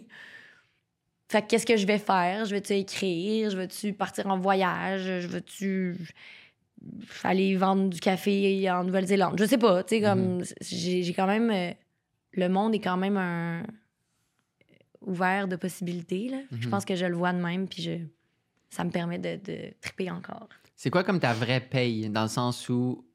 Fait 1.31 1.41
que 1.41 1.47
qu'est-ce 1.47 1.65
que 1.65 1.77
je 1.77 1.85
vais 1.87 1.97
faire? 1.97 2.45
Je 2.45 2.51
vais-tu 2.51 2.73
écrire? 2.73 3.49
Je 3.49 3.57
vais-tu 3.57 3.93
partir 3.93 4.27
en 4.27 4.37
voyage? 4.37 5.03
Je 5.21 5.27
vais-tu 5.27 5.95
aller 7.23 7.55
vendre 7.55 7.89
du 7.89 7.99
café 7.99 8.69
en 8.69 8.83
Nouvelle-Zélande? 8.83 9.35
Je 9.39 9.45
sais 9.45 9.57
pas, 9.57 9.83
tu 9.83 9.95
sais, 9.95 10.01
comme, 10.01 10.43
j'ai 10.61 11.03
j'ai 11.03 11.13
quand 11.13 11.27
même... 11.27 11.49
euh, 11.51 11.71
le 12.33 12.47
monde 12.49 12.73
est 12.75 12.79
quand 12.79 12.97
même 12.97 13.17
un 13.17 13.63
ouvert 15.01 15.47
de 15.47 15.55
possibilités, 15.55 16.29
là. 16.29 16.37
Je 16.51 16.65
Mhm. 16.65 16.71
pense 16.71 16.85
que 16.85 16.95
je 16.95 17.05
le 17.05 17.15
vois 17.15 17.33
de 17.33 17.39
même, 17.41 17.67
puis 17.67 17.81
je... 17.81 17.91
ça 18.69 18.83
me 18.83 18.89
permet 18.91 19.17
de, 19.19 19.35
de 19.43 19.73
triper 19.81 20.11
encore. 20.11 20.47
C'est 20.75 20.89
quoi 20.89 21.03
comme 21.03 21.19
ta 21.19 21.33
vraie 21.33 21.59
paye, 21.61 22.09
dans 22.09 22.23
le 22.23 22.29
sens 22.29 22.67
où, 22.69 23.05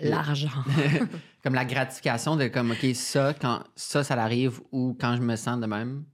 L'argent. 0.00 0.48
comme 1.44 1.54
la 1.54 1.64
gratification 1.64 2.34
de 2.36 2.48
comme, 2.48 2.72
OK, 2.72 2.84
ça, 2.94 3.34
quand 3.40 3.62
ça, 3.76 4.02
ça 4.02 4.14
arrive, 4.14 4.60
ou 4.72 4.96
quand 4.98 5.14
je 5.16 5.22
me 5.22 5.36
sens 5.36 5.60
de 5.60 5.66
même, 5.66 6.04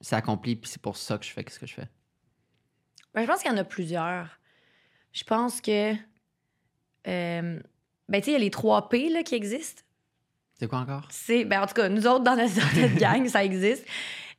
c'est 0.00 0.16
accompli, 0.16 0.56
puis 0.56 0.70
c'est 0.70 0.80
pour 0.82 0.96
ça 0.96 1.18
que 1.18 1.24
je 1.24 1.30
fais 1.30 1.44
ce 1.48 1.58
que 1.58 1.66
je 1.66 1.74
fais. 1.74 1.88
Ben, 3.14 3.22
je 3.22 3.26
pense 3.26 3.42
qu'il 3.42 3.50
y 3.50 3.54
en 3.54 3.58
a 3.58 3.64
plusieurs. 3.64 4.38
Je 5.12 5.24
pense 5.24 5.60
que. 5.60 5.92
euh, 7.06 7.60
ben, 8.08 8.20
tu 8.20 8.24
sais, 8.24 8.30
il 8.30 8.32
y 8.32 8.36
a 8.36 8.38
les 8.38 8.50
3 8.50 8.88
P 8.88 9.08
là, 9.08 9.22
qui 9.22 9.34
existent. 9.34 9.82
C'est 10.54 10.68
quoi 10.68 10.80
encore? 10.80 11.06
C'est, 11.10 11.44
ben, 11.44 11.62
en 11.62 11.66
tout 11.66 11.74
cas, 11.74 11.88
nous 11.88 12.06
autres, 12.06 12.24
dans 12.24 12.36
notre, 12.36 12.54
dans 12.54 12.80
notre 12.82 12.96
gang, 12.98 13.26
ça 13.28 13.44
existe. 13.44 13.86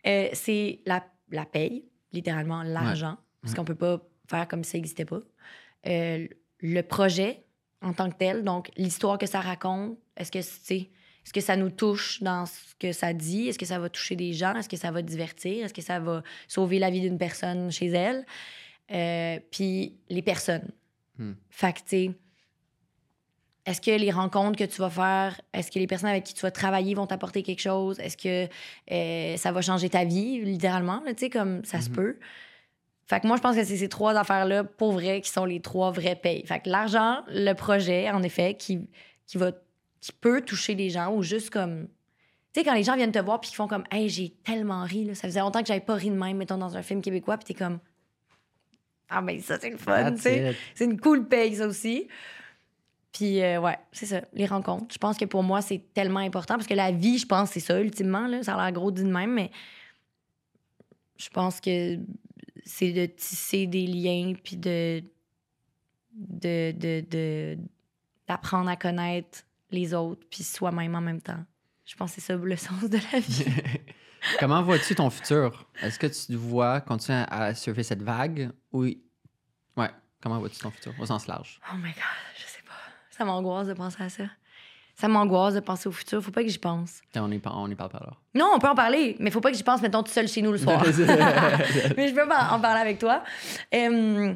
Euh, 0.05 0.29
c'est 0.33 0.81
la, 0.85 1.03
la 1.31 1.45
paye, 1.45 1.85
littéralement 2.11 2.63
l'argent, 2.63 3.17
parce 3.41 3.53
Ouais. 3.53 3.57
qu'on 3.57 3.65
peut 3.65 3.75
pas 3.75 4.01
faire 4.29 4.47
comme 4.47 4.63
si 4.63 4.71
ça 4.71 4.77
n'existait 4.77 5.05
pas. 5.05 5.19
Euh, 5.87 6.27
le 6.59 6.81
projet 6.81 7.43
en 7.81 7.93
tant 7.93 8.09
que 8.11 8.15
tel, 8.17 8.43
donc 8.43 8.69
l'histoire 8.77 9.17
que 9.17 9.25
ça 9.25 9.41
raconte, 9.41 9.97
est-ce 10.15 10.31
que 10.31 10.41
c'est. 10.41 10.89
Est-ce 11.25 11.33
que 11.33 11.41
ça 11.41 11.55
nous 11.55 11.69
touche 11.69 12.21
dans 12.23 12.45
ce 12.45 12.75
que 12.79 12.91
ça 12.91 13.13
dit? 13.13 13.47
Est-ce 13.47 13.59
que 13.59 13.65
ça 13.65 13.79
va 13.79 13.89
toucher 13.89 14.15
des 14.15 14.33
gens? 14.33 14.55
Est-ce 14.55 14.69
que 14.69 14.77
ça 14.77 14.91
va 14.91 15.01
divertir? 15.01 15.65
Est-ce 15.65 15.73
que 15.73 15.81
ça 15.81 15.99
va 15.99 16.23
sauver 16.47 16.79
la 16.79 16.89
vie 16.89 17.01
d'une 17.01 17.17
personne 17.17 17.71
chez 17.71 17.87
elle? 17.87 18.25
Euh, 18.91 19.39
puis 19.51 19.95
les 20.09 20.21
personnes. 20.21 20.69
Hmm. 21.17 21.33
Fait 21.49 21.73
que, 21.73 21.79
tu 21.79 21.83
sais, 21.87 22.11
est-ce 23.65 23.79
que 23.79 23.91
les 23.91 24.09
rencontres 24.09 24.57
que 24.57 24.63
tu 24.63 24.81
vas 24.81 24.89
faire, 24.89 25.39
est-ce 25.53 25.69
que 25.71 25.77
les 25.77 25.85
personnes 25.85 26.09
avec 26.09 26.23
qui 26.23 26.33
tu 26.33 26.41
vas 26.41 26.51
travailler 26.51 26.95
vont 26.95 27.05
t'apporter 27.05 27.43
quelque 27.43 27.61
chose? 27.61 27.99
Est-ce 27.99 28.17
que 28.17 28.49
euh, 28.91 29.37
ça 29.37 29.51
va 29.51 29.61
changer 29.61 29.89
ta 29.89 30.03
vie, 30.03 30.41
littéralement? 30.43 31.01
Tu 31.05 31.13
sais, 31.17 31.29
comme 31.29 31.63
ça 31.63 31.79
se 31.79 31.89
Mhm. 31.89 31.95
peut? 31.95 32.19
Fait 33.05 33.19
que 33.19 33.27
moi, 33.27 33.35
je 33.37 33.41
pense 33.41 33.55
que 33.55 33.63
c'est 33.63 33.77
ces 33.77 33.89
trois 33.89 34.15
affaires-là, 34.15 34.63
pour 34.63 34.93
vrai, 34.93 35.21
qui 35.21 35.29
sont 35.29 35.45
les 35.45 35.59
trois 35.59 35.91
vrais 35.91 36.15
payes. 36.15 36.43
Fait 36.47 36.59
que 36.61 36.69
l'argent, 36.69 37.19
le 37.27 37.53
projet, 37.53 38.09
en 38.09 38.23
effet, 38.23 38.55
qui, 38.55 38.79
qui, 39.27 39.37
va, 39.37 39.51
qui 40.01 40.11
peut 40.11 40.41
toucher 40.41 40.75
les 40.75 40.89
gens 40.89 41.13
ou 41.15 41.23
juste 41.23 41.49
comme. 41.49 41.87
Tu 42.53 42.59
sais, 42.59 42.65
quand 42.65 42.73
les 42.73 42.83
gens 42.83 42.97
viennent 42.97 43.13
te 43.13 43.19
voir 43.19 43.39
puis 43.39 43.49
qu'ils 43.49 43.55
font 43.55 43.67
comme, 43.67 43.85
hey, 43.91 44.09
j'ai 44.09 44.31
tellement 44.43 44.83
ri, 44.83 45.05
là. 45.05 45.15
ça 45.15 45.27
faisait 45.27 45.39
longtemps 45.39 45.61
que 45.61 45.67
j'avais 45.67 45.79
pas 45.79 45.93
ri 45.95 46.09
de 46.09 46.15
même, 46.15 46.35
mettons, 46.35 46.57
dans 46.57 46.75
un 46.75 46.81
film 46.81 47.01
québécois, 47.01 47.37
puis 47.37 47.45
t'es 47.45 47.53
comme, 47.53 47.79
ah, 49.07 49.21
ben 49.21 49.39
ça, 49.39 49.57
c'est 49.59 49.69
le 49.69 49.77
fun, 49.77 50.11
tu 50.15 50.21
sais. 50.21 50.55
C'est 50.75 50.85
une 50.85 50.99
cool 50.99 51.27
paye, 51.27 51.55
ça 51.55 51.67
aussi. 51.67 52.07
Puis, 53.13 53.41
euh, 53.41 53.59
ouais, 53.61 53.77
c'est 53.91 54.05
ça, 54.05 54.21
les 54.33 54.45
rencontres. 54.45 54.93
Je 54.93 54.97
pense 54.97 55.17
que 55.17 55.25
pour 55.25 55.43
moi, 55.43 55.61
c'est 55.61 55.81
tellement 55.93 56.19
important 56.21 56.55
parce 56.55 56.67
que 56.67 56.73
la 56.73 56.91
vie, 56.91 57.17
je 57.17 57.25
pense, 57.25 57.51
c'est 57.51 57.59
ça, 57.59 57.79
ultimement. 57.79 58.27
Là, 58.27 58.41
ça 58.43 58.55
a 58.55 58.63
l'air 58.65 58.71
gros 58.73 58.91
dit 58.91 59.03
de 59.03 59.11
même, 59.11 59.33
mais 59.33 59.51
je 61.17 61.29
pense 61.29 61.59
que 61.61 61.97
c'est 62.65 62.91
de 62.91 63.05
tisser 63.05 63.67
des 63.67 63.85
liens 63.85 64.33
puis 64.41 64.55
de. 64.57 65.03
de, 66.13 66.71
de, 66.71 67.05
de- 67.09 67.57
d'apprendre 68.27 68.69
à 68.69 68.77
connaître 68.77 69.43
les 69.71 69.93
autres 69.93 70.21
puis 70.29 70.43
soi-même 70.43 70.95
en 70.95 71.01
même 71.01 71.21
temps. 71.21 71.43
Je 71.85 71.95
pense 71.95 72.13
que 72.15 72.21
c'est 72.21 72.27
ça 72.33 72.35
le 72.35 72.55
sens 72.57 72.83
de 72.83 72.97
la 73.11 73.19
vie. 73.19 73.45
Comment 74.39 74.61
vois-tu 74.61 74.93
ton 74.95 75.09
futur? 75.09 75.65
Est-ce 75.81 75.97
que 75.97 76.07
tu 76.07 76.27
te 76.27 76.33
vois 76.33 76.79
continuer 76.81 77.23
à 77.29 77.55
surfer 77.55 77.83
cette 77.83 78.03
vague? 78.03 78.51
Oui. 78.71 79.01
Ouais. 79.75 79.89
Comment 80.21 80.39
vois-tu 80.39 80.59
ton 80.59 80.69
futur 80.69 80.93
au 80.99 81.05
sens 81.07 81.25
large? 81.27 81.59
Oh 81.71 81.75
my 81.77 81.89
God, 81.91 82.03
je 82.35 82.43
sais 82.43 82.61
pas. 82.65 82.73
Ça 83.09 83.25
m'angoisse 83.25 83.67
de 83.67 83.73
penser 83.73 84.03
à 84.03 84.09
ça. 84.09 84.23
Ça 84.95 85.07
m'angoisse 85.07 85.55
de 85.55 85.59
penser 85.59 85.89
au 85.89 85.91
futur. 85.91 86.21
Faut 86.23 86.29
pas 86.31 86.43
que 86.43 86.49
j'y 86.49 86.59
pense. 86.59 87.01
On 87.15 87.31
y, 87.31 87.39
par- 87.39 87.57
on 87.57 87.67
y 87.67 87.73
parle 87.73 87.89
pas 87.89 87.97
alors. 87.97 88.21
Non, 88.35 88.51
on 88.53 88.59
peut 88.59 88.67
en 88.67 88.75
parler, 88.75 89.15
mais 89.19 89.31
faut 89.31 89.41
pas 89.41 89.49
que 89.49 89.57
j'y 89.57 89.63
pense, 89.63 89.81
mettons, 89.81 90.03
tout 90.03 90.11
seul 90.11 90.27
chez 90.27 90.43
nous 90.43 90.51
le 90.51 90.57
soir. 90.59 90.83
mais 90.85 92.07
je 92.09 92.13
peux 92.13 92.27
pas 92.27 92.49
en 92.51 92.59
parler 92.59 92.81
avec 92.81 92.99
toi. 92.99 93.23
Euh, 93.73 94.35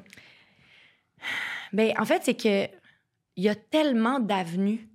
ben, 1.72 1.94
en 2.00 2.06
fait, 2.06 2.24
c'est 2.24 2.34
que 2.36 2.66
il 3.38 3.44
y 3.44 3.50
a 3.50 3.54
tellement 3.56 4.20
d'avenues 4.20 4.88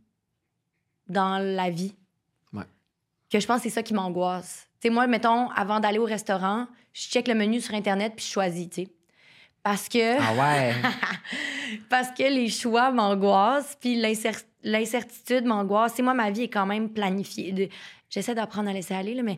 dans 1.10 1.38
la 1.38 1.70
vie 1.70 1.94
Ouais. 2.52 2.64
que 3.30 3.38
je 3.40 3.46
pense 3.46 3.58
que 3.58 3.62
c'est 3.64 3.74
ça 3.74 3.82
qui 3.82 3.94
m'angoisse. 3.94 4.66
Tu 4.80 4.88
sais, 4.88 4.94
moi, 4.94 5.06
mettons, 5.06 5.50
avant 5.50 5.80
d'aller 5.80 5.98
au 5.98 6.04
restaurant, 6.04 6.66
je 6.92 7.02
check 7.08 7.28
le 7.28 7.34
menu 7.34 7.60
sur 7.60 7.74
Internet 7.74 8.14
puis 8.16 8.24
je 8.24 8.30
choisis, 8.30 8.68
tu 8.70 8.82
sais. 8.84 8.88
Parce 9.62 9.88
que... 9.88 10.18
Ah 10.20 10.32
ouais? 10.34 10.74
Parce 11.90 12.08
que 12.12 12.22
les 12.22 12.48
choix 12.48 12.90
m'angoissent, 12.90 13.76
puis 13.80 13.94
l'incer- 14.00 14.46
l'incertitude 14.62 15.44
m'angoisse. 15.44 15.94
Tu 15.94 16.02
moi, 16.02 16.14
ma 16.14 16.30
vie 16.30 16.44
est 16.44 16.48
quand 16.48 16.64
même 16.66 16.88
planifiée. 16.90 17.70
J'essaie 18.08 18.34
d'apprendre 18.34 18.70
à 18.70 18.72
laisser 18.72 18.94
aller, 18.94 19.14
là, 19.14 19.22
mais, 19.22 19.36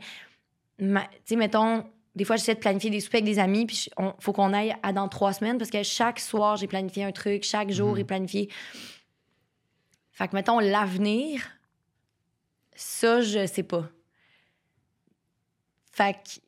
ma- 0.79 1.03
tu 1.07 1.09
sais, 1.25 1.37
mettons, 1.37 1.85
des 2.15 2.25
fois, 2.25 2.37
j'essaie 2.37 2.55
de 2.55 2.61
planifier 2.61 2.89
des 2.91 3.01
soupers 3.01 3.19
avec 3.21 3.25
des 3.35 3.39
amis, 3.41 3.67
puis 3.67 3.89
il 3.99 4.13
faut 4.21 4.33
qu'on 4.33 4.53
aille 4.53 4.75
à 4.83 4.93
dans 4.93 5.09
trois 5.09 5.33
semaines, 5.33 5.59
parce 5.59 5.71
que 5.71 5.83
chaque 5.83 6.21
soir, 6.21 6.57
j'ai 6.57 6.69
planifié 6.69 7.05
un 7.05 7.13
truc, 7.13 7.43
chaque 7.43 7.71
jour 7.71 7.95
Mhm. 7.95 7.99
est 8.01 8.05
planifié. 8.05 8.49
Fait 10.13 10.29
que, 10.29 10.37
mettons, 10.37 10.59
l'avenir, 10.61 11.43
ça, 12.75 13.21
je 13.21 13.47
sais 13.47 13.63
pas. 13.63 13.89
Fait 15.93 16.15
que, 16.15 16.41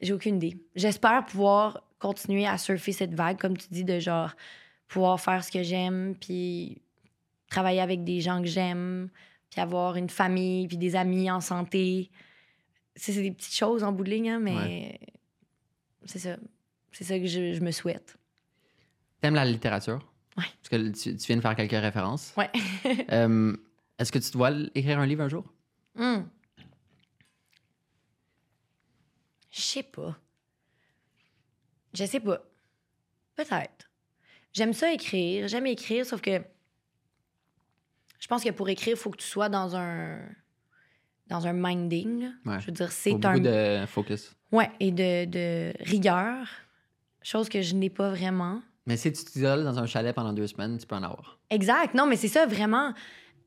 j'ai 0.00 0.12
aucune 0.12 0.36
idée. 0.36 0.58
J'espère 0.74 1.24
pouvoir 1.24 1.82
continuer 1.98 2.46
à 2.46 2.58
surfer 2.58 2.92
cette 2.92 3.14
vague, 3.14 3.38
comme 3.38 3.56
tu 3.56 3.66
dis, 3.70 3.84
de 3.84 3.98
genre 3.98 4.34
pouvoir 4.88 5.20
faire 5.20 5.42
ce 5.44 5.50
que 5.50 5.62
j'aime, 5.62 6.14
puis 6.20 6.82
travailler 7.48 7.80
avec 7.80 8.04
des 8.04 8.20
gens 8.20 8.42
que 8.42 8.48
j'aime, 8.48 9.08
puis 9.50 9.60
avoir 9.60 9.96
une 9.96 10.10
famille, 10.10 10.66
puis 10.66 10.76
des 10.76 10.96
amis 10.96 11.30
en 11.30 11.40
santé. 11.40 12.10
C'est 12.96 13.12
des 13.12 13.30
petites 13.30 13.54
choses 13.54 13.82
en 13.82 13.92
bout 13.92 14.04
de 14.04 14.10
ligne, 14.10 14.30
hein, 14.30 14.40
mais 14.40 15.00
c'est 16.04 16.18
ça. 16.18 16.36
C'est 16.92 17.04
ça 17.04 17.18
que 17.18 17.26
je, 17.26 17.54
je 17.54 17.60
me 17.60 17.70
souhaite. 17.70 18.16
T'aimes 19.20 19.34
la 19.34 19.44
littérature? 19.44 20.06
Ouais. 20.36 20.44
Parce 20.62 20.68
que 20.68 20.88
tu, 20.90 21.16
tu 21.16 21.26
viens 21.26 21.36
de 21.36 21.40
faire 21.40 21.56
quelques 21.56 21.72
références. 21.72 22.34
Ouais. 22.36 22.50
Euh, 23.10 23.56
Est-ce 23.98 24.10
que 24.12 24.18
tu 24.18 24.36
l- 24.44 24.70
écrire 24.74 24.98
un 24.98 25.06
livre 25.06 25.22
un 25.22 25.28
jour? 25.28 25.44
Hmm. 25.94 26.22
Je 29.50 29.60
sais 29.60 29.82
pas. 29.82 30.16
Je 31.92 32.04
sais 32.04 32.20
pas. 32.20 32.40
Peut-être. 33.36 33.90
J'aime 34.52 34.72
ça 34.72 34.92
écrire. 34.92 35.48
J'aime 35.48 35.66
écrire, 35.66 36.04
sauf 36.06 36.20
que 36.20 36.40
je 38.18 38.26
pense 38.26 38.42
que 38.42 38.50
pour 38.50 38.68
écrire, 38.68 38.94
il 38.96 38.98
faut 38.98 39.10
que 39.10 39.18
tu 39.18 39.26
sois 39.26 39.48
dans 39.48 39.76
un 39.76 40.18
dans 41.28 41.46
un 41.46 41.52
minding. 41.52 42.30
Ouais. 42.44 42.60
Je 42.60 42.66
veux 42.66 42.72
dire, 42.72 42.90
c'est 42.92 43.24
un 43.24 43.38
de 43.38 43.86
focus. 43.86 44.34
ouais 44.52 44.70
et 44.80 44.90
de, 44.90 45.24
de 45.24 45.72
rigueur, 45.84 46.46
chose 47.22 47.48
que 47.48 47.62
je 47.62 47.74
n'ai 47.74 47.90
pas 47.90 48.10
vraiment. 48.10 48.60
Mais 48.86 48.96
si 48.98 49.10
tu 49.12 49.24
t'isoles 49.24 49.64
dans 49.64 49.78
un 49.78 49.86
chalet 49.86 50.14
pendant 50.14 50.32
deux 50.32 50.46
semaines, 50.46 50.76
tu 50.78 50.86
peux 50.86 50.94
en 50.96 51.02
avoir. 51.02 51.38
Exact. 51.50 51.94
Non, 51.94 52.06
mais 52.06 52.16
c'est 52.16 52.28
ça, 52.28 52.44
vraiment. 52.44 52.92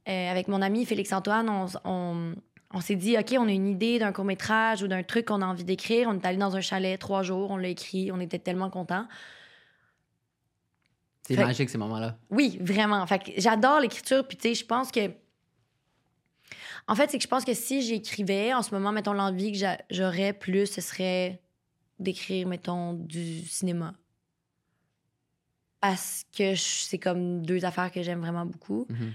Euh, 0.08 0.32
avec 0.32 0.48
mon 0.48 0.62
ami 0.62 0.86
Félix-Antoine, 0.86 1.50
on, 1.50 1.66
s- 1.66 1.78
on, 1.84 2.34
on 2.74 2.80
s'est 2.82 2.96
dit, 2.96 3.18
OK, 3.18 3.36
on 3.38 3.48
a 3.48 3.52
une 3.52 3.68
idée 3.68 4.00
d'un 4.00 4.14
court-métrage 4.14 4.82
ou 4.84 4.88
d'un 4.88 5.04
truc 5.04 5.26
qu'on 5.26 5.42
a 5.42 5.46
envie 5.46 5.66
d'écrire. 5.66 6.08
On 6.10 6.14
est 6.14 6.26
allé 6.26 6.38
dans 6.38 6.56
un 6.56 6.62
chalet 6.62 6.98
trois 6.98 7.24
jours, 7.24 7.52
on 7.52 7.58
l'a 7.58 7.68
écrit, 7.68 8.12
on 8.12 8.20
était 8.20 8.40
tellement 8.40 8.70
contents. 8.70 9.06
C'est 11.24 11.36
Fait- 11.36 11.44
magique 11.44 11.70
ces 11.70 11.78
moments-là. 11.78 12.18
Oui, 12.30 12.58
vraiment. 12.62 13.06
Fait 13.06 13.20
que 13.20 13.32
j'adore 13.36 13.82
l'écriture. 13.82 14.26
Puis, 14.26 14.38
tu 14.38 14.48
sais, 14.48 14.56
je 14.56 14.66
pense 14.66 14.92
que. 14.92 15.12
En 16.88 16.96
fait, 16.96 17.12
c'est 17.12 17.18
que 17.18 17.24
je 17.24 17.28
pense 17.28 17.44
que 17.44 17.54
si 17.54 17.82
j'écrivais, 17.82 18.54
en 18.54 18.62
ce 18.62 18.74
moment, 18.74 18.94
mettons, 18.94 19.12
l'envie 19.12 19.52
que 19.52 19.58
j'a- 19.58 19.82
j'aurais 19.90 20.32
plus, 20.32 20.68
ce 20.68 20.80
serait 20.80 21.42
d'écrire, 22.00 22.48
mettons, 22.48 22.94
du 22.94 23.42
cinéma. 23.42 23.94
Parce 25.82 26.24
que 26.36 26.56
c'est 26.56 26.98
comme 26.98 27.46
deux 27.46 27.66
affaires 27.66 27.92
que 27.92 28.02
j'aime 28.02 28.22
vraiment 28.22 28.46
beaucoup. 28.46 28.86
Mhm. 28.90 29.14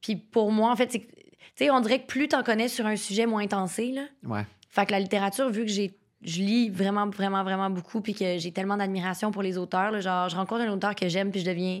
Puis 0.00 0.16
pour 0.16 0.52
moi, 0.52 0.70
en 0.70 0.76
fait, 0.76 0.92
c'est 0.92 1.00
tu 1.00 1.64
sais, 1.64 1.70
on 1.70 1.80
dirait 1.80 2.02
que 2.02 2.06
plus 2.06 2.28
t'en 2.28 2.44
connais 2.44 2.68
sur 2.68 2.86
un 2.86 2.94
sujet, 2.94 3.26
moins 3.26 3.46
t'en 3.48 3.66
sais, 3.66 3.90
là. 3.90 4.04
Ouais. 4.24 4.46
Fait 4.70 4.86
que 4.86 4.92
la 4.92 5.00
littérature, 5.00 5.50
vu 5.50 5.64
que 5.64 5.70
j'ai 5.70 5.98
je 6.22 6.40
lis 6.40 6.68
vraiment, 6.68 7.08
vraiment, 7.08 7.44
vraiment 7.44 7.70
beaucoup, 7.70 8.00
puis 8.00 8.14
que 8.14 8.38
j'ai 8.38 8.52
tellement 8.52 8.76
d'admiration 8.76 9.30
pour 9.30 9.42
les 9.42 9.56
auteurs, 9.56 9.90
là, 9.90 10.00
genre, 10.00 10.28
je 10.28 10.36
rencontre 10.36 10.62
un 10.62 10.72
auteur 10.72 10.94
que 10.94 11.08
j'aime, 11.08 11.30
puis 11.30 11.40
je 11.40 11.46
deviens 11.46 11.80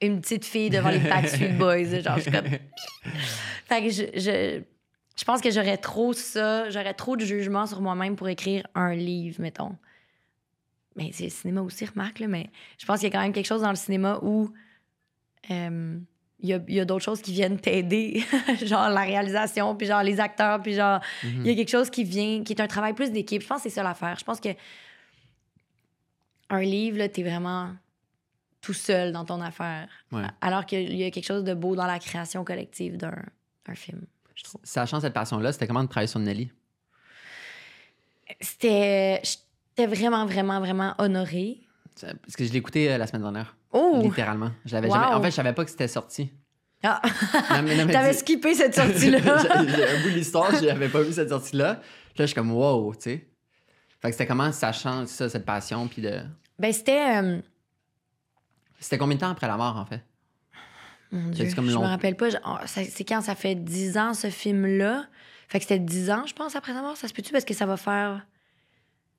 une 0.00 0.20
petite 0.20 0.44
fille 0.44 0.68
devant 0.70 0.90
les 0.90 0.98
Backstreet 0.98 1.52
Boys. 1.58 2.00
genre, 2.00 2.16
je 2.16 2.22
suis 2.22 2.30
comme... 2.30 2.46
Fait 3.66 3.82
que 3.82 3.90
je, 3.90 4.02
je, 4.14 4.62
je 5.16 5.24
pense 5.24 5.40
que 5.40 5.50
j'aurais 5.50 5.78
trop 5.78 6.12
ça, 6.12 6.68
j'aurais 6.70 6.94
trop 6.94 7.16
de 7.16 7.24
jugement 7.24 7.66
sur 7.66 7.80
moi-même 7.80 8.16
pour 8.16 8.28
écrire 8.28 8.66
un 8.74 8.94
livre, 8.94 9.40
mettons. 9.40 9.76
Mais 10.96 11.10
c'est 11.12 11.24
le 11.24 11.30
cinéma 11.30 11.62
aussi, 11.62 11.84
remarque, 11.84 12.18
là, 12.18 12.26
mais 12.26 12.50
je 12.78 12.86
pense 12.86 13.00
qu'il 13.00 13.08
y 13.08 13.12
a 13.12 13.16
quand 13.16 13.22
même 13.22 13.32
quelque 13.32 13.46
chose 13.46 13.62
dans 13.62 13.70
le 13.70 13.76
cinéma 13.76 14.18
où 14.22 14.50
euh, 15.50 15.98
il 16.46 16.50
y 16.50 16.54
a, 16.54 16.60
il 16.68 16.74
y 16.74 16.80
a 16.80 16.84
d'autres 16.84 17.04
choses 17.04 17.20
qui 17.22 17.32
viennent 17.32 17.58
t'aider, 17.58 18.24
genre 18.64 18.88
la 18.88 19.02
réalisation, 19.02 19.74
puis 19.76 19.86
genre 19.86 20.02
les 20.02 20.20
acteurs, 20.20 20.60
puis 20.62 20.74
genre 20.74 21.00
Mhm. 21.22 21.42
il 21.44 21.46
y 21.46 21.50
a 21.50 21.54
quelque 21.54 21.70
chose 21.70 21.90
qui 21.90 22.04
vient, 22.04 22.42
qui 22.44 22.52
est 22.52 22.60
un 22.60 22.66
travail 22.66 22.92
plus 22.94 23.10
d'équipe. 23.10 23.42
Je 23.42 23.46
pense 23.46 23.62
que 23.62 23.68
c'est 23.68 23.74
ça 23.74 23.82
l'affaire. 23.82 24.16
Je 24.18 24.24
pense 24.24 24.40
que 24.40 24.48
un 26.50 26.60
livre, 26.60 26.98
là, 26.98 27.08
t'es 27.08 27.22
vraiment 27.22 27.70
tout 28.60 28.72
seul 28.72 29.12
dans 29.12 29.24
ton 29.24 29.40
affaire. 29.40 29.88
Ouais. 30.12 30.22
Alors 30.40 30.64
qu'il 30.66 30.94
y 30.96 31.04
a 31.04 31.10
quelque 31.10 31.26
chose 31.26 31.44
de 31.44 31.54
beau 31.54 31.74
dans 31.76 31.86
la 31.86 31.98
création 31.98 32.44
collective 32.44 32.96
d'un 32.96 33.14
un 33.68 33.74
film, 33.74 34.02
je 34.34 34.44
trouve. 34.44 34.60
Sachant 34.64 35.00
cette 35.00 35.12
passion-là, 35.12 35.52
c'était 35.52 35.66
comment 35.66 35.82
de 35.82 35.88
travailler 35.88 36.06
sur 36.08 36.20
Nelly? 36.20 36.50
C'était. 38.40 39.20
J'étais 39.22 39.86
vraiment, 39.86 40.24
vraiment, 40.26 40.58
vraiment 40.60 40.94
honorée. 40.98 41.58
Parce 42.00 42.36
que 42.36 42.44
je 42.44 42.52
l'ai 42.52 42.58
écouté 42.58 42.90
euh, 42.92 42.98
la 42.98 43.06
semaine 43.06 43.22
dernière. 43.22 43.56
Oh! 43.76 44.00
Littéralement. 44.02 44.50
Je 44.64 44.74
l'avais 44.74 44.88
Wow. 44.88 44.94
jamais... 44.94 45.06
En 45.14 45.22
fait, 45.22 45.30
je 45.30 45.36
savais 45.36 45.52
pas 45.52 45.64
que 45.64 45.70
c'était 45.70 45.88
sorti. 45.88 46.32
Ah. 46.82 47.00
T'avais 47.48 48.12
skippé 48.12 48.54
cette 48.54 48.74
sortie-là. 48.80 49.18
Un 49.18 49.62
bout 50.02 50.10
de 50.10 50.14
l'histoire, 50.14 50.54
je 50.54 50.64
n'avais 50.66 50.88
pas 50.88 51.02
vu 51.02 51.12
cette 51.12 51.30
sortie-là. 51.30 51.72
Là, 51.74 51.80
je 52.18 52.24
suis 52.26 52.34
comme 52.34 52.52
wow, 52.52 52.94
tu 52.94 53.00
sais. 53.02 53.28
Fait 54.00 54.08
que 54.08 54.12
c'était 54.12 54.26
comment 54.26 54.52
sachant 54.52 55.06
ça, 55.06 55.28
cette 55.28 55.44
passion, 55.46 55.88
puis 55.88 56.02
de. 56.02 56.20
ben, 56.58 56.72
c'était. 56.72 57.22
euh, 57.22 57.40
C'était 58.78 58.98
combien 58.98 59.16
de 59.16 59.20
temps 59.20 59.30
après 59.30 59.46
la 59.48 59.56
mort, 59.56 59.76
en 59.76 59.86
fait? 59.86 60.02
Mon 61.12 61.30
Dieu, 61.30 61.48
comme 61.54 61.68
je 61.68 61.76
me 61.78 61.82
rappelle 61.84 62.16
pas. 62.16 62.28
oh, 62.46 62.56
ça- 62.66 62.84
C'est 62.84 63.04
quand 63.04 63.20
ça 63.22 63.34
fait 63.34 63.54
10 63.54 63.96
ans, 63.96 64.12
ce 64.14 64.28
film-là? 64.28 65.06
Fait 65.48 65.58
que 65.58 65.64
c'était 65.64 65.78
10 65.78 66.10
ans, 66.10 66.24
je 66.26 66.34
pense, 66.34 66.56
après 66.56 66.72
sa 66.72 66.82
mort. 66.82 66.96
Ça 66.96 67.08
se 67.08 67.14
peut-tu? 67.14 67.32
Parce 67.32 67.44
que 67.44 67.54
ça 67.54 67.64
va 67.66 67.76
faire... 67.76 68.26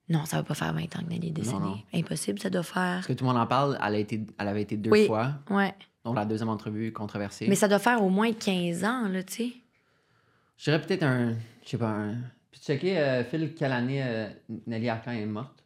Non, 0.09 0.23
ça 0.25 0.37
va 0.37 0.43
pas 0.43 0.53
faire 0.53 0.73
20 0.73 0.83
ans 0.83 0.99
que 1.03 1.09
Nelly 1.09 1.27
est 1.29 1.31
décédée. 1.31 1.57
non. 1.59 1.79
Impossible, 1.93 2.39
ça 2.39 2.49
doit 2.49 2.63
faire... 2.63 2.73
Parce 2.95 3.07
que 3.07 3.13
tout 3.13 3.25
le 3.25 3.29
monde 3.31 3.41
en 3.41 3.45
parle, 3.47 3.77
elle, 3.85 3.95
a 3.95 3.97
été, 3.97 4.21
elle 4.39 4.47
avait 4.47 4.61
été 4.61 4.77
deux 4.77 4.89
Oui. 4.89 5.05
fois. 5.05 5.33
Ouais. 5.49 5.73
Donc 6.05 6.15
la 6.15 6.23
deuxième 6.25 6.47
entrevue 6.49 6.93
controversée. 6.93 7.47
Mais 7.49 7.55
ça 7.55 7.67
doit 7.67 7.79
faire 7.79 8.01
au 8.01 8.09
moins 8.09 8.31
15 8.31 8.83
ans, 8.85 9.09
là, 9.09 9.21
tu 9.23 9.33
sais. 9.33 9.51
Je 10.57 10.63
dirais 10.63 10.81
peut-être 10.81 11.03
un. 11.03 11.33
Je 11.65 11.69
sais 11.71 11.77
pas, 11.77 11.89
un. 11.89 12.15
Puis 12.51 12.61
checker, 12.65 12.97
euh, 12.97 13.23
Phil, 13.25 13.53
quelle 13.53 13.73
année 13.73 14.01
euh, 14.01 14.29
Nelly 14.65 14.87
Arcan 14.89 15.11
est 15.11 15.25
morte? 15.25 15.61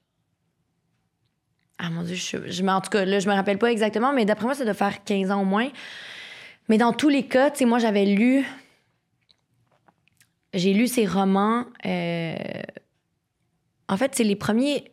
Ah 1.78 1.90
mon 1.92 2.02
Dieu, 2.04 2.16
je, 2.16 2.64
en 2.68 2.82
tout 2.82 2.90
cas, 2.90 3.06
là, 3.06 3.20
je 3.20 3.30
me 3.30 3.34
rappelle 3.34 3.58
pas 3.60 3.72
exactement, 3.72 4.12
mais 4.14 4.26
d'après 4.26 4.46
moi, 4.46 4.56
ça 4.56 4.66
doit 4.66 4.74
faire 4.74 5.04
15 5.04 5.30
ans 5.32 5.42
au 5.42 5.46
moins. 5.46 5.70
Mais 6.70 6.78
dans 6.78 6.94
tous 6.94 7.10
les 7.10 7.28
cas, 7.28 7.52
tu 7.52 7.60
sais, 7.60 7.66
moi, 7.66 7.78
j'avais 7.80 8.06
lu... 8.06 8.44
J'ai 10.54 10.74
lu 10.74 10.88
ses 10.88 11.06
romans. 11.06 11.66
euh, 11.86 12.34
En 13.92 13.98
fait, 13.98 14.14
c'est 14.16 14.24
les 14.24 14.36
premiers... 14.36 14.86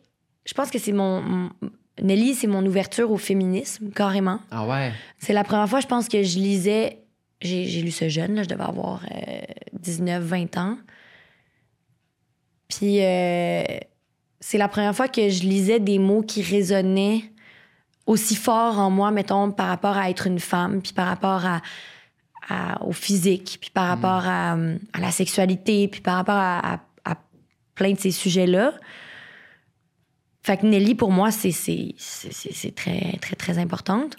Je 0.45 0.53
pense 0.53 0.69
que 0.69 0.77
c'est 0.79 0.91
mon... 0.91 1.21
mon- 1.21 1.49
Nelly, 2.01 2.33
c'est 2.33 2.47
mon 2.47 2.65
ouverture 2.65 3.11
au 3.11 3.17
féminisme, 3.17 3.89
carrément. 3.89 4.39
Ah 4.51 4.65
ouais? 4.65 4.93
C'est 5.17 5.33
la 5.33 5.43
première 5.43 5.67
fois, 5.67 5.81
je 5.81 5.87
pense, 5.87 6.07
que 6.07 6.23
je 6.23 6.37
lisais. 6.39 6.99
J'ai 7.41 7.81
lu 7.81 7.91
ce 7.91 8.07
jeune, 8.07 8.35
là, 8.35 8.43
je 8.43 8.47
devais 8.47 8.63
avoir 8.63 9.03
19, 9.73 10.23
20 10.23 10.57
ans. 10.57 10.77
Puis 12.69 13.03
euh, 13.03 13.63
c'est 14.39 14.57
la 14.57 14.67
première 14.67 14.95
fois 14.95 15.07
que 15.07 15.29
je 15.29 15.43
lisais 15.43 15.79
des 15.79 15.99
mots 15.99 16.21
qui 16.21 16.41
résonnaient 16.41 17.23
aussi 18.05 18.35
fort 18.35 18.79
en 18.79 18.89
moi, 18.89 19.11
mettons, 19.11 19.51
par 19.51 19.67
rapport 19.67 19.97
à 19.97 20.09
être 20.09 20.27
une 20.27 20.39
femme, 20.39 20.81
puis 20.81 20.93
par 20.93 21.07
rapport 21.07 21.45
à, 21.45 21.61
à- 22.49 22.81
au 22.83 22.91
physique, 22.91 23.57
puis 23.59 23.69
par 23.71 23.87
rapport 23.87 24.25
à, 24.25 24.55
euh, 24.55 24.77
à 24.93 24.99
la 24.99 25.11
sexualité, 25.11 25.87
puis 25.87 26.01
par 26.01 26.15
rapport 26.15 26.35
à 26.37 26.79
plein 27.79 27.93
de 27.93 27.99
ces 27.99 28.11
sujets-là. 28.11 28.73
Fait 30.43 30.57
que 30.57 30.65
Nelly, 30.65 30.95
pour 30.95 31.11
moi, 31.11 31.31
c'est 31.31 31.53
très, 32.75 33.17
très, 33.21 33.35
très 33.37 33.57
importante. 33.57 34.15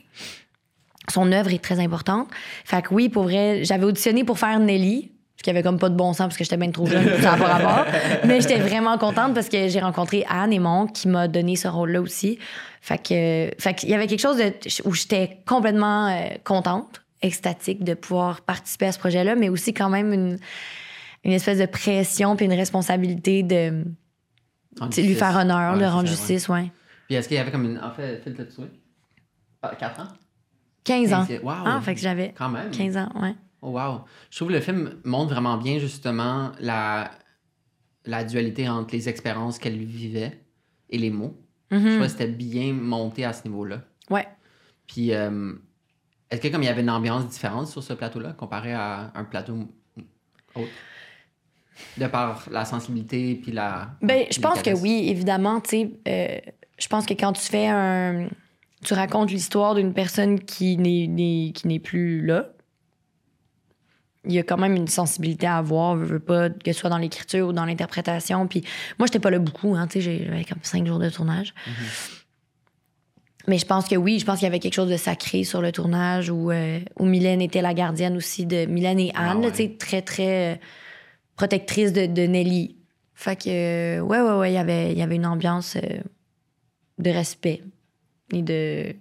Son 1.09 1.31
œuvre 1.31 1.53
est 1.53 1.63
très 1.63 1.79
importante. 1.79 2.29
Fait 2.65 2.83
que 2.83 2.95
oui, 2.95 3.09
pour 3.09 3.25
vrai, 3.25 3.63
j'avais 3.65 3.85
auditionné 3.85 4.25
pour 4.25 4.39
faire 4.39 4.59
Nelly, 4.59 5.11
ce 5.37 5.43
qui 5.43 5.51
avait 5.51 5.63
comme 5.63 5.79
pas 5.79 5.91
de 5.91 5.95
bon 5.95 6.13
sens 6.13 6.27
parce 6.29 6.37
que 6.37 6.45
j'étais 6.45 6.57
bien 6.57 6.71
trop 6.71 6.87
jeune, 6.87 7.05
ça 7.21 7.33
n'a 7.33 7.37
pas 7.37 7.59
rapport. 7.59 7.93
Mais 8.25 8.41
j'étais 8.41 8.59
vraiment 8.59 8.97
contente 8.97 9.35
parce 9.35 9.49
que 9.49 9.69
j'ai 9.69 9.81
rencontré 9.81 10.25
Anne 10.29 10.53
et 10.53 10.59
Mon 10.59 10.87
qui 10.87 11.09
m'a 11.09 11.29
donné 11.29 11.57
ce 11.57 11.69
rôle-là 11.69 12.01
aussi. 12.01 12.39
Fait 12.81 12.99
que, 12.99 13.51
fait 13.59 13.75
qu'il 13.75 13.91
y 13.91 13.95
avait 13.95 14.07
quelque 14.07 14.21
chose 14.21 14.39
de, 14.39 14.53
où 14.85 14.95
j'étais 14.95 15.39
complètement 15.47 16.09
euh, 16.09 16.29
contente, 16.45 17.03
extatique 17.23 17.85
de 17.85 17.95
pouvoir 17.95 18.41
participer 18.41 18.87
à 18.87 18.93
ce 18.93 18.99
projet-là, 18.99 19.35
mais 19.35 19.49
aussi 19.49 19.75
quand 19.75 19.91
même 19.91 20.13
une, 20.13 20.39
une 21.25 21.33
espèce 21.33 21.59
de 21.59 21.67
pression 21.67 22.37
puis 22.37 22.47
une 22.47 22.53
responsabilité 22.53 23.43
de 23.43 23.85
lui 24.97 25.15
faire 25.15 25.37
honneur, 25.37 25.77
de 25.79 25.85
rendre 25.85 26.09
justice, 26.09 26.49
ouais. 26.49 26.71
Puis 27.07 27.17
est-ce 27.17 27.29
qu'il 27.29 27.37
y 27.37 27.41
avait 27.41 27.51
comme 27.51 27.65
une. 27.65 27.79
En 27.79 27.91
fait, 27.91 28.23
Phil, 28.23 28.35
t'as-tu 28.35 28.53
trouvé? 28.53 28.69
Ah, 29.63 29.75
4 29.79 30.01
ans? 30.01 30.09
15 30.85 31.13
ans. 31.13 31.27
Wow. 31.43 31.53
Ah, 31.67 31.81
fait 31.83 31.95
que 31.95 32.01
j'avais 32.01 32.33
Quand 32.37 32.49
même. 32.49 32.71
15 32.71 32.97
ans, 32.97 33.11
ouais. 33.21 33.35
Oh, 33.63 33.71
wow. 33.71 34.03
Je 34.31 34.37
trouve 34.37 34.49
que 34.49 34.55
le 34.55 34.61
film 34.61 34.95
montre 35.05 35.33
vraiment 35.33 35.59
bien, 35.59 35.79
justement, 35.79 36.53
la, 36.61 37.11
la 38.07 38.25
dualité 38.25 38.69
entre 38.69 38.95
les 38.95 39.09
expériences 39.09 39.59
qu'elle 39.59 39.77
vivait 39.77 40.41
et 40.89 40.99
les 40.99 41.11
mots. 41.11 41.37
Je 41.71 41.77
Mhm. 41.77 41.87
trouve 41.89 42.03
que 42.03 42.09
c'était 42.09 42.27
bien 42.29 42.73
monté 42.73 43.25
à 43.25 43.33
ce 43.33 43.45
niveau-là. 43.47 43.83
Ouais. 44.09 44.27
Puis, 44.87 45.13
euh, 45.13 45.53
est-ce 46.31 46.41
que 46.41 46.49
comme 46.49 46.63
il 46.63 46.67
y 46.67 46.71
avait 46.71 46.81
une 46.81 46.91
ambiance 46.91 47.29
différente 47.29 47.67
sur 47.69 47.83
ce 47.83 47.93
plateau-là 47.93 48.33
comparé 48.33 48.73
à 48.73 49.13
un 49.15 49.25
plateau 49.25 49.59
autre? 50.55 50.69
De 51.97 52.07
par 52.07 52.45
la 52.51 52.65
sensibilité 52.65 53.35
puis 53.43 53.53
la. 53.53 53.91
Ben, 54.03 54.27
je 54.31 54.41
pense 54.41 54.63
que 54.63 54.71
oui, 54.71 55.07
évidemment, 55.09 55.61
tu 55.61 55.71
sais. 55.71 55.91
euh, 56.09 56.39
je 56.79 56.89
pense 56.89 57.07
que 57.07 57.15
quand 57.15 57.33
tu 57.33 57.43
fais 57.43 57.67
un. 57.69 58.29
Tu 58.83 58.95
racontes 58.95 59.31
l'histoire 59.31 59.75
d'une 59.75 59.93
personne 59.93 60.41
qui 60.41 60.79
n'est, 60.79 61.53
qui 61.53 61.69
n'est 61.69 61.79
plus 61.79 62.25
là, 62.25 62.49
il 64.25 64.33
y 64.33 64.39
a 64.39 64.43
quand 64.43 64.57
même 64.57 64.75
une 64.75 64.89
sensibilité 64.89 65.47
à 65.47 65.59
avoir, 65.59 65.97
veux, 65.97 66.07
veux 66.07 66.19
pas, 66.21 66.49
que 66.49 66.73
ce 66.73 66.79
soit 66.81 66.89
dans 66.89 66.97
l'écriture 66.99 67.49
ou 67.49 67.53
dans 67.53 67.67
l'interprétation. 67.67 68.47
Puis 68.47 68.63
moi, 68.99 69.07
j'étais 69.07 69.19
pas 69.19 69.31
là 69.31 69.39
beaucoup, 69.39 69.75
hein, 69.75 69.87
tu 69.87 70.01
sais, 70.01 70.25
j'avais 70.25 70.45
comme 70.45 70.61
cinq 70.63 70.87
jours 70.87 70.99
de 70.99 71.11
tournage. 71.11 71.53
Mais 73.49 73.59
je 73.59 73.67
pense 73.67 73.89
que 73.89 73.97
oui, 73.97 74.19
je 74.19 74.25
pense 74.25 74.39
qu'il 74.39 74.47
y 74.47 74.49
avait 74.49 74.59
quelque 74.61 74.75
chose 74.75 74.91
de 74.91 74.97
sacré 74.97 75.45
sur 75.45 75.61
le 75.63 75.73
tournage 75.73 76.31
où, 76.31 76.51
euh, 76.51 76.81
où 76.99 77.05
Mylène 77.05 77.41
était 77.41 77.63
la 77.63 77.75
gardienne 77.75 78.17
aussi 78.17 78.47
de 78.47 78.67
Mylène 78.67 79.01
et 79.01 79.13
Ah 79.15 79.33
Anne, 79.33 79.39
ouais. 79.39 79.51
tu 79.51 79.57
sais, 79.59 79.77
très, 79.79 80.03
très 80.03 80.55
euh, 80.55 80.57
protectrice 81.45 81.95
de, 81.95 82.05
de 82.05 82.23
Nelly. 82.27 82.77
Fait 83.15 83.35
que, 83.35 83.49
euh, 83.49 84.01
ouais, 84.01 84.21
ouais, 84.21 84.37
ouais, 84.41 84.51
il 84.53 84.55
y 84.55 84.59
avait- 84.59 84.93
il 84.93 84.99
y 84.99 85.03
avait 85.03 85.17
une 85.17 85.25
ambiance 85.25 85.77
euh, 85.77 86.01
de 86.99 87.11
respect 87.11 87.63
et 88.35 88.43
de. 88.43 88.95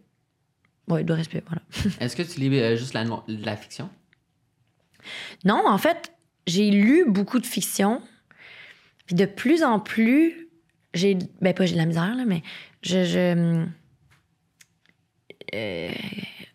Ouais, 0.87 1.03
de 1.03 1.11
respect, 1.13 1.43
voilà. 1.45 1.61
Est-ce 1.99 2.15
que 2.15 2.23
tu 2.23 2.39
lis 2.39 2.57
euh, 2.59 2.77
juste 2.77 2.93
la, 2.93 3.03
no- 3.03 3.23
la 3.27 3.57
fiction? 3.57 3.89
Non, 5.43 5.61
en 5.67 5.77
fait, 5.77 6.13
j'ai 6.47 6.71
lu 6.71 7.03
beaucoup 7.09 7.39
de 7.39 7.45
fiction. 7.45 8.01
Puis 9.05 9.15
de 9.15 9.25
plus 9.25 9.61
en 9.63 9.81
plus, 9.81 10.47
j'ai. 10.93 11.17
Ben, 11.41 11.53
pas 11.53 11.65
j'ai 11.65 11.73
de 11.73 11.77
la 11.79 11.85
misère, 11.85 12.15
là, 12.15 12.23
mais 12.25 12.41
je. 12.83 13.03
Je, 13.03 13.65
euh, 15.55 15.89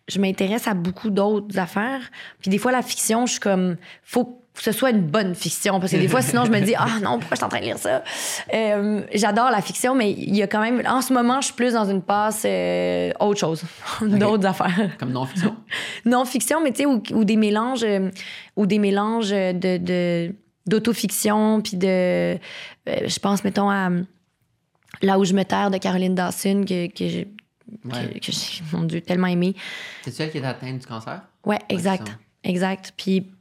je 0.07 0.19
m'intéresse 0.19 0.67
à 0.67 0.73
beaucoup 0.73 1.09
d'autres 1.11 1.57
affaires. 1.59 2.09
Puis 2.39 2.49
des 2.49 2.57
fois, 2.57 2.71
la 2.71 2.81
fiction, 2.81 3.27
je 3.27 3.33
suis 3.33 3.39
comme. 3.39 3.77
Faut, 4.03 4.41
que 4.55 4.63
ce 4.63 4.71
soit 4.71 4.91
une 4.91 5.01
bonne 5.01 5.35
fiction. 5.35 5.79
Parce 5.79 5.91
que 5.91 5.97
des 5.97 6.07
fois, 6.07 6.21
sinon, 6.21 6.45
je 6.45 6.51
me 6.51 6.59
dis, 6.61 6.73
ah 6.75 6.99
non, 7.01 7.19
pourquoi 7.19 7.31
je 7.31 7.35
suis 7.35 7.45
en 7.45 7.49
train 7.49 7.59
de 7.59 7.65
lire 7.65 7.77
ça? 7.77 8.03
Euh, 8.53 9.03
J'adore 9.13 9.51
la 9.51 9.61
fiction, 9.61 9.95
mais 9.95 10.11
il 10.11 10.35
y 10.35 10.41
a 10.41 10.47
quand 10.47 10.61
même. 10.61 10.81
En 10.87 11.01
ce 11.01 11.13
moment, 11.13 11.41
je 11.41 11.47
suis 11.47 11.55
plus 11.55 11.73
dans 11.73 11.85
une 11.85 12.01
passe 12.01 12.43
euh, 12.45 13.11
autre 13.19 13.39
chose, 13.39 13.63
d'autres 14.01 14.45
affaires. 14.45 14.91
Comme 14.97 15.11
non-fiction? 15.11 15.55
non-fiction, 16.05 16.61
mais 16.63 16.71
tu 16.71 16.83
sais, 16.83 16.85
ou, 16.85 17.01
ou, 17.11 17.23
des 17.23 17.35
mélanges, 17.35 17.83
euh, 17.83 18.09
ou 18.55 18.65
des 18.65 18.79
mélanges 18.79 19.29
de. 19.29 19.77
de 19.77 20.33
d'autofiction, 20.67 21.61
puis 21.61 21.77
de... 21.77 21.87
Euh, 21.87 22.37
je 22.87 23.19
pense, 23.19 23.43
mettons, 23.43 23.69
à 23.69 23.89
Là 25.03 25.19
où 25.19 25.25
je 25.25 25.33
me 25.33 25.43
terre 25.43 25.69
de 25.69 25.77
Caroline 25.77 26.15
Dawson, 26.15 26.63
que, 26.67 26.87
que 26.87 27.07
j'ai, 27.07 27.27
Ouais. 27.83 28.19
mon 28.71 28.83
Dieu, 28.83 29.01
tellement 29.01 29.27
aimé. 29.27 29.55
C'est 30.03 30.11
celle 30.11 30.31
qui 30.31 30.37
est 30.37 30.45
atteinte 30.45 30.79
du 30.79 30.87
cancer? 30.87 31.21
Ouais, 31.45 31.59
exact. 31.69 32.15
exact. 32.43 32.93
Puis 32.95 33.31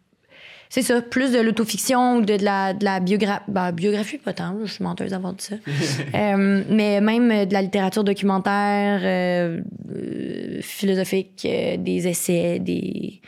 c'est 0.74 0.82
ça, 0.82 1.00
plus 1.00 1.30
de 1.32 1.38
l'autofiction 1.40 2.16
ou 2.16 2.20
de, 2.22 2.36
de 2.36 2.44
la, 2.44 2.74
de 2.74 2.84
la 2.84 2.98
biogra- 2.98 3.42
bah, 3.46 3.70
biographie, 3.70 4.18
pas 4.18 4.32
tant, 4.32 4.56
je 4.64 4.72
suis 4.72 4.82
menteuse 4.82 5.10
d'avoir 5.12 5.32
dit 5.34 5.44
ça. 5.44 5.54
Euh, 6.14 6.64
mais 6.68 7.00
même 7.00 7.46
de 7.46 7.52
la 7.52 7.62
littérature 7.62 8.02
documentaire, 8.02 9.00
euh, 9.04 9.60
euh, 9.94 10.60
philosophique, 10.62 11.42
des 11.44 12.08
essais, 12.08 12.58
des. 12.58 13.20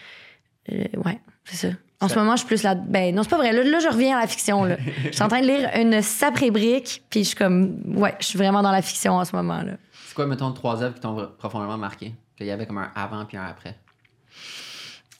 ouais, 0.69 1.21
c'est 1.45 1.69
ça. 1.69 1.75
En 2.01 2.09
Ça- 2.09 2.15
ce 2.15 2.19
moment, 2.19 2.33
je 2.33 2.39
suis 2.41 2.47
plus 2.49 2.63
là. 2.65 2.75
Ben, 2.75 3.15
non, 3.15 3.23
c'est 3.23 3.29
pas 3.31 3.37
vrai. 3.39 3.53
Là, 3.53 3.63
là, 3.63 3.79
je 3.79 3.89
reviens 3.89 4.17
à 4.17 4.21
la 4.21 4.27
fiction. 4.27 4.65
Là. 4.65 4.77
je 5.05 5.13
suis 5.13 5.23
en 5.23 5.29
train 5.29 5.41
de 5.41 5.47
lire 5.47 5.71
une 5.81 6.03
sapré-brique, 6.03 7.05
puis 7.11 7.21
je 7.21 7.29
suis 7.29 7.37
comme. 7.37 7.81
Ouais, 7.97 8.15
je 8.21 8.27
suis 8.27 8.39
vraiment 8.39 8.61
dans 8.63 8.73
la 8.73 8.83
fiction 8.83 9.13
en 9.15 9.25
ce 9.25 9.35
moment. 9.37 9.63
là. 9.63 9.73
C'est 10.09 10.15
quoi, 10.15 10.27
mettons, 10.27 10.51
trois 10.53 10.83
œuvres 10.83 10.95
qui 10.95 11.01
t'ont 11.01 11.29
profondément 11.39 11.79
marqué? 11.79 12.13
Qu'il 12.37 12.47
y 12.47 12.51
avait 12.51 12.67
comme 12.67 12.79
un 12.79 12.91
avant 12.95 13.25
puis 13.25 13.37
un 13.37 13.45
après? 13.47 13.77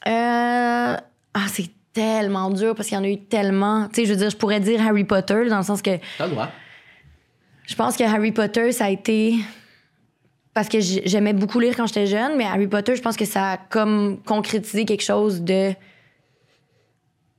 Euh... 0.07 0.97
Ah, 1.33 1.47
c'est 1.47 1.69
tellement 2.01 2.49
dur 2.49 2.75
parce 2.75 2.87
qu'il 2.89 2.97
y 2.97 3.01
en 3.01 3.03
a 3.03 3.09
eu 3.09 3.19
tellement. 3.19 3.87
Tu 3.89 3.95
sais, 4.01 4.05
je 4.05 4.11
veux 4.11 4.17
dire, 4.17 4.29
je 4.29 4.37
pourrais 4.37 4.59
dire 4.59 4.81
Harry 4.85 5.03
Potter 5.03 5.47
dans 5.49 5.57
le 5.57 5.63
sens 5.63 5.81
que 5.81 5.97
T'as 6.17 6.25
le 6.25 6.31
droit. 6.31 6.49
je 7.65 7.75
pense 7.75 7.97
que 7.97 8.03
Harry 8.03 8.31
Potter, 8.31 8.71
ça 8.71 8.85
a 8.85 8.89
été. 8.89 9.35
Parce 10.53 10.69
que 10.69 10.79
j'ai- 10.79 11.03
j'aimais 11.05 11.33
beaucoup 11.33 11.59
lire 11.59 11.75
quand 11.75 11.85
j'étais 11.87 12.07
jeune, 12.07 12.35
mais 12.37 12.45
Harry 12.45 12.67
Potter, 12.67 12.95
je 12.95 13.01
pense 13.01 13.15
que 13.15 13.25
ça 13.25 13.51
a 13.51 13.57
comme 13.57 14.19
concrétisé 14.25 14.85
quelque 14.85 15.03
chose 15.03 15.41
de. 15.41 15.73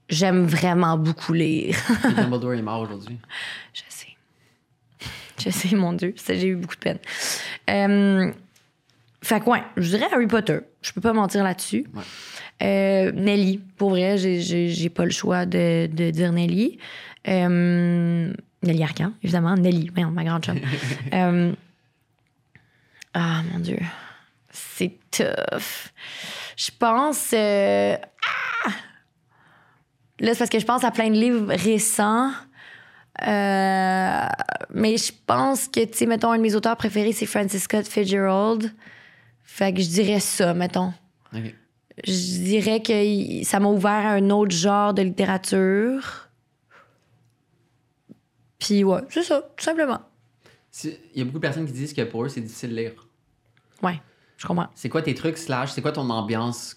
J'aime 0.08 0.46
vraiment 0.46 0.96
beaucoup 0.96 1.32
lire. 1.34 1.76
Dumbledore 2.16 2.54
est 2.54 2.62
mort 2.62 2.80
aujourd'hui. 2.80 3.18
Je 3.74 3.82
sais. 3.88 4.16
Je 5.38 5.50
sais, 5.50 5.76
mon 5.76 5.92
Dieu. 5.92 6.14
J'ai 6.26 6.46
eu 6.48 6.56
beaucoup 6.56 6.74
de 6.76 6.80
peine. 6.80 6.98
Euh, 7.68 8.32
fait 9.22 9.40
que, 9.40 9.50
ouais, 9.50 9.62
je 9.76 9.88
dirais 9.90 10.06
Harry 10.10 10.26
Potter. 10.26 10.60
Je 10.80 10.92
peux 10.92 11.00
pas 11.02 11.12
mentir 11.12 11.44
là-dessus. 11.44 11.86
Ouais. 11.94 12.02
Euh, 12.62 13.12
Nelly, 13.12 13.58
pour 13.76 13.90
vrai, 13.90 14.18
j'ai- 14.18 14.88
pas 14.90 15.04
le 15.04 15.10
choix 15.10 15.46
de, 15.46 15.86
de 15.86 16.10
dire 16.10 16.32
Nelly. 16.32 16.78
Euh, 17.28 18.32
Nelly 18.62 18.82
Arcan, 18.82 19.12
évidemment. 19.22 19.54
Nelly, 19.54 19.90
ma 20.12 20.24
grande 20.24 20.44
chum. 20.44 20.58
Euh, 21.12 21.52
ah, 23.14 23.42
mon 23.52 23.58
Dieu. 23.60 23.78
C'est 24.50 24.96
tough. 25.10 25.92
Je 26.56 26.70
pense. 26.78 27.32
ah! 27.32 27.98
Là, 30.20 30.32
c'est 30.32 30.38
parce 30.38 30.50
que 30.50 30.58
je 30.58 30.64
pense 30.66 30.82
à 30.84 30.90
plein 30.90 31.08
de 31.10 31.14
livres 31.14 31.46
récents. 31.54 32.32
Mais 33.20 34.96
je 34.96 35.12
pense 35.26 35.68
que, 35.68 35.84
tu 35.84 35.96
sais, 35.98 36.06
mettons, 36.06 36.32
un 36.32 36.36
de 36.38 36.42
mes 36.42 36.54
auteurs 36.54 36.76
préférés, 36.76 37.12
c'est 37.12 37.26
Francis 37.26 37.62
Scott 37.62 37.86
Fitzgerald. 37.86 38.72
Fait 39.44 39.72
que 39.72 39.80
je 39.80 39.88
dirais 39.88 40.20
ça, 40.20 40.54
mettons. 40.54 40.92
OK. 41.34 41.54
Je 42.04 42.42
dirais 42.42 42.82
que 42.82 43.44
ça 43.44 43.60
m'a 43.60 43.68
ouvert 43.68 43.90
à 44.06 44.10
un 44.12 44.30
autre 44.30 44.54
genre 44.54 44.94
de 44.94 45.02
littérature. 45.02 46.28
Puis 48.58 48.84
ouais, 48.84 49.00
c'est 49.10 49.22
ça, 49.22 49.42
tout 49.56 49.64
simplement. 49.64 50.00
Si- 50.70 50.96
Il 51.14 51.18
y 51.18 51.22
a 51.22 51.24
beaucoup 51.24 51.38
de 51.38 51.42
personnes 51.42 51.66
qui 51.66 51.72
disent 51.72 51.92
que 51.94 52.02
pour 52.02 52.24
eux, 52.24 52.28
c'est 52.28 52.40
difficile 52.40 52.70
de 52.70 52.76
lire. 52.76 53.06
Ouais, 53.82 54.00
je 54.36 54.46
comprends. 54.46 54.68
C'est 54.74 54.88
quoi 54.88 55.02
tes 55.02 55.14
trucs, 55.14 55.38
slash, 55.38 55.70
c'est 55.72 55.82
quoi 55.82 55.92
ton 55.92 56.08
ambiance 56.10 56.76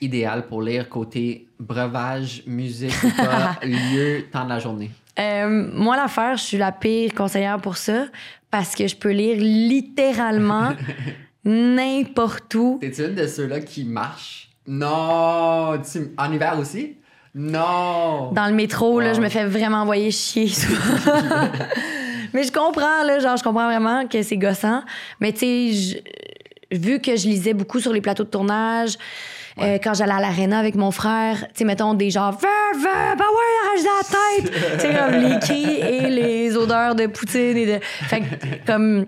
idéale 0.00 0.46
pour 0.46 0.60
lire 0.60 0.88
côté 0.88 1.48
breuvage, 1.60 2.42
musique 2.46 2.92
ou 3.04 3.10
pas, 3.16 3.58
lieu, 3.62 4.24
temps 4.30 4.44
de 4.44 4.48
la 4.50 4.58
journée? 4.58 4.90
Euh, 5.18 5.70
moi, 5.72 5.96
l'affaire, 5.96 6.36
je 6.36 6.42
suis 6.42 6.58
la 6.58 6.72
pire 6.72 7.14
conseillère 7.14 7.60
pour 7.60 7.76
ça 7.76 8.06
parce 8.50 8.74
que 8.74 8.86
je 8.88 8.96
peux 8.96 9.12
lire 9.12 9.36
littéralement 9.38 10.72
n'importe 11.44 12.52
où. 12.56 12.78
T'es-tu 12.80 13.04
une 13.04 13.14
de 13.14 13.26
ceux-là 13.26 13.60
qui 13.60 13.84
marchent? 13.84 14.43
Non! 14.66 15.78
Tu- 15.90 16.12
En 16.16 16.32
hiver 16.32 16.58
aussi? 16.58 16.96
Non! 17.34 18.30
Dans 18.32 18.46
le 18.46 18.54
métro, 18.54 19.00
là, 19.00 19.08
Wow. 19.10 19.14
je 19.16 19.20
me 19.20 19.28
fais 19.28 19.44
vraiment 19.44 19.78
envoyer 19.78 20.10
chier 20.10 20.48
souvent. 20.48 20.78
Mais 22.32 22.44
je 22.44 22.52
comprends, 22.52 23.02
là, 23.04 23.18
genre, 23.20 23.36
je 23.36 23.42
comprends 23.42 23.66
vraiment 23.66 24.06
que 24.06 24.22
c'est 24.22 24.36
gossant. 24.36 24.82
Mais 25.20 25.32
tu 25.32 25.72
sais, 25.72 26.04
vu 26.72 27.00
que 27.00 27.16
je 27.16 27.26
lisais 27.28 27.54
beaucoup 27.54 27.80
sur 27.80 27.92
les 27.92 28.00
plateaux 28.00 28.24
de 28.24 28.28
tournage, 28.30 28.96
euh, 29.60 29.78
quand 29.82 29.94
j'allais 29.94 30.12
à 30.12 30.20
l'aréna 30.20 30.58
avec 30.58 30.74
mon 30.74 30.90
frère, 30.90 31.38
tu 31.48 31.58
sais, 31.58 31.64
mettons 31.64 31.94
des 31.94 32.10
genres, 32.10 32.32
Veuve, 32.32 32.82
veuve, 32.82 33.16
bah 33.16 33.24
ouais, 33.24 33.68
arrache 33.68 33.84
la 33.84 34.50
tête! 34.50 34.52
tu 34.74 34.80
sais, 34.80 34.94
comme 34.94 35.20
les 35.20 35.38
cris 35.38 35.80
et 35.80 36.10
les 36.10 36.56
odeurs 36.56 36.94
de 36.96 37.06
poutine 37.06 37.56
et 37.56 37.66
de. 37.66 37.78
Fait 37.82 38.20
que, 38.20 38.66
comme. 38.66 39.06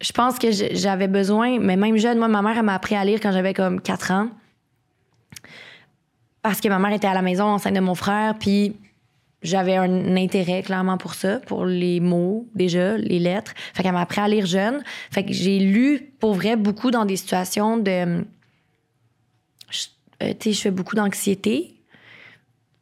Je 0.00 0.12
pense 0.12 0.38
que 0.38 0.48
j'avais 0.50 1.08
besoin, 1.08 1.58
mais 1.58 1.76
même 1.76 1.96
jeune, 1.96 2.18
moi, 2.18 2.28
ma 2.28 2.40
mère, 2.40 2.56
elle 2.56 2.64
m'a 2.64 2.74
appris 2.74 2.94
à 2.94 3.04
lire 3.04 3.20
quand 3.20 3.32
j'avais 3.32 3.52
comme 3.52 3.80
4 3.80 4.12
ans. 4.12 4.28
Parce 6.42 6.60
que 6.60 6.68
ma 6.68 6.78
mère 6.78 6.92
était 6.92 7.06
à 7.06 7.12
la 7.14 7.22
maison 7.22 7.44
enceinte 7.44 7.74
de 7.74 7.80
mon 7.80 7.94
frère, 7.94 8.34
puis 8.38 8.76
j'avais 9.42 9.76
un 9.76 10.16
intérêt 10.16 10.62
clairement 10.62 10.96
pour 10.96 11.14
ça, 11.14 11.38
pour 11.40 11.66
les 11.66 12.00
mots 12.00 12.46
déjà, 12.54 12.96
les 12.96 13.18
lettres. 13.18 13.52
Fait 13.74 13.82
qu'elle 13.82 13.92
m'a 13.92 14.02
appris 14.02 14.20
à 14.20 14.28
lire 14.28 14.46
jeune. 14.46 14.82
Fait 15.10 15.24
que 15.24 15.32
j'ai 15.32 15.58
lu 15.58 16.12
pour 16.18 16.34
vrai 16.34 16.56
beaucoup 16.56 16.90
dans 16.90 17.04
des 17.04 17.16
situations 17.16 17.76
de. 17.76 18.24
euh, 20.22 20.34
tu 20.34 20.36
sais, 20.40 20.52
je 20.52 20.60
fais 20.60 20.70
beaucoup 20.70 20.96
d'anxiété. 20.96 21.74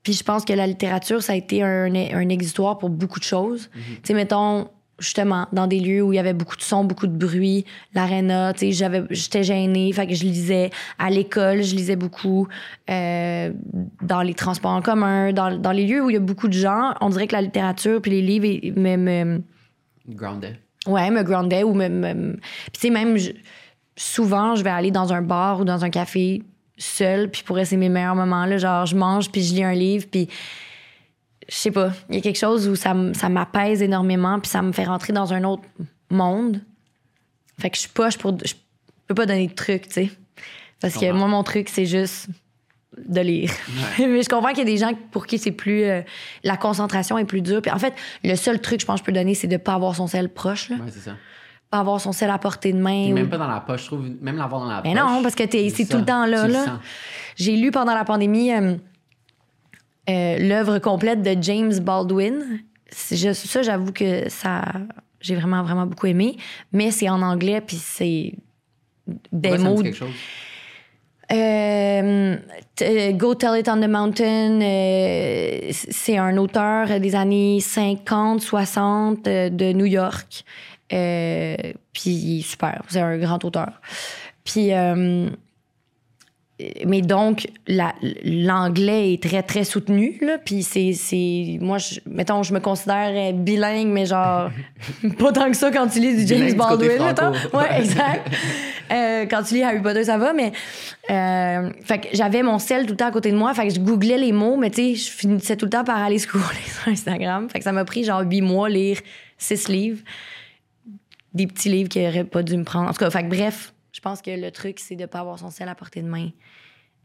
Puis 0.02 0.12
je 0.12 0.24
pense 0.24 0.44
que 0.44 0.52
la 0.52 0.66
littérature, 0.66 1.22
ça 1.22 1.32
a 1.32 1.36
été 1.36 1.62
un, 1.62 1.94
un 1.94 2.28
exutoire 2.28 2.78
pour 2.78 2.90
beaucoup 2.90 3.18
de 3.18 3.24
choses. 3.24 3.70
Tu 3.74 4.00
sais, 4.04 4.14
mettons, 4.14 4.68
justement, 4.98 5.46
dans 5.52 5.66
des 5.66 5.78
lieux 5.80 6.02
où 6.02 6.12
il 6.12 6.16
y 6.16 6.18
avait 6.18 6.32
beaucoup 6.34 6.56
de 6.56 6.62
sons, 6.62 6.84
beaucoup 6.84 7.06
de 7.06 7.16
bruit, 7.16 7.64
l'aréna, 7.94 8.52
tu 8.52 8.60
sais, 8.60 8.72
j'avais- 8.72 9.04
j'étais 9.10 9.42
gênée, 9.44 9.92
fait 9.92 10.06
que 10.06 10.14
je 10.14 10.24
lisais. 10.24 10.70
À 10.98 11.08
l'école, 11.10 11.62
je 11.62 11.74
lisais 11.76 11.96
beaucoup. 11.96 12.48
Euh, 12.90 13.52
dans 14.02 14.22
les 14.22 14.34
transports 14.34 14.72
en 14.72 14.82
commun, 14.82 15.32
dans, 15.32 15.56
dans 15.56 15.72
les 15.72 15.86
lieux 15.86 16.02
où 16.04 16.10
il 16.10 16.14
y 16.14 16.16
a 16.16 16.20
beaucoup 16.20 16.48
de 16.48 16.52
gens, 16.54 16.94
on 17.00 17.10
dirait 17.10 17.26
que 17.26 17.34
la 17.34 17.42
littérature 17.42 18.00
puis 18.02 18.10
les 18.10 18.22
livres 18.22 18.78
me, 18.80 18.96
me, 18.96 19.42
Grounded. 20.08 20.56
ouais, 20.86 21.10
me 21.10 21.22
groundait 21.22 21.62
ou 21.62 21.74
me... 21.74 21.88
me- 21.88 22.32
Puis 22.32 22.72
tu 22.72 22.80
sais, 22.80 22.90
même, 22.90 23.16
je- 23.18 23.32
souvent, 23.96 24.54
je 24.54 24.62
vais 24.64 24.70
aller 24.70 24.90
dans 24.90 25.12
un 25.12 25.22
bar 25.22 25.60
ou 25.60 25.64
dans 25.64 25.84
un 25.84 25.90
café 25.90 26.42
seule, 26.76 27.30
puis 27.30 27.42
pour 27.44 27.58
c'est 27.64 27.76
mes 27.76 27.88
meilleurs 27.88 28.14
moments, 28.14 28.46
là, 28.46 28.56
genre, 28.58 28.86
je 28.86 28.94
mange, 28.96 29.30
puis 29.30 29.42
je 29.42 29.54
lis 29.54 29.64
un 29.64 29.74
livre, 29.74 30.06
puis 30.10 30.28
je 31.48 31.54
sais 31.54 31.70
pas, 31.70 31.92
il 32.08 32.16
y 32.16 32.18
a 32.18 32.20
quelque 32.20 32.38
chose 32.38 32.68
où 32.68 32.76
ça, 32.76 32.94
ça 33.14 33.28
m'apaise 33.28 33.82
énormément, 33.82 34.38
puis 34.40 34.50
ça 34.50 34.62
me 34.62 34.72
fait 34.72 34.84
rentrer 34.84 35.12
dans 35.12 35.32
un 35.32 35.44
autre 35.44 35.62
monde. 36.10 36.60
Fait 37.58 37.70
que 37.70 37.76
je 37.76 37.80
suis 37.82 37.90
poche 37.90 38.18
pour... 38.18 38.36
Je 38.44 38.54
peux 39.06 39.14
pas 39.14 39.26
donner 39.26 39.46
de 39.48 39.54
trucs, 39.54 39.88
tu 39.88 39.92
sais. 39.94 40.10
Parce 40.80 40.94
que 40.96 41.10
moi, 41.10 41.26
mon 41.26 41.42
truc, 41.42 41.68
c'est 41.68 41.86
juste 41.86 42.28
de 42.96 43.20
lire. 43.20 43.50
Mais 43.98 44.22
je 44.22 44.28
comprends 44.28 44.50
qu'il 44.50 44.58
y 44.58 44.62
a 44.62 44.64
des 44.64 44.76
gens 44.76 44.92
pour 45.10 45.26
qui 45.26 45.38
c'est 45.38 45.50
plus... 45.52 45.82
euh, 45.84 46.02
la 46.44 46.56
concentration 46.56 47.18
est 47.18 47.24
plus 47.24 47.40
dure. 47.42 47.62
Puis 47.62 47.70
en 47.70 47.78
fait, 47.78 47.94
le 48.22 48.34
seul 48.36 48.60
truc, 48.60 48.80
je 48.80 48.86
pense, 48.86 49.00
que 49.00 49.06
je 49.06 49.06
peux 49.06 49.12
donner, 49.12 49.34
c'est 49.34 49.46
de 49.48 49.56
pas 49.56 49.74
avoir 49.74 49.94
son 49.96 50.06
sel 50.06 50.28
proche, 50.28 50.68
là. 50.68 50.76
Ouais, 50.76 50.90
c'est 50.90 51.00
ça. 51.00 51.12
Pas 51.70 51.80
avoir 51.80 52.00
son 52.00 52.12
sel 52.12 52.30
à 52.30 52.38
portée 52.38 52.72
de 52.72 52.78
main. 52.78 53.10
Ou- 53.10 53.14
même 53.14 53.28
pas 53.28 53.36
dans 53.38 53.48
la 53.48 53.60
poche, 53.60 53.82
je 53.82 53.86
trouve. 53.88 54.08
Même 54.22 54.36
l'avoir 54.36 54.62
dans 54.62 54.68
la 54.70 54.80
Mais 54.82 54.94
poche. 54.94 55.02
non, 55.02 55.22
parce 55.22 55.34
que 55.34 55.42
t'es- 55.44 55.68
c'est 55.70 55.84
tout 55.86 55.98
le 55.98 56.04
temps 56.04 56.24
là, 56.26 56.46
là. 56.46 56.78
J'ai 57.36 57.56
lu 57.56 57.70
pendant 57.70 57.94
la 57.94 58.04
pandémie 58.04 58.52
euh, 58.54 58.74
euh, 60.08 60.38
l'œuvre 60.38 60.78
complète 60.78 61.22
de 61.22 61.36
James 61.42 61.78
Baldwin. 61.80 62.60
Juste- 63.10 63.46
ça, 63.46 63.62
j'avoue 63.62 63.92
que 63.92 64.28
ça, 64.30 64.62
j'ai 65.20 65.34
vraiment, 65.34 65.62
vraiment 65.62 65.86
beaucoup 65.86 66.06
aimé. 66.06 66.36
Mais 66.72 66.90
c'est 66.90 67.08
en 67.08 67.20
anglais, 67.22 67.60
puis 67.60 67.76
c'est 67.76 68.32
des 69.32 69.56
dit 69.56 69.64
mots. 69.64 69.82
Euh, 71.30 72.36
t- 72.74 73.12
Go 73.12 73.34
Tell 73.34 73.58
It 73.60 73.68
on 73.68 73.80
the 73.82 73.88
Mountain, 73.88 74.60
euh, 74.62 75.58
c'est 75.72 76.16
un 76.16 76.36
auteur 76.38 76.98
des 77.00 77.14
années 77.14 77.60
50, 77.60 78.40
60 78.40 79.26
euh, 79.28 79.50
de 79.50 79.72
New 79.72 79.84
York. 79.84 80.42
Euh, 80.90 81.54
puis 81.92 82.42
super, 82.48 82.80
c'est 82.88 83.00
un 83.00 83.18
grand 83.18 83.44
auteur. 83.44 83.72
Puis 84.42 84.72
euh, 84.72 85.28
mais 86.86 87.02
donc, 87.02 87.46
la- 87.68 87.94
l'anglais 88.24 89.12
est 89.12 89.22
très, 89.22 89.42
très 89.44 89.62
soutenu, 89.62 90.18
là. 90.20 90.38
Puis 90.44 90.62
c'est. 90.64 91.58
Moi, 91.60 91.78
je, 91.78 92.00
mettons, 92.06 92.42
je 92.42 92.52
me 92.52 92.58
considère 92.60 93.10
euh, 93.12 93.32
bilingue, 93.32 93.88
mais 93.88 94.06
genre... 94.06 94.50
pas 95.18 95.32
tant 95.32 95.48
que 95.50 95.56
ça 95.56 95.70
quand 95.70 95.86
tu 95.86 96.00
lis 96.00 96.16
du 96.16 96.26
James 96.26 96.52
Baldwin, 96.54 97.02
mettons. 97.04 97.32
Ouais, 97.56 97.78
exact. 97.80 98.28
Euh, 98.90 99.26
quand 99.26 99.42
tu 99.42 99.52
lis 99.52 99.62
Harry 99.62 99.82
Potter, 99.82 100.04
ça 100.04 100.16
va, 100.16 100.32
mais... 100.32 100.50
euh, 101.10 101.68
fait 101.84 101.98
que 101.98 102.08
j'avais 102.14 102.42
mon 102.42 102.58
sel 102.58 102.86
tout 102.86 102.92
le 102.92 102.96
temps 102.96 103.08
à 103.08 103.10
côté 103.10 103.30
de 103.30 103.36
moi. 103.36 103.52
Fait 103.52 103.68
que 103.68 103.74
je 103.74 103.80
googlais 103.80 104.16
les 104.16 104.32
mots, 104.32 104.56
mais 104.56 104.70
tu 104.70 104.76
sais, 104.76 104.94
je 104.94 105.10
finissais 105.10 105.56
tout 105.58 105.66
le 105.66 105.70
temps 105.70 105.84
par 105.84 105.98
aller 106.02 106.18
scroller 106.18 106.46
sur 106.66 106.88
Instagram. 106.90 107.50
Fait 107.50 107.58
que 107.58 107.64
ça 107.64 107.72
m'a 107.72 107.84
pris 107.84 108.04
genre 108.04 108.22
huit 108.22 108.40
mois 108.40 108.70
lire 108.70 108.96
six 109.36 109.68
livres. 109.68 110.00
Des 111.34 111.46
petits 111.46 111.68
livres 111.68 111.90
qui 111.90 112.00
n'auraient 112.00 112.24
pas 112.24 112.42
dû 112.42 112.56
me 112.56 112.64
prendre. 112.64 112.88
En 112.88 112.92
tout 112.94 113.00
cas, 113.00 113.10
fait 113.10 113.24
que 113.24 113.28
bref, 113.28 113.74
je 113.98 114.00
pense 114.00 114.22
que 114.22 114.30
le 114.30 114.52
truc, 114.52 114.78
c'est 114.78 114.94
de 114.94 115.06
pas 115.06 115.18
avoir 115.18 115.40
son 115.40 115.50
sel 115.50 115.68
à 115.68 115.74
portée 115.74 116.02
de 116.02 116.06
main. 116.08 116.30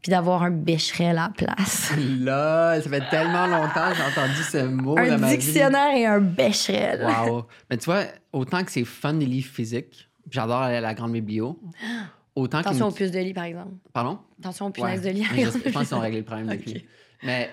Puis 0.00 0.10
d'avoir 0.10 0.44
un 0.44 0.52
bécherel 0.52 1.18
à 1.18 1.22
la 1.24 1.28
place. 1.30 1.92
Là, 2.20 2.80
ça 2.80 2.88
fait 2.88 3.02
tellement 3.10 3.48
longtemps 3.48 3.90
que 3.90 3.96
j'ai 3.96 4.02
entendu 4.02 4.42
ce 4.42 4.64
mot 4.68 4.96
un 4.96 5.08
dans 5.08 5.18
ma 5.18 5.30
vie. 5.32 5.38
dictionnaire 5.38 5.96
et 5.96 6.06
un 6.06 6.20
bécherel. 6.20 7.04
Wow. 7.04 7.46
Mais 7.70 7.78
tu 7.78 7.86
vois, 7.86 8.04
autant 8.32 8.62
que 8.62 8.70
c'est 8.70 8.84
fun 8.84 9.14
des 9.14 9.26
livres 9.26 9.50
physiques, 9.52 10.08
puis 10.30 10.30
j'adore 10.38 10.60
aller 10.60 10.76
à 10.76 10.80
la 10.80 10.94
grande 10.94 11.10
biblio, 11.12 11.58
autant 12.36 12.58
qu'il 12.58 12.68
Attention 12.68 12.86
aux 12.88 12.92
puces 12.92 13.10
de 13.10 13.18
lit, 13.18 13.34
par 13.34 13.44
exemple. 13.44 13.72
Pardon? 13.92 14.20
Attention 14.38 14.66
aux 14.66 14.68
Ouais. 14.68 14.74
punaises 14.74 15.02
de 15.02 15.08
lit. 15.10 15.24
Je, 15.24 15.40
je 15.66 15.72
pense 15.72 15.88
qu'ils 15.88 15.96
ont 15.96 16.00
réglé 16.00 16.18
le 16.18 16.24
problème 16.24 16.46
depuis. 16.56 16.86
Mais 17.24 17.50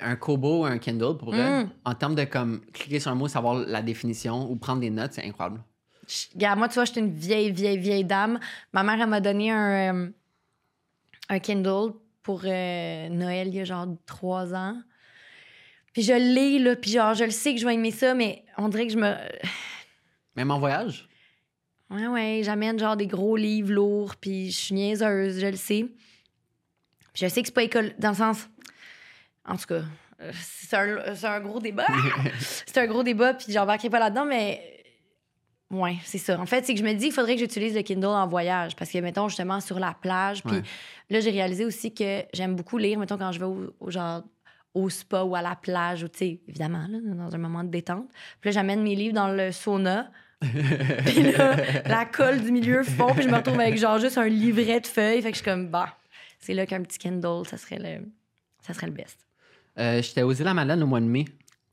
un, 0.00 0.14
Kobo 0.16 0.60
ou 0.60 0.64
un 0.66 0.78
Kindle, 0.78 1.16
pour 1.18 1.30
vrai, 1.32 1.64
Mm. 1.64 1.70
en 1.86 1.94
termes 1.94 2.14
de 2.14 2.24
comme 2.24 2.60
cliquer 2.74 3.00
sur 3.00 3.10
un 3.10 3.14
mot, 3.14 3.26
savoir 3.26 3.54
la 3.54 3.80
définition 3.82 4.50
ou 4.50 4.56
prendre 4.56 4.80
des 4.80 4.90
notes, 4.90 5.14
c'est 5.14 5.24
incroyable. 5.24 5.62
Regarde, 6.34 6.58
moi, 6.58 6.68
tu 6.68 6.74
vois, 6.74 6.84
j'étais 6.84 7.00
une 7.00 7.12
vieille, 7.12 7.50
vieille, 7.50 7.78
vieille 7.78 8.04
dame. 8.04 8.38
Ma 8.72 8.82
mère, 8.82 9.00
elle 9.00 9.08
m'a 9.08 9.20
donné 9.20 9.50
un, 9.50 9.94
euh, 9.94 10.10
un 11.28 11.38
Kindle 11.38 11.92
pour 12.22 12.42
euh, 12.44 13.08
Noël 13.08 13.48
il 13.48 13.54
y 13.54 13.60
a 13.60 13.64
genre 13.64 13.86
trois 14.06 14.54
ans. 14.54 14.76
Puis 15.92 16.02
je 16.02 16.12
l'ai, 16.12 16.58
là, 16.58 16.76
puis 16.76 16.92
genre, 16.92 17.14
je 17.14 17.24
le 17.24 17.30
sais 17.30 17.54
que 17.54 17.60
je 17.60 17.66
vais 17.66 17.74
aimer 17.74 17.90
ça, 17.90 18.14
mais 18.14 18.44
on 18.56 18.68
dirait 18.68 18.86
que 18.86 18.92
je 18.92 18.98
me... 18.98 19.14
Même 20.36 20.50
en 20.50 20.58
voyage? 20.58 21.08
Ouais, 21.90 22.06
ouais, 22.06 22.42
j'amène 22.44 22.78
genre 22.78 22.96
des 22.96 23.08
gros 23.08 23.36
livres 23.36 23.72
lourds, 23.72 24.14
puis 24.14 24.50
je 24.52 24.56
suis 24.56 24.74
niaiseuse, 24.74 25.40
je 25.40 25.46
le 25.46 25.56
sais. 25.56 25.86
Puis 27.12 27.24
je 27.24 27.26
sais 27.26 27.40
que 27.42 27.48
c'est 27.48 27.54
pas 27.54 27.64
école... 27.64 27.94
Dans 27.98 28.10
le 28.10 28.16
sens... 28.16 28.48
En 29.44 29.56
tout 29.56 29.66
cas, 29.66 29.82
euh, 30.20 30.30
c'est 30.34 30.76
un, 30.76 30.98
un 31.24 31.40
gros 31.40 31.58
débat. 31.58 31.86
c'est 32.38 32.78
un 32.78 32.86
gros 32.86 33.02
débat, 33.02 33.34
puis 33.34 33.52
j'embarquerai 33.52 33.90
pas 33.90 33.98
là-dedans, 33.98 34.26
mais... 34.26 34.79
Ouais, 35.70 35.96
c'est 36.04 36.18
ça. 36.18 36.38
En 36.40 36.46
fait, 36.46 36.64
c'est 36.66 36.74
que 36.74 36.80
je 36.80 36.84
me 36.84 36.92
dis 36.94 37.04
qu'il 37.06 37.12
faudrait 37.12 37.34
que 37.34 37.40
j'utilise 37.40 37.74
le 37.76 37.82
Kindle 37.82 38.06
en 38.06 38.26
voyage. 38.26 38.74
Parce 38.74 38.90
que, 38.90 38.98
mettons, 38.98 39.28
justement, 39.28 39.60
sur 39.60 39.78
la 39.78 39.94
plage. 39.94 40.42
Puis 40.42 40.56
Ouais. 40.56 40.62
là, 41.10 41.20
j'ai 41.20 41.30
réalisé 41.30 41.64
aussi 41.64 41.94
que 41.94 42.22
j'aime 42.34 42.56
beaucoup 42.56 42.76
lire, 42.78 42.98
mettons, 42.98 43.16
quand 43.18 43.30
je 43.32 43.38
vais 43.38 43.44
au, 43.46 43.72
au 43.78 43.90
genre 43.90 44.22
au 44.74 44.88
spa 44.88 45.22
ou 45.22 45.34
à 45.34 45.42
la 45.42 45.56
plage, 45.56 46.04
ou 46.04 46.08
tu 46.08 46.18
sais, 46.18 46.40
évidemment, 46.48 46.86
là, 46.88 46.98
dans 47.14 47.34
un 47.34 47.38
moment 47.38 47.64
de 47.64 47.70
détente. 47.70 48.08
Puis 48.40 48.48
là, 48.48 48.52
j'amène 48.52 48.82
mes 48.82 48.94
livres 48.94 49.14
dans 49.14 49.28
le 49.28 49.50
sauna. 49.52 50.10
Puis 50.40 51.22
là, 51.32 51.56
la 51.86 52.04
colle 52.06 52.40
du 52.40 52.50
milieu 52.50 52.82
fond, 52.82 53.12
puis 53.14 53.24
je 53.24 53.28
me 53.28 53.36
retrouve 53.36 53.60
avec 53.60 53.76
genre 53.76 53.98
juste 53.98 54.16
un 54.16 54.26
livret 54.28 54.80
de 54.80 54.86
feuilles. 54.86 55.20
Fait 55.20 55.30
que 55.32 55.36
je 55.36 55.42
suis 55.42 55.44
comme, 55.50 55.68
bah, 55.68 55.96
c'est 56.38 56.54
là 56.54 56.64
qu'un 56.66 56.82
petit 56.82 56.98
Kindle, 56.98 57.44
ça 57.46 57.58
serait 57.58 57.78
le, 57.78 58.06
ça 58.62 58.72
serait 58.72 58.86
le 58.86 58.92
best. 58.94 59.18
Euh, 59.78 60.00
j'étais 60.00 60.22
aux 60.22 60.32
îles 60.32 60.46
à 60.48 60.54
Madeleine 60.54 60.82
au 60.82 60.86
mois 60.86 61.00
de 61.00 61.04
mai. 61.06 61.26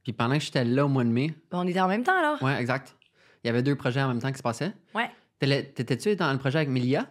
Puis 0.04 0.12
pendant 0.12 0.38
que 0.38 0.44
j'étais 0.44 0.66
là 0.66 0.86
au 0.86 0.90
mois 0.90 1.04
de 1.06 1.10
mai, 1.10 1.34
Bon, 1.50 1.60
on 1.60 1.68
était 1.68 1.80
en 1.80 1.88
même 1.88 2.04
temps, 2.04 2.18
alors? 2.20 2.42
ouais, 2.44 2.60
exact. 2.60 2.94
Il 3.48 3.52
y 3.52 3.52
avait 3.52 3.64
deux 3.64 3.76
projets 3.78 4.02
en 4.02 4.10
même 4.10 4.20
temps 4.20 4.30
qui 4.32 4.38
se 4.38 4.44
passaient. 4.44 4.74
Ouais. 4.94 5.10
T'étais-tu 5.40 6.18
dans 6.18 6.30
le 6.34 6.38
projet 6.38 6.58
avec 6.58 6.68
Milia? 6.70 7.08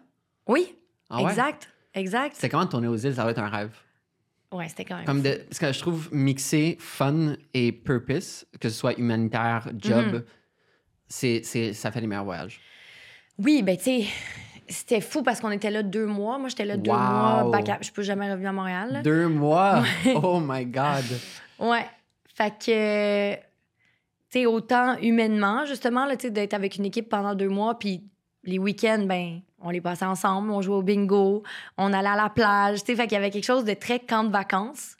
Oui, 0.47 0.77
Ah 1.09 1.23
ouais? 1.23 1.31
exact, 1.31 1.73
exact. 1.95 2.35
C'était 2.35 2.51
comment 2.51 2.67
de 2.67 2.71
tourner 2.71 2.89
aux 2.89 2.97
îles? 2.97 3.15
Ça 3.15 3.25
va 3.25 3.31
être 3.31 3.39
un 3.39 3.49
rêve. 3.49 3.75
Ouais, 4.53 4.69
c'était 4.69 4.85
quand 4.85 4.97
même. 4.97 5.07
Comme 5.07 5.23
de, 5.23 5.31
parce 5.49 5.59
que 5.59 5.73
je 5.73 5.79
trouve 5.81 6.11
mixer 6.13 6.77
fun 6.79 7.37
et 7.55 7.73
purpose, 7.73 8.45
que 8.61 8.69
ce 8.69 8.75
soit 8.79 8.99
humanitaire, 8.99 9.71
job, 9.79 10.05
Mhm. 10.17 10.25
c'est, 11.09 11.41
c'est, 11.43 11.73
ça 11.73 11.91
fait 11.91 12.03
les 12.03 12.07
meilleurs 12.07 12.25
voyages. 12.25 12.61
Oui, 13.39 13.63
ben 13.63 13.77
tu 13.79 13.85
sais, 13.85 14.05
c'était 14.69 15.01
fou 15.01 15.23
parce 15.23 15.41
qu'on 15.41 15.51
était 15.51 15.71
là 15.71 15.83
deux 15.83 16.07
mois. 16.07 16.39
Moi, 16.39 16.51
j'étais 16.51 16.67
là 16.67 16.77
deux 16.77 16.91
mois. 16.91 17.49
back 17.51 17.69
à- 17.71 17.79
Je 17.81 17.91
peux 17.93 18.03
jamais 18.03 18.31
revenir 18.31 18.51
à 18.51 18.53
Montréal. 18.53 18.93
là. 18.93 19.03
Deux 19.03 19.27
mois? 19.29 19.83
Oh 20.15 20.39
my 20.41 20.67
God! 20.67 21.05
Ouais. 21.59 21.87
Fait 22.35 22.53
que, 22.59 23.35
sais, 24.41 24.47
autant 24.47 24.97
humainement, 24.99 25.65
justement, 25.67 26.05
là, 26.07 26.17
tu 26.17 26.23
sais, 26.27 26.31
d'être 26.31 26.55
avec 26.55 26.77
une 26.77 26.85
équipe 26.85 27.09
pendant 27.09 27.35
deux 27.35 27.49
mois, 27.49 27.79
puis 27.79 28.03
les 28.45 28.59
week-ends, 28.59 29.05
ben, 29.07 29.41
on 29.61 29.71
les 29.71 29.81
passait 29.81 30.05
ensemble, 30.05 30.51
on 30.51 30.61
jouait 30.63 30.77
au 30.77 30.83
bingo, 30.83 31.43
on 31.79 31.93
allait 31.93 32.09
à 32.09 32.17
la 32.17 32.29
plage, 32.31 32.81
tu 32.81 32.87
sais, 32.87 32.97
fait 32.97 33.05
qu'il 33.05 33.15
y 33.15 33.19
avait 33.19 33.31
quelque 33.31 33.45
chose 33.45 33.65
de 33.65 33.75
très 33.75 33.99
camp 34.01 34.25
de 34.25 34.31
vacances, 34.31 34.97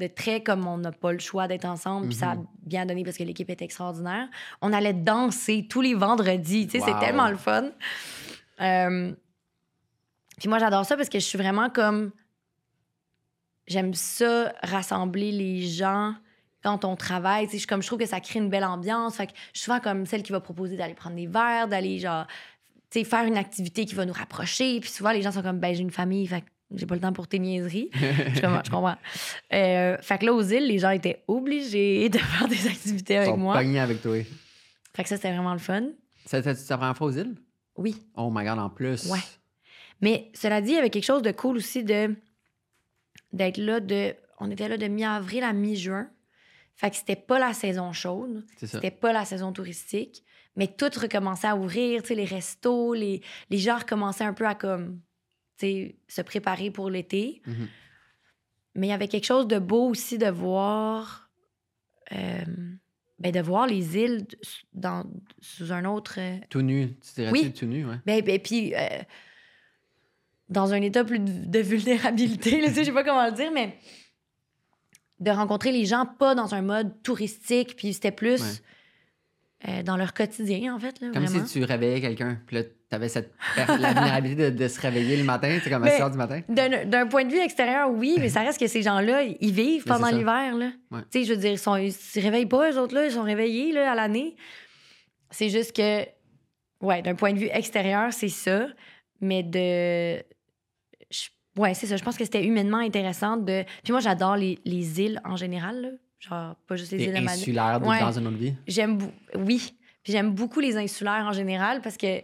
de 0.00 0.06
très 0.08 0.42
comme 0.42 0.66
on 0.66 0.78
n'a 0.78 0.90
pas 0.90 1.12
le 1.12 1.18
choix 1.20 1.46
d'être 1.46 1.64
ensemble, 1.66 2.08
puis 2.08 2.16
ça 2.16 2.30
a 2.32 2.34
Mhm. 2.34 2.46
bien 2.64 2.86
donné 2.86 3.04
parce 3.04 3.16
que 3.16 3.22
l'équipe 3.22 3.48
était 3.50 3.64
extraordinaire. 3.64 4.28
On 4.60 4.72
allait 4.72 4.94
danser 4.94 5.66
tous 5.70 5.80
les 5.80 5.94
vendredis, 5.94 6.66
tu 6.66 6.80
sais, 6.80 6.84
c'est 6.84 6.98
tellement 6.98 7.28
le 7.28 7.36
fun. 7.36 7.70
Euh, 8.60 9.12
Puis 10.38 10.48
moi, 10.48 10.58
j'adore 10.58 10.84
ça 10.84 10.96
parce 10.96 11.08
que 11.08 11.20
je 11.20 11.24
suis 11.24 11.38
vraiment 11.38 11.70
comme 11.70 12.10
j'aime 13.68 13.94
ça 13.94 14.52
rassembler 14.62 15.30
les 15.30 15.62
gens 15.62 16.14
quand 16.62 16.84
on 16.84 16.96
travaille. 16.96 17.46
Tu 17.46 17.52
sais, 17.52 17.58
je, 17.58 17.66
comme, 17.66 17.82
je 17.82 17.86
trouve 17.86 17.98
que 17.98 18.06
ça 18.06 18.20
crée 18.20 18.38
une 18.38 18.48
belle 18.48 18.64
ambiance. 18.64 19.16
Fait 19.16 19.26
que 19.26 19.32
je 19.52 19.58
suis 19.58 19.64
souvent 19.64 19.80
comme 19.80 20.06
celle 20.06 20.22
qui 20.22 20.32
va 20.32 20.40
proposer 20.40 20.76
d'aller 20.76 20.94
prendre 20.94 21.16
des 21.16 21.26
verres, 21.26 21.68
d'aller 21.68 21.98
genre, 21.98 22.26
faire 22.90 23.24
une 23.24 23.36
activité 23.36 23.84
qui 23.84 23.94
va 23.94 24.04
nous 24.04 24.12
rapprocher. 24.12 24.80
Puis 24.80 24.90
souvent, 24.90 25.12
les 25.12 25.22
gens 25.22 25.32
sont 25.32 25.42
comme, 25.42 25.58
ben, 25.58 25.74
j'ai 25.74 25.82
une 25.82 25.90
famille, 25.90 26.26
fait 26.26 26.44
j'ai 26.74 26.86
pas 26.86 26.94
le 26.94 27.00
temps 27.00 27.12
pour 27.12 27.28
tes 27.28 27.38
niaiseries. 27.38 27.90
je, 27.94 28.40
comprends, 28.40 28.62
je 28.64 28.70
comprends. 28.70 28.96
Euh, 29.52 29.96
fait 30.00 30.18
que 30.18 30.26
là, 30.26 30.32
aux 30.32 30.42
îles, 30.42 30.66
les 30.66 30.78
gens 30.78 30.90
étaient 30.90 31.22
obligés 31.28 32.08
de 32.08 32.18
faire 32.18 32.48
des 32.48 32.66
activités 32.66 33.14
Ils 33.14 33.18
avec 33.18 33.30
sont 33.30 33.36
moi. 33.36 33.56
avec 33.56 34.00
toi. 34.00 34.16
Fait 34.94 35.02
que 35.02 35.08
ça, 35.08 35.16
c'était 35.16 35.32
vraiment 35.32 35.52
le 35.52 35.58
fun. 35.58 35.84
C'était 36.24 36.54
ta 36.54 36.76
première 36.76 36.96
fois 36.96 37.08
aux 37.08 37.12
îles? 37.12 37.34
Oui. 37.76 37.96
Oh 38.16 38.30
my 38.32 38.44
God, 38.44 38.58
en 38.58 38.70
plus. 38.70 39.06
Ouais. 39.10 39.18
Mais 40.00 40.30
cela 40.34 40.60
dit, 40.60 40.70
il 40.70 40.74
y 40.76 40.78
avait 40.78 40.90
quelque 40.90 41.04
chose 41.04 41.22
de 41.22 41.32
cool 41.32 41.56
aussi 41.56 41.84
de 41.84 42.14
d'être 43.32 43.58
là 43.58 43.80
de. 43.80 44.14
On 44.38 44.50
était 44.50 44.68
là 44.68 44.76
de 44.76 44.86
mi-avril 44.88 45.44
à 45.44 45.52
mi-juin. 45.52 46.08
Fait 46.74 46.90
que 46.90 46.96
c'était 46.96 47.16
pas 47.16 47.38
la 47.38 47.52
saison 47.52 47.92
chaude, 47.92 48.44
c'était 48.56 48.90
pas 48.90 49.12
la 49.12 49.24
saison 49.24 49.52
touristique, 49.52 50.24
mais 50.56 50.66
tout 50.66 50.90
recommençait 51.00 51.46
à 51.48 51.56
ouvrir, 51.56 52.02
tu 52.02 52.08
sais, 52.08 52.14
les 52.14 52.24
restos, 52.24 52.94
les, 52.94 53.22
les 53.50 53.58
gens 53.58 53.78
recommençaient 53.78 54.24
un 54.24 54.32
peu 54.32 54.46
à 54.46 54.54
comme, 54.54 55.00
tu 55.58 55.66
sais, 55.66 55.96
se 56.08 56.22
préparer 56.22 56.70
pour 56.70 56.90
l'été. 56.90 57.42
Mhm. 57.46 57.68
Mais 58.74 58.86
il 58.86 58.90
y 58.90 58.94
avait 58.94 59.08
quelque 59.08 59.26
chose 59.26 59.46
de 59.46 59.58
beau 59.58 59.88
aussi 59.88 60.16
de 60.18 60.28
voir, 60.28 61.30
euh, 62.12 62.44
ben 63.18 63.30
de 63.30 63.40
voir 63.40 63.66
les 63.66 63.96
îles 63.98 64.26
dans, 64.72 65.04
sous 65.40 65.72
un 65.72 65.84
autre. 65.84 66.14
euh, 66.18 66.38
Tout 66.48 66.62
nu. 66.62 66.96
Tu 67.14 67.28
Oui. 67.30 67.52
tout 67.52 67.66
nu, 67.66 67.86
ouais? 67.86 67.96
ben, 68.06 68.22
ben, 68.22 68.40
puis, 68.40 68.74
euh, 68.74 69.02
dans 70.48 70.72
un 70.72 70.80
état 70.82 71.04
plus 71.04 71.18
de, 71.18 71.58
vulnérabilité, 71.60 72.60
là, 72.60 72.68
tu 72.68 72.74
sais, 72.74 72.80
je 72.80 72.86
sais 72.86 72.92
pas 72.92 73.04
comment 73.04 73.26
le 73.26 73.32
dire, 73.32 73.52
mais 73.52 73.78
de 75.20 75.30
rencontrer 75.30 75.72
les 75.72 75.84
gens 75.84 76.06
pas 76.06 76.34
dans 76.34 76.54
un 76.54 76.62
mode 76.62 77.02
touristique, 77.02 77.76
puis 77.76 77.92
c'était 77.94 78.10
plus 78.12 78.62
euh, 79.68 79.82
dans 79.84 79.96
leur 79.96 80.12
quotidien, 80.14 80.74
en 80.74 80.78
fait, 80.80 81.00
là, 81.00 81.10
Comme 81.12 81.24
vraiment. 81.24 81.46
si 81.46 81.58
tu 81.60 81.64
réveillais 81.64 82.00
quelqu'un, 82.00 82.40
puis 82.48 82.56
là, 82.56 82.62
t'avais 82.88 83.08
cette, 83.08 83.32
la 83.56 83.64
vulnérabilité 83.92 84.50
de, 84.50 84.56
de 84.58 84.68
se 84.68 84.80
réveiller 84.80 85.16
le 85.16 85.22
matin, 85.24 85.56
c'est 85.62 85.70
comme 85.70 85.82
à 85.84 85.86
Mais- 85.86 85.96
6 85.96 86.02
heures 86.02 86.10
du 86.10 86.18
matin. 86.18 86.40
D'un 86.48 87.06
point 87.06 87.24
de 87.24 87.30
vue 87.30 87.38
extérieur, 87.38 87.88
oui, 87.90 88.16
mais 88.18 88.28
ça 88.28 88.40
reste 88.40 88.58
que 88.58 88.66
ces 88.66 88.82
gens-là, 88.82 89.22
ils 89.22 89.52
vivent 89.52 89.84
pendant 89.84 90.08
l'hiver. 90.08 90.56
là. 90.56 90.72
Ouais. 90.90 91.00
Tu 91.10 91.20
sais, 91.20 91.24
je 91.24 91.32
veux 91.34 91.38
dire, 91.40 91.52
ils, 91.52 91.58
sont, 91.58 91.76
ils 91.76 91.92
se 91.92 92.18
réveillent 92.20 92.46
pas, 92.46 92.70
eux 92.72 92.78
autres, 92.78 92.94
là, 92.94 93.06
ils 93.06 93.12
sont 93.12 93.22
réveillés 93.22 93.72
là, 93.72 93.92
à 93.92 93.94
l'année. 93.94 94.34
C'est 95.30 95.48
juste 95.48 95.74
que, 95.76 96.04
ouais, 96.80 97.00
d'un 97.02 97.14
point 97.14 97.32
de 97.32 97.38
vue 97.38 97.48
extérieur, 97.52 98.12
c'est 98.12 98.28
ça. 98.28 98.66
Mais 99.20 99.44
de. 99.44 100.20
Ouais, 101.56 101.74
c'est 101.74 101.86
ça. 101.86 101.96
Je 101.96 102.02
pense 102.04 102.16
que 102.16 102.24
c'était 102.24 102.44
humainement 102.44 102.78
intéressant 102.78 103.36
de. 103.36 103.64
Puis 103.84 103.92
moi, 103.92 104.00
j'adore 104.00 104.36
les, 104.36 104.58
les 104.64 105.00
îles 105.00 105.20
en 105.24 105.36
général, 105.36 105.80
là. 105.82 105.88
Genre, 106.18 106.56
pas 106.66 106.76
juste 106.76 106.92
les 106.92 106.98
T'es 106.98 107.04
îles 107.04 107.10
de 107.10 107.14
Madeleine. 107.16 107.34
insulaire 107.40 107.80
de- 107.80 107.86
Ouais. 107.86 108.00
dans 108.00 108.12
une 108.18 108.26
autre 108.28 108.36
vie? 108.36 108.54
J'aime 108.66 108.98
oui, 109.34 109.74
puis 110.04 110.12
j'aime 110.12 110.32
beaucoup 110.34 110.60
les 110.60 110.76
insulaires 110.76 111.24
en 111.26 111.32
général 111.32 111.80
parce 111.82 111.96
que 111.96 112.22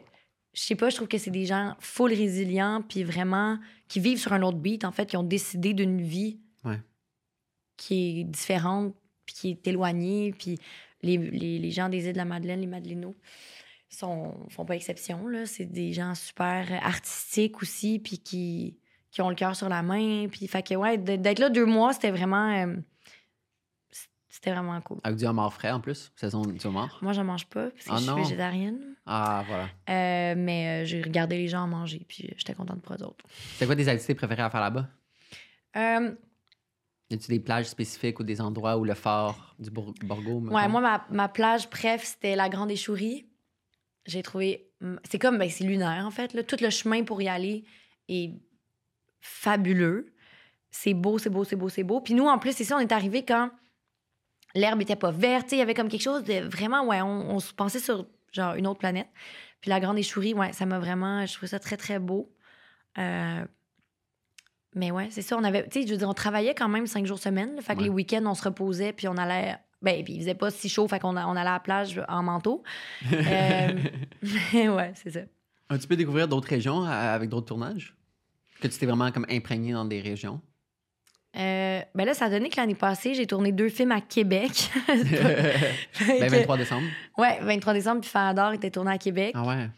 je 0.55 0.63
sais 0.63 0.77
pas, 0.77 0.89
je 0.89 0.97
trouve 0.97 1.09
que 1.09 1.19
c'est 1.19 1.31
des 1.33 1.45
gens 1.47 1.75
full 1.81 2.13
résilients 2.13 2.83
puis 2.89 3.03
vraiment 3.05 3.59
qui 3.89 3.99
vivent 4.01 4.19
sur 4.19 4.33
un 4.33 4.43
autre 4.43 4.59
beat 4.59 4.85
en 4.85 4.93
fait, 4.93 5.07
qui 5.07 5.17
ont 5.17 5.23
décidé 5.25 5.75
d'une 5.75 6.01
vie 6.01 6.39
Ouais. 6.65 6.81
qui 7.77 8.21
est 8.21 8.25
différente 8.25 8.95
puis 9.27 9.35
qui 9.35 9.51
est 9.51 9.67
éloignée 9.67 10.33
puis 10.39 10.59
les, 11.03 11.17
les, 11.19 11.59
les 11.59 11.71
gens 11.71 11.89
des 11.89 12.07
îles 12.07 12.13
de 12.13 12.19
la 12.19 12.25
Madeleine, 12.25 12.61
les 12.61 12.67
Madelinots 12.67 13.17
sont 13.91 14.35
font 14.49 14.65
pas 14.65 14.77
exception 14.77 15.27
là, 15.27 15.45
c'est 15.47 15.65
des 15.67 15.93
gens 15.93 16.15
super 16.15 16.67
artistiques 16.85 17.61
aussi 17.63 17.99
puis 17.99 18.19
qui 18.19 18.78
qui 19.11 19.23
ont 19.23 19.29
le 19.29 19.35
cœur 19.35 19.57
sur 19.57 19.69
la 19.69 19.83
main 19.83 20.29
puis 20.29 20.47
fait 20.49 20.63
que 20.63 20.75
ouais 20.75 20.99
d'être 20.99 21.39
là 21.39 21.49
deux 21.51 21.65
mois, 21.67 21.93
c'était 21.93 22.11
vraiment 22.11 22.51
euh, 22.65 22.77
C'était 24.29 24.53
vraiment 24.53 24.81
cool. 24.83 24.99
Avec 25.03 25.19
du 25.19 25.27
homard 25.27 25.53
frais 25.53 25.71
en 25.71 25.81
plus, 25.81 26.13
saison 26.15 26.43
du 26.43 26.65
homard. 26.67 26.99
Moi, 27.03 27.13
j'en 27.13 27.25
mange 27.25 27.47
pas 27.47 27.71
parce 27.71 27.85
que 27.85 27.91
Ah 27.91 27.97
je 27.97 28.03
suis 28.03 28.11
non? 28.11 28.17
végétarienne. 28.23 28.95
Ah, 29.07 29.43
voilà. 29.49 29.65
Euh, 29.89 30.35
mais 30.37 30.83
euh, 30.83 30.85
j'ai 30.85 31.03
regardé 31.03 31.39
les 31.39 31.49
gens 31.49 31.63
en 31.63 31.67
manger, 31.67 32.05
puis 32.07 32.25
euh, 32.29 32.35
j'étais 32.37 32.55
contente 32.55 32.83
pour 32.83 32.95
eux 32.95 33.03
autres. 33.03 33.25
C'est 33.57 33.67
quoi 33.67 33.75
tes 33.75 33.89
activités 33.89 34.15
préférées 34.15 34.43
à 34.43 34.51
faire 34.51 34.61
là-bas? 34.61 34.87
Euh, 35.77 36.15
Y 37.11 37.15
a-tu 37.15 37.29
des 37.31 37.41
plages 37.41 37.67
spécifiques 37.67 38.21
ou 38.21 38.23
des 38.23 38.41
endroits 38.41 38.77
où 38.77 38.85
le 38.85 38.95
phare 38.95 39.57
du 39.59 39.71
Borgo? 39.71 40.41
mettons? 40.41 40.55
ouais, 40.55 40.69
moi, 40.69 40.81
ma, 40.83 41.07
ma 41.11 41.29
plage 41.29 41.69
préf, 41.71 42.05
c'était 42.05 42.37
la 42.37 42.49
Grande 42.49 42.71
Échourie. 42.71 43.27
J'ai 44.07 44.23
trouvé. 44.23 44.71
C'est 45.11 45.19
comme. 45.19 45.39
Ben, 45.39 45.51
c'est 45.51 45.65
lunaire, 45.65 46.05
en 46.07 46.11
fait. 46.11 46.33
là. 46.35 46.43
Tout 46.45 46.57
le 46.61 46.71
chemin 46.71 47.03
pour 47.05 47.21
y 47.23 47.29
aller 47.29 47.65
est 48.09 48.33
fabuleux. 49.21 50.13
C'est 50.71 50.95
beau, 50.95 51.19
c'est 51.19 51.31
beau, 51.31 51.45
c'est 51.45 51.57
beau, 51.57 51.69
c'est 51.69 51.83
beau. 51.85 52.01
Puis 52.01 52.15
nous, 52.15 52.27
en 52.27 52.39
plus, 52.39 52.53
c'est 52.53 52.65
ça, 52.65 52.77
on 52.77 52.81
est 52.81 52.93
arrivé 52.93 53.25
quand 53.25 53.51
l'herbe 54.55 54.83
était 54.83 54.97
pas 54.97 55.11
verte. 55.11 55.53
Il 55.53 55.59
y 55.59 55.63
avait 55.63 55.75
comme 55.75 55.89
quelque 55.89 56.03
chose 56.03 56.25
de 56.25 56.41
vraiment. 56.49 56.85
Ouais, 56.85 57.01
on, 57.01 57.31
on 57.35 57.39
se 57.41 57.53
pensait 57.55 57.79
sur 57.81 58.07
genre 58.33 58.55
une 58.55 58.67
autre 58.67 58.79
planète. 58.81 59.09
Puis 59.61 59.71
la 59.71 59.81
Grande 59.81 59.99
Échourie, 59.99 60.35
ouais, 60.35 60.53
ça 60.53 60.67
m'a 60.67 60.79
vraiment. 60.79 61.25
Je 61.27 61.33
trouvais 61.33 61.49
ça 61.49 61.59
très, 61.59 61.77
très 61.77 61.99
beau. 61.99 62.33
Euh, 62.99 63.45
mais 64.75 64.91
ouais, 64.91 65.09
c'est 65.11 65.23
ça. 65.23 65.37
On 65.37 65.45
avait, 65.45 65.67
tu 65.69 65.81
sais, 65.81 65.87
je 65.87 65.93
veux 65.93 65.99
dire, 65.99 66.09
on 66.09 66.15
travaillait 66.15 66.55
quand 66.55 66.69
même 66.69 66.87
cinq 66.87 67.07
jours 67.07 67.19
semaine. 67.19 67.61
fait 67.63 67.73
que 67.75 67.79
Ouais. 67.79 67.85
les 67.85 67.91
week-ends, 67.91 68.25
on 68.27 68.35
se 68.35 68.45
reposait, 68.45 68.93
puis 68.93 69.09
on 69.09 69.17
allait. 69.17 69.57
Ben, 69.81 70.03
puis 70.05 70.15
il 70.15 70.21
faisait 70.21 70.35
pas 70.35 70.51
si 70.51 70.69
chaud, 70.69 70.87
fait 70.89 70.99
qu'on 70.99 71.17
a- 71.17 71.27
on 71.27 71.31
allait 71.37 71.49
à 71.51 71.55
la 71.55 71.61
plage 71.61 72.01
en 72.09 72.23
manteau. 72.23 72.63
Euh, 73.13 73.69
mais 74.53 74.69
ouais, 74.69 74.93
c'est 74.95 75.11
ça. 75.11 75.21
As-tu 75.71 75.87
pu 75.87 75.97
découvrir 75.97 76.29
d'autres 76.29 76.49
régions 76.49 76.83
avec 76.83 77.29
d'autres 77.31 77.47
tournages? 77.47 77.95
Que 78.61 78.69
tu 78.69 78.79
t'es 78.79 78.87
vraiment 78.87 79.11
comme 79.13 79.27
imprégné 79.31 79.73
dans 79.73 79.85
des 79.85 80.01
régions? 80.01 80.41
Euh, 81.37 81.81
ben 81.95 82.05
là, 82.05 82.15
ça 82.15 82.25
a 82.25 82.31
donné 82.31 82.49
que 82.49 82.57
l'année 82.57 82.75
passée, 82.75 83.15
j'ai 83.15 83.27
tourné 83.27 83.53
deux 83.53 83.69
films 83.69 83.93
à 83.93 84.01
Québec. 84.01 84.71
Ben, 84.89 86.27
que- 86.31 86.37
23 86.37 86.57
décembre. 86.57 86.87
Ouais, 87.19 87.39
23 87.43 87.73
décembre, 87.75 88.01
puis 88.01 88.11
Farador 88.11 88.53
était 88.53 88.71
tourné 88.71 88.93
à 88.93 88.99
Québec. 88.99 89.33
Ah 89.35 89.45
ouais. 89.47 89.69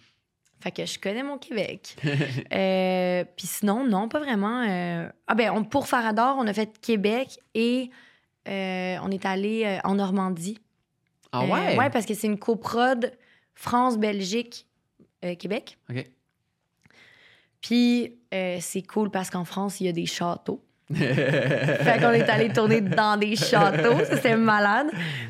Fait 0.63 0.71
que 0.71 0.85
je 0.87 0.99
connais 0.99 1.23
mon 1.23 1.39
Québec. 1.39 1.97
Euh, 2.53 3.25
puis 3.37 3.47
sinon, 3.47 3.85
non, 3.87 4.09
pas 4.09 4.19
vraiment. 4.19 4.63
euh. 4.69 5.09
Ah 5.27 5.35
ben, 5.35 5.51
on- 5.51 5.65
pour 5.65 5.87
Farador, 5.89 6.37
on 6.39 6.47
a 6.47 6.53
fait 6.53 6.79
Québec 6.81 7.39
et 7.55 7.91
euh, 8.49 8.97
on 9.03 9.11
est 9.11 9.25
allé 9.27 9.79
en 9.85 9.95
Normandie. 9.97 10.59
Ah 11.33 11.45
ouais? 11.45 11.77
ouais, 11.79 11.91
parce 11.91 12.07
que 12.07 12.15
c'est 12.15 12.27
une 12.27 12.39
coprode 12.39 13.13
France, 13.55 13.99
Belgique, 13.99 14.67
euh, 15.25 15.35
Québec. 15.37 15.79
OK. 15.91 16.07
Puis 17.61 18.19
euh, 18.33 18.59
c'est 18.61 18.83
cool 18.83 19.11
parce 19.11 19.31
qu'en 19.31 19.45
France, 19.45 19.81
il 19.81 19.87
y 19.87 19.89
a 19.89 19.93
des 19.93 20.07
châteaux. 20.07 20.65
fait 20.93 22.01
qu'on 22.01 22.11
est 22.11 22.29
allé 22.29 22.53
tourner 22.53 22.81
dans 22.81 23.17
des 23.19 23.37
châteaux. 23.37 24.05
Ça, 24.05 24.17
c'était 24.17 24.37
malade. 24.37 24.89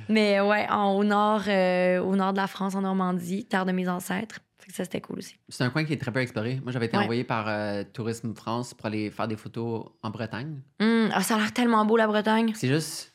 Mais 0.08 0.40
ouais, 0.40 0.66
en- 0.70 0.92
au, 0.92 1.04
nord, 1.04 1.42
euh, 1.48 1.98
au 2.00 2.16
nord 2.16 2.32
de 2.32 2.38
la 2.38 2.46
France, 2.46 2.74
en 2.74 2.80
Normandie, 2.80 3.44
terre 3.44 3.66
de 3.66 3.72
mes 3.72 3.88
ancêtres. 3.88 4.40
Fait 4.58 4.68
que 4.70 4.74
ça, 4.74 4.84
c'était 4.84 5.00
cool 5.00 5.18
aussi. 5.18 5.36
C'est 5.48 5.64
un 5.64 5.70
coin 5.70 5.84
qui 5.84 5.92
est 5.92 6.00
très 6.00 6.12
peu 6.12 6.20
exploré. 6.20 6.60
Moi, 6.62 6.72
j'avais 6.72 6.86
été 6.86 6.96
Ouais. 6.96 7.02
envoyé 7.02 7.24
par 7.24 7.44
euh, 7.48 7.82
Tourisme 7.92 8.34
France 8.34 8.72
pour 8.74 8.86
aller 8.86 9.10
faire 9.10 9.28
des 9.28 9.36
photos 9.36 9.86
en 10.02 10.10
Bretagne. 10.10 10.60
Ah, 11.12 11.22
ça 11.22 11.34
a 11.34 11.38
l'air 11.38 11.52
tellement 11.52 11.84
beau, 11.84 11.96
la 11.96 12.06
Bretagne. 12.06 12.52
C'est 12.54 12.68
juste. 12.68 13.14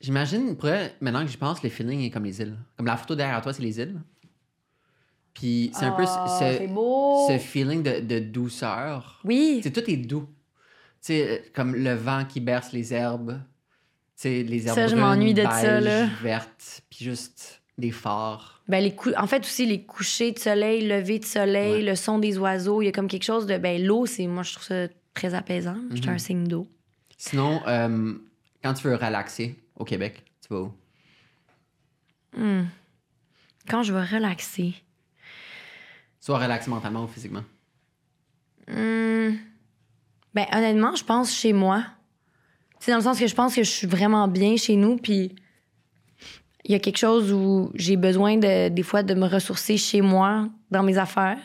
J'imagine, 0.00 0.54
maintenant 1.00 1.22
que 1.24 1.30
j'y 1.30 1.38
pense, 1.38 1.62
le 1.62 1.70
feeling 1.70 2.00
est 2.02 2.10
comme 2.10 2.24
les 2.24 2.40
îles. 2.42 2.56
Comme 2.76 2.86
la 2.86 2.98
photo 2.98 3.14
derrière 3.14 3.40
toi, 3.40 3.54
c'est 3.54 3.62
les 3.62 3.78
îles. 3.80 3.98
Puis 5.38 5.70
c'est 5.74 5.84
un 5.84 5.92
peu 5.92 6.06
ce- 6.06 6.10
Ah, 6.14 6.38
ce, 6.40 7.26
c'est 7.28 7.38
feeling 7.38 7.82
de, 7.82 8.00
de 8.00 8.18
douceur. 8.20 9.20
Oui. 9.22 9.60
C'est 9.62 9.70
tout 9.70 9.88
est 9.90 9.96
doux. 9.98 10.26
Tu 11.02 11.08
sais, 11.12 11.28
euh, 11.28 11.38
comme 11.54 11.74
le 11.74 11.92
vent 11.94 12.24
qui 12.24 12.40
berce 12.40 12.72
les 12.72 12.94
herbes. 12.94 13.38
Tu 14.16 14.22
sais, 14.22 14.42
les 14.42 14.66
herbes 14.66 14.74
Ça, 14.76 14.86
je 14.86 14.94
brunes, 14.94 15.04
m'ennuie 15.06 15.34
de 15.34 15.42
ça, 15.42 15.78
là. 15.80 16.06
vertes, 16.22 16.80
puis 16.88 17.04
juste 17.04 17.60
des 17.76 17.90
phares. 17.90 18.62
Ben, 18.66 18.80
les 18.82 18.94
cou- 18.94 19.12
En 19.18 19.26
fait, 19.26 19.40
aussi, 19.40 19.66
les 19.66 19.82
couchers 19.82 20.32
de 20.32 20.38
soleil, 20.38 20.86
levées 20.88 21.18
de 21.18 21.24
soleil, 21.26 21.72
Ouais. 21.72 21.82
le 21.82 21.94
son 21.96 22.18
des 22.18 22.38
oiseaux, 22.38 22.80
il 22.80 22.86
y 22.86 22.88
a 22.88 22.92
comme 22.92 23.06
quelque 23.08 23.24
chose 23.24 23.46
de. 23.46 23.58
Ben, 23.58 23.84
l'eau, 23.84 24.06
c'est. 24.06 24.26
Moi, 24.26 24.42
je 24.42 24.52
trouve 24.54 24.64
ça 24.64 24.88
très 25.12 25.34
apaisant. 25.34 25.76
Je 25.90 25.96
suis 25.96 26.06
Mhm. 26.06 26.14
un 26.14 26.18
signe 26.18 26.44
d'eau. 26.48 26.66
Sinon, 27.18 27.60
euh, 27.66 28.14
quand 28.64 28.72
tu 28.72 28.88
veux 28.88 28.94
relaxer 28.96 29.54
au 29.76 29.84
Québec, 29.84 30.24
tu 30.40 30.54
vas 30.54 30.60
où? 30.62 30.72
Hum. 32.38 32.66
Quand 33.68 33.82
je 33.82 33.92
vais 33.92 34.02
relaxer. 34.04 34.74
Soit 36.26 36.40
relaxer 36.40 36.70
mentalement 36.70 37.04
ou 37.04 37.06
physiquement. 37.06 37.44
Hum. 38.66 39.38
Ben, 40.34 40.44
honnêtement, 40.52 40.96
je 40.96 41.04
pense 41.04 41.32
chez 41.32 41.52
moi. 41.52 41.84
C'est 42.80 42.90
dans 42.90 42.96
le 42.96 43.04
sens 43.04 43.20
que 43.20 43.28
je 43.28 43.34
pense 43.36 43.54
que 43.54 43.62
je 43.62 43.70
suis 43.70 43.86
vraiment 43.86 44.26
bien 44.26 44.56
chez 44.56 44.74
nous, 44.74 44.96
puis 44.96 45.36
il 46.64 46.72
y 46.72 46.74
a 46.74 46.80
quelque 46.80 46.96
chose 46.96 47.32
où 47.32 47.70
j'ai 47.76 47.96
besoin 47.96 48.38
de, 48.38 48.70
des 48.70 48.82
fois 48.82 49.04
de 49.04 49.14
me 49.14 49.28
ressourcer 49.28 49.76
chez 49.76 50.00
moi, 50.00 50.48
dans 50.72 50.82
mes 50.82 50.98
affaires. 50.98 51.38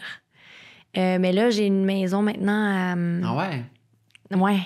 Euh, 0.97 1.19
mais 1.19 1.32
là, 1.32 1.51
j'ai 1.51 1.67
une 1.67 1.86
maison 1.86 2.23
maintenant 2.23 2.65
à. 2.89 2.93
hum, 2.93 3.21
Ah 3.23 3.36
ouais? 3.36 4.36
Ouais, 4.36 4.61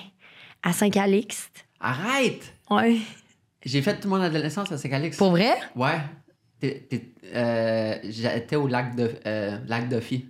à 0.62 0.72
Saint-Calixte. 0.72 1.66
Arrête! 1.78 2.54
Ouais. 2.70 3.00
J'ai 3.66 3.82
fait 3.82 3.96
toute 3.96 4.06
mon 4.06 4.22
adolescence 4.22 4.72
à 4.72 4.78
Saint-Calix. 4.78 5.18
Pour 5.18 5.32
vrai? 5.32 5.52
Ouais. 5.74 6.00
T'es- 6.60 6.88
euh, 7.34 7.94
J'étais 8.04 8.56
au 8.56 8.66
lac 8.66 8.94
de 8.96 9.10
euh, 9.26 9.58
lac 9.68 9.88
Duffy. 9.88 10.26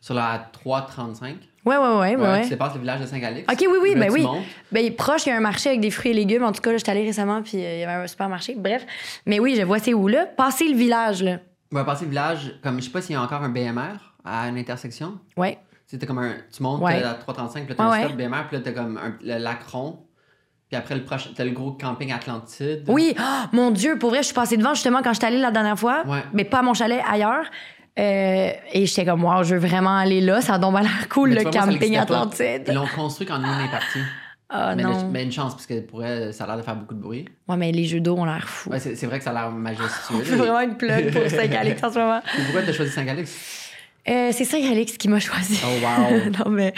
Sur 0.00 0.14
la 0.14 0.48
335. 0.52 1.36
Ouais, 1.64 1.76
ouais, 1.76 1.82
ouais, 1.82 1.94
ouais. 1.98 2.16
Ouais, 2.16 2.22
ouais. 2.22 2.42
Tu 2.44 2.50
dépasses 2.50 2.74
le 2.74 2.80
village 2.80 3.00
de 3.00 3.06
Saint-Calix. 3.06 3.44
Ok, 3.52 3.58
oui, 3.68 3.78
oui, 3.82 3.94
ben 3.96 4.08
oui. 4.12 4.22
montes. 4.22 4.44
Ben, 4.70 4.94
proche, 4.94 5.26
il 5.26 5.30
y 5.30 5.32
a 5.32 5.36
un 5.36 5.40
marché 5.40 5.70
avec 5.70 5.80
des 5.80 5.90
fruits 5.90 6.12
et 6.12 6.14
légumes. 6.14 6.44
En 6.44 6.52
tout 6.52 6.60
cas, 6.60 6.70
là, 6.70 6.76
j'étais 6.78 6.92
allée 6.92 7.04
récemment, 7.04 7.42
puis 7.42 7.56
euh, 7.56 7.74
il 7.74 7.80
y 7.80 7.82
avait 7.84 8.04
un 8.04 8.06
supermarché. 8.06 8.54
Bref. 8.54 8.86
Mais 9.26 9.40
oui, 9.40 9.56
je 9.58 9.62
vois 9.62 9.80
c'est 9.80 9.94
où, 9.94 10.06
là? 10.06 10.26
Passer 10.26 10.68
le 10.68 10.76
village, 10.76 11.24
là. 11.24 11.38
Va 11.72 11.82
passer 11.84 12.04
le 12.04 12.10
village, 12.10 12.54
comme 12.62 12.78
je 12.78 12.84
sais 12.84 12.90
pas 12.90 13.02
s'il 13.02 13.14
y 13.14 13.16
a 13.16 13.22
encore 13.22 13.42
un 13.42 13.48
BMR 13.48 14.14
à 14.24 14.48
une 14.48 14.58
intersection. 14.58 15.18
Ouais. 15.36 15.58
T'as 15.90 16.06
comme 16.06 16.18
un. 16.18 16.34
Tu 16.54 16.62
montes 16.62 16.80
Ouais. 16.82 17.00
la 17.00 17.14
335, 17.14 17.64
puis 17.64 17.70
là, 17.70 17.74
t'as 17.76 17.84
Ouais, 17.90 17.96
un 17.96 18.00
ouais. 18.02 18.06
stop 18.06 18.16
BMR, 18.16 18.46
puis 18.48 18.56
là, 18.58 18.62
t'as 18.62 18.72
comme 18.72 18.96
un- 18.98 19.16
le 19.22 19.38
lac 19.38 19.62
rond. 19.64 20.05
Puis 20.68 20.76
après, 20.76 20.94
le 20.96 21.04
prochain, 21.04 21.30
t'as 21.34 21.44
le 21.44 21.52
gros 21.52 21.72
camping 21.72 22.12
Atlantide. 22.12 22.82
Oui, 22.88 23.14
Ah, 23.18 23.48
mon 23.52 23.70
Dieu, 23.70 23.98
pour 23.98 24.10
vrai, 24.10 24.18
je 24.18 24.26
suis 24.26 24.34
passée 24.34 24.56
devant 24.56 24.74
justement 24.74 25.00
quand 25.02 25.12
je 25.12 25.18
suis 25.18 25.26
allée 25.26 25.38
la 25.38 25.52
dernière 25.52 25.78
fois, 25.78 26.02
Ouais. 26.06 26.24
mais 26.32 26.44
pas 26.44 26.58
à 26.58 26.62
mon 26.62 26.74
chalet, 26.74 27.00
ailleurs. 27.08 27.44
Euh, 27.98 28.50
et 28.72 28.84
j'étais 28.84 29.04
comme, 29.06 29.24
wow, 29.24 29.42
je 29.44 29.54
veux 29.54 29.66
vraiment 29.68 29.96
aller 29.96 30.20
là. 30.20 30.40
Ça 30.40 30.54
a 30.54 30.58
donc 30.58 30.74
l'air 30.78 31.08
cool, 31.08 31.30
Mais 31.30 31.36
le 31.36 31.42
vois, 31.42 31.50
camping. 31.52 31.96
Atlantide. 31.96 32.64
Ils 32.68 32.74
l'ont 32.74 32.86
construit 32.94 33.26
quand 33.26 33.38
nous, 33.38 33.48
on 33.48 33.64
est 33.64 33.70
partis. 33.70 34.00
Ah 34.48 34.74
mais, 34.76 34.82
non. 34.82 35.02
le- 35.04 35.08
mais 35.10 35.22
une 35.24 35.32
chance, 35.32 35.54
parce 35.54 35.66
que 35.66 35.80
pour 35.80 36.04
elle, 36.04 36.32
ça 36.34 36.44
a 36.44 36.46
l'air 36.48 36.56
de 36.58 36.62
faire 36.62 36.76
beaucoup 36.76 36.94
de 36.94 37.00
bruit. 37.00 37.24
Ouais, 37.48 37.56
mais 37.56 37.72
les 37.72 37.84
jeux 37.84 38.00
d'eau 38.00 38.16
ont 38.16 38.24
l'air 38.24 38.48
fous. 38.48 38.70
Ouais, 38.70 38.78
c'est 38.78 38.94
c'est 38.94 39.06
vrai 39.06 39.18
que 39.18 39.24
ça 39.24 39.30
a 39.30 39.34
l'air 39.34 39.50
majestueux. 39.50 40.18
Fait 40.22 40.36
vraiment 40.36 40.60
une 40.60 40.76
plug 40.76 41.12
pour 41.12 41.28
Saint-Calix 41.30 41.82
en 41.82 41.92
ce 41.92 41.98
moment. 41.98 42.20
Pourquoi 42.44 42.62
t'as 42.62 42.72
choisi 42.72 42.92
Saint-Calix? 42.92 43.70
Euh, 44.08 44.30
c'est 44.32 44.44
Saint-Calix 44.44 44.96
qui 44.98 45.08
m'a 45.08 45.18
choisi. 45.18 45.58
Oh, 45.64 45.84
wow! 45.84 46.30
non, 46.44 46.50
mais 46.50 46.74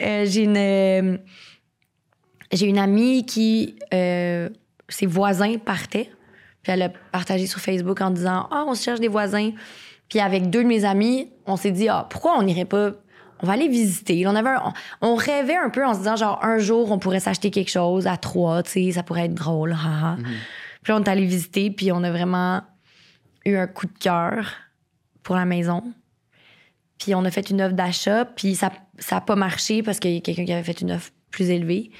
euh, 0.00 0.24
j'ai 0.26 0.42
une. 0.44 1.18
J'ai 2.52 2.66
une 2.66 2.78
amie 2.78 3.24
qui. 3.26 3.76
euh, 3.94 4.48
ses 4.88 5.06
voisins 5.06 5.58
partaient. 5.58 6.10
Puis 6.62 6.72
elle 6.72 6.82
a 6.82 6.88
partagé 6.88 7.46
sur 7.46 7.60
Facebook 7.60 8.00
en 8.00 8.10
disant 8.10 8.48
Ah, 8.50 8.64
on 8.68 8.74
se 8.74 8.82
cherche 8.84 9.00
des 9.00 9.08
voisins. 9.08 9.50
Puis 10.08 10.20
avec 10.20 10.48
deux 10.50 10.62
de 10.62 10.68
mes 10.68 10.84
amis, 10.84 11.28
on 11.46 11.56
s'est 11.56 11.72
dit 11.72 11.88
Ah, 11.88 12.06
pourquoi 12.08 12.38
on 12.38 12.42
n'irait 12.42 12.64
pas? 12.64 12.92
On 13.42 13.46
va 13.46 13.52
aller 13.54 13.68
visiter. 13.68 14.26
On, 14.26 14.34
avait 14.34 14.50
un- 14.50 14.72
on, 15.02 15.14
rêvait 15.16 15.56
un 15.56 15.68
peu 15.70 15.84
en 15.84 15.92
se 15.92 15.98
disant 15.98 16.16
genre 16.16 16.38
un 16.42 16.58
jour 16.58 16.90
on 16.90 16.98
pourrait 16.98 17.20
s'acheter 17.20 17.50
quelque 17.50 17.70
chose 17.70 18.06
à 18.06 18.16
trois, 18.16 18.62
tu 18.62 18.70
sais, 18.70 18.92
ça 18.92 19.02
pourrait 19.02 19.26
être 19.26 19.34
drôle. 19.34 19.72
haha. 19.72 20.16
Puis 20.82 20.92
là, 20.92 20.98
on 20.98 21.02
est 21.02 21.08
allé 21.08 21.24
visiter, 21.26 21.70
puis 21.70 21.90
on 21.92 22.02
a 22.04 22.10
vraiment 22.10 22.62
eu 23.44 23.56
un 23.56 23.66
coup 23.66 23.86
de 23.86 23.98
cœur 23.98 24.52
pour 25.22 25.34
la 25.36 25.44
maison. 25.44 25.82
Puis 26.98 27.14
on 27.14 27.24
a 27.24 27.30
fait 27.30 27.50
une 27.50 27.60
offre 27.60 27.74
d'achat, 27.74 28.24
puis 28.24 28.54
ça 28.54 28.70
n'a 29.12 29.20
pas 29.20 29.36
marché 29.36 29.82
parce 29.82 29.98
qu'il 30.00 30.12
y 30.14 30.16
a 30.16 30.20
quelqu'un 30.20 30.44
qui 30.44 30.52
avait 30.52 30.62
fait 30.62 30.80
une 30.80 30.92
offre 30.92 31.10
plus 31.30 31.50
élevée. 31.50 31.90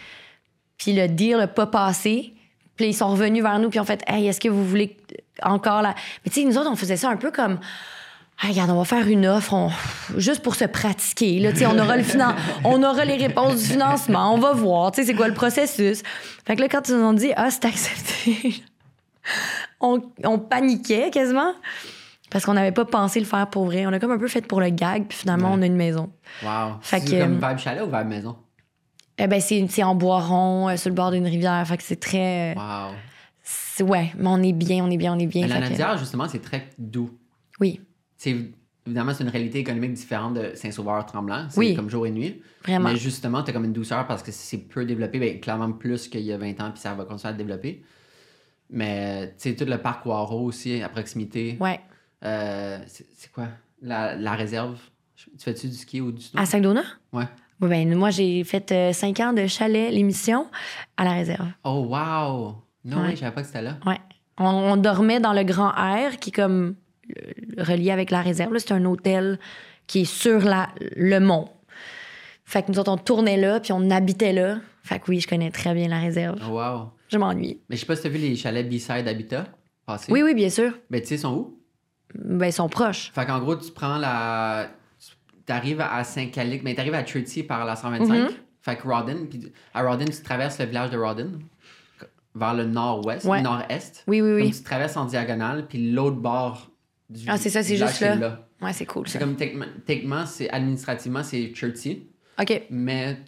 Puis 0.78 0.92
le 0.92 1.08
deal 1.08 1.36
n'a 1.38 1.46
pas 1.46 1.66
passé. 1.66 2.32
Puis 2.76 2.88
ils 2.88 2.94
sont 2.94 3.08
revenus 3.08 3.42
vers 3.42 3.58
nous, 3.58 3.70
puis 3.70 3.80
ont 3.80 3.84
fait 3.84 4.02
Hey, 4.06 4.26
est-ce 4.26 4.38
que 4.40 4.48
vous 4.48 4.64
voulez 4.64 4.96
encore 5.42 5.80
la? 5.82 5.94
Mais 6.24 6.30
tu 6.30 6.40
sais, 6.42 6.46
nous 6.46 6.58
autres, 6.58 6.70
on 6.70 6.76
faisait 6.76 6.96
ça 6.98 7.08
un 7.08 7.16
peu 7.16 7.30
comme. 7.30 7.58
Hey, 8.42 8.50
regarde, 8.50 8.70
on 8.70 8.76
va 8.76 8.84
faire 8.84 9.08
une 9.08 9.26
offre 9.26 9.54
on- 9.54 9.70
juste 10.18 10.42
pour 10.42 10.56
se 10.56 10.66
pratiquer. 10.66 11.38
Là, 11.40 11.52
Tu 11.52 11.60
sais, 11.60 11.66
on, 11.66 11.78
aura 11.78 11.96
le 11.96 12.02
finan- 12.02 12.34
on 12.64 12.82
aura 12.82 13.06
les 13.06 13.16
réponses 13.16 13.56
du 13.62 13.64
financement, 13.64 14.34
on 14.34 14.38
va 14.38 14.52
voir, 14.52 14.92
tu 14.92 15.00
sais, 15.00 15.06
c'est 15.06 15.14
quoi 15.14 15.26
le 15.26 15.32
processus. 15.32 16.02
Fait 16.46 16.54
que 16.54 16.60
là, 16.60 16.68
quand 16.68 16.86
ils 16.90 16.96
nous 16.96 17.02
ont 17.02 17.12
dit 17.14 17.32
Ah, 17.34 17.50
c'est 17.50 17.64
accepté, 17.64 18.62
on, 19.80 20.02
on 20.24 20.38
paniquait 20.38 21.10
quasiment 21.10 21.52
parce 22.30 22.44
qu'on 22.44 22.52
n'avait 22.54 22.72
pas 22.72 22.84
pensé 22.84 23.20
le 23.20 23.24
faire 23.26 23.46
pour 23.48 23.64
vrai. 23.64 23.86
On 23.86 23.92
a 23.94 23.98
comme 23.98 24.10
un 24.12 24.18
peu 24.18 24.28
fait 24.28 24.46
pour 24.46 24.60
le 24.60 24.68
gag, 24.68 25.06
puis 25.08 25.16
finalement, 25.16 25.48
Ouais. 25.52 25.56
on 25.58 25.62
a 25.62 25.66
une 25.66 25.76
maison. 25.76 26.10
Wow! 26.42 26.74
Fait 26.82 27.00
que- 27.00 27.18
comme 27.22 27.34
vibe 27.36 27.58
chalet 27.58 27.82
ou 27.82 27.86
vibe 27.86 28.06
maison? 28.08 28.36
Eh 29.18 29.26
ben, 29.26 29.40
c'est 29.40 29.82
en 29.82 29.94
bois 29.94 30.20
rond, 30.20 30.68
euh, 30.68 30.76
sur 30.76 30.90
le 30.90 30.94
bord 30.94 31.10
d'une 31.10 31.26
rivière. 31.26 31.66
Fait 31.66 31.76
que 31.76 31.82
c'est 31.82 32.00
très. 32.00 32.54
euh, 32.56 32.60
Wow! 32.60 32.94
Ouais, 33.86 34.12
mais 34.16 34.28
on 34.28 34.42
est 34.42 34.52
bien, 34.52 34.84
on 34.84 34.90
est 34.90 34.96
bien, 34.96 35.14
on 35.14 35.18
est 35.18 35.26
bien. 35.26 35.46
La 35.46 35.56
fait 35.56 35.62
que- 35.64 35.68
Nadière, 35.70 35.98
justement, 35.98 36.26
c'est 36.28 36.40
très 36.40 36.68
doux. 36.78 37.10
Oui, 37.60 37.80
C'est 38.16 38.34
évidemment, 38.86 39.12
c'est 39.14 39.24
une 39.24 39.30
réalité 39.30 39.58
économique 39.58 39.92
différente 39.94 40.34
de 40.34 40.52
Saint-Sauveur-Tremblant. 40.54 41.46
C'est 41.50 41.58
Oui. 41.58 41.74
comme 41.74 41.90
jour 41.90 42.06
et 42.06 42.10
nuit. 42.10 42.42
vraiment. 42.64 42.90
Mais 42.90 42.96
justement, 42.96 43.42
tu 43.42 43.50
as 43.50 43.52
comme 43.52 43.64
une 43.64 43.72
douceur 43.72 44.06
parce 44.06 44.22
que 44.22 44.32
c'est 44.32 44.58
peu 44.58 44.84
développé, 44.84 45.18
ben, 45.20 45.38
clairement 45.40 45.70
plus 45.72 46.08
qu'il 46.08 46.22
y 46.22 46.32
a 46.32 46.38
20 46.38 46.60
ans, 46.60 46.70
puis 46.70 46.80
ça 46.80 46.94
va 46.94 47.04
continuer 47.04 47.30
à 47.30 47.32
se 47.34 47.38
développer. 47.38 47.82
Mais, 48.70 49.28
tu 49.38 49.50
sais, 49.50 49.54
tout 49.56 49.64
le 49.64 49.78
parc 49.78 50.04
Waro 50.06 50.40
aussi, 50.44 50.82
à 50.82 50.88
proximité. 50.88 51.56
Ouais. 51.60 51.80
Euh, 52.24 52.78
c'est 52.86 53.06
c'est 53.16 53.30
quoi? 53.30 53.48
La, 53.82 54.16
la 54.16 54.34
réserve. 54.34 54.78
Tu 55.16 55.30
fais-tu 55.38 55.68
du 55.68 55.74
ski 55.74 56.00
ou 56.00 56.10
du 56.12 56.22
snow? 56.22 56.40
À 56.40 56.46
Saint-Donat? 56.46 56.84
Ouais. 57.12 57.24
Oui, 57.60 57.68
ben, 57.68 57.94
moi, 57.94 58.10
j'ai 58.10 58.44
fait 58.44 58.70
euh, 58.72 58.92
cinq 58.92 59.20
ans 59.20 59.32
de 59.32 59.46
chalet, 59.46 59.90
l'émission, 59.90 60.46
à 60.96 61.04
la 61.04 61.12
réserve. 61.12 61.46
Oh, 61.64 61.86
wow! 61.88 62.56
Non, 62.84 62.98
Ouais. 62.98 63.08
oui, 63.08 63.10
je 63.12 63.16
savais 63.20 63.32
pas 63.34 63.40
que 63.40 63.46
c'était 63.46 63.62
là. 63.62 63.78
Ouais. 63.86 63.98
On, 64.38 64.44
on 64.46 64.76
dormait 64.76 65.20
dans 65.20 65.32
le 65.32 65.42
Grand 65.44 65.72
Air, 65.74 66.18
qui 66.18 66.30
est 66.30 66.32
comme 66.34 66.76
euh, 67.16 67.22
relié 67.64 67.90
avec 67.90 68.10
la 68.10 68.20
réserve. 68.22 68.52
là. 68.52 68.58
C'est 68.58 68.72
un 68.72 68.84
hôtel 68.84 69.38
qui 69.86 70.00
est 70.02 70.04
sur 70.04 70.40
la, 70.40 70.68
le 70.96 71.18
mont. 71.18 71.48
Fait 72.44 72.62
que 72.62 72.70
nous 72.70 72.78
autres, 72.78 72.92
on 72.92 72.98
tournait 72.98 73.36
là, 73.38 73.58
puis 73.60 73.72
on 73.72 73.90
habitait 73.90 74.32
là. 74.32 74.58
Fait 74.82 74.98
que 75.00 75.04
oui, 75.08 75.20
je 75.20 75.26
connais 75.26 75.50
très 75.50 75.74
bien 75.74 75.88
la 75.88 75.98
réserve. 75.98 76.38
Oh, 76.46 76.52
wow! 76.58 76.90
Je 77.08 77.18
m'ennuie. 77.18 77.60
Mais 77.70 77.76
je 77.76 77.80
sais 77.80 77.86
pas 77.86 77.96
si 77.96 78.02
t'as 78.02 78.08
vu 78.08 78.18
les 78.18 78.36
chalets 78.36 78.68
B-side 78.68 79.08
Habitat 79.08 79.46
passer. 79.86 80.12
Oui, 80.12 80.22
oui, 80.22 80.34
bien 80.34 80.50
sûr. 80.50 80.72
Mais 80.90 81.00
tu 81.00 81.06
sais, 81.08 81.14
ils 81.14 81.20
sont 81.20 81.34
où? 81.34 81.58
Ben, 82.14 82.46
ils 82.46 82.52
sont 82.52 82.68
proches. 82.68 83.10
Fait 83.14 83.24
qu'en 83.26 83.40
gros, 83.40 83.56
tu 83.56 83.70
prends 83.72 83.96
la. 83.98 84.68
Tu 85.46 85.52
arrives 85.52 85.80
à 85.80 86.02
Saint-Calic, 86.04 86.62
mais 86.64 86.74
tu 86.74 86.80
arrives 86.80 86.94
à 86.94 87.02
Trinity 87.02 87.42
par 87.42 87.64
la 87.64 87.76
125. 87.76 88.14
Mhm. 88.14 88.28
Fait 88.62 88.76
que 88.76 88.88
Rawdon, 88.88 89.26
puis 89.30 89.52
à 89.74 89.82
Rawdon, 89.82 90.06
tu 90.06 90.22
traverses 90.22 90.58
le 90.58 90.66
village 90.66 90.90
de 90.90 90.98
Rawdon 90.98 91.38
vers 92.34 92.54
le 92.54 92.64
nord-ouest, 92.64 93.24
Ouais. 93.24 93.40
nord-est. 93.42 94.04
Oui, 94.08 94.20
oui, 94.20 94.32
oui. 94.42 94.50
tu 94.52 94.62
traverses 94.62 94.96
en 94.96 95.04
diagonale, 95.06 95.66
puis 95.68 95.92
l'autre 95.92 96.16
bord 96.16 96.70
du 97.08 97.24
Ah, 97.28 97.38
c'est 97.38 97.50
ça, 97.50 97.62
c'est 97.62 97.76
juste 97.76 98.00
là. 98.00 98.14
là. 98.16 98.48
Ouais, 98.60 98.72
c'est 98.72 98.86
cool, 98.86 99.06
C'est 99.08 99.18
comme 99.18 99.36
techniquement, 99.36 100.26
c'est 100.26 100.50
administrativement, 100.50 101.22
c'est 101.22 101.54
Chertsey, 101.54 102.02
OK. 102.40 102.62
mais 102.70 103.18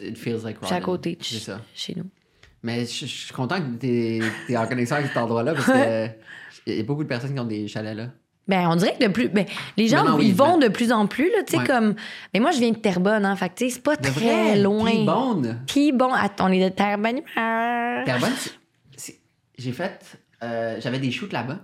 it 0.00 0.16
feels 0.16 0.42
like 0.42 0.56
Rawdon. 0.58 0.68
C'est 0.68 0.74
à 0.74 0.80
côté, 0.80 1.16
de 1.16 1.22
ça. 1.24 1.60
chez 1.74 1.94
nous. 1.94 2.06
Mais 2.62 2.80
je 2.84 3.06
je 3.06 3.06
suis 3.06 3.32
content 3.34 3.58
que 3.60 3.76
tu 3.78 4.22
es 4.52 4.56
en 4.56 4.66
connexion 4.66 4.96
avec 4.96 5.08
cet 5.08 5.16
endroit-là 5.16 5.54
parce 5.54 5.66
que 5.66 6.06
il 6.66 6.76
y 6.76 6.80
a 6.80 6.82
beaucoup 6.82 7.02
de 7.04 7.08
personnes 7.08 7.32
qui 7.34 7.40
ont 7.40 7.44
des 7.44 7.68
chalets 7.68 7.96
là. 7.96 8.08
Ben, 8.48 8.68
on 8.68 8.74
dirait 8.76 8.96
que 8.98 9.04
de 9.04 9.10
plus. 9.12 9.28
Ben, 9.28 9.46
les 9.76 9.86
gens, 9.86 10.02
Non, 10.04 10.10
non, 10.12 10.16
oui, 10.16 10.28
ils 10.28 10.34
vont 10.34 10.58
mais- 10.58 10.68
de 10.68 10.72
plus 10.72 10.90
en 10.90 11.06
plus, 11.06 11.30
là, 11.30 11.42
tu 11.46 11.52
sais, 11.52 11.58
Ouais. 11.58 11.66
comme. 11.66 11.94
Mais 12.34 12.40
moi, 12.40 12.50
je 12.50 12.58
viens 12.58 12.70
de 12.72 12.78
Terrebonne, 12.78 13.24
hein. 13.24 13.36
Fait 13.36 13.48
tu 13.54 13.64
sais, 13.66 13.70
c'est 13.74 13.82
pas 13.82 13.94
De 13.96 14.02
très 14.02 14.10
vrai, 14.10 14.58
loin. 14.58 14.90
puis 14.90 15.04
bonne. 15.04 15.62
Puis 15.68 15.92
bon, 15.92 16.12
attends, 16.12 16.48
on 16.48 16.52
est 16.52 16.64
de 16.64 16.74
Terrebonne. 16.74 17.20
Terrebonne, 18.04 18.32
j'ai 19.58 19.72
fait. 19.72 20.00
euh, 20.42 20.78
J'avais 20.80 20.98
des 20.98 21.10
shoots 21.10 21.32
là-bas. 21.32 21.58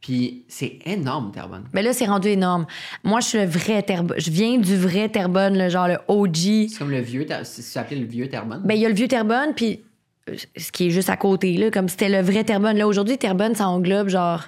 Puis 0.00 0.44
c'est 0.48 0.78
énorme, 0.86 1.32
Terrebonne. 1.32 1.64
Mais 1.72 1.82
là, 1.82 1.92
c'est 1.92 2.06
rendu 2.06 2.28
énorme. 2.28 2.66
Moi, 3.02 3.18
je 3.20 3.26
suis 3.26 3.38
le 3.38 3.46
vrai 3.46 3.82
Terrebonne. 3.82 4.18
Je 4.20 4.30
viens 4.30 4.56
du 4.56 4.76
vrai 4.76 5.08
Terrebonne, 5.08 5.58
le 5.58 5.68
genre 5.68 5.88
le 5.88 5.98
OG. 6.06 6.68
C'est 6.70 6.78
comme 6.78 6.90
le 6.92 7.00
vieux. 7.00 7.26
C'est 7.42 7.78
appelé 7.80 8.00
le 8.00 8.06
vieux 8.06 8.28
Terrebonne. 8.28 8.62
Ben, 8.64 8.74
il 8.74 8.80
y 8.80 8.86
a 8.86 8.88
le 8.88 8.94
vieux 8.94 9.08
Terrebonne, 9.08 9.54
puis 9.56 9.82
euh, 10.30 10.36
ce 10.56 10.70
qui 10.70 10.86
est 10.86 10.90
juste 10.90 11.10
à 11.10 11.16
côté, 11.16 11.52
là, 11.56 11.70
comme 11.72 11.88
c'était 11.88 12.08
le 12.08 12.20
vrai 12.22 12.44
Terrebonne. 12.44 12.76
Là, 12.78 12.86
aujourd'hui, 12.86 13.18
Terrebonne, 13.18 13.56
ça 13.56 13.68
englobe 13.68 14.08
genre 14.08 14.44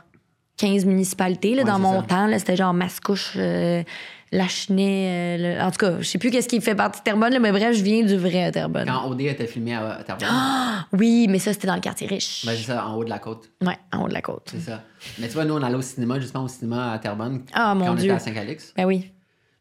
15 0.61 0.85
municipalités. 0.85 1.55
Là, 1.55 1.63
Ouais, 1.63 1.71
dans 1.71 1.79
mon 1.79 2.01
ça. 2.01 2.07
temps, 2.07 2.39
c'était 2.39 2.57
genre 2.57 2.75
Mascouche, 2.75 3.33
euh, 3.37 3.83
Lachenay. 4.33 5.07
euh, 5.39 5.57
le- 5.59 5.63
En 5.63 5.71
tout 5.71 5.79
cas, 5.79 5.97
je 6.01 6.05
sais 6.05 6.19
plus 6.19 6.31
qu'est-ce 6.31 6.49
qui 6.49 6.61
fait 6.61 6.75
partie 6.75 7.01
de 7.01 7.05
Terrebonne, 7.05 7.33
là, 7.33 7.39
mais 7.41 7.51
bref, 7.51 7.75
je 7.77 7.83
viens 7.83 8.05
du 8.05 8.17
vrai 8.17 8.51
Terrebonne. 8.53 8.87
Quand 8.87 9.09
OD 9.09 9.23
était 9.23 9.47
filmé 9.47 9.75
à, 9.75 10.03
Terrebonne, 10.05 10.29
Oui, 10.93 11.27
mais 11.29 11.39
ça, 11.39 11.53
c'était 11.53 11.67
dans 11.67 11.75
le 11.75 11.81
quartier 11.81 12.07
riche. 12.07 12.45
ben, 12.47 12.53
c'est 12.57 12.65
ça, 12.65 12.87
en 12.87 12.97
haut 12.97 13.05
de 13.05 13.11
la 13.11 13.19
côte. 13.19 13.51
Ouais, 13.63 13.77
en 13.93 14.05
haut 14.05 14.09
de 14.09 14.13
la 14.13 14.23
côte. 14.23 14.49
C'est 14.53 14.61
ça. 14.61 14.85
Mais 15.19 15.29
tu 15.29 15.35
vois, 15.35 15.45
nous, 15.45 15.55
on 15.55 15.63
allait 15.63 15.75
au 15.77 15.83
cinéma, 15.83 16.21
justement 16.21 16.45
au 16.45 16.49
cinéma 16.49 16.93
à 16.93 16.99
Terrebonne. 16.99 17.43
Ah, 17.53 17.75
mon 17.75 17.87
quand 17.87 17.93
on 17.93 17.95
Dieu. 17.95 18.05
était 18.07 18.15
à 18.15 18.19
Saint-Calix. 18.19 18.73
Ben 18.77 18.85
oui, 18.85 19.11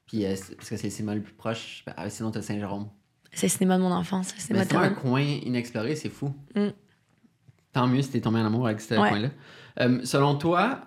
Puis 0.05 0.25
euh, 0.25 0.35
parce 0.57 0.69
que 0.69 0.75
c'est 0.77 0.87
le 0.87 0.89
cinéma 0.91 1.15
le 1.15 1.21
plus 1.21 1.33
proche. 1.33 1.83
Ben, 1.85 1.93
sinon, 2.09 2.31
t'as 2.31 2.41
Saint-Jérôme. 2.41 2.87
c'est 3.31 3.47
le 3.47 3.51
cinéma 3.51 3.77
de 3.77 3.83
mon 3.83 3.91
enfance, 3.91 4.33
c'est 4.37 4.75
un 4.75 4.89
coin 4.89 5.21
inexploré, 5.21 5.95
c'est 5.95 6.09
fou. 6.09 6.33
Mm. 6.55 6.67
Tant 7.71 7.87
mieux 7.87 8.01
si 8.01 8.09
t'es 8.09 8.19
tombé 8.21 8.39
en 8.39 8.45
amour 8.47 8.65
avec 8.65 8.81
ce 8.81 8.95
Ouais. 8.95 9.09
coin-là. 9.09 9.29
Euh, 9.81 9.99
selon 10.03 10.35
toi, 10.35 10.81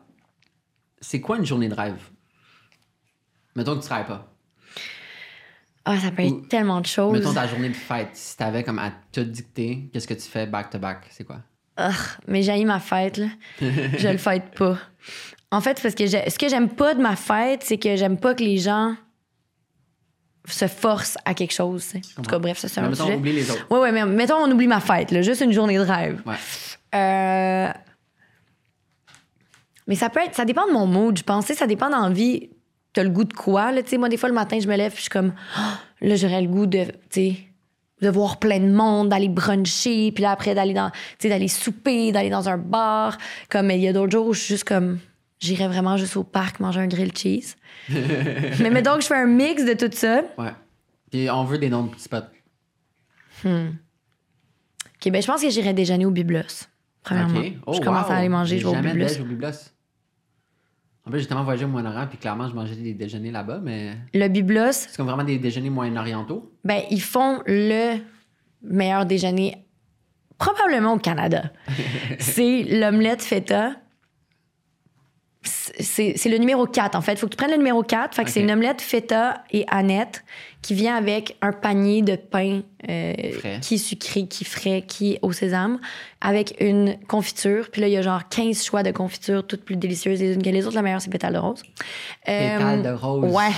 c'est 1.03 1.20
quoi 1.20 1.36
une 1.36 1.44
journée 1.44 1.68
de 1.68 1.74
rêve? 1.74 2.00
Mettons 3.55 3.74
que 3.76 3.80
tu 3.82 3.86
travailles 3.86 4.07
pas. 4.07 4.32
Ah, 5.84 5.98
ça 5.98 6.11
peut 6.12 6.22
être 6.22 6.32
Ou- 6.32 6.46
tellement 6.46 6.80
de 6.80 6.86
choses. 6.86 7.12
Mettons 7.12 7.34
ta 7.34 7.46
journée 7.46 7.68
de 7.68 7.74
fête. 7.76 8.11
Si 8.14 8.36
t'avais 8.36 8.62
comme 8.64 8.78
à 8.78 8.92
te 9.11 9.20
dicter, 9.20 9.90
qu'est-ce 9.92 10.07
que 10.09 10.14
tu 10.14 10.22
fais 10.28 10.46
back-to-back? 10.46 11.07
C'est 11.11 11.24
quoi? 11.24 11.40
Ah, 11.76 11.90
mais 12.28 12.42
j'ai 12.42 12.64
ma 12.64 12.78
fête, 12.80 13.16
là. 13.18 13.26
je 13.61 14.09
le 14.09 14.16
fête 14.18 14.55
pas. 14.57 14.78
En 15.50 15.61
fait, 15.61 15.82
parce 15.82 15.94
que 15.94 16.07
ce 16.07 16.38
que 16.38 16.48
j'aime 16.48 16.68
pas 16.70 16.94
de 16.94 17.00
ma 17.03 17.16
fête, 17.16 17.62
c'est 17.64 17.78
que 17.78 17.96
j'aime 17.96 18.16
pas 18.18 18.34
que 18.34 18.42
les 18.44 18.59
gens 18.59 18.94
se 20.46 20.66
forcent 20.66 21.18
à 21.24 21.34
quelque 21.34 21.53
chose. 21.53 21.92
En 22.18 22.22
tout 22.22 22.30
cas, 22.30 22.38
bref, 22.38 22.59
ça, 22.59 22.68
c'est 22.68 22.80
un 22.80 22.88
mettons, 22.88 23.05
sujet. 23.05 23.16
oublie 23.16 23.32
les 23.32 23.50
autres. 23.50 23.66
Ouais, 23.70 23.78
ouais, 23.80 23.92
mais 23.92 24.05
mettons, 24.07 24.36
on 24.36 24.50
oublie 24.50 24.66
ma 24.66 24.80
fête, 24.80 25.11
là, 25.11 25.22
juste 25.22 25.40
une 25.40 25.53
journée 25.53 25.76
de 25.76 25.82
rêve. 25.82 26.22
Ouais. 26.26 26.34
Euh, 26.94 27.72
Mais 29.87 29.95
ça 29.95 30.11
peut 30.11 30.20
être, 30.20 30.35
ça 30.35 30.45
dépend 30.45 30.66
de 30.66 30.72
mon 30.72 30.87
mood, 30.87 31.16
je 31.16 31.22
pense. 31.22 31.47
Ça 31.47 31.66
dépend 31.66 31.91
d'envie. 31.91 32.51
T'as 32.93 33.03
le 33.03 33.11
goût 33.11 33.24
de 33.24 33.33
quoi, 33.33 33.72
là? 33.72 33.83
Tu 33.83 33.91
sais, 33.91 33.99
moi, 33.99 34.09
des 34.09 34.16
fois, 34.16 34.28
le 34.28 34.35
matin, 34.35 34.59
je 34.61 34.68
me 34.68 34.76
lève, 34.76 34.95
je 34.95 35.03
suis 35.03 35.11
comme, 35.11 35.33
Ah, 35.57 35.78
là, 36.01 36.14
j'aurais 36.14 36.43
le 36.43 36.49
goût 36.49 36.66
de, 36.66 36.85
tu 36.85 36.93
sais, 37.11 37.37
de 38.03 38.09
voir 38.11 38.39
plein 38.39 38.61
de 38.61 38.70
monde, 38.70 39.09
d'aller 39.09 39.28
bruncher, 39.28 40.12
puis 40.12 40.22
là, 40.22 40.33
après, 40.33 40.55
d'aller 40.55 40.74
dans, 40.74 40.91
tu 40.91 40.99
sais, 41.20 41.28
d'aller 41.28 41.49
souper, 41.49 42.12
d'aller 42.12 42.30
dans 42.30 42.49
un 42.49 42.59
bar. 42.59 43.16
Comme, 43.49 43.70
il 43.70 43.80
y 43.80 43.89
a 43.89 43.93
d'autres 43.93 44.12
jours 44.12 44.26
où 44.26 44.35
je 44.35 44.41
suis 44.41 44.55
juste 44.55 44.64
comme, 44.64 44.99
j'irais 45.41 45.68
vraiment 45.68 45.97
juste 45.97 46.16
au 46.16 46.24
parc 46.24 46.61
manger 46.61 46.80
un 46.80 46.87
grilled 46.87 47.16
cheese. 47.16 47.57
mais 47.89 48.83
que 48.83 49.01
je 49.01 49.07
fais 49.07 49.14
un 49.14 49.26
mix 49.26 49.64
de 49.64 49.74
tout 49.74 49.91
ça. 49.93 50.22
Ouais. 50.37 50.53
Puis 51.11 51.30
on 51.30 51.45
veut 51.45 51.59
des 51.59 51.70
noms 51.70 51.85
de 51.85 51.91
petits 51.91 52.05
spots. 52.05 52.16
OK, 53.45 55.11
ben, 55.11 55.20
je 55.20 55.26
pense 55.26 55.43
que 55.43 55.51
j'irais 55.51 55.74
déjeuner 55.74 56.07
au 56.07 56.11
Biblos, 56.11 56.66
premièrement. 57.03 57.40
Ok. 57.40 57.53
Oh, 57.66 57.72
je 57.74 57.80
commence 57.80 58.07
wow. 58.07 58.12
à 58.12 58.16
aller 58.16 58.28
manger, 58.28 58.59
je 58.59 58.66
vais 58.66 58.76
au 58.76 58.80
déj 58.80 59.20
au 59.20 59.24
Biblos. 59.24 59.48
En 61.05 61.11
plus, 61.11 61.20
j'ai 61.20 61.26
tellement 61.26 61.42
voyagé 61.42 61.64
au 61.64 61.68
Moyen-Orient, 61.68 62.07
puis 62.09 62.18
clairement, 62.18 62.48
je 62.48 62.55
mangeais 62.55 62.76
des 62.76 62.94
déjeuners 62.94 63.32
là-bas, 63.32 63.61
mais 63.62 63.96
Le 64.14 64.28
Biblos, 64.28 64.72
c'est 64.72 64.96
comme 64.96 65.07
vraiment 65.07 65.24
des 65.24 65.38
déjeuners 65.38 65.70
moyen-orientaux. 65.70 66.53
Ben, 66.64 66.82
ils 66.90 67.03
font 67.03 67.42
le 67.46 67.98
meilleur 68.62 69.05
déjeuner 69.05 69.66
probablement 70.38 70.94
au 70.94 70.98
Canada. 70.98 71.50
c'est 72.18 72.62
l'omelette 72.62 73.22
feta. 73.22 73.72
C'est 75.45 76.26
le 76.26 76.38
numéro 76.38 76.66
4, 76.66 76.95
en 76.95 77.01
fait. 77.01 77.14
Il 77.14 77.18
faut 77.18 77.26
que 77.26 77.32
tu 77.32 77.36
prennes 77.36 77.51
le 77.51 77.57
numéro 77.57 77.82
4. 77.82 78.14
Fait 78.14 78.24
que 78.24 78.30
c'est 78.30 78.40
une 78.40 78.51
omelette 78.51 78.80
feta 78.80 79.43
et 79.51 79.64
aneth 79.68 80.24
qui 80.61 80.74
vient 80.74 80.95
avec 80.95 81.36
un 81.40 81.53
panier 81.53 82.03
de 82.03 82.14
pain 82.14 82.62
euh, 82.88 83.12
qui 83.61 83.74
est 83.74 83.78
sucré, 83.78 84.28
qui 84.28 84.45
est 84.45 84.47
frais, 84.47 84.84
qui 84.86 85.14
est 85.14 85.18
au 85.22 85.32
sésame, 85.32 85.80
avec 86.20 86.55
une 86.61 86.97
confiture. 87.09 87.70
Puis 87.70 87.80
là, 87.80 87.88
il 87.88 87.93
y 87.93 87.97
a 87.97 88.03
genre 88.03 88.28
15 88.28 88.62
choix 88.62 88.84
de 88.84 88.93
confitures, 88.93 89.45
toutes 89.45 89.64
plus 89.64 89.76
délicieuses 89.76 90.20
les 90.20 90.34
unes 90.34 90.43
que 90.43 90.51
les 90.51 90.64
autres. 90.64 90.76
La 90.76 90.82
meilleure, 90.82 91.01
c'est 91.01 91.11
pétale 91.11 91.34
de 91.34 91.38
rose. 91.38 91.62
Euh, 92.28 92.59
Pétale 92.59 92.82
de 92.82 92.90
rose. 92.90 93.32
Ouais. 93.34 93.53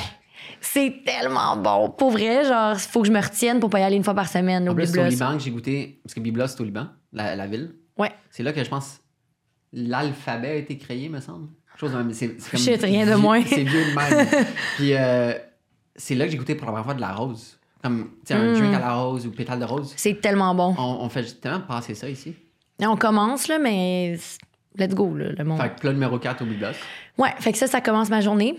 C'est 0.63 1.03
tellement 1.05 1.59
bon. 1.59 1.91
Pour 1.91 2.11
vrai, 2.11 2.45
genre, 2.45 2.79
faut 2.79 3.03
que 3.03 3.09
je 3.09 3.13
me 3.13 3.21
retienne 3.21 3.61
pour 3.61 3.69
pas 3.69 3.81
y 3.81 3.83
aller 3.83 3.97
une 3.97 4.05
fois 4.05 4.15
par 4.15 4.29
semaine 4.29 4.67
En 4.67 4.75
plus, 4.75 4.87
c'est 4.87 4.99
au. 4.99 5.05
Liban 5.05 5.37
que 5.37 5.43
j'ai 5.43 5.51
goûté, 5.51 6.01
parce 6.03 6.15
que 6.15 6.21
Biblos, 6.21 6.47
c'est 6.47 6.61
au 6.63 6.65
Liban, 6.65 6.87
la, 7.13 7.37
la 7.37 7.47
ville. 7.47 7.75
Ouais. 7.99 8.11
C'est 8.31 8.43
là 8.43 8.55
que 8.55 8.65
je 8.65 8.71
pense 8.71 9.01
l'alphabet 9.75 10.49
a 10.49 10.55
été 10.55 10.79
créé, 10.79 11.09
me 11.09 11.21
semble. 11.21 11.49
Chose 11.79 11.93
de 11.93 11.97
même. 11.99 12.13
C'est, 12.13 12.41
c'est 12.41 12.51
comme 12.51 12.61
Shit, 12.61 12.83
rien 12.83 13.07
de 13.07 13.15
moins. 13.15 13.43
C'est 13.45 13.65
vieux 13.65 13.85
de 13.85 13.95
même. 13.95 14.47
Puis 14.77 14.95
euh, 14.95 15.33
c'est 15.97 16.15
là 16.15 16.25
que 16.27 16.31
j'ai 16.31 16.39
goûté 16.39 16.55
pour 16.55 16.67
la 16.67 16.73
première 16.73 16.85
fois 16.85 16.95
de 16.95 17.01
la 17.01 17.13
rose. 17.13 17.59
Comme, 17.83 18.11
tu 18.25 18.29
sais, 18.29 18.35
un 18.35 18.53
Mm. 18.53 18.59
drink 18.59 18.75
à 18.75 18.79
la 18.79 18.95
rose 18.95 19.27
ou 19.27 19.31
pétale 19.31 19.59
de 19.61 19.65
rose. 19.65 19.93
C'est 19.97 20.21
tellement 20.21 20.55
bon. 20.55 20.75
On, 20.79 20.99
on 21.05 21.09
fait 21.09 21.25
tellement 21.41 21.61
passer 21.61 21.95
ça 21.95 22.09
ici. 22.09 22.35
Et 22.81 22.87
on 22.87 22.97
commence, 22.97 23.47
là, 23.49 23.59
mais 23.59 24.17
let's 24.79 24.95
go, 24.95 25.15
là, 25.17 25.31
le 25.37 25.45
monde. 25.45 25.61
Fait 25.61 25.71
que 25.75 25.81
plat 25.81 25.93
numéro 25.93 26.19
4 26.19 26.43
au 26.43 26.47
Biblos. 26.47 26.69
Ouais, 27.19 27.33
fait 27.41 27.53
que 27.53 27.59
ça, 27.59 27.67
ça 27.67 27.81
commence 27.81 28.09
ma 28.09 28.21
journée. 28.21 28.59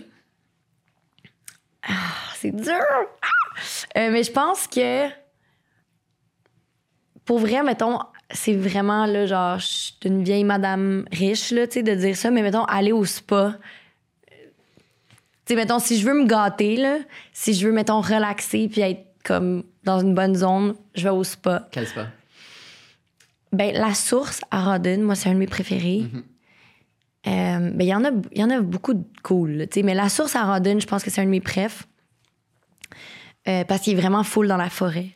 Ah, 1.88 1.92
c'est 2.36 2.54
dur! 2.54 2.72
Ah! 2.74 3.98
Euh, 3.98 4.10
mais 4.10 4.22
je 4.22 4.30
pense 4.32 4.66
que, 4.68 5.08
pour 7.24 7.38
vrai, 7.38 7.62
mettons, 7.62 7.98
c'est 8.30 8.54
vraiment, 8.54 9.06
là, 9.06 9.26
genre, 9.26 9.58
je 9.58 9.66
suis 9.66 9.94
une 10.04 10.22
vieille 10.24 10.44
madame 10.44 11.06
riche, 11.12 11.50
là, 11.52 11.66
tu 11.66 11.74
sais, 11.74 11.82
de 11.82 11.94
dire 11.94 12.16
ça, 12.16 12.30
mais 12.30 12.42
mettons, 12.42 12.64
aller 12.64 12.92
au 12.92 13.04
spa. 13.04 13.56
Tu 14.28 14.34
sais, 15.46 15.54
mettons, 15.54 15.78
si 15.78 15.98
je 15.98 16.06
veux 16.06 16.14
me 16.14 16.26
gâter, 16.26 16.76
là, 16.76 16.98
si 17.32 17.54
je 17.54 17.66
veux, 17.66 17.72
mettons, 17.72 18.00
relaxer 18.00 18.68
puis 18.68 18.80
être 18.80 19.06
comme 19.24 19.64
dans 19.84 20.00
une 20.00 20.14
bonne 20.14 20.34
zone, 20.34 20.74
je 20.94 21.04
vais 21.04 21.10
au 21.10 21.22
spa. 21.24 21.68
Quel 21.70 21.86
spa? 21.86 22.08
Ben, 23.52 23.72
la 23.74 23.94
source 23.94 24.40
à 24.50 24.64
Rodden, 24.64 25.02
moi, 25.02 25.14
c'est 25.14 25.28
un 25.28 25.34
de 25.34 25.38
mes 25.38 25.46
préférés. 25.46 26.04
Euh, 27.26 27.70
ben, 27.70 27.80
il 27.80 27.86
y, 27.88 27.94
en 27.94 28.04
a- 28.04 28.10
il 28.32 28.40
y 28.40 28.44
en 28.44 28.50
a 28.50 28.60
beaucoup 28.60 28.94
de 28.94 29.04
cool, 29.22 29.66
tu 29.70 29.80
sais, 29.80 29.82
mais 29.82 29.94
la 29.94 30.08
source 30.08 30.34
à 30.36 30.44
Rodden, 30.44 30.80
je 30.80 30.86
pense 30.86 31.02
que 31.02 31.10
c'est 31.10 31.20
un 31.20 31.24
de 31.24 31.30
mes 31.30 31.40
préfs. 31.40 31.84
Euh, 33.48 33.62
parce 33.64 33.82
qu'il 33.82 33.92
est 33.96 34.00
vraiment 34.00 34.24
full 34.24 34.48
dans 34.48 34.56
la 34.56 34.68
forêt. 34.70 35.10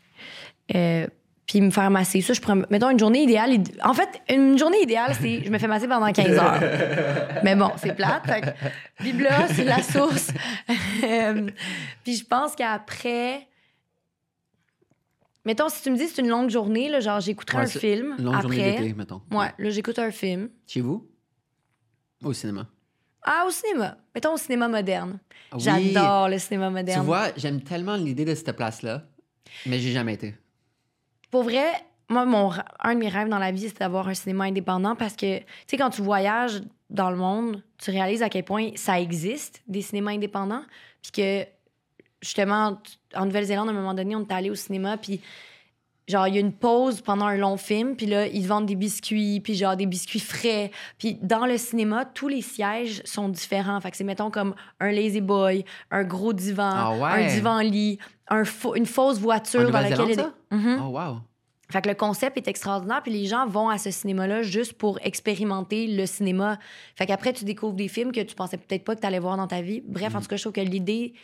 Euh, 0.77 1.07
puis 1.51 1.61
me 1.61 1.71
faire 1.71 1.91
masser. 1.91 2.21
Ça, 2.21 2.33
je 2.33 2.41
prends. 2.41 2.55
Mettons 2.71 2.91
une 2.91 2.99
journée 2.99 3.25
idéale. 3.25 3.55
id- 3.55 3.77
En 3.83 3.93
fait, 3.93 4.09
une 4.29 4.57
journée 4.57 4.81
idéale, 4.83 5.17
c'est 5.21 5.43
je 5.45 5.51
me 5.51 5.59
fais 5.59 5.67
masser 5.67 5.89
pendant 5.89 6.11
15 6.13 6.29
heures. 6.39 6.61
Mais 7.45 7.57
bon, 7.57 7.73
c'est 7.77 7.95
plate. 7.97 8.25
Fait 8.25 8.41
que, 8.43 9.03
Biblos, 9.03 9.29
c'est 9.55 9.65
la 9.65 9.83
source. 9.83 10.29
Euh, 11.03 11.51
puis 12.05 12.15
je 12.15 12.25
pense 12.25 12.55
qu'après. 12.55 13.49
Mettons, 15.45 15.69
si 15.71 15.83
tu 15.83 15.91
me 15.91 15.97
dis 15.97 16.05
que 16.07 16.13
c'est 16.15 16.23
une 16.23 16.29
longue 16.29 16.51
journée, 16.51 16.89
là, 16.89 17.01
genre 17.01 17.19
j'écouterai 17.21 17.59
Ouais, 17.59 17.65
un 17.65 17.67
film 17.67 18.15
Une 18.19 18.25
longue 18.27 18.41
journée 18.43 18.61
après. 18.69 18.83
d'été, 18.83 18.95
mettons. 18.95 19.23
Ouais, 19.33 19.49
là, 19.59 19.71
j'écoute 19.71 19.99
un 19.99 20.11
film. 20.11 20.51
Chez 20.67 20.83
vous? 20.83 21.09
Au 22.23 22.33
cinéma? 22.33 22.69
Ah, 23.23 23.45
au 23.47 23.51
cinéma. 23.51 23.97
Mettons 24.15 24.35
au 24.35 24.37
cinéma 24.37 24.69
moderne. 24.69 25.19
Oui. 25.55 25.61
J'adore 25.61 26.29
le 26.29 26.39
cinéma 26.39 26.71
moderne. 26.71 27.01
Tu 27.01 27.07
vois, 27.07 27.29
j'aime 27.37 27.61
tellement 27.63 27.97
l'idée 27.97 28.25
de 28.27 28.35
cette 28.35 28.53
place-là, 28.53 29.05
mais 29.67 29.79
j'ai 29.81 29.93
jamais 29.93 30.15
été. 30.15 30.35
Pour 31.31 31.45
vrai, 31.45 31.67
moi, 32.09 32.25
mon, 32.25 32.51
un 32.81 32.95
de 32.95 32.99
mes 32.99 33.09
rêves 33.09 33.29
dans 33.29 33.39
la 33.39 33.53
vie, 33.53 33.69
c'est 33.69 33.79
d'avoir 33.79 34.09
un 34.09 34.15
cinéma 34.15 34.45
indépendant 34.45 34.97
parce 34.97 35.15
que, 35.15 35.39
tu 35.39 35.45
sais, 35.69 35.77
quand 35.77 35.91
tu 35.91 36.03
voyages 36.03 36.61
dans 36.91 37.11
le 37.11 37.17
monde, 37.17 37.63
tu 37.79 37.91
réalises 37.91 38.23
à 38.23 38.29
quel 38.29 38.45
point 38.45 38.71
ça 38.75 39.01
existe, 39.01 39.63
des 39.69 39.81
cinémas 39.81 40.13
indépendants. 40.13 40.63
Puis 41.03 41.13
que, 41.13 41.47
justement, 42.21 42.79
en 43.15 43.27
Nouvelle-Zélande, 43.27 43.69
à 43.69 43.71
un 43.71 43.75
moment 43.75 43.95
donné, 43.95 44.17
on 44.17 44.23
est 44.23 44.33
allé 44.33 44.51
au 44.51 44.57
cinéma, 44.57 44.97
puis 44.97 45.21
genre, 46.09 46.27
il 46.27 46.35
y 46.35 46.39
a 46.39 46.41
une 46.41 46.53
pause 46.53 47.01
pendant 47.01 47.27
un 47.27 47.37
long 47.37 47.57
film, 47.57 47.95
puis 47.95 48.07
là, 48.07 48.27
ils 48.27 48.47
vendent 48.47 48.67
des 48.67 48.75
biscuits, 48.75 49.39
puis 49.39 49.55
genre, 49.55 49.77
des 49.77 49.87
biscuits 49.87 50.19
frais. 50.19 50.73
Puis 50.99 51.19
dans 51.23 51.47
le 51.47 51.57
cinéma, 51.57 52.05
tous 52.05 52.27
les 52.27 52.43
sièges 52.43 53.01
sont 53.05 53.29
différents. 53.29 53.81
Fait 53.81 53.93
que 53.93 53.97
c'est, 53.97 54.05
mettons, 54.05 54.31
comme 54.31 54.55
un 54.81 54.91
lazy 54.91 55.21
boy, 55.21 55.65
un 55.93 56.03
gros 56.03 56.33
divan, 56.33 56.73
Ah 56.75 56.93
ouais? 56.93 57.25
un 57.25 57.27
divan-lit, 57.29 57.99
un 58.31 58.43
une 58.77 58.87
fausse 58.87 59.19
voiture 59.19 59.61
En 59.61 59.71
dans 59.71 59.81
laquelle 59.81 60.11
il 60.11 60.17
des... 60.17 60.23
Mhm. 60.51 60.81
Oh, 60.83 60.99
wow. 60.99 61.17
Fait 61.71 61.83
que 61.83 61.89
le 61.89 61.95
concept 61.95 62.37
est 62.37 62.49
extraordinaire, 62.49 63.01
puis 63.03 63.13
les 63.13 63.27
gens 63.27 63.47
vont 63.47 63.69
à 63.69 63.79
ce 63.79 63.91
cinéma-là 63.93 64.43
juste 64.43 64.73
pour 64.73 64.99
expérimenter 65.03 65.87
le 65.87 66.05
cinéma. 66.07 66.59
Fait 66.97 67.07
qu'après, 67.07 67.33
tu 67.33 67.45
découvres 67.45 67.75
des 67.75 67.87
films 67.87 68.11
que 68.11 68.21
tu 68.21 68.35
pensais 68.35 68.57
peut-être 68.57 68.83
pas 68.85 68.97
que 68.97 69.01
tu 69.01 69.07
allais 69.07 69.21
voir 69.21 69.37
dans 69.37 69.47
ta 69.47 69.61
vie. 69.63 69.81
Bref, 69.85 70.11
Mhm. 70.13 70.17
en 70.17 70.21
tout 70.23 70.27
cas, 70.27 70.37
je 70.37 70.43
trouve 70.43 70.53
que 70.53 70.61
l'idée 70.61 71.15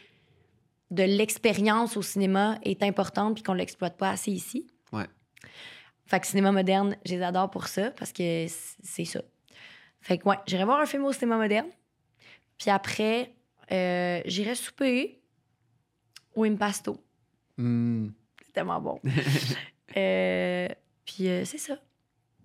de 0.92 1.02
l'expérience 1.02 1.96
au 1.96 2.02
cinéma 2.02 2.58
est 2.62 2.82
importante, 2.84 3.34
puis 3.34 3.42
qu'on 3.42 3.54
l'exploite 3.54 3.96
pas 3.96 4.10
assez 4.10 4.30
ici. 4.30 4.68
Ouais. 4.92 5.06
Fait 6.06 6.20
que 6.20 6.26
cinéma 6.28 6.52
moderne, 6.52 6.96
je 7.04 7.14
les 7.14 7.22
adore 7.22 7.50
pour 7.50 7.66
ça, 7.66 7.90
parce 7.90 8.12
que 8.12 8.46
c'est 8.48 9.04
ça. 9.04 9.20
Fait 10.00 10.18
que 10.18 10.28
ouais, 10.28 10.36
j'irai 10.46 10.64
voir 10.64 10.78
un 10.80 10.86
film 10.86 11.04
au 11.04 11.12
cinéma 11.12 11.38
moderne. 11.38 11.66
Puis 12.56 12.70
après, 12.70 13.34
euh, 13.72 14.20
j'irai 14.26 14.54
souper 14.54 15.20
au 16.36 16.44
Impasto. 16.44 16.96
Hmm. 17.56 18.08
C'est 18.44 18.52
tellement 18.52 18.80
bon. 18.80 19.00
Euh, 19.96 20.68
puis 21.06 21.26
euh, 21.28 21.44
c'est 21.46 21.56
ça. 21.58 21.78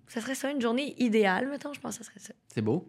Ça 0.06 0.20
serait 0.22 0.34
ça, 0.36 0.50
une 0.50 0.60
journée 0.60 0.94
idéale, 0.98 1.48
mettons, 1.50 1.74
je 1.74 1.80
pense 1.80 1.98
que 1.98 2.04
ça 2.04 2.10
serait 2.10 2.20
ça. 2.20 2.32
C'est 2.48 2.62
beau. 2.62 2.88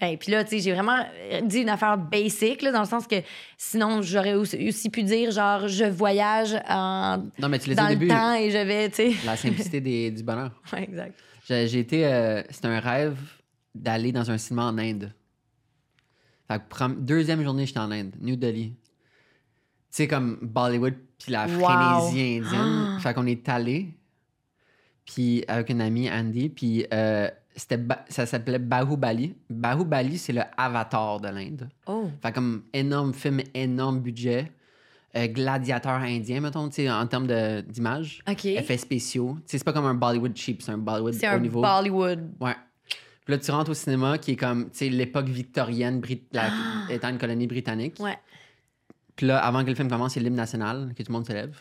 Et 0.00 0.16
puis 0.16 0.32
là, 0.32 0.42
tu 0.42 0.50
sais, 0.50 0.58
j'ai 0.60 0.72
vraiment 0.72 0.96
euh, 1.30 1.42
dit 1.42 1.58
une 1.60 1.68
affaire 1.68 1.96
basic, 1.98 2.62
là, 2.62 2.72
dans 2.72 2.80
le 2.80 2.86
sens 2.86 3.06
que 3.06 3.16
sinon, 3.58 4.00
j'aurais 4.02 4.34
aussi, 4.34 4.88
pu 4.90 5.02
dire, 5.04 5.30
genre, 5.30 5.68
je 5.68 5.84
voyage 5.84 6.56
en- 6.68 7.18
Non, 7.38 7.48
mais 7.50 7.58
tu 7.60 7.68
l'as 7.68 7.74
dit 7.76 7.82
dans 7.82 7.88
le 7.88 7.94
début. 7.94 8.08
temps 8.08 8.34
et 8.34 8.50
je 8.50 8.56
vais, 8.58 8.88
tu 8.88 8.96
sais. 8.96 9.12
La 9.26 9.36
simplicité 9.36 9.80
des- 9.82 10.10
du 10.10 10.22
bonheur. 10.24 10.60
Ouais, 10.72 10.82
exact. 10.84 11.16
J'ai 11.46 11.78
été. 11.78 12.06
euh, 12.06 12.42
C'était 12.50 12.68
un 12.68 12.80
rêve 12.80 13.18
d'aller 13.74 14.10
dans 14.10 14.28
un 14.30 14.38
cinéma 14.38 14.64
en 14.64 14.78
Inde. 14.78 15.12
Fait 16.48 16.58
que 16.58 16.92
deuxième 16.94 17.42
journée, 17.44 17.66
j'étais 17.66 17.78
en 17.80 17.90
Inde, 17.92 18.14
New 18.20 18.34
Delhi. 18.34 18.74
Tu 19.90 19.96
sais, 19.96 20.08
comme 20.08 20.38
Bollywood 20.42 20.94
puis 21.18 21.32
la 21.32 21.46
Wow. 21.46 21.60
frénésie 22.08 22.38
indienne. 22.38 22.86
Ah. 22.96 22.98
Fait 23.00 23.12
qu'on 23.14 23.26
est 23.26 23.48
allé, 23.48 23.94
puis 25.04 25.44
avec 25.48 25.70
une 25.70 25.80
amie, 25.80 26.10
Andy, 26.10 26.48
puis 26.48 26.86
euh, 26.94 27.28
ça 28.08 28.26
s'appelait 28.26 28.58
Bahubali. 28.58 29.34
Bahubali, 29.48 30.16
c'est 30.18 30.32
le 30.32 30.42
avatar 30.56 31.20
de 31.20 31.28
l'Inde. 31.28 31.68
Oh. 31.86 32.08
Fait 32.22 32.32
comme 32.32 32.62
énorme 32.72 33.12
film, 33.12 33.40
énorme 33.54 34.00
budget. 34.00 34.52
Euh, 35.16 35.26
gladiateur 35.26 35.94
indien, 36.02 36.40
mettons, 36.40 36.68
tu 36.68 36.76
sais, 36.76 36.90
en 36.90 37.04
termes 37.08 37.26
d'image. 37.62 38.22
OK. 38.30 38.44
Effets 38.44 38.76
spéciaux. 38.78 39.34
Tu 39.40 39.42
sais, 39.46 39.58
c'est 39.58 39.64
pas 39.64 39.72
comme 39.72 39.86
un 39.86 39.94
Bollywood 39.94 40.36
cheap, 40.36 40.62
c'est 40.62 40.70
un 40.70 40.78
Bollywood 40.78 41.14
C'est 41.14 41.28
haut 41.28 41.32
un 41.32 41.40
niveau. 41.40 41.60
Bollywood. 41.60 42.30
Ouais. 42.40 42.54
Puis 43.24 43.34
là, 43.34 43.38
tu 43.38 43.50
rentres 43.50 43.72
au 43.72 43.74
cinéma 43.74 44.18
qui 44.18 44.30
est 44.32 44.36
comme, 44.36 44.70
tu 44.70 44.78
sais, 44.78 44.88
l'époque 44.88 45.26
victorienne, 45.26 45.98
Brit- 46.00 46.22
la- 46.32 46.50
étant 46.88 47.08
une 47.08 47.18
colonie 47.18 47.48
britannique. 47.48 47.96
Ouais. 47.98 48.16
Puis 49.20 49.26
là, 49.26 49.36
avant 49.38 49.62
que 49.62 49.68
le 49.68 49.74
film 49.74 49.90
commence, 49.90 50.14
c'est 50.14 50.20
l'hymne 50.20 50.34
national, 50.34 50.94
que 50.96 51.02
tout 51.02 51.12
le 51.12 51.12
monde 51.12 51.26
se 51.26 51.32
lève. 51.34 51.54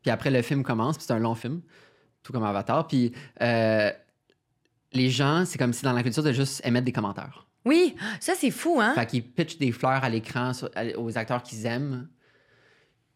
Puis 0.00 0.12
après, 0.12 0.30
le 0.30 0.40
film 0.40 0.62
commence, 0.62 0.96
puis 0.96 1.04
c'est 1.04 1.12
un 1.12 1.18
long 1.18 1.34
film, 1.34 1.60
tout 2.22 2.32
comme 2.32 2.44
Avatar. 2.44 2.86
Puis 2.86 3.12
euh, 3.40 3.90
les 4.92 5.10
gens, 5.10 5.44
c'est 5.44 5.58
comme 5.58 5.72
si 5.72 5.82
dans 5.82 5.92
la 5.92 6.04
culture 6.04 6.22
de 6.22 6.30
juste 6.30 6.64
émettre 6.64 6.84
des 6.84 6.92
commentaires. 6.92 7.48
Oui, 7.64 7.96
ça, 8.20 8.34
c'est 8.36 8.52
fou, 8.52 8.80
hein? 8.80 8.94
Fait 8.94 9.06
qu'ils 9.06 9.24
pitchent 9.24 9.58
des 9.58 9.72
fleurs 9.72 10.04
à 10.04 10.08
l'écran 10.08 10.52
aux 10.98 11.18
acteurs 11.18 11.42
qu'ils 11.42 11.66
aiment. 11.66 12.06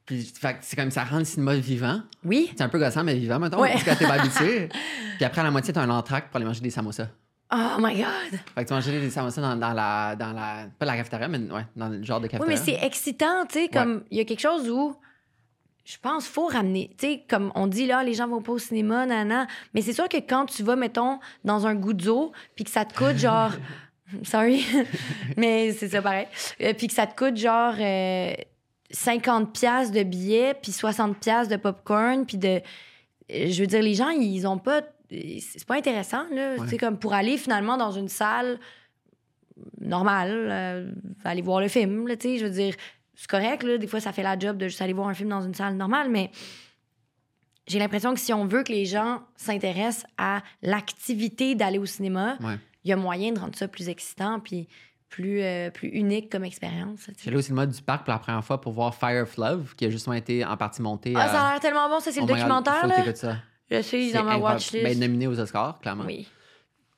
Puis 0.04 0.32
c'est 0.60 0.74
comme 0.74 0.90
ça 0.90 1.04
rend 1.04 1.18
le 1.20 1.24
cinéma 1.24 1.54
vivant. 1.54 2.02
Oui. 2.24 2.50
C'est 2.56 2.62
un 2.64 2.68
peu 2.68 2.80
gossant, 2.80 3.04
mais 3.04 3.14
vivant, 3.14 3.38
mettons, 3.38 3.60
Ouais. 3.60 3.70
parce 3.74 3.84
que 3.84 3.90
t'es 3.96 4.08
pas 4.08 4.14
habitué. 4.20 4.68
Puis 5.18 5.24
après, 5.24 5.40
à 5.40 5.44
la 5.44 5.52
moitié, 5.52 5.72
t'as 5.72 5.82
un 5.82 5.90
entracte 5.90 6.30
pour 6.30 6.38
aller 6.38 6.46
manger 6.46 6.62
des 6.62 6.70
samosas. 6.70 7.10
Oh 7.52 7.76
my 7.78 7.94
God. 7.94 8.40
Fait 8.54 8.64
que 8.64 8.68
tu 8.68 8.74
manges 8.74 8.86
des 8.86 9.10
samosas 9.10 9.40
dans, 9.40 9.56
dans 9.56 9.72
la, 9.72 10.16
dans 10.16 10.32
la... 10.32 10.66
Pas 10.78 10.84
la 10.86 10.96
cafétéria, 10.96 11.28
mais 11.28 11.38
ouais, 11.38 11.64
dans 11.76 11.88
le 11.88 12.02
genre 12.02 12.18
de 12.20 12.24
Oui, 12.26 12.30
cafétéria. 12.30 12.58
mais 12.58 12.64
c'est 12.80 12.84
excitant, 12.86 13.46
tu 13.46 13.60
sais, 13.60 13.68
comme 13.68 14.02
il 14.10 14.18
y 14.18 14.20
a 14.20 14.24
quelque 14.24 14.40
chose 14.40 14.68
où 14.68 14.96
je 15.84 15.96
pense 16.02 16.26
faut 16.26 16.46
ramener, 16.48 16.90
tu 16.98 17.06
sais, 17.06 17.22
comme 17.28 17.52
on 17.54 17.68
dit 17.68 17.86
là, 17.86 18.02
les 18.02 18.14
gens 18.14 18.26
vont 18.26 18.42
pas 18.42 18.50
au 18.50 18.58
cinéma, 18.58 19.06
nanana, 19.06 19.46
mais 19.72 19.82
c'est 19.82 19.92
sûr 19.92 20.08
que 20.08 20.16
quand 20.16 20.46
tu 20.46 20.64
vas, 20.64 20.74
mettons, 20.74 21.20
dans 21.44 21.68
un 21.68 21.76
goudzo, 21.76 22.32
puis 22.56 22.64
que 22.64 22.70
ça 22.70 22.84
te 22.84 22.92
coûte 22.98 23.16
genre, 23.18 23.52
sorry, 24.24 24.66
mais 25.36 25.72
c'est 25.72 25.88
ça 25.88 26.02
pareil, 26.02 26.26
Euh, 26.60 26.72
puis 26.74 26.88
que 26.88 26.92
ça 26.94 27.06
te 27.06 27.14
coûte 27.16 27.36
genre 27.36 27.74
euh, 27.78 28.32
50 28.90 29.52
pièces 29.52 29.92
de 29.92 30.02
billets, 30.02 30.54
puis 30.60 30.72
60 30.72 31.18
pièces 31.20 31.46
de 31.46 31.56
popcorn, 31.56 32.26
puis 32.26 32.38
de, 32.38 32.48
euh, 32.48 32.60
je 33.30 33.60
veux 33.60 33.68
dire, 33.68 33.82
les 33.82 33.94
gens, 33.94 34.08
ils 34.10 34.44
ont 34.48 34.58
pas, 34.58 34.82
c'est 35.10 35.64
pas 35.66 35.76
intéressant, 35.76 36.24
là, 36.32 36.56
Ouais. 36.56 36.76
comme 36.78 36.98
pour 36.98 37.12
aller 37.14 37.36
finalement 37.38 37.76
dans 37.76 37.92
une 37.92 38.08
salle 38.08 38.58
normale, 39.80 40.30
euh, 40.50 40.90
aller 41.24 41.42
voir 41.42 41.60
le 41.60 41.68
film, 41.68 42.06
là, 42.08 42.16
tu 42.16 42.28
sais, 42.28 42.38
je 42.38 42.44
veux 42.44 42.50
dire, 42.50 42.74
c'est 43.14 43.28
correct, 43.28 43.62
là, 43.62 43.78
des 43.78 43.86
fois, 43.86 44.00
ça 44.00 44.12
fait 44.12 44.22
la 44.22 44.38
job 44.38 44.56
de 44.58 44.68
juste 44.68 44.82
aller 44.82 44.92
voir 44.92 45.08
un 45.08 45.14
film 45.14 45.30
dans 45.30 45.40
une 45.42 45.54
salle 45.54 45.74
normale, 45.76 46.10
mais 46.10 46.30
j'ai 47.66 47.78
l'impression 47.78 48.14
que 48.14 48.20
si 48.20 48.32
on 48.32 48.44
veut 48.46 48.62
que 48.62 48.72
les 48.72 48.84
gens 48.84 49.22
s'intéressent 49.36 50.06
à 50.18 50.42
l'activité 50.62 51.54
d'aller 51.54 51.78
au 51.78 51.86
cinéma, 51.86 52.36
Ouais. 52.40 52.58
il 52.84 52.90
y 52.90 52.92
a 52.92 52.96
moyen 52.96 53.32
de 53.32 53.38
rendre 53.38 53.56
ça 53.56 53.66
plus 53.68 53.88
excitant 53.88 54.40
puis 54.40 54.68
plus, 55.08 55.40
euh, 55.40 55.70
plus 55.70 55.88
unique 55.88 56.30
comme 56.30 56.44
expérience. 56.44 57.08
J'allais 57.24 57.36
au 57.36 57.40
cinéma 57.40 57.64
du 57.66 57.80
parc 57.80 58.04
pour 58.04 58.12
la 58.12 58.18
première 58.18 58.44
fois 58.44 58.60
pour 58.60 58.72
voir 58.72 58.94
Fire 58.94 59.22
of 59.22 59.36
Love, 59.36 59.74
qui 59.76 59.86
a 59.86 59.90
justement 59.90 60.14
été 60.14 60.44
en 60.44 60.56
partie 60.56 60.82
monté. 60.82 61.12
Ah, 61.16 61.22
à- 61.22 61.28
ça 61.28 61.42
a 61.46 61.52
l'air 61.52 61.60
tellement 61.60 61.88
bon, 61.88 62.00
ça, 62.00 62.10
c'est 62.12 62.20
Oh 62.20 62.26
le 62.26 62.28
God, 62.28 62.36
documentaire, 62.36 62.74
faut 62.80 62.82
que 62.82 62.88
là. 62.88 62.96
t'écoutes 62.96 63.16
ça. 63.16 63.36
Je 63.70 63.80
suis 63.82 64.12
dans 64.12 64.24
ma 64.24 64.36
watchlist. 64.36 64.84
Ben, 64.84 64.98
nominé 64.98 65.26
aux 65.26 65.38
Oscars, 65.40 65.78
clairement. 65.80 66.04
oui. 66.04 66.28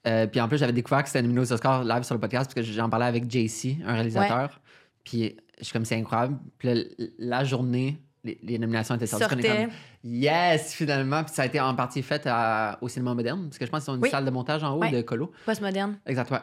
Euh, 0.06 0.26
puis 0.26 0.40
en 0.40 0.48
plus, 0.48 0.58
j'avais 0.58 0.72
découvert 0.72 1.02
que 1.02 1.08
c'était 1.08 1.22
nominé 1.22 1.40
aux 1.40 1.52
Oscars 1.52 1.84
live 1.84 2.02
sur 2.02 2.14
le 2.14 2.20
podcast 2.20 2.50
parce 2.54 2.66
que 2.66 2.72
j'en 2.72 2.88
parlais 2.88 3.06
avec 3.06 3.30
JC, 3.30 3.76
un 3.84 3.94
réalisateur. 3.94 4.60
Puis 5.04 5.36
je 5.58 5.64
suis 5.64 5.72
comme, 5.72 5.84
c'est 5.84 5.96
incroyable. 5.96 6.38
Puis 6.56 6.68
là, 6.72 6.80
la 7.18 7.44
journée, 7.44 8.00
les, 8.24 8.38
les 8.42 8.58
nominations 8.58 8.94
étaient 8.94 9.06
sorties. 9.06 9.26
On 9.30 9.38
est 9.38 9.42
Sortait. 9.42 9.64
comme, 9.64 9.72
yes, 10.04 10.72
finalement. 10.72 11.24
Puis 11.24 11.34
ça 11.34 11.42
a 11.42 11.46
été 11.46 11.60
en 11.60 11.74
partie 11.74 12.02
fait 12.02 12.22
à- 12.26 12.78
au 12.80 12.88
cinéma 12.88 13.12
moderne 13.14 13.46
parce 13.48 13.58
que 13.58 13.66
je 13.66 13.70
pense 13.70 13.84
qu'ils 13.84 13.92
ont 13.92 13.96
une 13.96 14.02
Oui. 14.02 14.10
salle 14.10 14.24
de 14.24 14.30
montage 14.30 14.62
en 14.64 14.74
haut 14.76 14.80
Ouais. 14.80 14.90
de 14.92 15.02
colo. 15.02 15.32
Postmoderne. 15.44 15.98
Exact, 16.06 16.30
ouais. 16.30 16.38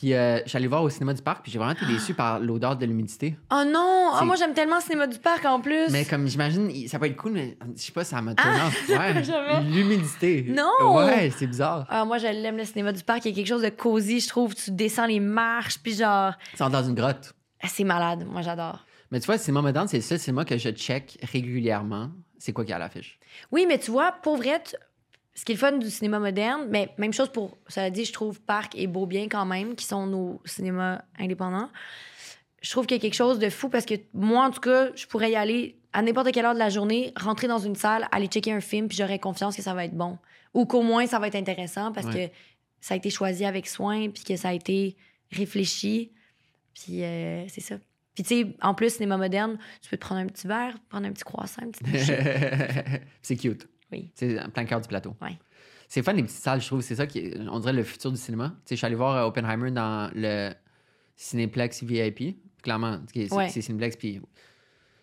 Puis 0.00 0.14
euh, 0.14 0.40
je 0.44 0.48
suis 0.48 0.56
allé 0.56 0.66
voir 0.66 0.82
au 0.82 0.88
cinéma 0.88 1.12
du 1.12 1.20
parc, 1.20 1.42
puis 1.42 1.52
j'ai 1.52 1.58
vraiment 1.58 1.74
été 1.74 1.84
déçu 1.84 2.14
par 2.14 2.40
l'odeur 2.40 2.74
de 2.74 2.86
l'humidité. 2.86 3.36
Oh 3.52 3.62
non! 3.66 4.08
Ah, 4.14 4.16
C'est- 4.20 4.24
moi, 4.24 4.34
j'aime 4.36 4.54
tellement 4.54 4.76
le 4.76 4.80
cinéma 4.82 5.06
du 5.06 5.18
parc 5.18 5.44
en 5.44 5.60
plus. 5.60 5.90
Mais 5.90 6.06
comme 6.06 6.26
j'imagine, 6.26 6.70
ça 6.88 6.98
peut 6.98 7.04
être 7.04 7.16
cool, 7.16 7.32
mais 7.32 7.58
je 7.76 7.82
sais 7.82 7.92
pas, 7.92 8.02
ça 8.02 8.22
m'a 8.22 8.30
off. 8.32 8.88
Ouais. 8.88 9.22
L'humidité. 9.64 10.46
Non! 10.48 10.94
Ouais, 10.96 11.30
c'est 11.36 11.46
bizarre. 11.46 11.86
Ah, 11.90 12.06
moi, 12.06 12.16
je 12.16 12.26
l'aime, 12.28 12.56
le 12.56 12.64
cinéma 12.64 12.92
du 12.92 13.02
parc. 13.02 13.26
Il 13.26 13.30
y 13.30 13.32
a 13.32 13.34
quelque 13.34 13.46
chose 13.48 13.62
de 13.62 13.68
cosy, 13.68 14.20
je 14.20 14.28
trouve. 14.28 14.54
Tu 14.54 14.70
descends 14.70 15.04
les 15.06 15.20
marches, 15.20 15.78
puis 15.82 15.92
genre... 15.94 16.32
C'est 16.54 16.66
dans 16.70 16.82
une 16.82 16.94
grotte. 16.94 17.34
ah, 17.62 17.68
C'est 17.68 17.84
malade. 17.84 18.24
Moi, 18.26 18.40
j'adore. 18.40 18.86
Mais 19.10 19.20
tu 19.20 19.26
vois, 19.26 19.34
le 19.34 19.40
cinéma 19.42 19.60
moderne, 19.60 19.86
c'est 19.86 19.98
le 19.98 20.02
seul 20.02 20.18
cinéma 20.18 20.44
que 20.46 20.56
je 20.56 20.70
check 20.70 21.18
régulièrement. 21.30 22.10
C'est 22.38 22.52
quoi 22.54 22.64
qu'il 22.64 22.70
y 22.70 22.72
a 22.72 22.76
à 22.76 22.78
l'affiche? 22.78 23.18
Oui, 23.52 23.66
mais 23.68 23.78
tu 23.78 23.90
vois, 23.90 24.12
pour 24.22 24.36
vrai, 24.38 24.62
tu- 24.64 24.76
ce 25.40 25.44
qui 25.46 25.52
est 25.52 25.54
le 25.54 25.58
fun 25.58 25.72
du 25.78 25.88
cinéma 25.88 26.18
moderne, 26.18 26.66
mais 26.68 26.90
même 26.98 27.14
chose 27.14 27.30
pour, 27.32 27.56
ça 27.66 27.88
dit, 27.88 28.04
je 28.04 28.12
trouve 28.12 28.38
Parc 28.42 28.76
et 28.76 28.86
Beaubien 28.86 29.26
quand 29.26 29.46
même, 29.46 29.74
qui 29.74 29.86
sont 29.86 30.06
nos 30.06 30.42
cinémas 30.44 31.00
indépendants. 31.18 31.70
Je 32.60 32.68
trouve 32.70 32.84
qu'il 32.84 32.98
y 32.98 33.00
a 33.00 33.00
quelque 33.00 33.14
chose 33.14 33.38
de 33.38 33.48
fou 33.48 33.70
parce 33.70 33.86
que 33.86 33.94
moi, 34.12 34.44
en 34.44 34.50
tout 34.50 34.60
cas, 34.60 34.90
je 34.94 35.06
pourrais 35.06 35.30
y 35.30 35.36
aller 35.36 35.78
à 35.94 36.02
n'importe 36.02 36.30
quelle 36.32 36.44
heure 36.44 36.52
de 36.52 36.58
la 36.58 36.68
journée, 36.68 37.14
rentrer 37.16 37.48
dans 37.48 37.58
une 37.58 37.74
salle, 37.74 38.06
aller 38.12 38.26
checker 38.26 38.52
un 38.52 38.60
film, 38.60 38.86
puis 38.86 38.98
j'aurais 38.98 39.18
confiance 39.18 39.56
que 39.56 39.62
ça 39.62 39.72
va 39.72 39.86
être 39.86 39.94
bon. 39.96 40.18
Ou 40.52 40.66
qu'au 40.66 40.82
moins, 40.82 41.06
ça 41.06 41.18
va 41.18 41.28
être 41.28 41.36
intéressant 41.36 41.90
parce 41.90 42.06
Ouais. 42.08 42.28
que 42.28 42.34
ça 42.82 42.92
a 42.92 42.96
été 42.98 43.08
choisi 43.08 43.46
avec 43.46 43.66
soin, 43.66 44.10
puis 44.10 44.22
que 44.24 44.36
ça 44.36 44.50
a 44.50 44.52
été 44.52 44.94
réfléchi. 45.32 46.12
Puis 46.74 47.02
euh, 47.02 47.48
c'est 47.48 47.62
ça. 47.62 47.76
Puis 48.14 48.24
tu 48.24 48.28
sais, 48.42 48.46
en 48.60 48.74
plus, 48.74 48.92
cinéma 48.94 49.16
moderne, 49.16 49.56
tu 49.80 49.88
peux 49.88 49.96
te 49.96 50.02
prendre 50.02 50.20
un 50.20 50.26
petit 50.26 50.46
verre, 50.46 50.76
prendre 50.90 51.06
un 51.06 51.12
petit 51.12 51.24
croissant, 51.24 51.62
un 51.62 51.70
petit 51.70 51.84
bouchée. 51.90 52.18
c'est 53.22 53.36
cute. 53.36 53.66
Oui. 53.92 54.10
C'est 54.14 54.40
en 54.40 54.48
plein 54.50 54.64
cœur 54.64 54.80
du 54.80 54.88
plateau. 54.88 55.16
Ouais. 55.20 55.38
C'est 55.88 56.02
fun, 56.02 56.12
les 56.12 56.22
petites 56.22 56.38
salles, 56.38 56.60
je 56.60 56.66
trouve. 56.66 56.80
C'est 56.82 56.94
ça 56.94 57.06
qui 57.06 57.18
est- 57.18 57.38
on 57.50 57.58
dirait, 57.58 57.72
le 57.72 57.82
futur 57.82 58.10
du 58.12 58.16
cinéma. 58.18 58.50
Tu 58.50 58.54
sais, 58.70 58.74
je 58.74 58.76
suis 58.76 58.86
allé 58.86 58.94
voir 58.94 59.16
euh, 59.16 59.26
Oppenheimer 59.26 59.70
dans 59.72 60.10
le 60.14 60.52
Cinéplex 61.16 61.82
VIP. 61.82 62.36
Clairement, 62.62 63.00
c'est 63.12 63.32
Ouais. 63.32 63.48
c'est 63.48 63.60
Cinéplex, 63.62 63.96
puis 63.96 64.20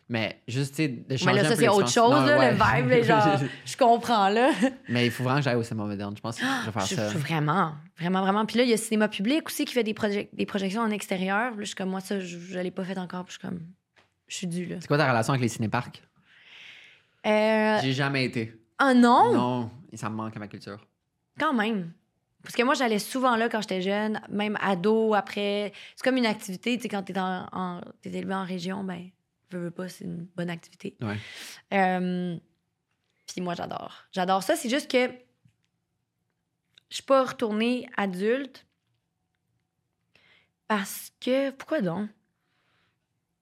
Mais 0.09 0.41
juste, 0.47 0.69
tu 0.75 0.83
sais, 0.83 0.87
de 0.87 1.17
changer 1.17 1.25
Mais 1.35 1.43
là, 1.43 1.49
ça, 1.49 1.55
c'est 1.57 1.67
autre 1.67 1.89
chose, 1.89 2.09
Non, 2.15 2.25
là, 2.25 2.39
ouais. 2.39 2.51
le 2.53 2.95
vibe, 2.95 3.03
genre, 3.03 3.37
je 3.65 3.75
comprends, 3.75 4.29
là. 4.29 4.51
Mais 4.87 5.05
il 5.07 5.11
faut 5.11 5.21
vraiment 5.25 5.39
que 5.39 5.43
j'aille 5.43 5.57
au 5.57 5.63
cinéma 5.63 5.85
moderne. 5.85 6.15
Je 6.15 6.21
pense 6.21 6.37
que 6.39 6.45
je 6.45 6.65
vais 6.67 6.71
faire 6.71 6.85
Je- 6.85 6.95
ça. 6.95 7.09
je- 7.09 7.17
vraiment, 7.17 7.73
vraiment, 7.99 8.21
vraiment. 8.21 8.45
Puis 8.45 8.57
là, 8.57 8.63
il 8.63 8.69
y 8.69 8.73
a 8.73 8.77
Cinéma 8.77 9.09
Public 9.09 9.45
aussi 9.47 9.65
qui 9.65 9.73
fait 9.73 9.83
des, 9.83 9.93
des 10.31 10.45
projections 10.45 10.79
en 10.81 10.91
extérieur. 10.91 11.51
Là, 11.51 11.57
je 11.59 11.65
suis 11.65 11.75
comme, 11.75 11.89
moi, 11.89 11.99
ça, 11.99 12.21
je, 12.21 12.37
je 12.39 12.57
l'ai 12.59 12.71
pas 12.71 12.85
fait 12.85 12.97
encore. 12.97 13.25
Puis 13.25 13.33
je 13.33 13.39
suis 13.39 13.49
comme, 13.49 13.59
je 14.29 14.35
suis 14.37 14.47
due, 14.47 14.65
là. 14.67 14.77
C'est 14.79 14.87
quoi 14.87 14.97
ta 14.97 15.09
relation 15.09 15.33
avec 15.33 15.41
les 15.41 15.49
cinéparcs? 15.49 16.01
Euh, 17.25 17.79
J'ai 17.83 17.91
jamais 17.93 18.23
été. 18.23 18.53
Ah 18.79 18.93
non, 18.93 19.33
Non, 19.33 19.71
et 19.91 19.97
ça 19.97 20.09
me 20.09 20.15
manque 20.15 20.35
à 20.35 20.39
ma 20.39 20.47
culture. 20.47 20.79
quand 21.39 21.53
même. 21.53 21.91
Parce 22.43 22.55
que 22.55 22.63
moi, 22.63 22.75
j'allais 22.75 22.99
souvent 22.99 23.35
là 23.35 23.49
quand 23.49 23.59
j'étais 23.61 23.81
jeune, 23.81 24.21
même 24.29 24.57
ado, 24.61 25.13
après. 25.13 25.73
C'est 25.95 26.03
comme 26.03 26.15
une 26.17 26.25
activité, 26.25 26.77
tu 26.77 26.83
sais, 26.83 26.89
quand 26.89 27.03
t'es 27.03 27.17
en, 27.19 27.81
élevé 28.05 28.33
en 28.33 28.45
région, 28.45 28.83
ben, 28.83 29.09
veux, 29.51 29.59
veux 29.65 29.71
pas, 29.71 29.89
c'est 29.89 30.05
une 30.05 30.27
bonne 30.35 30.49
activité. 30.49 30.95
Ouais. 31.01 31.17
Euh, 31.73 32.37
Puis 33.27 33.41
moi, 33.41 33.53
j'adore. 33.55 34.05
J'adore 34.13 34.43
ça. 34.43 34.55
C'est 34.55 34.69
juste 34.69 34.89
que 34.89 35.07
je 36.89 36.95
suis 36.95 37.03
pas 37.03 37.25
retournée 37.25 37.89
adulte 37.97 38.65
parce 40.67 41.11
que. 41.19 41.49
Pourquoi 41.51 41.81
donc? 41.81 42.09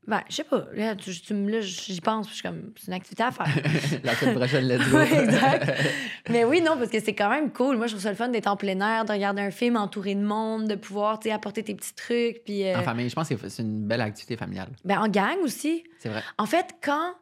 Ben, 0.07 0.22
je 0.30 0.36
sais 0.36 0.44
pas. 0.44 0.65
Là, 0.76 0.95
tu, 0.95 1.11
tu 1.19 1.34
me- 1.34 1.49
là, 1.52 1.61
j'y 1.61 1.99
pense, 1.99 2.27
puis 2.27 2.36
je 2.36 2.41
suis 2.41 2.48
comme, 2.48 2.72
c'est 2.77 2.88
une 2.88 2.94
activité 2.94 3.23
à 3.23 3.32
faire. 3.32 3.48
La 4.03 4.14
semaine 4.15 4.36
prochaine, 4.36 4.68
let's 4.68 4.88
go. 4.91 4.98
Ouais, 4.98 5.23
exact. 5.23 5.73
Mais 6.30 6.44
oui, 6.44 6.61
non, 6.61 6.77
parce 6.77 6.91
que 6.91 6.99
c'est 6.99 7.15
quand 7.15 7.30
même 7.30 7.52
cool. 7.52 7.77
Moi, 7.77 7.88
je 7.88 7.94
trouve 7.94 8.03
ça 8.03 8.11
le 8.11 8.15
fun 8.15 8.27
d'être 8.30 8.45
en 8.48 8.56
plein 8.56 8.80
air, 8.82 9.06
de 9.06 9.11
regarder 9.11 9.41
un 9.41 9.49
film 9.49 9.77
entouré 9.77 10.14
de 10.14 10.22
monde, 10.23 10.68
de 10.68 10.76
pouvoir, 10.76 11.18
tu 11.19 11.30
sais, 11.30 11.34
apporter 11.34 11.64
tes 11.64 11.73
petits 11.73 11.95
trucs. 11.95 12.44
Puis, 12.45 12.68
euh, 12.68 12.77
En 12.80 12.84
famille, 12.84 13.10
je 13.10 13.15
pense 13.15 13.30
que 13.30 13.36
c'est- 13.36 13.49
c'est 13.49 13.64
une 13.64 13.88
belle 13.88 14.02
activité 14.02 14.38
familiale. 14.38 14.69
ben, 14.84 14.99
en 14.99 15.07
gang 15.07 15.38
aussi. 15.44 15.84
C'est 15.98 16.10
vrai. 16.10 16.22
En 16.38 16.45
fait, 16.45 16.76
quand, 16.84 17.14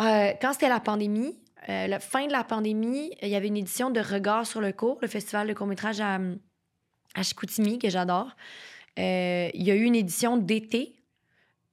euh, 0.00 0.32
quand 0.40 0.52
c'était 0.52 0.68
la 0.68 0.80
pandémie, 0.80 1.38
euh, 1.68 1.86
la 1.86 2.00
fin 2.00 2.26
de 2.26 2.32
la 2.32 2.44
pandémie, 2.44 3.12
il 3.22 3.28
y 3.28 3.34
avait 3.36 3.48
une 3.48 3.56
édition 3.56 3.90
de 3.90 4.00
Regard 4.00 4.46
sur 4.46 4.60
le 4.60 4.72
cours, 4.72 4.98
le 5.02 5.08
festival 5.08 5.46
de 5.48 5.52
court-métrage 5.54 6.00
à, 6.00 6.18
à 7.14 7.22
Chicoutimi, 7.22 7.78
que 7.78 7.90
j'adore. 7.90 8.30
Il 8.96 9.62
y 9.62 9.70
a 9.70 9.74
eu 9.74 9.82
une 9.84 9.94
édition 9.94 10.36
d'été. 10.36 10.94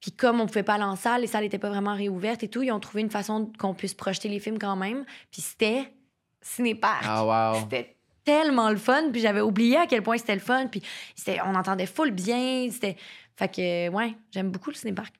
Puis 0.06 0.12
comme 0.12 0.40
on 0.40 0.46
pouvait 0.46 0.62
pas 0.62 0.74
aller 0.74 0.84
en 0.84 0.94
salle, 0.94 1.22
les 1.22 1.26
salles 1.26 1.42
n'étaient 1.42 1.58
pas 1.58 1.68
vraiment 1.68 1.96
réouvertes 1.96 2.44
et 2.44 2.48
tout, 2.48 2.62
ils 2.62 2.70
ont 2.70 2.78
trouvé 2.78 3.00
une 3.00 3.10
façon 3.10 3.50
qu'on 3.58 3.74
puisse 3.74 3.92
projeter 3.92 4.28
les 4.28 4.38
films 4.38 4.56
quand 4.56 4.76
même. 4.76 5.04
Puis 5.32 5.42
c'était 5.42 5.92
Cinépark. 6.40 7.02
Ah, 7.04 7.52
wow. 7.54 7.60
C'était 7.62 7.96
tellement 8.22 8.70
le 8.70 8.76
fun, 8.76 9.10
puis 9.10 9.20
j'avais 9.20 9.40
oublié 9.40 9.78
à 9.78 9.86
quel 9.88 10.04
point 10.04 10.16
c'était 10.16 10.34
le 10.36 10.40
fun, 10.40 10.68
puis 10.68 10.80
c'était- 11.16 11.40
on 11.44 11.56
entendait 11.56 11.86
full 11.86 12.12
bien, 12.12 12.68
c'était... 12.70 12.96
Fait 13.34 13.48
que, 13.48 13.88
ouais, 13.88 14.14
j'aime 14.30 14.52
beaucoup 14.52 14.70
le 14.70 14.76
cinépark. 14.76 15.12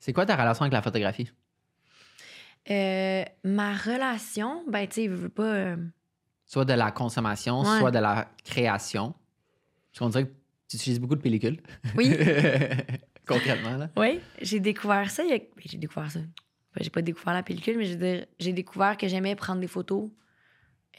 C'est 0.00 0.12
quoi 0.12 0.26
ta 0.26 0.34
relation 0.34 0.62
avec 0.62 0.72
la 0.72 0.82
photographie? 0.82 1.30
Euh, 2.68 3.24
ma 3.44 3.74
relation, 3.76 4.64
ben, 4.68 4.88
tu 4.88 4.94
sais, 4.94 5.04
je 5.04 5.10
veux 5.14 5.28
pas... 5.28 5.42
euh, 5.44 5.76
Soit 6.46 6.64
de 6.64 6.72
la 6.74 6.90
consommation, 6.90 7.60
Ouais. 7.62 7.78
soit 7.78 7.92
de 7.92 7.98
la 8.00 8.28
création. 8.44 9.14
Parce 9.92 9.98
qu'on 10.00 10.08
dirait 10.08 10.24
que 10.26 10.32
tu 10.68 10.76
utilises 10.76 10.98
beaucoup 11.00 11.14
de 11.16 11.20
pellicules. 11.22 11.60
Oui, 11.96 12.10
Concrètement, 13.26 13.76
là. 13.76 13.90
oui, 13.96 14.20
j'ai 14.40 14.60
découvert 14.60 15.10
ça. 15.10 15.22
a- 15.22 15.38
J'ai 15.64 15.78
découvert 15.78 16.10
ça. 16.10 16.20
Ben, 16.20 16.82
j'ai 16.82 16.90
pas 16.90 17.02
découvert 17.02 17.34
la 17.34 17.42
pellicule, 17.42 17.76
mais 17.78 17.84
je 17.84 17.92
veux 17.92 17.98
dire, 18.14 18.26
j'ai 18.38 18.52
découvert 18.52 18.96
que 18.96 19.06
j'aimais 19.08 19.34
prendre 19.36 19.60
des 19.60 19.66
photos 19.68 20.10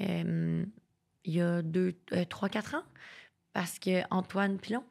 euh, 0.02 0.64
il 1.26 1.34
y 1.34 1.42
a 1.42 1.62
deux, 1.62 1.96
euh, 2.14 2.26
trois, 2.26 2.50
quatre 2.50 2.76
ans. 2.76 2.84
Parce 3.54 3.78
que 3.80 4.02
Antoine 4.10 4.58
Pilon 4.58 4.84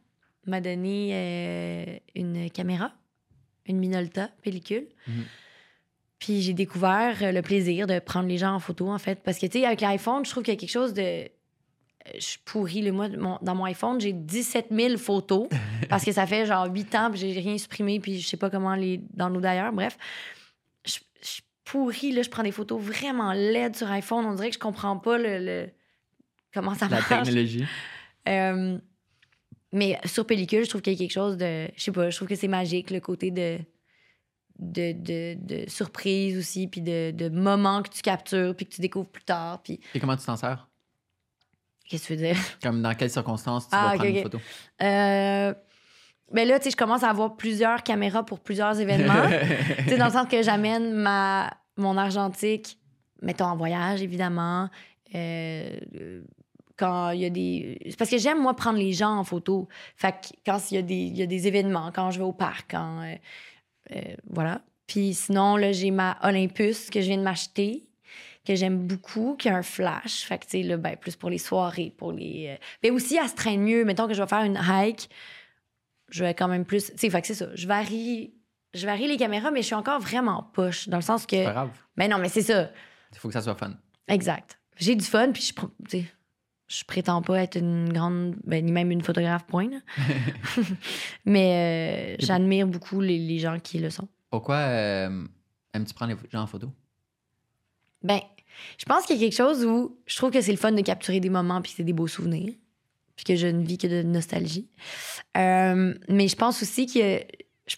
m'a 0.46 0.60
donné 0.60 1.10
euh, 1.12 1.98
une 2.14 2.50
caméra, 2.50 2.92
une 3.66 3.78
Minolta 3.78 4.28
pellicule. 4.42 4.86
Mhm. 5.08 5.24
Puis 6.18 6.40
j'ai 6.42 6.52
découvert 6.54 7.32
le 7.32 7.40
plaisir 7.42 7.86
de 7.88 7.98
prendre 7.98 8.28
les 8.28 8.38
gens 8.38 8.54
en 8.54 8.60
photo, 8.60 8.88
en 8.88 8.98
fait. 8.98 9.20
Parce 9.24 9.38
que, 9.38 9.46
tu 9.46 9.58
sais, 9.60 9.66
avec 9.66 9.80
l'iPhone, 9.80 10.24
je 10.24 10.30
trouve 10.30 10.44
qu'il 10.44 10.54
y 10.54 10.56
a 10.56 10.60
quelque 10.60 10.70
chose 10.70 10.94
de. 10.94 11.28
Je 12.14 12.20
suis 12.20 12.38
pourrie, 12.44 12.82
le 12.82 12.90
moi, 12.92 13.08
mon- 13.08 13.38
dans 13.42 13.54
mon 13.54 13.64
iPhone, 13.64 14.00
j'ai 14.00 14.12
17 14.12 14.66
000 14.70 14.96
photos 14.98 15.48
parce 15.88 16.04
que 16.04 16.12
ça 16.12 16.26
fait 16.26 16.46
genre 16.46 16.66
8 16.72 16.94
ans, 16.96 17.10
puis 17.10 17.20
j'ai 17.20 17.32
rien 17.40 17.56
supprimé, 17.58 18.00
puis 18.00 18.18
je 18.20 18.26
sais 18.26 18.36
pas 18.36 18.50
comment 18.50 18.74
les 18.74 18.98
downloader 19.14 19.42
d'ailleurs. 19.42 19.72
Bref, 19.72 19.96
je 20.84 20.98
je 21.22 21.28
suis 21.28 21.42
pourrie, 21.64 22.10
là, 22.12 22.22
je 22.22 22.28
prends 22.30 22.42
des 22.42 22.50
photos 22.52 22.80
vraiment 22.82 23.32
laides 23.32 23.76
sur 23.76 23.88
iPhone. 23.90 24.26
On 24.26 24.34
dirait 24.34 24.48
que 24.48 24.54
je 24.54 24.58
comprends 24.58 24.96
pas 24.98 25.16
le, 25.16 25.38
le- 25.38 25.70
comment 26.52 26.74
ça 26.74 26.88
La 26.88 26.96
marche. 26.96 27.08
technologie. 27.08 27.64
Euh, 28.28 28.78
mais 29.72 29.98
sur 30.04 30.24
pellicule, 30.26 30.64
je 30.64 30.68
trouve 30.68 30.80
qu'il 30.82 30.92
y 30.92 30.96
a 30.96 30.98
quelque 30.98 31.10
chose 31.12 31.36
de. 31.36 31.66
Je 31.76 31.82
sais 31.82 31.90
pas, 31.90 32.08
je 32.10 32.14
trouve 32.16 32.28
que 32.28 32.36
c'est 32.36 32.46
magique, 32.46 32.90
le 32.90 33.00
côté 33.00 33.30
de. 33.32 33.58
De, 34.58 34.92
de, 34.92 35.34
de 35.64 35.68
surprise 35.68 36.38
aussi, 36.38 36.68
puis 36.68 36.82
de, 36.82 37.10
de 37.10 37.28
moments 37.30 37.82
que 37.82 37.88
tu 37.88 38.00
captures, 38.02 38.54
puis 38.54 38.66
que 38.66 38.74
tu 38.74 38.80
découvres 38.80 39.08
plus 39.08 39.24
tard. 39.24 39.60
Puis 39.62 39.80
Et 39.94 39.98
comment 39.98 40.16
tu 40.16 40.24
t'en 40.24 40.36
sers? 40.36 40.68
Qu'est-ce 41.92 42.08
que 42.08 42.14
tu 42.14 42.20
veux 42.20 42.26
dire? 42.26 42.36
Comme 42.62 42.82
dans 42.82 42.94
quelles 42.94 43.10
circonstances 43.10 43.64
tu 43.68 43.74
Ah, 43.76 43.88
vas 43.88 43.90
ok, 43.90 43.96
prendre 43.96 44.10
ok. 44.10 44.16
une 44.16 44.22
photo? 44.22 44.38
Euh, 44.82 45.54
ben 46.32 46.48
là, 46.48 46.58
tu 46.58 46.64
sais, 46.64 46.70
je 46.70 46.76
commence 46.76 47.02
à 47.02 47.10
avoir 47.10 47.36
plusieurs 47.36 47.82
caméras 47.82 48.24
pour 48.24 48.40
plusieurs 48.40 48.80
événements. 48.80 49.28
tu 49.78 49.84
sais, 49.90 49.96
dans 49.98 50.06
le 50.06 50.12
sens 50.12 50.26
que 50.28 50.42
j'amène 50.42 50.92
ma, 50.94 51.52
mon 51.76 51.96
argentique, 51.98 52.78
mettons 53.20 53.44
en 53.44 53.56
voyage, 53.56 54.02
évidemment. 54.02 54.68
Euh, 55.14 55.70
quand 56.78 57.10
il 57.10 57.20
y 57.20 57.24
a 57.26 57.30
des. 57.30 57.78
c'est 57.90 57.96
parce 57.98 58.10
que 58.10 58.16
j'aime, 58.18 58.40
moi, 58.40 58.56
prendre 58.56 58.78
les 58.78 58.92
gens 58.92 59.10
en 59.18 59.24
photo. 59.24 59.68
Fait 59.94 60.12
que 60.12 60.28
quand 60.46 60.58
il 60.70 60.74
y, 60.76 60.78
a 60.78 60.82
des, 60.82 60.94
il 60.94 61.16
y 61.18 61.22
a 61.22 61.26
des 61.26 61.46
événements, 61.46 61.92
quand 61.94 62.10
je 62.10 62.18
vais 62.18 62.24
au 62.24 62.32
parc, 62.32 62.70
quand. 62.72 63.02
euh, 63.02 63.14
euh, 63.94 64.00
voilà. 64.30 64.62
Puis 64.86 65.12
sinon, 65.14 65.56
là, 65.56 65.72
j'ai 65.72 65.90
ma 65.90 66.16
Olympus 66.22 66.88
que 66.90 67.00
je 67.00 67.06
viens 67.06 67.18
de 67.18 67.22
m'acheter, 67.22 67.84
que 68.44 68.54
j'aime 68.54 68.86
beaucoup, 68.86 69.36
qui 69.38 69.48
a 69.48 69.56
un 69.56 69.62
flash. 69.62 70.24
Fait 70.24 70.38
que, 70.38 70.44
tu 70.44 70.50
sais, 70.50 70.62
là, 70.62 70.76
ben, 70.76 70.96
plus 70.96 71.16
pour 71.16 71.30
les 71.30 71.38
soirées, 71.38 71.92
pour 71.96 72.12
les. 72.12 72.48
euh, 72.50 72.56
Mais 72.82 72.90
aussi, 72.90 73.16
elle 73.16 73.28
se 73.28 73.34
traîne 73.34 73.62
mieux. 73.62 73.84
Mettons 73.84 74.08
que 74.08 74.14
je 74.14 74.22
vais 74.22 74.28
faire 74.28 74.42
une 74.42 74.58
hike, 74.60 75.08
je 76.10 76.24
vais 76.24 76.34
quand 76.34 76.48
même 76.48 76.64
plus. 76.64 76.90
Tu 76.92 76.98
sais, 76.98 77.10
fait 77.10 77.20
que 77.20 77.26
c'est 77.26 77.34
ça. 77.34 77.48
Je 77.54 77.66
varie. 77.66 78.34
Je 78.74 78.86
varie 78.86 79.06
les 79.06 79.16
caméras, 79.18 79.50
mais 79.50 79.60
je 79.60 79.66
suis 79.66 79.74
encore 79.74 80.00
vraiment 80.00 80.50
poche, 80.54 80.88
dans 80.88 80.96
le 80.96 81.02
sens 81.02 81.26
que. 81.26 81.36
C'est 81.36 81.44
pas 81.44 81.52
grave. 81.52 81.70
Ben 81.96 82.10
non, 82.10 82.18
mais 82.18 82.28
c'est 82.28 82.42
ça. 82.42 82.70
Il 83.12 83.18
faut 83.18 83.28
que 83.28 83.34
ça 83.34 83.42
soit 83.42 83.54
fun. 83.54 83.74
Exact. 84.08 84.58
J'ai 84.76 84.96
du 84.96 85.04
fun, 85.04 85.30
puis 85.32 85.42
je, 85.42 85.52
tu 85.88 86.06
je 86.68 86.84
prétends 86.84 87.20
pas 87.20 87.42
être 87.42 87.58
une 87.58 87.92
grande, 87.92 88.34
ben, 88.44 88.64
ni 88.64 88.72
même 88.72 88.90
une 88.90 89.02
photographe 89.02 89.44
point. 89.46 89.68
Mais 91.26 92.14
euh, 92.14 92.16
j'admire 92.18 92.66
beaucoup 92.66 93.00
les, 93.00 93.18
les 93.18 93.38
gens 93.38 93.58
qui 93.60 93.78
le 93.78 93.90
sont. 93.90 94.08
Pourquoi 94.30 94.56
euh, 94.56 95.24
aimes-tu 95.74 95.92
prendre 95.92 96.12
les 96.12 96.30
gens 96.30 96.40
en 96.42 96.46
photo? 96.46 96.72
Ben, 98.02 98.20
je 98.78 98.84
pense 98.84 99.06
qu'il 99.06 99.16
y 99.16 99.18
a 99.18 99.22
quelque 99.22 99.36
chose 99.36 99.64
où 99.64 99.96
je 100.06 100.16
trouve 100.16 100.30
que 100.30 100.40
c'est 100.40 100.52
le 100.52 100.58
fun 100.58 100.72
de 100.72 100.80
capturer 100.82 101.20
des 101.20 101.30
moments 101.30 101.60
puis 101.62 101.72
c'est 101.76 101.84
des 101.84 101.92
beaux 101.92 102.08
souvenirs, 102.08 102.52
puis 103.16 103.24
que 103.24 103.36
je 103.36 103.46
ne 103.46 103.64
vis 103.64 103.78
que 103.78 103.86
de 103.86 104.02
nostalgie. 104.02 104.68
Euh, 105.36 105.94
mais 106.08 106.28
je 106.28 106.36
pense 106.36 106.62
aussi 106.62 106.86
que 106.86 107.20
je 107.66 107.76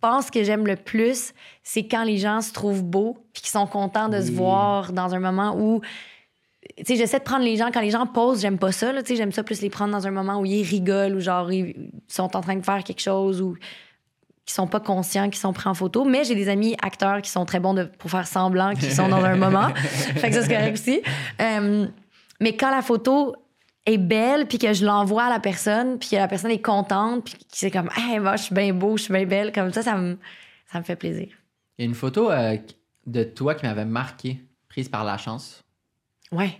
pense 0.00 0.30
que 0.30 0.44
j'aime 0.44 0.66
le 0.66 0.76
plus, 0.76 1.32
c'est 1.64 1.88
quand 1.88 2.04
les 2.04 2.18
gens 2.18 2.40
se 2.40 2.52
trouvent 2.52 2.84
beaux 2.84 3.18
puis 3.32 3.42
qu'ils 3.42 3.50
sont 3.50 3.66
contents 3.66 4.08
de 4.08 4.20
se 4.20 4.30
voir 4.30 4.92
dans 4.92 5.14
un 5.14 5.18
moment 5.18 5.56
où 5.58 5.80
tu 6.76 6.84
sais, 6.84 6.96
j'essaie 6.96 7.18
de 7.18 7.24
prendre 7.24 7.44
les 7.44 7.56
gens. 7.56 7.70
Quand 7.72 7.80
les 7.80 7.90
gens 7.90 8.06
posent, 8.06 8.40
j'aime 8.40 8.58
pas 8.58 8.72
ça. 8.72 8.92
tu 9.02 9.06
sais, 9.06 9.16
J'aime 9.16 9.32
ça 9.32 9.42
plus 9.42 9.60
les 9.62 9.70
prendre 9.70 9.92
dans 9.92 10.06
un 10.06 10.10
moment 10.10 10.40
où 10.40 10.44
ils 10.44 10.62
rigolent 10.62 11.16
ou 11.16 11.20
genre 11.20 11.50
ils 11.50 11.90
sont 12.08 12.36
en 12.36 12.40
train 12.40 12.56
de 12.56 12.64
faire 12.64 12.84
quelque 12.84 13.00
chose 13.00 13.40
ou 13.40 13.56
qui 14.48 14.54
sont 14.54 14.66
pas 14.66 14.80
conscients, 14.80 15.28
qui 15.28 15.38
sont 15.38 15.52
pris 15.52 15.68
en 15.68 15.74
photo. 15.74 16.06
Mais 16.06 16.24
j'ai 16.24 16.34
des 16.34 16.48
amis 16.48 16.74
acteurs 16.80 17.20
qui 17.20 17.28
sont 17.30 17.44
très 17.44 17.60
bons 17.60 17.74
de, 17.74 17.84
pour 17.84 18.10
faire 18.10 18.26
semblant 18.26 18.72
qu'ils 18.74 18.90
sont 18.90 19.06
dans 19.06 19.22
un 19.22 19.36
moment. 19.36 19.68
fait 19.74 20.30
que 20.30 20.34
ça, 20.36 20.42
c'est 20.42 20.48
correct 20.48 20.72
aussi. 20.72 21.02
Euh, 21.42 21.86
mais 22.40 22.56
quand 22.56 22.70
la 22.70 22.80
photo 22.80 23.36
est 23.84 23.98
belle, 23.98 24.46
puis 24.46 24.56
que 24.56 24.72
je 24.72 24.86
l'envoie 24.86 25.24
à 25.24 25.28
la 25.28 25.38
personne, 25.38 25.98
puis 25.98 26.08
que 26.08 26.16
la 26.16 26.28
personne 26.28 26.50
est 26.50 26.62
contente, 26.62 27.24
puis 27.26 27.34
que 27.34 27.44
c'est 27.52 27.70
comme, 27.70 27.90
hey, 27.94 28.18
moi, 28.20 28.36
je 28.36 28.44
suis 28.44 28.54
bien 28.54 28.72
beau, 28.72 28.96
je 28.96 29.02
suis 29.02 29.12
bien 29.12 29.26
belle, 29.26 29.52
comme 29.52 29.70
ça, 29.70 29.82
ça 29.82 29.98
me, 29.98 30.16
ça 30.72 30.78
me 30.78 30.84
fait 30.84 30.96
plaisir. 30.96 31.28
Il 31.76 31.82
y 31.82 31.86
a 31.86 31.88
une 31.90 31.94
photo 31.94 32.30
euh, 32.30 32.56
de 33.06 33.24
toi 33.24 33.54
qui 33.54 33.66
m'avait 33.66 33.84
marqué, 33.84 34.40
prise 34.70 34.88
par 34.88 35.04
la 35.04 35.18
chance. 35.18 35.62
Ouais. 36.32 36.58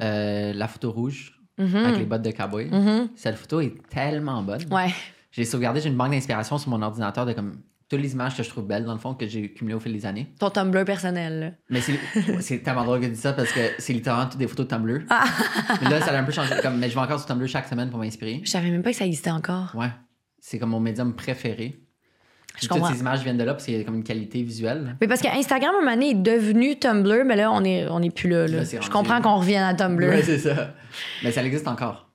Euh, 0.00 0.52
la 0.52 0.68
photo 0.68 0.92
rouge 0.92 1.36
Mhm. 1.58 1.76
avec 1.76 1.98
les 1.98 2.04
bottes 2.04 2.22
de 2.22 2.30
cowboy. 2.30 2.64
Mhm. 2.70 3.08
Cette 3.14 3.36
photo 3.36 3.60
est 3.60 3.74
tellement 3.88 4.42
bonne. 4.42 4.62
Ouais. 4.72 4.92
J'ai 5.32 5.44
sauvegardé, 5.44 5.80
j'ai 5.80 5.88
une 5.88 5.96
banque 5.96 6.12
d'inspiration 6.12 6.58
sur 6.58 6.70
mon 6.70 6.82
ordinateur 6.82 7.26
de 7.26 7.32
comme 7.32 7.56
toutes 7.88 8.00
les 8.00 8.12
images 8.12 8.34
que 8.36 8.42
je 8.42 8.48
trouve 8.48 8.66
belles, 8.66 8.84
dans 8.84 8.94
le 8.94 8.98
fond, 8.98 9.12
que 9.12 9.26
j'ai 9.26 9.52
cumulées 9.52 9.74
au 9.74 9.80
fil 9.80 9.92
des 9.92 10.06
années. 10.06 10.32
Ton 10.38 10.48
Tumblr 10.48 10.84
personnel, 10.84 11.40
là. 11.40 11.50
Mais 11.68 11.80
c'est, 12.40 12.58
tellement 12.60 12.84
drôle 12.84 13.00
que 13.00 13.06
tu 13.06 13.12
dis 13.12 13.20
ça 13.20 13.34
parce 13.34 13.52
que 13.52 13.60
c'est 13.78 13.92
littéralement 13.92 14.30
toutes 14.30 14.38
des 14.38 14.46
photos 14.46 14.66
de 14.66 14.70
Tumblr. 14.70 15.02
Ah. 15.10 15.24
mais 15.82 15.90
là, 15.90 16.00
ça 16.00 16.12
a 16.12 16.18
un 16.18 16.24
peu 16.24 16.32
changé. 16.32 16.54
Comme, 16.62 16.78
mais 16.78 16.88
je 16.88 16.94
vais 16.94 17.00
encore 17.00 17.18
sur 17.18 17.28
Tumblr 17.28 17.46
chaque 17.46 17.68
semaine 17.68 17.90
pour 17.90 17.98
m'inspirer. 17.98 18.40
Je 18.44 18.50
savais 18.50 18.70
même 18.70 18.82
pas 18.82 18.92
que 18.92 18.96
ça 18.96 19.04
existait 19.04 19.30
encore. 19.30 19.72
Ouais. 19.74 19.90
C'est 20.40 20.58
comme 20.58 20.70
mon 20.70 20.80
médium 20.80 21.14
préféré. 21.14 21.80
Comprends. 22.60 22.86
toutes 22.86 22.96
ces 22.96 23.00
images 23.00 23.22
viennent 23.22 23.38
de 23.38 23.44
là 23.44 23.54
parce 23.54 23.64
qu'il 23.64 23.76
y 23.76 23.80
a 23.80 23.84
comme 23.84 23.96
une 23.96 24.04
qualité 24.04 24.42
visuelle. 24.42 24.96
Mais 25.00 25.08
parce 25.08 25.22
que 25.22 25.28
Instagram, 25.28 25.74
à 25.74 25.78
un 25.78 25.80
moment 25.80 25.94
donné, 25.94 26.10
est 26.10 26.14
devenu 26.14 26.78
Tumblr, 26.78 27.24
mais 27.26 27.36
là, 27.36 27.50
on 27.50 27.64
est, 27.64 27.86
on 27.88 28.00
est 28.02 28.14
plus 28.14 28.28
là. 28.28 28.46
là. 28.46 28.64
Je 28.64 28.90
comprends 28.90 29.20
qu'on 29.20 29.36
revienne 29.36 29.62
à 29.62 29.74
Tumblr. 29.74 30.08
Ouais, 30.08 30.22
c'est 30.22 30.38
ça. 30.38 30.74
Mais 31.22 31.32
ça 31.32 31.42
existe 31.44 31.68
encore. 31.68 32.11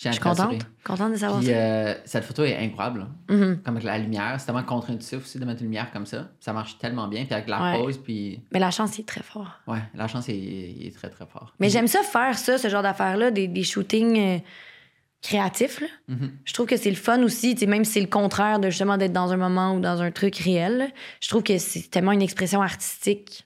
Je 0.00 0.10
suis 0.12 0.20
contente. 0.20 0.64
Contente 0.84 1.12
de 1.12 1.16
savoir 1.18 1.38
Puis 1.40 1.48
ça. 1.48 1.54
euh, 1.54 1.94
cette 2.04 2.24
photo 2.24 2.44
est 2.44 2.56
incroyable. 2.56 3.06
Mhm. 3.28 3.60
Comme 3.64 3.74
avec 3.76 3.84
la 3.84 3.98
lumière. 3.98 4.36
C'est 4.38 4.46
tellement 4.46 4.62
contre-intuitif 4.62 5.18
aussi 5.18 5.38
de 5.38 5.44
mettre 5.44 5.60
une 5.62 5.66
lumière 5.66 5.90
comme 5.92 6.06
ça. 6.06 6.28
Ça 6.40 6.52
marche 6.52 6.78
tellement 6.78 7.08
bien. 7.08 7.24
Puis 7.24 7.34
avec 7.34 7.48
la 7.48 7.60
Ouais. 7.62 7.78
pose, 7.78 7.98
puis. 7.98 8.40
Mais 8.52 8.60
la 8.60 8.70
chance, 8.70 8.96
il 8.96 9.00
est 9.00 9.04
très 9.08 9.22
fort. 9.22 9.58
Ouais, 9.66 9.82
la 9.94 10.06
chance 10.06 10.28
est, 10.28 10.36
il 10.36 10.86
est 10.86 10.94
très, 10.94 11.10
très 11.10 11.26
fort. 11.26 11.52
Mais 11.58 11.68
j'aime 11.68 11.88
ça 11.88 12.02
faire 12.02 12.38
ça, 12.38 12.58
ce 12.58 12.68
genre 12.68 12.82
d'affaires-là, 12.82 13.30
des, 13.32 13.48
des 13.48 13.64
shootings 13.64 14.18
euh, 14.18 14.38
créatifs. 15.20 15.80
là. 15.80 15.88
Mhm. 16.08 16.30
Je 16.44 16.52
trouve 16.52 16.66
que 16.66 16.76
c'est 16.76 16.90
le 16.90 16.96
fun 16.96 17.20
aussi, 17.24 17.56
même 17.66 17.84
si 17.84 17.92
c'est 17.94 18.00
le 18.00 18.06
contraire 18.06 18.60
de 18.60 18.70
justement 18.70 18.96
d'être 18.98 19.12
dans 19.12 19.32
un 19.32 19.36
moment 19.36 19.74
ou 19.74 19.80
dans 19.80 20.00
un 20.00 20.10
truc 20.12 20.36
réel. 20.36 20.78
là. 20.78 20.86
Je 21.20 21.28
trouve 21.28 21.42
que 21.42 21.58
c'est 21.58 21.90
tellement 21.90 22.12
une 22.12 22.22
expression 22.22 22.62
artistique 22.62 23.44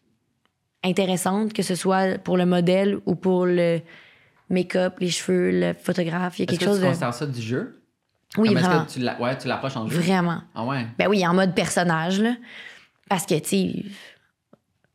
intéressante, 0.85 1.53
que 1.53 1.62
ce 1.62 1.74
soit 1.74 2.19
pour 2.19 2.37
le 2.37 2.45
modèle 2.47 2.99
ou 3.07 3.15
pour 3.15 3.47
le 3.47 3.81
make-up, 4.53 4.95
les 5.01 5.11
cheveux, 5.11 5.51
le 5.51 5.74
photographe. 5.74 6.39
Il 6.39 6.43
y 6.43 6.45
a 6.45 6.47
quelque 6.47 6.61
que 6.61 6.65
chose 6.66 6.77
tu 6.79 6.83
de. 6.83 6.87
considères 6.89 7.15
ça 7.15 7.27
du 7.27 7.41
jeu? 7.43 7.83
Oui, 8.39 8.49
Comme 8.49 8.59
est-ce 8.59 8.66
vraiment. 8.66 8.85
que 8.87 8.91
tu 8.93 9.01
l'a- 9.01 9.20
ouais, 9.20 9.37
tu 9.37 9.49
l'approches 9.49 9.77
en 9.77 9.87
jeu? 9.89 9.99
Vraiment. 9.99 10.41
Ah 10.55 10.65
ouais? 10.65 10.87
Ben 10.99 11.09
oui, 11.09 11.27
en 11.27 11.35
mode 11.35 11.55
personnage, 11.55 12.20
là. 12.20 12.35
Parce 13.09 13.27
que, 13.27 13.35
tu 13.39 13.49
sais. 13.49 13.85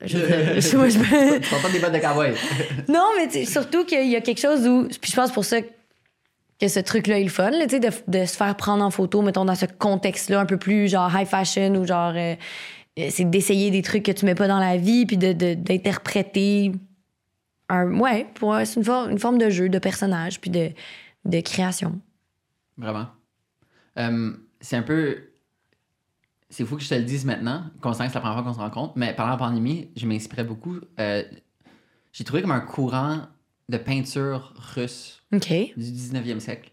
Je 0.01 0.17
je- 0.59 0.59
je 0.59 1.49
portes 1.49 1.71
des 1.71 1.79
bottes 1.79 1.93
de 1.93 1.99
cowboy. 1.99 2.33
Non, 2.87 3.05
mais 3.17 3.45
surtout 3.45 3.83
qu'il 3.85 4.07
y 4.09 4.15
a 4.15 4.21
quelque 4.21 4.39
chose 4.41 4.65
où. 4.67 4.87
Puis 5.01 5.11
je 5.11 5.15
pense 5.15 5.31
pour 5.31 5.45
ça 5.45 5.57
que 5.61 6.67
ce 6.67 6.79
truc-là 6.79 7.19
est 7.19 7.23
le 7.23 7.29
fun, 7.29 7.51
là, 7.51 7.65
tu 7.67 7.75
sais, 7.75 7.79
de, 7.79 7.89
de 8.07 8.25
se 8.25 8.35
faire 8.35 8.55
prendre 8.55 8.83
en 8.83 8.89
photo, 8.89 9.21
mettons, 9.21 9.45
dans 9.45 9.53
ce 9.55 9.65
contexte-là, 9.67 10.39
un 10.39 10.45
peu 10.47 10.57
plus 10.57 10.87
genre 10.87 11.11
high 11.15 11.27
fashion 11.27 11.75
ou 11.75 11.85
genre. 11.85 12.13
euh, 12.15 12.35
euh, 12.99 13.07
c'est 13.11 13.29
d'essayer 13.29 13.69
des 13.69 13.83
trucs 13.83 14.01
que 14.03 14.11
tu 14.11 14.25
mets 14.25 14.33
pas 14.33 14.47
dans 14.47 14.57
la 14.59 14.77
vie, 14.77 15.05
puis 15.05 15.17
de- 15.17 15.33
de- 15.33 15.53
d'interpréter. 15.53 16.71
Un 17.69 17.99
ouais, 17.99 18.27
pour, 18.35 18.55
c'est 18.63 18.75
une, 18.79 18.83
for- 18.85 19.07
une 19.09 19.19
forme 19.19 19.37
de 19.37 19.49
jeu, 19.49 19.69
de 19.69 19.79
personnage, 19.79 20.39
puis 20.39 20.49
de, 20.49 20.71
de 21.25 21.39
création. 21.41 21.99
Vraiment. 22.77 23.07
Euh, 23.97 24.33
c'est 24.61 24.75
un 24.77 24.83
peu. 24.83 25.17
C'est 26.49 26.63
fou 26.63 26.77
que 26.77 26.83
je 26.83 26.89
te 26.89 26.95
le 26.95 27.03
dise 27.03 27.25
maintenant, 27.25 27.65
considérant 27.81 28.07
que 28.07 28.13
c'est 28.13 28.19
la 28.19 28.21
première 28.21 28.37
fois 28.37 28.43
qu'on 28.43 28.53
se 28.53 28.59
rencontre, 28.63 28.93
mais 28.95 29.13
pendant 29.13 29.31
la 29.31 29.37
pandémie, 29.37 29.89
je 29.97 30.05
m'inspirais 30.07 30.45
beaucoup. 30.45 30.77
euh, 30.99 31.23
J'ai 32.13 32.23
trouvé 32.23 32.41
comme 32.41 32.51
un 32.51 32.61
courant 32.61 33.23
de 33.67 33.77
peinture 33.77 34.53
russe 34.73 35.21
du 35.75 35.91
19e 35.91 36.39
siècle. 36.39 36.71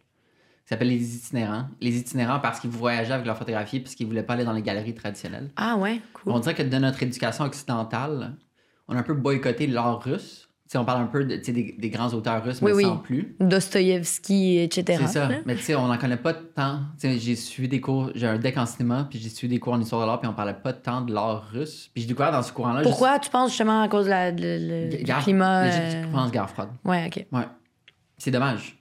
Ça 0.64 0.70
s'appelle 0.76 0.88
les 0.88 1.16
itinérants. 1.16 1.66
Les 1.80 1.98
itinérants 1.98 2.38
parce 2.38 2.60
qu'ils 2.60 2.70
voyageaient 2.70 3.12
avec 3.14 3.26
leur 3.26 3.36
photographie 3.36 3.80
parce 3.80 3.96
qu'ils 3.96 4.06
voulaient 4.06 4.22
pas 4.22 4.34
aller 4.34 4.44
dans 4.44 4.52
les 4.52 4.62
galeries 4.62 4.94
traditionnelles. 4.94 5.50
Ah 5.56 5.76
ouais, 5.76 6.00
cool. 6.14 6.32
On 6.32 6.38
dirait 6.38 6.54
que 6.54 6.62
de 6.62 6.76
notre 6.78 7.02
éducation 7.02 7.44
occidentale, 7.44 8.36
on 8.86 8.94
a 8.94 9.00
un 9.00 9.02
peu 9.02 9.12
boycotté 9.14 9.66
l'art 9.66 10.00
russe. 10.02 10.43
On 10.76 10.84
parle 10.84 11.02
un 11.02 11.06
peu 11.06 11.24
de, 11.24 11.36
des, 11.36 11.76
des 11.78 11.90
grands 11.90 12.08
auteurs 12.14 12.42
russes, 12.44 12.60
Oui, 12.62 12.70
mais 12.72 12.76
oui. 12.78 12.82
sans 12.84 12.96
plus. 12.98 13.36
Dostoïevski, 13.40 14.58
etc. 14.58 14.98
C'est 15.06 15.12
ça. 15.12 15.28
là. 15.28 15.36
Mais 15.46 15.54
tu 15.56 15.62
sais, 15.62 15.74
on 15.74 15.86
n'en 15.88 15.96
connaît 15.98 16.16
pas 16.16 16.34
tant. 16.34 16.80
J'ai 17.02 17.36
suivi 17.36 17.68
des 17.68 17.80
cours, 17.80 18.10
j'ai 18.14 18.26
un 18.26 18.38
deck 18.38 18.56
en 18.56 18.66
cinéma, 18.66 19.06
puis 19.08 19.18
j'ai 19.18 19.28
suivi 19.28 19.54
des 19.54 19.60
cours 19.60 19.72
en 19.74 19.80
histoire 19.80 20.02
de 20.02 20.06
l'art, 20.06 20.20
puis 20.20 20.28
on 20.28 20.34
parlait 20.34 20.54
pas 20.54 20.72
tant 20.72 21.00
de 21.02 21.12
l'art 21.12 21.48
russe. 21.52 21.90
Puis 21.94 22.02
j'ai 22.02 22.08
découvert 22.08 22.32
dans 22.32 22.42
ce 22.42 22.52
courant-là. 22.52 22.82
Pourquoi 22.82 23.18
tu 23.18 23.30
penses 23.30 23.50
justement 23.50 23.82
à 23.82 23.88
cause 23.88 24.04
de 24.06 24.10
la, 24.10 24.32
de- 24.32 24.42
le- 24.42 24.90
juste- 24.90 25.04
du 25.04 25.12
climat? 25.22 25.64
euh, 25.64 26.02
Je 26.06 26.10
pense 26.12 26.30
guerre 26.30 26.50
froide. 26.50 26.70
Ouais, 26.84 27.06
OK. 27.06 27.26
Ouais. 27.32 27.46
C'est 28.18 28.30
dommage. 28.30 28.78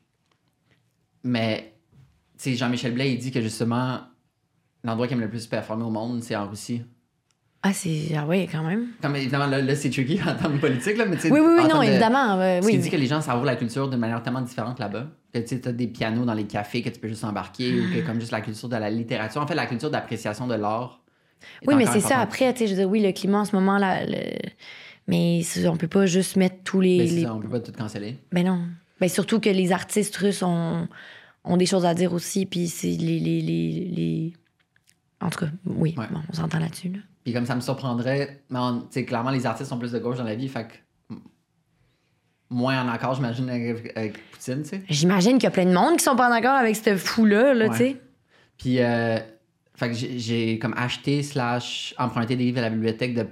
Mais, 1.24 1.74
tu 2.38 2.52
sais, 2.52 2.56
Jean-Michel 2.56 2.94
Blais, 2.94 3.14
il 3.14 3.18
dit 3.18 3.32
que 3.32 3.42
justement, 3.42 4.00
l'endroit 4.84 5.08
qui 5.08 5.14
aime 5.14 5.22
le 5.22 5.30
plus 5.30 5.48
performer 5.48 5.84
au 5.84 5.90
monde, 5.90 6.22
c'est 6.22 6.36
en 6.36 6.48
Russie. 6.50 6.82
Ah, 7.66 7.72
c'est. 7.72 8.10
Ah 8.16 8.26
oui, 8.28 8.48
quand 8.52 8.62
même. 8.64 8.88
Comme 9.02 9.16
évidemment, 9.16 9.48
là, 9.48 9.62
là, 9.62 9.76
c'est 9.76 9.90
tricky 9.90 10.20
en 10.22 10.36
termes 10.36 10.60
politiques, 10.60 10.98
là, 10.98 11.06
mais 11.06 11.16
tu 11.16 11.24
sais. 11.24 11.32
Oui, 11.32 11.40
oui, 11.40 11.54
oui, 11.60 11.68
non, 11.70 11.80
de- 11.80 11.86
évidemment. 11.86 12.40
euh, 12.40 12.60
oui. 12.62 12.72
qu'il 12.72 12.82
dit 12.82 12.90
que 12.90 12.98
les 12.98 13.06
gens 13.08 13.22
savourent 13.22 13.46
la 13.46 13.56
culture 13.56 13.90
d'une 13.90 14.00
manière 14.00 14.22
tellement 14.22 14.42
différente 14.42 14.80
là-bas. 14.80 15.08
Que 15.34 15.40
tu 15.40 15.48
sais, 15.48 15.62
t'as 15.62 15.72
des 15.72 15.88
pianos 15.88 16.26
dans 16.26 16.34
les 16.34 16.44
cafés 16.46 16.82
que 16.82 16.90
tu 16.90 17.00
peux 17.00 17.08
juste 17.08 17.24
embarquer, 17.24 17.74
ou 17.80 17.84
que 17.94 18.06
comme 18.06 18.20
juste 18.20 18.32
la 18.34 18.42
culture 18.42 18.68
de 18.68 18.76
la 18.76 18.90
littérature. 18.90 19.42
En 19.42 19.48
fait, 19.48 19.56
la 19.56 19.66
culture 19.66 19.90
d'appréciation 19.90 20.46
de 20.46 20.56
l'art. 20.56 21.02
Oui, 21.66 21.76
mais 21.76 21.86
c'est 21.86 22.02
ça. 22.02 22.20
Après, 22.20 22.52
tu 22.54 22.60
sais, 22.60 22.68
je 22.68 22.72
veux 22.74 22.80
dire, 22.82 22.90
oui, 22.90 23.02
le 23.02 23.12
climat 23.14 23.40
en 23.40 23.46
ce 23.46 23.56
moment, 23.56 23.78
là. 23.78 24.06
le- 24.06 24.40
Mais 25.08 25.42
on 25.68 25.78
peut 25.78 25.88
pas 25.88 26.06
juste 26.06 26.36
mettre 26.36 26.58
tous 26.66 26.82
les. 26.82 26.98
Mais 26.98 27.08
c'est 27.08 27.16
les- 27.16 27.24
ça, 27.24 27.34
on 27.34 27.40
peut 27.40 27.50
pas 27.50 27.60
tout 27.62 27.72
canceller. 27.72 28.18
Ben 28.32 28.46
non. 28.46 28.60
Ben 29.00 29.08
surtout 29.10 29.40
que 29.40 29.50
les 29.50 29.72
artistes 29.72 30.16
russes 30.18 30.44
ont, 30.44 30.88
ont 31.46 31.58
des 31.58 31.66
choses 31.66 31.86
à 31.86 31.94
dire 31.94 32.12
aussi, 32.14 32.46
puis 32.46 32.68
c'est 32.68 32.88
les, 32.88 33.20
les, 33.20 33.42
les, 33.42 33.90
les- 33.92 34.34
En 35.22 35.30
tout 35.30 35.40
cas, 35.40 35.52
oui, 35.66 35.94
Ouais. 35.98 36.06
bon, 36.12 36.20
on 36.30 36.34
s'entend 36.34 36.60
là-dessus. 36.60 36.90
Là. 36.90 37.00
Puis 37.24 37.34
comme 37.34 37.46
ça 37.46 37.56
me 37.56 37.62
surprendrait, 37.62 38.44
mais 38.50 38.60
clairement, 39.06 39.30
les 39.32 39.46
artistes 39.46 39.70
sont 39.70 39.78
plus 39.80 39.92
de 39.92 40.00
gauche 40.00 40.18
dans 40.18 40.24
la 40.24 40.36
vie, 40.36 40.48
fait 40.50 40.68
que 40.68 41.16
moins 42.50 42.84
en 42.84 42.88
accord, 42.90 43.16
j'imagine, 43.16 43.50
avec, 43.50 43.92
avec 43.98 44.32
Poutine, 44.32 44.62
tu 44.64 44.70
sais. 44.70 44.82
J'imagine 44.90 45.34
qu'il 45.34 45.44
y 45.46 45.48
a 45.48 45.52
plein 45.52 45.66
de 45.66 45.74
monde 45.74 45.98
qui 45.98 46.04
sont 46.04 46.16
pas 46.16 46.30
en 46.30 46.32
accord 46.34 46.54
avec 46.54 46.76
ce 46.76 46.96
fou-là, 46.96 47.54
là, 47.54 47.66
Ouais. 47.66 47.72
tu 47.72 47.78
sais. 47.78 48.02
Puis, 48.58 48.80
euh, 48.80 49.18
fait 49.76 49.90
que 49.90 49.96
j'ai- 49.96 50.60
comme 50.60 50.74
acheté 50.78 51.24
slash 51.24 51.96
emprunté 51.98 52.36
des 52.36 52.44
livres 52.46 52.60
à 52.60 52.64
la 52.64 52.70
bibliothèque 52.70 53.16
de... 53.16 53.24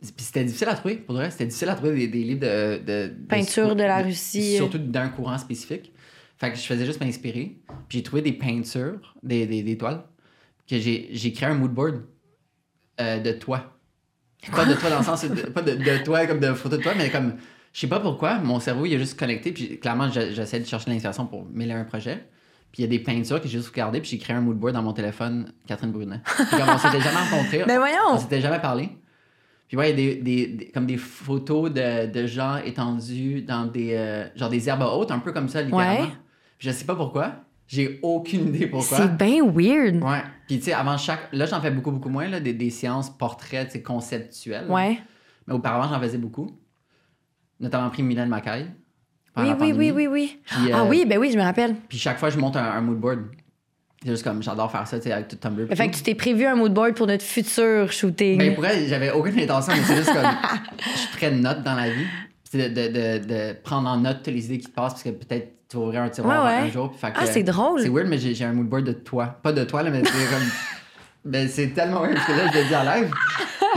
Puis 0.00 0.12
c'était 0.24 0.44
difficile 0.44 0.68
à 0.68 0.74
trouver, 0.74 0.96
pour 0.96 1.14
vrai. 1.14 1.30
C'était 1.30 1.46
difficile 1.46 1.68
à 1.68 1.74
trouver 1.74 1.94
des, 1.94 2.08
des 2.08 2.24
livres 2.24 2.40
de... 2.40 2.78
de- 2.78 3.08
de- 3.14 3.26
Peinture 3.26 3.74
de 3.76 3.82
la 3.82 4.02
Russie. 4.02 4.56
Surtout 4.56 4.78
d'un 4.78 5.08
courant 5.08 5.38
spécifique. 5.38 5.92
Fait 6.36 6.50
que 6.50 6.56
je 6.56 6.62
faisais 6.62 6.84
juste 6.86 7.00
m'inspirer. 7.00 7.58
Puis 7.88 7.98
j'ai 7.98 8.02
trouvé 8.02 8.20
des 8.22 8.32
peintures, 8.32 9.14
des, 9.22 9.46
des, 9.46 9.62
des 9.62 9.76
toiles, 9.78 10.02
que 10.68 10.78
j'ai 10.78 11.08
j'ai 11.12 11.32
créé 11.32 11.48
un 11.48 11.54
moodboard 11.54 12.02
euh, 13.00 13.18
de 13.20 13.32
toi. 13.32 13.72
Pas 14.52 14.64
de 14.66 14.74
toi 14.74 14.90
dans 14.90 14.98
le 14.98 15.04
sens, 15.04 15.24
de, 15.24 15.42
pas 15.50 15.62
de, 15.62 15.72
de 15.74 15.98
toi 16.04 16.26
comme 16.26 16.40
de 16.40 16.52
photo 16.52 16.76
de 16.76 16.82
toi, 16.82 16.92
mais 16.96 17.10
comme, 17.10 17.34
je 17.72 17.80
sais 17.80 17.86
pas 17.86 18.00
pourquoi, 18.00 18.38
mon 18.38 18.60
cerveau 18.60 18.84
il 18.86 18.94
a 18.94 18.98
juste 18.98 19.18
connecté. 19.18 19.52
Puis 19.52 19.78
clairement, 19.80 20.10
je- 20.10 20.32
j'essaie 20.32 20.60
de 20.60 20.66
chercher 20.66 20.90
l'inspiration 20.90 21.26
pour 21.26 21.46
mêler 21.46 21.72
un 21.72 21.84
projet. 21.84 22.26
Puis 22.72 22.82
il 22.82 22.86
y 22.86 22.88
a 22.88 22.90
des 22.90 22.98
peintures 22.98 23.40
que 23.40 23.46
j'ai 23.48 23.58
juste 23.58 23.68
regardées, 23.70 24.00
puis 24.00 24.10
j'ai 24.10 24.18
créé 24.18 24.34
un 24.36 24.40
moodboard 24.40 24.74
dans 24.74 24.82
mon 24.82 24.92
téléphone, 24.92 25.52
Catherine 25.66 25.92
Brunet. 25.92 26.20
Puis 26.24 26.44
comme 26.58 26.68
on 26.68 26.78
s'était 26.78 27.00
jamais 27.00 27.16
rencontrés, 27.30 27.64
Ben 27.66 27.78
on 28.12 28.18
s'était 28.18 28.40
jamais 28.40 28.58
parlé. 28.60 28.90
Puis 29.68 29.76
ouais, 29.78 29.92
il 29.92 30.00
y 30.00 30.10
a 30.10 30.14
des, 30.14 30.20
des- 30.20 30.46
des- 30.48 30.70
comme 30.72 30.84
des 30.86 30.96
photos 30.98 31.72
de, 31.72 32.06
de 32.10 32.26
gens 32.26 32.56
étendus 32.58 33.42
dans 33.42 33.64
des, 33.66 33.94
euh, 33.94 34.26
genre 34.36 34.50
des 34.50 34.68
herbes 34.68 34.82
hautes, 34.82 35.10
un 35.10 35.20
peu 35.20 35.32
comme 35.32 35.48
ça, 35.48 35.62
littéralement. 35.62 36.00
Ouais. 36.02 36.10
Puis 36.58 36.68
je 36.68 36.72
sais 36.72 36.84
pas 36.84 36.94
pourquoi. 36.96 37.32
J'ai 37.74 37.98
aucune 38.02 38.48
idée 38.54 38.66
pourquoi. 38.68 38.96
C'est 38.98 39.16
bien 39.16 39.44
weird. 39.44 40.02
Ouais. 40.02 40.22
Puis 40.46 40.58
tu 40.58 40.66
sais, 40.66 40.72
avant 40.72 40.96
chaque. 40.96 41.28
Là, 41.32 41.46
j'en 41.46 41.60
fais 41.60 41.70
beaucoup, 41.72 41.90
beaucoup 41.90 42.08
moins, 42.08 42.28
là, 42.28 42.38
des, 42.38 42.52
des 42.52 42.70
séances 42.70 43.10
portraits, 43.10 43.82
conceptuelles. 43.82 44.66
Ouais. 44.68 44.98
Mais 45.46 45.54
auparavant, 45.54 45.92
j'en 45.92 46.00
faisais 46.00 46.18
beaucoup. 46.18 46.50
Notamment 47.58 47.90
pris 47.90 48.02
Mylène 48.02 48.28
Macaille. 48.28 48.70
Oui, 49.36 49.46
oui, 49.60 49.72
oui, 49.72 49.90
oui, 49.90 50.06
oui. 50.06 50.40
Puis, 50.44 50.72
Ah 50.72 50.82
euh, 50.82 50.88
oui, 50.88 51.04
ben 51.08 51.18
oui, 51.18 51.30
je 51.32 51.36
me 51.36 51.42
rappelle. 51.42 51.74
Puis 51.88 51.98
chaque 51.98 52.18
fois, 52.18 52.30
je 52.30 52.38
monte 52.38 52.56
un, 52.56 52.62
un 52.64 52.80
moodboard. 52.80 53.24
C'est 54.04 54.10
juste 54.10 54.22
comme, 54.22 54.42
j'adore 54.42 54.70
faire 54.70 54.86
ça, 54.86 54.98
tu 54.98 55.04
sais, 55.04 55.12
avec 55.12 55.28
tout 55.28 55.36
Tumblr. 55.36 55.66
Fait 55.74 55.84
tout. 55.86 55.90
que 55.90 55.96
tu 55.96 56.02
t'es 56.02 56.14
prévu 56.14 56.44
un 56.46 56.54
moodboard 56.54 56.94
pour 56.94 57.06
notre 57.08 57.24
futur 57.24 57.90
shooting. 57.90 58.38
Ben, 58.38 58.54
pour 58.54 58.64
elle, 58.66 58.86
j'avais 58.86 59.10
aucune 59.10 59.40
intention, 59.40 59.72
mais 59.74 59.82
c'est 59.82 59.96
juste 59.96 60.12
comme. 60.12 60.22
je 60.92 60.98
suis 60.98 61.08
très 61.16 61.30
note 61.32 61.62
dans 61.64 61.74
la 61.74 61.90
vie. 61.90 62.04
C'est 62.44 62.68
de, 62.68 62.82
de, 62.82 62.88
de, 62.92 63.26
de 63.26 63.52
prendre 63.64 63.88
en 63.88 63.96
note 63.96 64.18
toutes 64.22 64.34
les 64.34 64.44
idées 64.46 64.58
qui 64.58 64.66
te 64.68 64.74
passent, 64.74 64.92
parce 64.92 65.02
que 65.02 65.10
peut-être 65.10 65.52
tu 65.74 65.84
ouvrir 65.84 66.02
un 66.02 66.08
tiroir 66.08 66.44
Ouais, 66.44 66.50
ouais. 66.50 66.56
un 66.68 66.70
jour. 66.70 66.90
puis 66.90 66.98
fait 66.98 67.12
que- 67.12 67.18
ah, 67.20 67.26
c'est 67.26 67.42
drôle. 67.42 67.80
C'est 67.80 67.88
weird, 67.88 68.08
mais 68.08 68.18
j'ai 68.18 68.44
un 68.44 68.52
moodboard 68.52 68.84
de 68.84 68.92
toi. 68.92 69.26
Pas 69.42 69.52
de 69.52 69.64
toi, 69.64 69.82
là, 69.82 69.90
mais 69.90 70.02
c'est 70.04 70.30
comme. 70.30 70.48
Ben, 71.26 71.48
c'est 71.48 71.68
tellement 71.68 72.02
weird, 72.02 72.14
parce 72.16 72.26
que 72.26 72.32
là, 72.32 72.50
je 72.52 72.58
le 72.58 72.64
dis 72.68 72.76
en 72.76 72.82
live. 72.84 73.10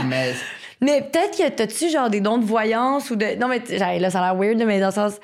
Mais 0.04 0.34
Mais 0.82 1.00
peut-être 1.00 1.36
que 1.38 1.48
t'as-tu 1.48 1.88
genre 1.90 2.10
des 2.10 2.20
dons 2.20 2.36
de 2.36 2.44
voyance 2.44 3.10
ou 3.10 3.16
de. 3.16 3.38
Non, 3.40 3.48
mais 3.48 3.62
là, 3.78 4.10
ça 4.10 4.22
a 4.22 4.32
l'air 4.34 4.36
weird, 4.38 4.62
mais 4.66 4.78
dans 4.80 4.88
le 4.88 4.92
sens. 4.92 5.14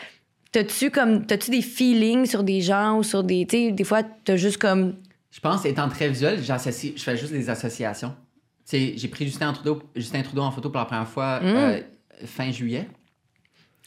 T'as-tu 0.50 0.90
comme. 0.90 1.26
T'as-tu 1.26 1.50
des 1.50 1.60
feelings 1.60 2.24
sur 2.26 2.42
des 2.42 2.60
gens 2.62 2.96
ou 2.98 3.02
sur 3.02 3.22
des. 3.24 3.44
Tu 3.46 3.56
sais, 3.66 3.72
des 3.72 3.84
fois, 3.84 4.02
t'as 4.02 4.36
juste 4.36 4.56
comme. 4.56 4.94
je 5.30 5.38
pense, 5.40 5.66
étant 5.66 5.88
très 5.90 6.08
visuel, 6.08 6.42
j'associe, 6.42 6.94
je 6.96 7.02
fais 7.02 7.16
juste 7.18 7.32
des 7.32 7.50
associations. 7.50 8.14
Tu 8.66 8.78
sais, 8.78 8.92
j'ai 8.96 9.08
pris 9.08 9.26
Justin 9.26 9.52
Trudeau, 9.52 9.82
Justin 9.94 10.22
Trudeau 10.22 10.42
en 10.42 10.50
photo 10.50 10.70
pour 10.70 10.78
la 10.78 10.86
première 10.86 11.06
fois 11.08 11.40
Mm. 11.40 11.44
euh, 11.46 11.80
fin 12.24 12.50
juillet. 12.50 12.88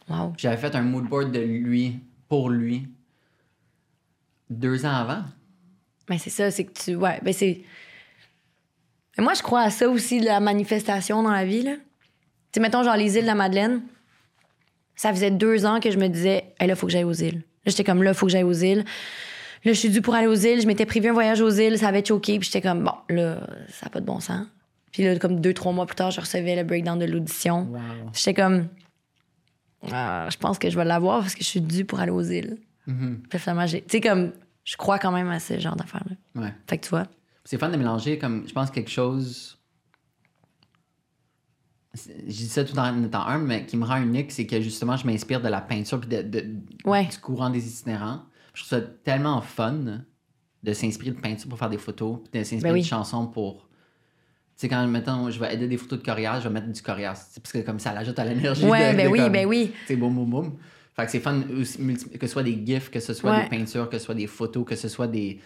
Wow. 0.09 0.33
J'avais 0.37 0.57
fait 0.57 0.75
un 0.75 0.81
moodboard 0.81 1.31
de 1.31 1.39
lui, 1.39 1.99
pour 2.27 2.49
lui, 2.49 2.87
deux 4.49 4.85
ans 4.85 4.95
avant. 4.95 5.23
Mais 6.09 6.17
c'est 6.17 6.29
ça, 6.29 6.51
c'est 6.51 6.65
que 6.65 6.73
tu. 6.73 6.95
Ouais, 6.95 7.19
ben 7.21 7.33
c'est. 7.33 7.61
Mais 9.17 9.23
moi, 9.23 9.33
je 9.33 9.41
crois 9.41 9.61
à 9.61 9.69
ça 9.69 9.89
aussi, 9.89 10.19
de 10.19 10.25
la 10.25 10.39
manifestation 10.39 11.23
dans 11.23 11.31
la 11.31 11.45
vie, 11.45 11.63
là. 11.63 11.75
Tu 11.75 11.81
sais, 12.53 12.59
mettons, 12.59 12.83
genre, 12.83 12.95
les 12.95 13.15
îles 13.15 13.23
de 13.23 13.27
la 13.27 13.35
Madeleine, 13.35 13.81
ça 14.95 15.11
faisait 15.11 15.31
deux 15.31 15.65
ans 15.65 15.79
que 15.79 15.91
je 15.91 15.97
me 15.97 16.07
disais, 16.07 16.53
hey, 16.59 16.67
là, 16.67 16.75
faut 16.75 16.87
que 16.87 16.93
j'aille 16.93 17.03
aux 17.03 17.13
îles. 17.13 17.37
Là, 17.37 17.71
j'étais 17.71 17.83
comme, 17.83 18.03
là, 18.03 18.13
faut 18.13 18.27
que 18.27 18.31
j'aille 18.31 18.43
aux 18.43 18.53
îles. 18.53 18.85
Là, 19.65 19.73
je 19.73 19.79
suis 19.79 19.89
due 19.89 20.01
pour 20.01 20.15
aller 20.15 20.27
aux 20.27 20.35
îles. 20.35 20.61
Je 20.61 20.67
m'étais 20.67 20.85
prévu 20.85 21.09
un 21.09 21.13
voyage 21.13 21.41
aux 21.41 21.49
îles, 21.49 21.77
ça 21.77 21.89
avait 21.89 22.05
choqué, 22.05 22.39
puis 22.39 22.49
j'étais 22.51 22.67
comme, 22.67 22.83
bon, 22.83 22.93
là, 23.09 23.39
ça 23.69 23.87
n'a 23.87 23.89
pas 23.89 23.99
de 23.99 24.05
bon 24.05 24.19
sens. 24.19 24.45
Puis 24.91 25.03
là, 25.03 25.17
comme 25.19 25.41
deux, 25.41 25.53
trois 25.53 25.73
mois 25.73 25.85
plus 25.85 25.95
tard, 25.95 26.11
je 26.11 26.21
recevais 26.21 26.55
le 26.55 26.63
breakdown 26.63 26.97
de 26.97 27.05
l'audition. 27.05 27.67
Wow. 27.69 27.79
J'étais 28.13 28.33
comme, 28.33 28.67
Ah, 29.91 30.27
je 30.31 30.37
pense 30.37 30.57
que 30.59 30.69
je 30.69 30.75
vais 30.75 30.85
l'avoir 30.85 31.21
parce 31.21 31.33
que 31.35 31.43
je 31.43 31.47
suis 31.49 31.61
due 31.61 31.85
pour 31.85 31.99
aller 31.99 32.11
aux 32.11 32.21
îles. 32.23 32.57
Mhm. 32.87 33.21
Puis 33.29 33.39
finalement, 33.39 33.65
j'ai. 33.67 33.81
Tu 33.81 33.87
sais, 33.91 34.01
comme, 34.01 34.31
je 34.63 34.75
crois 34.77 34.97
quand 34.99 35.11
même 35.11 35.29
à 35.29 35.39
ce 35.39 35.59
genre 35.59 35.75
d'affaires-là. 35.75 36.15
Ouais. 36.41 36.53
Fait 36.67 36.77
que 36.77 36.83
tu 36.85 36.89
vois. 36.89 37.03
C'est 37.45 37.57
fun 37.57 37.69
de 37.69 37.77
mélanger, 37.77 38.17
comme, 38.17 38.47
je 38.47 38.53
pense, 38.53 38.71
quelque 38.71 38.89
chose. 38.89 39.57
Je 41.95 42.25
dis 42.27 42.47
ça 42.47 42.63
tout 42.63 42.77
en 42.77 43.03
étant 43.03 43.25
humble, 43.25 43.45
mais 43.47 43.65
qui 43.65 43.75
me 43.77 43.85
rend 43.85 43.97
unique, 44.01 44.31
c'est 44.31 44.45
que 44.45 44.61
justement, 44.61 44.97
je 44.97 45.05
m'inspire 45.07 45.41
de 45.41 45.47
la 45.47 45.61
peinture 45.61 45.99
puis 45.99 46.09
de, 46.09 46.21
de- 46.21 46.55
Ouais. 46.85 47.05
du 47.05 47.17
courant 47.17 47.49
des 47.49 47.65
itinérants. 47.67 48.21
Je 48.53 48.61
trouve 48.63 48.69
ça 48.69 48.81
tellement 48.81 49.41
fun 49.41 50.01
de 50.63 50.73
s'inspirer 50.73 51.11
de 51.11 51.19
peinture 51.19 51.49
pour 51.49 51.57
faire 51.57 51.69
des 51.69 51.77
photos, 51.77 52.19
puis 52.29 52.39
de 52.39 52.43
s'inspirer 52.43 52.61
Ben 52.69 52.73
oui. 52.73 52.81
de 52.81 52.85
chansons 52.87 53.27
pour. 53.27 53.66
Tu 54.57 54.61
sais, 54.61 54.69
quand, 54.69 54.87
mettons, 54.87 55.29
je 55.29 55.39
vais 55.39 55.53
aider 55.53 55.67
des 55.67 55.77
photos 55.77 55.99
de 55.99 56.03
coriace, 56.03 56.41
je 56.41 56.47
vais 56.47 56.53
mettre 56.53 56.71
du 56.71 56.81
coriace. 56.81 57.27
C'est 57.31 57.43
parce 57.43 57.53
que 57.53 57.59
comme 57.59 57.77
ça 57.79 57.93
l'ajoute 57.93 58.17
à 58.17 58.25
l'énergie. 58.25 58.65
Ouais, 58.65 58.91
de- 58.91 58.97
ben 58.97 59.05
de 59.05 59.11
oui, 59.11 59.19
comme, 59.19 59.31
ben 59.31 59.45
oui. 59.45 59.71
Tu 59.81 59.87
sais, 59.87 59.95
boum, 59.95 60.15
boum, 60.15 60.29
boum. 60.29 60.53
Fait 60.95 61.05
que 61.05 61.11
c'est 61.11 61.19
fun, 61.19 61.41
que 61.43 61.63
ce 62.25 62.27
soit 62.27 62.41
des 62.41 62.59
gifs, 62.65 62.89
que 62.89 62.99
ce 62.99 63.13
soit 63.13 63.31
Ouais. 63.31 63.43
des 63.43 63.49
peintures, 63.57 63.87
que 63.87 63.99
ce 63.99 64.05
soit 64.05 64.15
des 64.15 64.25
photos, 64.25 64.65
que 64.65 64.75
ce 64.75 64.87
soit 64.89 65.05
des, 65.05 65.39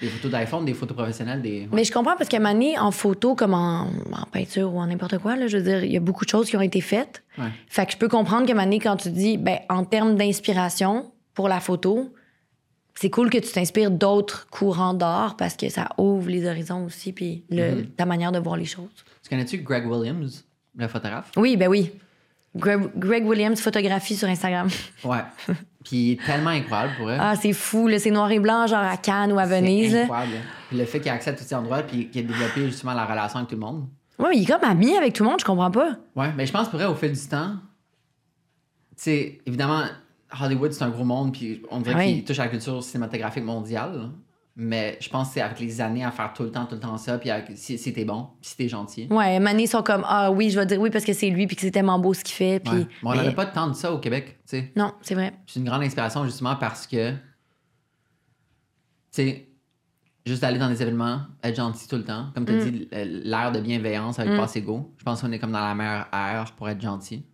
des 0.00 0.06
photos 0.08 0.30
d'iPhone, 0.30 0.64
des 0.64 0.72
photos 0.72 0.96
professionnelles, 0.96 1.42
des. 1.42 1.60
ouais. 1.64 1.68
Mais 1.70 1.84
je 1.84 1.92
comprends 1.92 2.16
parce 2.16 2.30
qu'à 2.30 2.38
un 2.38 2.40
moment 2.40 2.54
donné, 2.54 2.78
en 2.78 2.90
photo 2.92 3.34
comme 3.34 3.52
en, 3.52 3.88
en 4.12 4.26
peinture 4.32 4.72
ou 4.72 4.78
en 4.78 4.86
n'importe 4.86 5.18
quoi, 5.18 5.36
là, 5.36 5.48
je 5.48 5.58
veux 5.58 5.62
dire, 5.62 5.84
il 5.84 5.92
y 5.92 5.96
a 5.98 6.00
beaucoup 6.00 6.24
de 6.24 6.30
choses 6.30 6.48
qui 6.48 6.56
ont 6.56 6.62
été 6.62 6.80
faites. 6.80 7.22
Ouais. 7.36 7.44
Fait 7.68 7.84
que 7.84 7.92
je 7.92 7.98
peux 7.98 8.08
comprendre 8.08 8.46
qu'à 8.46 8.52
un 8.52 8.54
moment 8.54 8.64
donné, 8.64 8.78
quand 8.80 8.96
tu 8.96 9.10
dis, 9.10 9.36
ben, 9.36 9.58
en 9.68 9.84
termes 9.84 10.16
d'inspiration 10.16 11.12
pour 11.34 11.48
la 11.50 11.60
photo, 11.60 12.10
c'est 12.98 13.10
cool 13.10 13.30
que 13.30 13.38
tu 13.38 13.52
t'inspires 13.52 13.90
d'autres 13.90 14.46
courants 14.50 14.94
d'art 14.94 15.36
parce 15.36 15.54
que 15.56 15.68
ça 15.68 15.88
ouvre 15.98 16.28
les 16.28 16.46
horizons 16.48 16.84
aussi, 16.86 17.12
puis 17.12 17.44
le- 17.50 17.76
Mhm. 17.76 17.86
ta 17.90 18.06
manière 18.06 18.32
de 18.32 18.38
voir 18.38 18.56
les 18.56 18.64
choses. 18.64 18.88
Tu 19.22 19.28
connais-tu 19.30 19.58
Greg 19.58 19.86
Williams, 19.86 20.44
le 20.76 20.88
photographe? 20.88 21.30
Oui, 21.36 21.56
ben 21.56 21.68
oui. 21.68 21.92
Greg, 22.54 22.88
Greg 22.96 23.26
Williams 23.26 23.60
photographie 23.60 24.16
sur 24.16 24.28
Instagram. 24.28 24.68
Ouais. 25.04 25.18
Puis 25.84 25.96
il 25.96 26.12
est 26.12 26.24
tellement 26.24 26.50
incroyable 26.50 26.94
pour 26.96 27.10
elle. 27.10 27.20
Ah, 27.22 27.36
c'est 27.36 27.52
fou, 27.52 27.86
là. 27.86 27.98
C'est 28.00 28.10
noir 28.10 28.28
et 28.32 28.40
blanc, 28.40 28.66
genre 28.66 28.80
à 28.82 28.96
Cannes 28.96 29.30
ou 29.30 29.38
à 29.38 29.44
Venise. 29.46 29.92
C'est 29.92 30.02
incroyable. 30.02 30.32
Puis 30.68 30.78
le 30.78 30.84
fait 30.84 30.98
qu'il 31.00 31.10
a 31.10 31.14
accès 31.14 31.30
à 31.30 31.32
tous 31.34 31.44
ces 31.44 31.54
endroits, 31.54 31.82
puis 31.82 32.08
qu'il 32.10 32.24
a 32.24 32.26
développé 32.26 32.64
justement 32.66 32.94
la 32.94 33.04
relation 33.04 33.36
avec 33.38 33.50
tout 33.50 33.54
le 33.54 33.60
monde. 33.60 33.86
Ouais, 34.18 34.30
mais 34.30 34.36
il 34.38 34.42
est 34.42 34.46
comme 34.46 34.64
ami 34.68 34.96
avec 34.96 35.12
tout 35.12 35.22
le 35.22 35.28
monde, 35.30 35.38
je 35.38 35.44
comprends 35.44 35.70
pas. 35.70 35.96
Ouais, 36.16 36.32
mais 36.36 36.44
je 36.46 36.52
pense 36.52 36.68
pour 36.68 36.78
vrai, 36.80 36.88
au 36.88 36.94
fil 36.96 37.12
du 37.12 37.28
temps, 37.28 37.52
tu 38.96 39.02
sais, 39.02 39.38
évidemment, 39.46 39.84
Hollywood, 40.40 40.72
c'est 40.72 40.84
un 40.84 40.90
gros 40.90 41.04
monde, 41.04 41.32
puis 41.32 41.62
on 41.70 41.80
dirait 41.80 42.06
qu'il 42.12 42.24
touche 42.24 42.38
à 42.40 42.44
la 42.44 42.50
culture 42.50 42.82
cinématographique 42.82 43.44
mondiale. 43.44 44.10
Mais 44.58 44.96
je 45.02 45.10
pense 45.10 45.28
que 45.28 45.34
c'est 45.34 45.40
avec 45.42 45.60
les 45.60 45.82
années 45.82 46.02
à 46.02 46.10
faire 46.10 46.32
tout 46.32 46.42
le 46.42 46.50
temps, 46.50 46.64
tout 46.64 46.76
le 46.76 46.80
temps 46.80 46.96
ça, 46.96 47.18
puis 47.18 47.28
avec- 47.30 47.50
si, 47.56 47.76
si 47.76 47.92
t'es 47.92 48.06
bon, 48.06 48.28
puis 48.40 48.48
si 48.50 48.56
t'es 48.56 48.68
gentil. 48.70 49.06
Ouais, 49.10 49.38
Mané 49.38 49.66
sont 49.66 49.82
comme 49.82 50.02
Ah 50.06 50.30
oui, 50.30 50.48
je 50.50 50.58
vais 50.58 50.64
dire 50.64 50.80
oui 50.80 50.88
parce 50.88 51.04
que 51.04 51.12
c'est 51.12 51.28
lui 51.28 51.46
puis 51.46 51.56
que 51.56 51.60
c'est 51.62 51.70
tellement 51.70 51.98
beau 51.98 52.14
ce 52.14 52.24
qu'il 52.24 52.34
fait. 52.34 52.60
Puis, 52.60 52.72
Ouais. 52.72 52.78
Mais 53.02 53.08
on 53.08 53.10
mais- 53.10 53.16
n'avait 53.18 53.34
pas 53.34 53.44
tant 53.44 53.68
de 53.68 53.74
ça 53.74 53.92
au 53.92 53.98
Québec, 53.98 54.38
tu 54.48 54.56
sais. 54.56 54.72
Non, 54.74 54.94
c'est 55.02 55.14
vrai. 55.14 55.34
C'est 55.46 55.60
une 55.60 55.66
grande 55.66 55.82
inspiration 55.82 56.24
justement 56.24 56.56
parce 56.56 56.86
que, 56.86 57.10
tu 57.10 57.16
sais, 59.10 59.48
juste 60.24 60.42
aller 60.42 60.58
dans 60.58 60.68
des 60.70 60.80
événements, 60.80 61.20
être 61.44 61.56
gentil 61.56 61.86
tout 61.86 61.96
le 61.96 62.04
temps. 62.04 62.28
Comme 62.34 62.46
tu 62.46 62.52
as 62.52 62.56
Mm. 62.64 62.70
dit, 62.70 62.88
l'air 63.24 63.52
de 63.52 63.60
bienveillance 63.60 64.18
avec 64.18 64.32
Mm. 64.32 64.38
Passe 64.38 64.56
Ego. 64.56 64.90
Je 64.96 65.04
pense 65.04 65.20
qu'on 65.20 65.32
est 65.32 65.38
comme 65.38 65.52
dans 65.52 65.60
la 65.60 65.74
meilleure 65.74 66.06
ère 66.14 66.52
pour 66.56 66.68
être 66.70 66.80
gentil. 66.80 67.24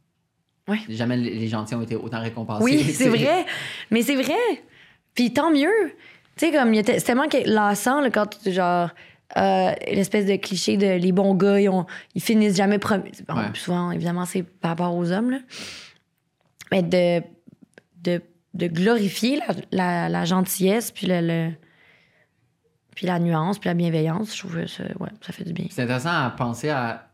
Ouais. 0.68 0.78
Jamais 0.88 1.16
les 1.16 1.48
gentils 1.48 1.74
ont 1.74 1.82
été 1.82 1.96
autant 1.96 2.20
récompensés. 2.20 2.62
Oui, 2.64 2.82
c'est 2.94 3.08
vrai. 3.08 3.44
Mais 3.90 4.02
c'est 4.02 4.14
vrai. 4.16 4.34
Puis 5.14 5.32
tant 5.32 5.50
mieux. 5.50 5.92
Tu 6.36 6.46
sais, 6.46 6.52
comme, 6.52 6.74
c'est 6.74 7.00
tellement 7.02 7.26
lassant, 7.44 8.00
là, 8.00 8.10
quand, 8.10 8.26
tu- 8.26 8.52
genre, 8.52 8.88
euh, 9.36 9.72
l'espèce 9.90 10.24
de 10.26 10.36
cliché 10.36 10.76
de 10.76 10.86
les 10.96 11.12
bons 11.12 11.34
gars, 11.34 11.60
ils, 11.60 11.68
ont- 11.68 11.86
ils 12.14 12.22
finissent 12.22 12.56
jamais 12.56 12.78
premiers. 12.78 13.10
Bon, 13.28 13.34
Ouais. 13.36 13.42
Souvent, 13.54 13.90
évidemment, 13.90 14.24
c'est 14.24 14.42
par 14.42 14.70
rapport 14.70 14.94
aux 14.94 15.10
hommes, 15.12 15.30
là. 15.32 15.38
Mais 16.70 16.82
de, 16.82 17.22
de, 18.02 18.22
de 18.54 18.66
glorifier 18.68 19.36
la, 19.36 19.46
la, 19.72 20.08
la 20.08 20.24
gentillesse, 20.24 20.90
puis 20.90 21.06
le, 21.06 21.20
le- 21.20 21.52
puis 22.94 23.06
la 23.06 23.18
nuance, 23.18 23.58
puis 23.58 23.68
la 23.68 23.74
bienveillance, 23.74 24.34
je 24.34 24.38
trouve 24.40 24.54
que 24.60 24.66
ça, 24.66 24.84
ouais, 25.00 25.08
ça 25.20 25.32
fait 25.32 25.44
du 25.44 25.52
bien. 25.52 25.66
C'est 25.70 25.82
intéressant 25.82 26.10
à 26.24 26.30
penser 26.30 26.68
à. 26.70 27.08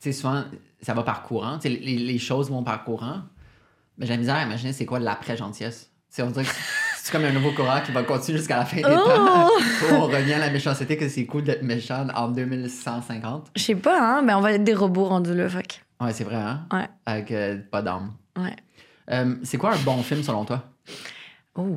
Tu 0.00 0.12
sais, 0.12 0.18
souvent, 0.18 0.44
ça 0.82 0.94
va 0.94 1.02
par 1.02 1.22
courant. 1.22 1.58
Les, 1.64 1.70
les 1.78 2.18
choses 2.18 2.50
vont 2.50 2.62
par 2.62 2.84
courant. 2.84 3.22
Mais 3.98 4.06
j'ai 4.06 4.12
la 4.14 4.18
misère 4.18 4.34
à 4.36 4.42
imaginer 4.42 4.72
c'est 4.72 4.86
quoi 4.86 4.98
l'après-gentillesse. 4.98 5.90
On 6.18 6.26
dirait 6.26 6.44
que 6.44 6.50
c'est 6.96 7.12
comme 7.12 7.24
un 7.24 7.32
nouveau 7.32 7.52
courant 7.52 7.80
qui 7.84 7.92
va 7.92 8.02
continuer 8.02 8.38
jusqu'à 8.38 8.56
la 8.58 8.64
fin 8.66 8.76
des 8.76 8.82
Oh! 8.86 8.96
temps. 9.06 9.48
on 9.92 10.06
revient 10.06 10.34
à 10.34 10.38
la 10.38 10.50
méchanceté, 10.50 10.96
que 10.96 11.08
c'est 11.08 11.24
cool 11.26 11.44
d'être 11.44 11.62
méchant 11.62 12.06
en 12.14 12.28
2150. 12.28 13.50
Je 13.56 13.62
sais 13.62 13.74
pas, 13.74 14.18
hein, 14.18 14.22
mais 14.22 14.34
on 14.34 14.40
va 14.40 14.52
être 14.52 14.64
des 14.64 14.74
robots 14.74 15.04
rendus 15.06 15.34
là, 15.34 15.48
fait 15.48 15.62
que- 15.62 16.04
Ouais, 16.04 16.12
c'est 16.12 16.24
vrai, 16.24 16.36
hein? 16.36 16.66
Ouais. 16.72 16.88
Avec 17.06 17.30
euh, 17.30 17.58
pas 17.70 17.80
d'âme. 17.80 18.12
Ouais. 18.36 18.56
Euh, 19.10 19.36
c'est 19.44 19.56
quoi 19.58 19.72
un 19.74 19.78
bon 19.78 20.02
film 20.02 20.22
selon 20.22 20.44
toi? 20.44 20.64
Oh. 21.54 21.76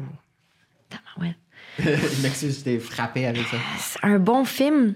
Tabarouette. 0.89 1.35
Je 1.79 2.21
m'excuse, 2.23 2.59
je 2.59 2.63
t'ai 2.63 2.79
frappé 2.79 3.25
avec 3.27 3.45
ça. 3.47 3.57
C'est 3.79 3.99
Un 4.03 4.17
bon 4.19 4.45
film. 4.45 4.95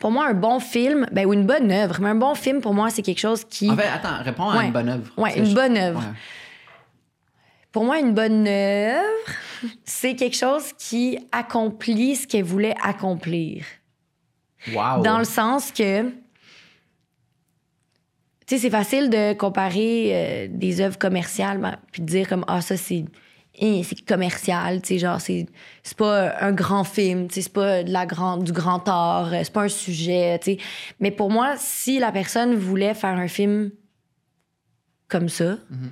Pour 0.00 0.10
moi, 0.10 0.26
un 0.28 0.34
bon 0.34 0.60
film, 0.60 1.06
ben, 1.12 1.26
ou 1.26 1.32
une 1.32 1.46
bonne 1.46 1.70
œuvre, 1.70 1.98
mais 2.00 2.08
un 2.10 2.14
bon 2.14 2.34
film, 2.34 2.60
pour 2.60 2.74
moi, 2.74 2.90
c'est 2.90 3.02
quelque 3.02 3.20
chose 3.20 3.44
qui. 3.44 3.70
En 3.70 3.76
fait, 3.76 3.86
attends, 3.86 4.22
réponds 4.22 4.50
à 4.50 4.58
Ouais. 4.58 4.66
une 4.66 4.72
bonne 4.72 4.88
œuvre. 4.88 5.12
Sais, 5.30 5.38
une 5.38 5.54
bonne 5.54 5.76
œuvre. 5.76 6.00
Ouais. 6.00 6.14
Pour 7.72 7.84
moi, 7.84 7.98
une 7.98 8.14
bonne 8.14 8.46
œuvre, 8.46 9.02
c'est 9.84 10.14
quelque 10.14 10.36
chose 10.36 10.72
qui 10.78 11.18
accomplit 11.32 12.16
ce 12.16 12.26
qu'elle 12.26 12.44
voulait 12.44 12.74
accomplir. 12.82 13.64
Wow. 14.74 15.02
Dans 15.02 15.18
le 15.18 15.24
sens 15.24 15.70
que. 15.72 16.02
Tu 18.46 18.54
sais, 18.54 18.58
c'est 18.58 18.70
facile 18.70 19.10
de 19.10 19.32
comparer 19.32 20.10
euh, 20.12 20.46
des 20.48 20.80
œuvres 20.80 20.98
commerciales, 20.98 21.58
ben, 21.58 21.76
puis 21.90 22.02
de 22.02 22.06
dire 22.06 22.28
comme, 22.28 22.44
ah, 22.48 22.60
ça, 22.60 22.76
c'est. 22.76 23.04
C'est 23.58 24.04
commercial, 24.06 24.82
tu 24.82 24.88
sais, 24.88 24.98
genre, 24.98 25.20
c'est 25.20 25.46
c'est 25.82 25.96
pas 25.96 26.34
un 26.42 26.52
grand 26.52 26.84
film, 26.84 27.28
tu 27.28 27.34
sais, 27.34 27.42
c'est 27.42 27.52
pas 27.52 27.82
de 27.82 27.90
la 27.92 28.06
grande, 28.06 28.44
du 28.44 28.52
grand 28.52 28.86
art, 28.88 29.32
euh, 29.32 29.40
c'est 29.42 29.52
pas 29.52 29.62
un 29.62 29.68
sujet, 29.68 30.38
tu 30.40 30.52
sais. 30.52 30.58
Mais 31.00 31.10
pour 31.10 31.30
moi, 31.30 31.54
si 31.58 31.98
la 31.98 32.12
personne 32.12 32.54
voulait 32.54 32.94
faire 32.94 33.16
un 33.16 33.28
film 33.28 33.70
comme 35.08 35.28
ça, 35.28 35.56
Mhm. 35.70 35.90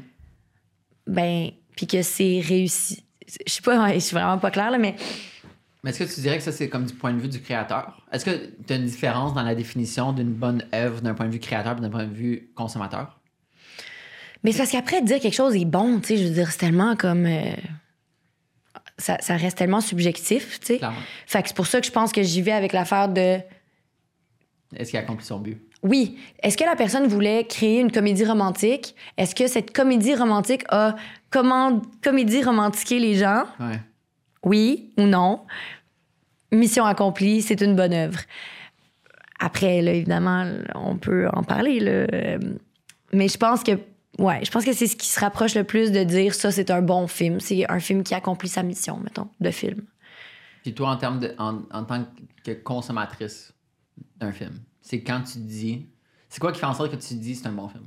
ben, 1.07 1.51
puis 1.77 1.87
que 1.87 2.03
c'est 2.03 2.41
réussi. 2.45 3.05
Je 3.47 3.53
sais 3.53 3.63
pas, 3.63 3.93
je 3.95 3.99
suis 4.01 4.15
vraiment 4.15 4.39
pas 4.39 4.51
claire, 4.51 4.71
là, 4.71 4.79
mais 4.79 4.97
Mais 5.83 5.91
est-ce 5.91 5.99
que 6.05 6.15
tu 6.15 6.21
dirais 6.23 6.39
que 6.39 6.43
ça, 6.43 6.51
c'est 6.53 6.71
comme 6.71 6.87
du 6.87 6.95
point 6.95 7.13
de 7.13 7.19
vue 7.21 7.29
du 7.29 7.43
créateur? 7.43 8.01
Est-ce 8.11 8.25
que 8.25 8.31
tu 8.67 8.73
as 8.73 8.77
une 8.77 8.87
différence 8.87 9.35
dans 9.35 9.43
la 9.43 9.55
définition 9.55 10.15
d'une 10.15 10.33
bonne 10.33 10.65
œuvre 10.75 11.03
d'un 11.03 11.13
point 11.13 11.27
de 11.27 11.31
vue 11.33 11.39
créateur 11.41 11.77
et 11.77 11.81
d'un 11.83 11.91
point 11.91 12.07
de 12.07 12.15
vue 12.15 12.51
consommateur? 12.55 13.21
Mais 14.45 14.53
c'est 14.53 14.59
parce 14.59 14.71
qu'après, 14.71 15.03
dire 15.03 15.19
quelque 15.21 15.35
chose 15.35 15.57
est 15.57 15.65
bon, 15.65 15.99
tu 16.01 16.09
sais, 16.09 16.17
je 16.19 16.25
veux 16.25 16.35
dire, 16.35 16.51
c'est 16.53 16.59
tellement 16.59 16.95
comme. 16.97 17.27
euh, 17.27 17.41
ça, 18.99 19.17
ça 19.21 19.37
reste 19.37 19.59
tellement 19.59 19.81
subjectif, 19.81 20.61
tu 20.61 20.67
sais. 20.67 20.81
Fait 21.27 21.43
que 21.43 21.49
c'est 21.49 21.57
pour 21.57 21.67
ça 21.67 21.81
que 21.81 21.87
je 21.87 21.91
pense 21.93 22.13
que 22.13 22.23
j'y 22.23 22.43
vais 22.43 22.53
avec 22.53 22.73
l'affaire 22.73 23.09
de. 23.09 23.39
Est-ce 24.77 24.91
qu'il 24.91 24.99
a 24.99 25.03
accompli 25.03 25.25
son 25.27 25.39
but? 25.41 25.61
Oui, 25.83 26.19
est-ce 26.43 26.57
que 26.57 26.65
la 26.65 26.77
personne 26.77 27.07
voulait 27.07 27.45
créer 27.45 27.81
une 27.81 27.93
comédie 27.93 28.25
romantique? 28.25 28.95
Est-ce 29.19 29.35
que 29.35 29.47
cette 29.49 29.73
comédie 29.75 30.15
romantique 30.15 30.63
a 30.69 30.95
comment 31.31 31.83
comédie 32.03 32.43
romantiqué 32.43 32.99
les 32.99 33.15
gens? 33.17 33.45
Ouais. 33.61 33.81
Oui 34.45 34.93
ou 34.97 35.03
non? 35.03 35.41
Mission 36.53 36.85
accomplie, 36.85 37.43
c'est 37.43 37.61
une 37.61 37.75
bonne 37.77 37.93
œuvre. 37.93 38.21
Après, 39.41 39.83
là, 39.83 39.93
évidemment, 39.93 40.47
on 40.75 40.97
peut 40.97 41.29
en 41.33 41.43
parler, 41.43 41.81
là. 41.81 41.91
Euh, 41.91 42.39
Mais 43.13 43.29
je 43.29 43.37
pense 43.37 43.63
que, 43.63 43.73
ouais, 44.19 44.45
je 44.45 44.51
pense 44.51 44.65
que 44.65 44.73
c'est 44.73 44.87
ce 44.87 44.97
qui 44.97 45.09
se 45.09 45.21
rapproche 45.21 45.55
le 45.55 45.65
plus 45.65 45.93
de 45.93 46.03
dire 46.05 46.35
ça, 46.35 46.51
c'est 46.51 46.71
un 46.71 46.83
bon 46.83 47.07
film. 47.07 47.41
C'est 47.41 47.71
un 47.71 47.81
film 47.81 48.03
qui 48.03 48.15
accomplit 48.15 48.49
sa 48.49 48.63
mission, 48.63 48.99
mettons, 48.99 49.29
de 49.41 49.51
film. 49.51 49.83
Puis 50.63 50.75
toi, 50.75 50.91
en, 50.91 50.97
termes 50.97 51.21
de, 51.21 51.35
en, 51.39 51.63
en 51.71 51.85
tant 51.85 52.07
que 52.43 52.53
consommatrice 52.53 53.53
d'un 54.19 54.33
film, 54.33 54.61
c'est 54.81 55.03
quand 55.03 55.23
tu 55.23 55.39
dis. 55.39 55.87
C'est 56.29 56.41
quoi 56.41 56.51
qui 56.53 56.59
fait 56.59 56.67
en 56.67 56.75
sorte 56.75 56.91
que 56.91 56.97
tu 56.97 57.09
te 57.09 57.15
dis 57.15 57.37
c'est 57.37 57.47
un 57.47 57.53
bon 57.53 57.69
film? 57.69 57.87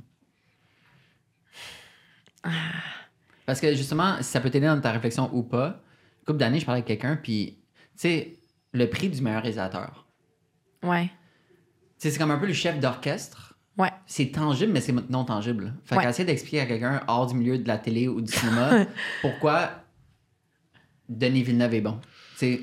Parce 3.46 3.60
que 3.60 3.74
justement, 3.74 4.16
si 4.18 4.24
ça 4.24 4.40
peut 4.40 4.50
t'aider 4.50 4.66
dans 4.66 4.80
ta 4.80 4.92
réflexion 4.92 5.30
ou 5.32 5.42
pas, 5.42 5.80
une 6.20 6.24
couple 6.26 6.38
d'années, 6.38 6.60
je 6.60 6.66
parlais 6.66 6.78
avec 6.78 6.86
quelqu'un, 6.86 7.16
puis, 7.16 7.58
tu 7.94 8.00
sais, 8.00 8.38
le 8.72 8.88
prix 8.88 9.08
du 9.08 9.22
meilleur 9.22 9.42
réalisateur. 9.42 10.06
Ouais. 10.82 11.06
Tu 11.06 11.12
sais, 11.98 12.10
c'est 12.10 12.18
comme 12.18 12.30
un 12.30 12.38
peu 12.38 12.46
le 12.46 12.52
chef 12.52 12.78
d'orchestre. 12.78 13.47
Ouais. 13.78 13.90
C'est 14.06 14.32
tangible, 14.32 14.72
mais 14.72 14.80
c'est 14.80 14.92
non 15.10 15.24
tangible. 15.24 15.72
Fait 15.84 15.96
Ouais. 15.96 16.04
qu'essayer 16.04 16.24
d'expliquer 16.24 16.60
à 16.60 16.66
quelqu'un 16.66 17.00
hors 17.06 17.26
du 17.26 17.34
milieu 17.36 17.58
de 17.58 17.68
la 17.68 17.78
télé 17.78 18.08
ou 18.08 18.20
du 18.20 18.32
cinéma 18.32 18.84
pourquoi 19.22 19.70
Denis 21.08 21.42
Villeneuve 21.42 21.74
est 21.74 21.80
bon. 21.80 21.98
C'est 22.36 22.60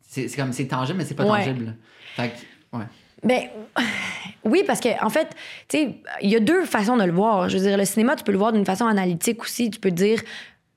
c'est 0.00 0.34
comme 0.34 0.52
c'est 0.52 0.66
tangible, 0.66 0.98
mais 0.98 1.04
c'est 1.04 1.14
pas 1.14 1.24
Ouais. 1.24 1.44
tangible. 1.44 1.76
Fait 2.16 2.30
que, 2.30 2.76
ouais. 2.78 2.84
Ben 3.22 3.42
oui, 4.44 4.62
parce 4.66 4.80
que 4.80 4.88
en 5.04 5.10
fait, 5.10 5.28
tu 5.68 5.76
sais, 5.78 6.02
il 6.22 6.30
y 6.30 6.36
a 6.36 6.40
deux 6.40 6.64
façons 6.64 6.96
de 6.96 7.04
le 7.04 7.12
voir. 7.12 7.48
Je 7.48 7.58
veux 7.58 7.62
dire, 7.64 7.76
le 7.76 7.84
cinéma, 7.84 8.16
tu 8.16 8.24
peux 8.24 8.32
le 8.32 8.38
voir 8.38 8.52
d'une 8.52 8.64
façon 8.64 8.86
analytique 8.86 9.42
aussi. 9.42 9.70
Tu 9.70 9.78
peux 9.78 9.90
dire 9.90 10.20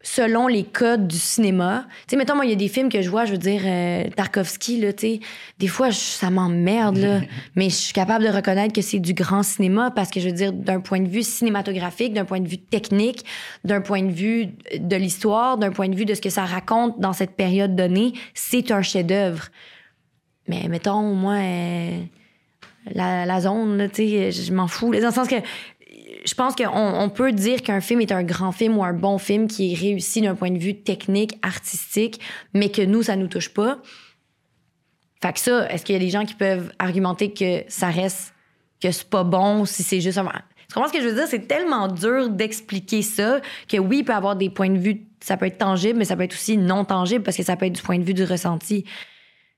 selon 0.02 0.48
les 0.48 0.64
codes 0.64 1.08
du 1.08 1.18
cinéma. 1.18 1.86
Tu 2.08 2.12
sais, 2.12 2.16
mettons, 2.16 2.36
moi, 2.36 2.46
il 2.46 2.50
y 2.52 2.54
a 2.54 2.56
des 2.56 2.70
films 2.70 2.88
que 2.90 3.02
je 3.02 3.10
vois, 3.10 3.26
je 3.26 3.34
veux 3.34 3.38
dire, 3.38 3.62
euh, 3.66 4.06
Tarkovsky, 4.16 4.80
là, 4.80 4.94
tu 4.94 5.08
sais, 5.16 5.20
des 5.58 5.68
fois, 5.68 5.90
je- 5.90 5.98
ça 5.98 6.30
m'emmerde, 6.30 6.98
là. 6.98 7.20
mais 7.56 7.66
je 7.70 7.76
suis 7.76 7.94
capable 7.94 8.24
de 8.24 8.30
reconnaître 8.30 8.74
que 8.74 8.82
c'est 8.82 9.00
du 9.00 9.14
grand 9.14 9.44
cinéma 9.44 9.92
parce 9.92 10.10
que, 10.10 10.22
je 10.22 10.28
veux 10.28 10.34
dire, 10.34 10.54
d'un 10.54 10.80
point 10.80 11.02
de 11.02 11.10
vue 11.10 11.22
cinématographique, 11.24 12.14
d'un 12.14 12.24
point 12.24 12.40
de 12.40 12.48
vue 12.48 12.58
technique, 12.60 13.26
d'un 13.66 13.82
point 13.82 14.02
de 14.02 14.12
vue 14.12 14.48
de 14.78 14.96
l'histoire, 14.96 15.58
d'un 15.58 15.72
point 15.72 15.90
de 15.90 15.96
vue 15.96 16.06
de 16.06 16.14
ce 16.14 16.22
que 16.22 16.30
ça 16.30 16.46
raconte 16.46 17.00
dans 17.02 17.12
cette 17.14 17.36
période 17.36 17.76
donnée, 17.76 18.14
c'est 18.34 18.72
un 18.72 18.82
chef-d'œuvre. 18.82 19.48
Mais 20.48 20.68
mettons, 20.70 21.02
moi, 21.14 21.34
euh, 21.34 22.00
la, 22.96 23.26
la 23.26 23.42
zone, 23.42 23.78
là, 23.78 23.90
tu 23.90 23.96
sais, 24.08 24.32
je 24.32 24.44
je 24.44 24.54
m'en 24.54 24.68
fous. 24.68 24.92
Dans 24.96 25.08
le 25.10 25.14
sens 25.14 25.28
que 25.28 25.36
je 26.26 26.34
pense 26.34 26.56
qu'on 26.56 26.68
on 26.68 27.10
peut 27.10 27.32
dire 27.32 27.62
qu'un 27.62 27.82
film 27.82 28.02
est 28.02 28.12
un 28.12 28.24
grand 28.24 28.52
film 28.52 28.78
ou 28.78 28.84
un 28.84 28.94
bon 28.94 29.18
film 29.18 29.48
qui 29.48 29.72
est 29.72 29.76
réussi 29.76 30.22
d'un 30.22 30.36
point 30.36 30.52
de 30.52 30.58
vue 30.58 30.76
technique, 30.76 31.38
artistique, 31.42 32.20
mais 32.54 32.70
que 32.70 32.82
nous, 32.82 33.04
ça 33.04 33.16
nous 33.16 33.28
touche 33.28 33.54
pas. 33.54 33.80
Fait 35.22 35.34
que 35.34 35.40
ça, 35.40 35.70
est-ce 35.72 35.84
qu'il 35.84 35.94
y 35.94 35.98
a 35.98 36.00
des 36.00 36.10
gens 36.10 36.26
qui 36.26 36.34
peuvent 36.34 36.72
argumenter 36.80 37.34
que 37.34 37.64
ça 37.68 37.90
reste, 37.90 38.34
que 38.82 38.92
c'est 38.92 39.10
pas 39.10 39.24
bon 39.24 39.66
si 39.66 39.84
c'est 39.84 40.02
juste 40.02 40.18
un. 40.18 40.26
Tu 40.70 40.76
comprends 40.76 40.90
ce 40.90 40.94
que 40.94 41.02
je 41.02 41.08
veux 41.08 41.16
dire? 41.16 41.28
C'est 41.28 41.48
tellement 41.48 41.88
dur 41.88 42.30
d'expliquer 42.30 43.02
ça 43.02 43.42
que 43.68 43.78
oui, 43.78 44.00
il 44.00 44.06
peut 44.06 44.14
avoir 44.14 44.36
des 44.36 44.50
points 44.50 44.70
de 44.70 44.78
vue, 44.78 45.08
ça 45.20 45.36
peut 45.36 45.48
être 45.48 45.58
tangible, 45.58 45.98
mais 45.98 46.06
ça 46.06 46.16
peut 46.16 46.24
être 46.24 46.34
aussi 46.34 46.58
non 46.58 46.86
tangible 46.86 47.24
parce 47.24 47.36
que 47.36 47.44
ça 47.44 47.56
peut 47.56 47.66
être 47.66 47.76
du 47.76 47.82
point 47.82 47.98
de 47.98 48.04
vue 48.04 48.14
du 48.14 48.24
ressenti. 48.24 48.86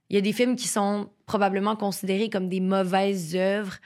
Il 0.09 0.15
y 0.15 0.17
a 0.17 0.21
des 0.21 0.33
films 0.33 0.55
qui 0.55 0.67
sont 0.67 1.09
probablement 1.25 1.75
considérés 1.75 2.29
comme 2.29 2.49
des 2.49 2.59
mauvaises 2.59 3.35
œuvres 3.35 3.77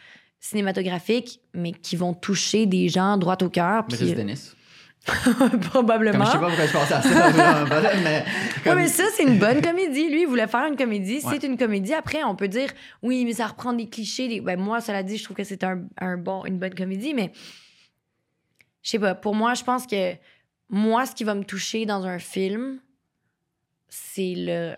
cinématographiques, 0.49 1.39
mais 1.53 1.71
qui 1.71 1.95
vont 1.95 2.13
toucher 2.13 2.65
des 2.67 2.87
gens 2.87 3.17
droit 3.17 3.37
au 3.41 3.49
cœur. 3.49 3.83
Brice 3.85 4.13
Dennis. 4.13 4.51
Probablement. 5.71 6.25
Comme 6.25 6.25
je 6.25 6.31
sais 6.31 6.39
pas 6.39 6.47
pourquoi 6.47 6.65
je 6.65 6.71
pense 6.71 6.91
à 6.91 7.01
ça, 7.01 7.65
mais, 8.03 8.25
comme... 8.63 8.75
mais 8.77 8.87
ça, 8.87 9.03
c'est 9.15 9.23
une 9.23 9.37
bonne 9.37 9.61
comédie. 9.61 10.09
Lui, 10.09 10.21
il 10.21 10.27
voulait 10.27 10.47
faire 10.47 10.65
une 10.65 10.75
comédie. 10.75 11.21
C'est 11.21 11.43
une 11.43 11.57
comédie. 11.57 11.93
Après, 11.93 12.23
on 12.23 12.35
peut 12.35 12.47
dire, 12.47 12.69
oui, 13.03 13.23
mais 13.25 13.33
ça 13.33 13.47
reprend 13.47 13.73
des 13.73 13.87
clichés. 13.87 14.27
Des... 14.27 14.41
Ben, 14.41 14.59
moi, 14.59 14.81
cela 14.81 15.03
dit, 15.03 15.17
je 15.17 15.23
trouve 15.23 15.37
que 15.37 15.43
c'est 15.43 15.63
un, 15.63 15.83
un, 15.99 16.17
bon, 16.17 16.43
une 16.45 16.57
bonne 16.57 16.73
comédie, 16.73 17.13
mais 17.13 17.31
je 18.81 18.91
sais 18.91 18.99
pas. 18.99 19.13
Pour 19.13 19.35
moi, 19.35 19.53
je 19.53 19.63
pense 19.63 19.85
que 19.85 20.13
moi, 20.69 21.05
ce 21.05 21.13
qui 21.13 21.23
va 21.23 21.35
me 21.35 21.43
toucher 21.43 21.85
dans 21.85 22.05
un 22.05 22.19
film, 22.19 22.79
c'est 23.89 24.33
le 24.35 24.75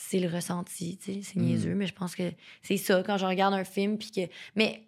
c'est 0.00 0.20
le 0.20 0.28
ressenti, 0.28 0.96
tu 0.96 1.12
sais, 1.12 1.20
c'est 1.22 1.38
hmm. 1.38 1.42
niaiseux, 1.42 1.74
mais 1.74 1.88
je 1.88 1.92
pense 1.92 2.14
que 2.14 2.32
c'est 2.62 2.76
ça 2.76 3.02
quand 3.04 3.18
je 3.18 3.26
regarde 3.26 3.52
un 3.52 3.64
film 3.64 3.98
puis 3.98 4.12
que 4.12 4.20
mais 4.54 4.86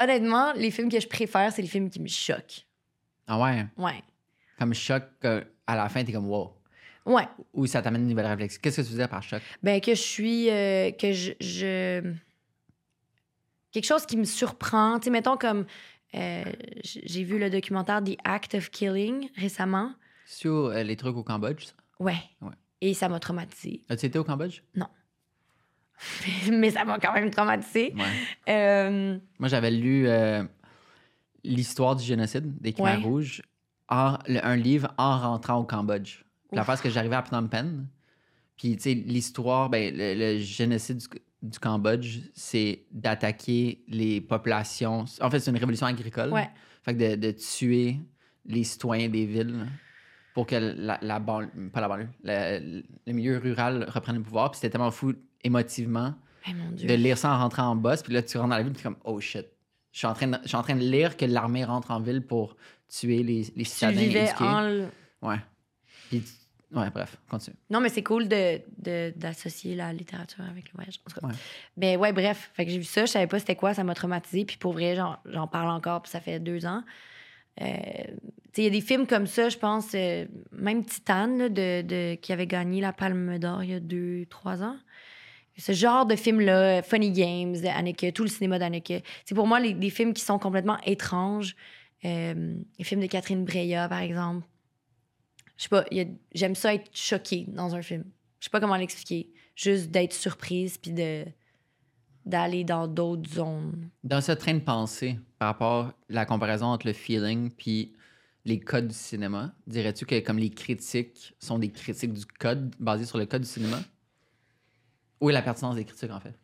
honnêtement, 0.00 0.52
les 0.52 0.70
films 0.70 0.88
que 0.88 1.00
je 1.00 1.08
préfère, 1.08 1.52
c'est 1.52 1.60
les 1.60 1.68
films 1.68 1.90
qui 1.90 2.00
me 2.00 2.06
choquent. 2.06 2.66
Ah 3.26 3.38
ouais? 3.38 3.66
Ouais. 3.76 4.02
Comme 4.58 4.72
choc, 4.74 5.02
à 5.24 5.76
la 5.76 5.88
fin, 5.88 6.04
t'es 6.04 6.12
comme 6.12 6.28
wow. 6.28 6.54
Ouais. 7.04 7.26
Ou 7.52 7.66
ça 7.66 7.82
t'amène 7.82 8.02
une 8.02 8.08
nouvelle 8.08 8.26
réflexion. 8.26 8.60
Qu'est-ce 8.62 8.80
que 8.80 8.86
tu 8.86 8.92
veux 8.92 8.98
dire 8.98 9.08
par 9.08 9.22
choc? 9.22 9.42
Ben, 9.62 9.80
que 9.80 9.94
je 9.94 10.00
suis. 10.00 10.48
Euh, 10.48 10.92
que 10.92 11.12
je, 11.12 12.14
Quelque 13.72 13.86
chose 13.86 14.06
qui 14.06 14.16
me 14.16 14.24
surprend. 14.24 14.98
Tu 15.00 15.06
sais, 15.06 15.10
mettons 15.10 15.36
comme. 15.36 15.66
Euh, 16.14 16.44
j'ai 16.82 17.22
vu 17.22 17.38
le 17.38 17.50
documentaire 17.50 18.02
The 18.02 18.16
Act 18.24 18.54
of 18.54 18.70
Killing 18.70 19.28
récemment. 19.36 19.94
Sur 20.26 20.66
euh, 20.66 20.82
les 20.82 20.96
trucs 20.96 21.16
au 21.16 21.22
Cambodge, 21.22 21.66
ça? 21.66 21.72
Ouais. 22.00 22.18
ouais. 22.40 22.54
Et 22.80 22.94
ça 22.94 23.08
m'a 23.08 23.20
traumatisé. 23.20 23.84
As-tu 23.88 24.06
été 24.06 24.18
au 24.18 24.24
Cambodge? 24.24 24.62
Non. 24.74 24.86
mais 26.50 26.70
ça 26.70 26.84
m'a 26.84 26.98
quand 26.98 27.12
même 27.12 27.30
traumatisé. 27.30 27.94
Euh, 28.48 29.18
Moi, 29.38 29.48
j'avais 29.48 29.70
lu 29.70 30.08
euh, 30.08 30.42
l'histoire 31.44 31.96
du 31.96 32.04
génocide 32.04 32.58
des 32.60 32.72
Khmer 32.72 32.96
Rouges, 32.96 33.42
un 33.88 34.56
livre 34.56 34.94
en 34.96 35.18
rentrant 35.18 35.58
au 35.58 35.64
Cambodge. 35.64 36.24
La 36.52 36.64
phase 36.64 36.80
que 36.80 36.90
j'arrivais 36.90 37.16
à 37.16 37.22
Phnom 37.22 37.48
Penh, 37.48 37.86
puis 38.56 38.76
tu 38.76 38.82
sais, 38.82 38.94
l'histoire, 38.94 39.70
ben, 39.70 39.94
le, 39.96 40.38
génocide 40.38 41.00
du, 41.42 41.58
Cambodge, 41.58 42.18
c'est 42.34 42.84
d'attaquer 42.90 43.82
les 43.88 44.20
populations. 44.20 45.04
En 45.20 45.30
fait, 45.30 45.40
c'est 45.40 45.50
une 45.50 45.56
révolution 45.56 45.86
agricole. 45.86 46.30
Fait 46.82 46.94
que 46.94 47.14
de, 47.14 47.14
de, 47.14 47.30
tuer 47.30 48.00
les 48.46 48.64
citoyens 48.64 49.08
des 49.08 49.26
villes 49.26 49.66
pour 50.34 50.46
que 50.46 50.56
la, 50.56 50.98
la 51.02 51.20
pas 51.20 51.80
la 51.80 51.88
banlieue, 51.88 52.08
le 52.24 53.12
milieu 53.12 53.38
rural 53.38 53.86
reprenne 53.88 54.16
le 54.16 54.22
pouvoir. 54.22 54.50
Puis 54.50 54.60
c'était 54.60 54.70
tellement 54.70 54.90
fou 54.90 55.12
émotivement 55.42 56.14
de 56.46 56.94
lire 56.94 57.18
ça 57.18 57.32
en 57.32 57.38
rentrant 57.38 57.64
en 57.64 57.76
boss. 57.76 58.02
Puis 58.02 58.12
là, 58.12 58.22
tu 58.22 58.38
rentres 58.38 58.50
dans 58.50 58.56
la 58.56 58.62
ville, 58.62 58.72
puis 58.72 58.82
comme, 58.82 58.96
oh 59.04 59.20
shit. 59.20 59.46
Je 59.92 59.98
suis 59.98 60.06
en 60.06 60.14
train 60.14 60.28
de, 60.28 60.38
je 60.42 60.48
suis 60.48 60.56
en 60.56 60.62
train 60.62 60.76
de 60.76 60.80
lire 60.84 61.16
que 61.16 61.24
l'armée 61.24 61.64
rentre 61.64 61.90
en 61.90 62.00
ville 62.00 62.22
pour 62.22 62.56
tuer 62.88 63.24
les, 63.24 63.52
les 63.56 63.64
citadins 63.64 64.00
éduqués. 64.00 64.30
En... 64.38 64.86
Ouais. 65.20 65.40
Puis, 66.08 66.22
ouais, 66.72 66.90
bref, 66.90 67.16
continue. 67.28 67.56
Non, 67.68 67.80
mais 67.80 67.88
c'est 67.88 68.04
cool 68.04 68.28
de, 68.28 68.60
d'associer 69.16 69.74
la 69.74 69.92
littérature 69.92 70.44
avec 70.48 70.66
le 70.66 70.76
voyage. 70.76 71.00
En 71.04 71.10
tout 71.10 71.20
cas. 71.20 71.26
Ouais. 71.26 71.34
Ben 71.76 71.98
ouais, 71.98 72.12
bref. 72.12 72.52
Fait 72.54 72.64
que 72.64 72.70
j'ai 72.70 72.78
vu 72.78 72.84
ça, 72.84 73.04
je 73.04 73.10
savais 73.10 73.26
pas 73.26 73.40
c'était 73.40 73.56
quoi, 73.56 73.74
ça 73.74 73.82
m'a 73.82 73.94
traumatisé. 73.94 74.44
Puis 74.44 74.58
pour 74.58 74.74
vrai, 74.74 74.94
j'en, 74.94 75.16
j'en 75.24 75.48
parle 75.48 75.70
encore, 75.70 76.02
puis 76.02 76.10
ça 76.12 76.20
fait 76.20 76.38
deux 76.38 76.66
ans. 76.66 76.84
Euh, 77.60 77.66
il 78.56 78.64
y 78.64 78.66
a 78.66 78.70
des 78.70 78.80
films 78.80 79.06
comme 79.06 79.26
ça, 79.26 79.48
je 79.48 79.56
pense, 79.56 79.92
euh, 79.94 80.26
même 80.52 80.84
Titan, 80.84 81.28
de, 81.28 81.82
de, 81.82 82.14
qui 82.16 82.32
avait 82.32 82.46
gagné 82.46 82.80
la 82.80 82.92
Palme 82.92 83.38
d'Or 83.38 83.64
il 83.64 83.70
y 83.70 83.74
a 83.74 83.80
deux, 83.80 84.26
trois 84.28 84.62
ans 84.62 84.76
ce 85.60 85.72
genre 85.72 86.06
de 86.06 86.16
films-là, 86.16 86.82
Funny 86.82 87.12
Games 87.12 87.52
de 87.52 88.10
tout 88.10 88.22
le 88.22 88.28
cinéma 88.28 88.58
d'Anneke. 88.58 89.04
C'est 89.24 89.34
pour 89.34 89.46
moi 89.46 89.60
les, 89.60 89.90
films 89.90 90.14
qui 90.14 90.22
sont 90.22 90.38
complètement 90.38 90.78
étranges. 90.84 91.54
Euh, 92.04 92.54
les 92.78 92.84
films 92.84 93.02
de 93.02 93.06
Catherine 93.06 93.44
Breillat, 93.44 93.88
par 93.88 94.00
exemple. 94.00 94.46
Je 95.58 95.68
pas, 95.68 95.84
j'aime 96.32 96.54
ça 96.54 96.74
être 96.74 96.88
choquée 96.94 97.44
dans 97.48 97.74
un 97.74 97.82
film. 97.82 98.04
Je 98.38 98.46
sais 98.46 98.50
pas 98.50 98.60
comment 98.60 98.76
l'expliquer. 98.76 99.30
Juste 99.54 99.90
d'être 99.90 100.14
surprise 100.14 100.78
puis 100.78 100.92
de 100.92 101.26
d'aller 102.26 102.64
dans 102.64 102.86
d'autres 102.86 103.30
zones? 103.30 103.90
Dans 104.04 104.20
ce 104.20 104.32
train 104.32 104.54
de 104.54 104.60
pensée, 104.60 105.18
par 105.38 105.48
rapport 105.48 105.84
à 105.86 105.94
la 106.08 106.26
comparaison 106.26 106.66
entre 106.66 106.86
le 106.86 106.92
feeling 106.92 107.50
puis 107.50 107.92
les 108.44 108.60
codes 108.60 108.88
du 108.88 108.94
cinéma, 108.94 109.52
dirais-tu 109.66 110.06
que 110.06 110.18
comme 110.20 110.38
les 110.38 110.50
critiques 110.50 111.34
sont 111.38 111.58
des 111.58 111.70
critiques 111.70 112.12
du 112.12 112.24
code 112.26 112.74
basés 112.78 113.04
sur 113.04 113.18
le 113.18 113.26
code 113.26 113.42
du 113.42 113.48
cinéma? 113.48 113.78
Où 115.20 115.30
est 115.30 115.32
la 115.32 115.42
pertinence 115.42 115.76
des 115.76 115.84
critiques, 115.84 116.10
en 116.10 116.20
fait? 116.20 116.34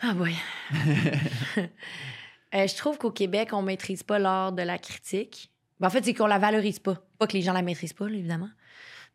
Ah, 0.00 0.14
boy. 0.14 0.34
Euh, 2.52 2.66
je 2.66 2.74
trouve 2.74 2.98
qu'au 2.98 3.12
Québec, 3.12 3.50
on 3.52 3.62
maîtrise 3.62 4.02
pas 4.02 4.18
l'art 4.18 4.50
de 4.50 4.62
la 4.62 4.76
critique. 4.76 5.52
Ben, 5.78 5.86
en 5.86 5.90
fait, 5.90 6.04
c'est 6.04 6.14
qu'on 6.14 6.26
la 6.26 6.40
valorise 6.40 6.80
pas. 6.80 6.96
Pas 7.16 7.28
que 7.28 7.34
les 7.34 7.42
gens 7.42 7.52
la 7.52 7.62
maîtrisent 7.62 7.92
pas, 7.92 8.08
évidemment. 8.08 8.50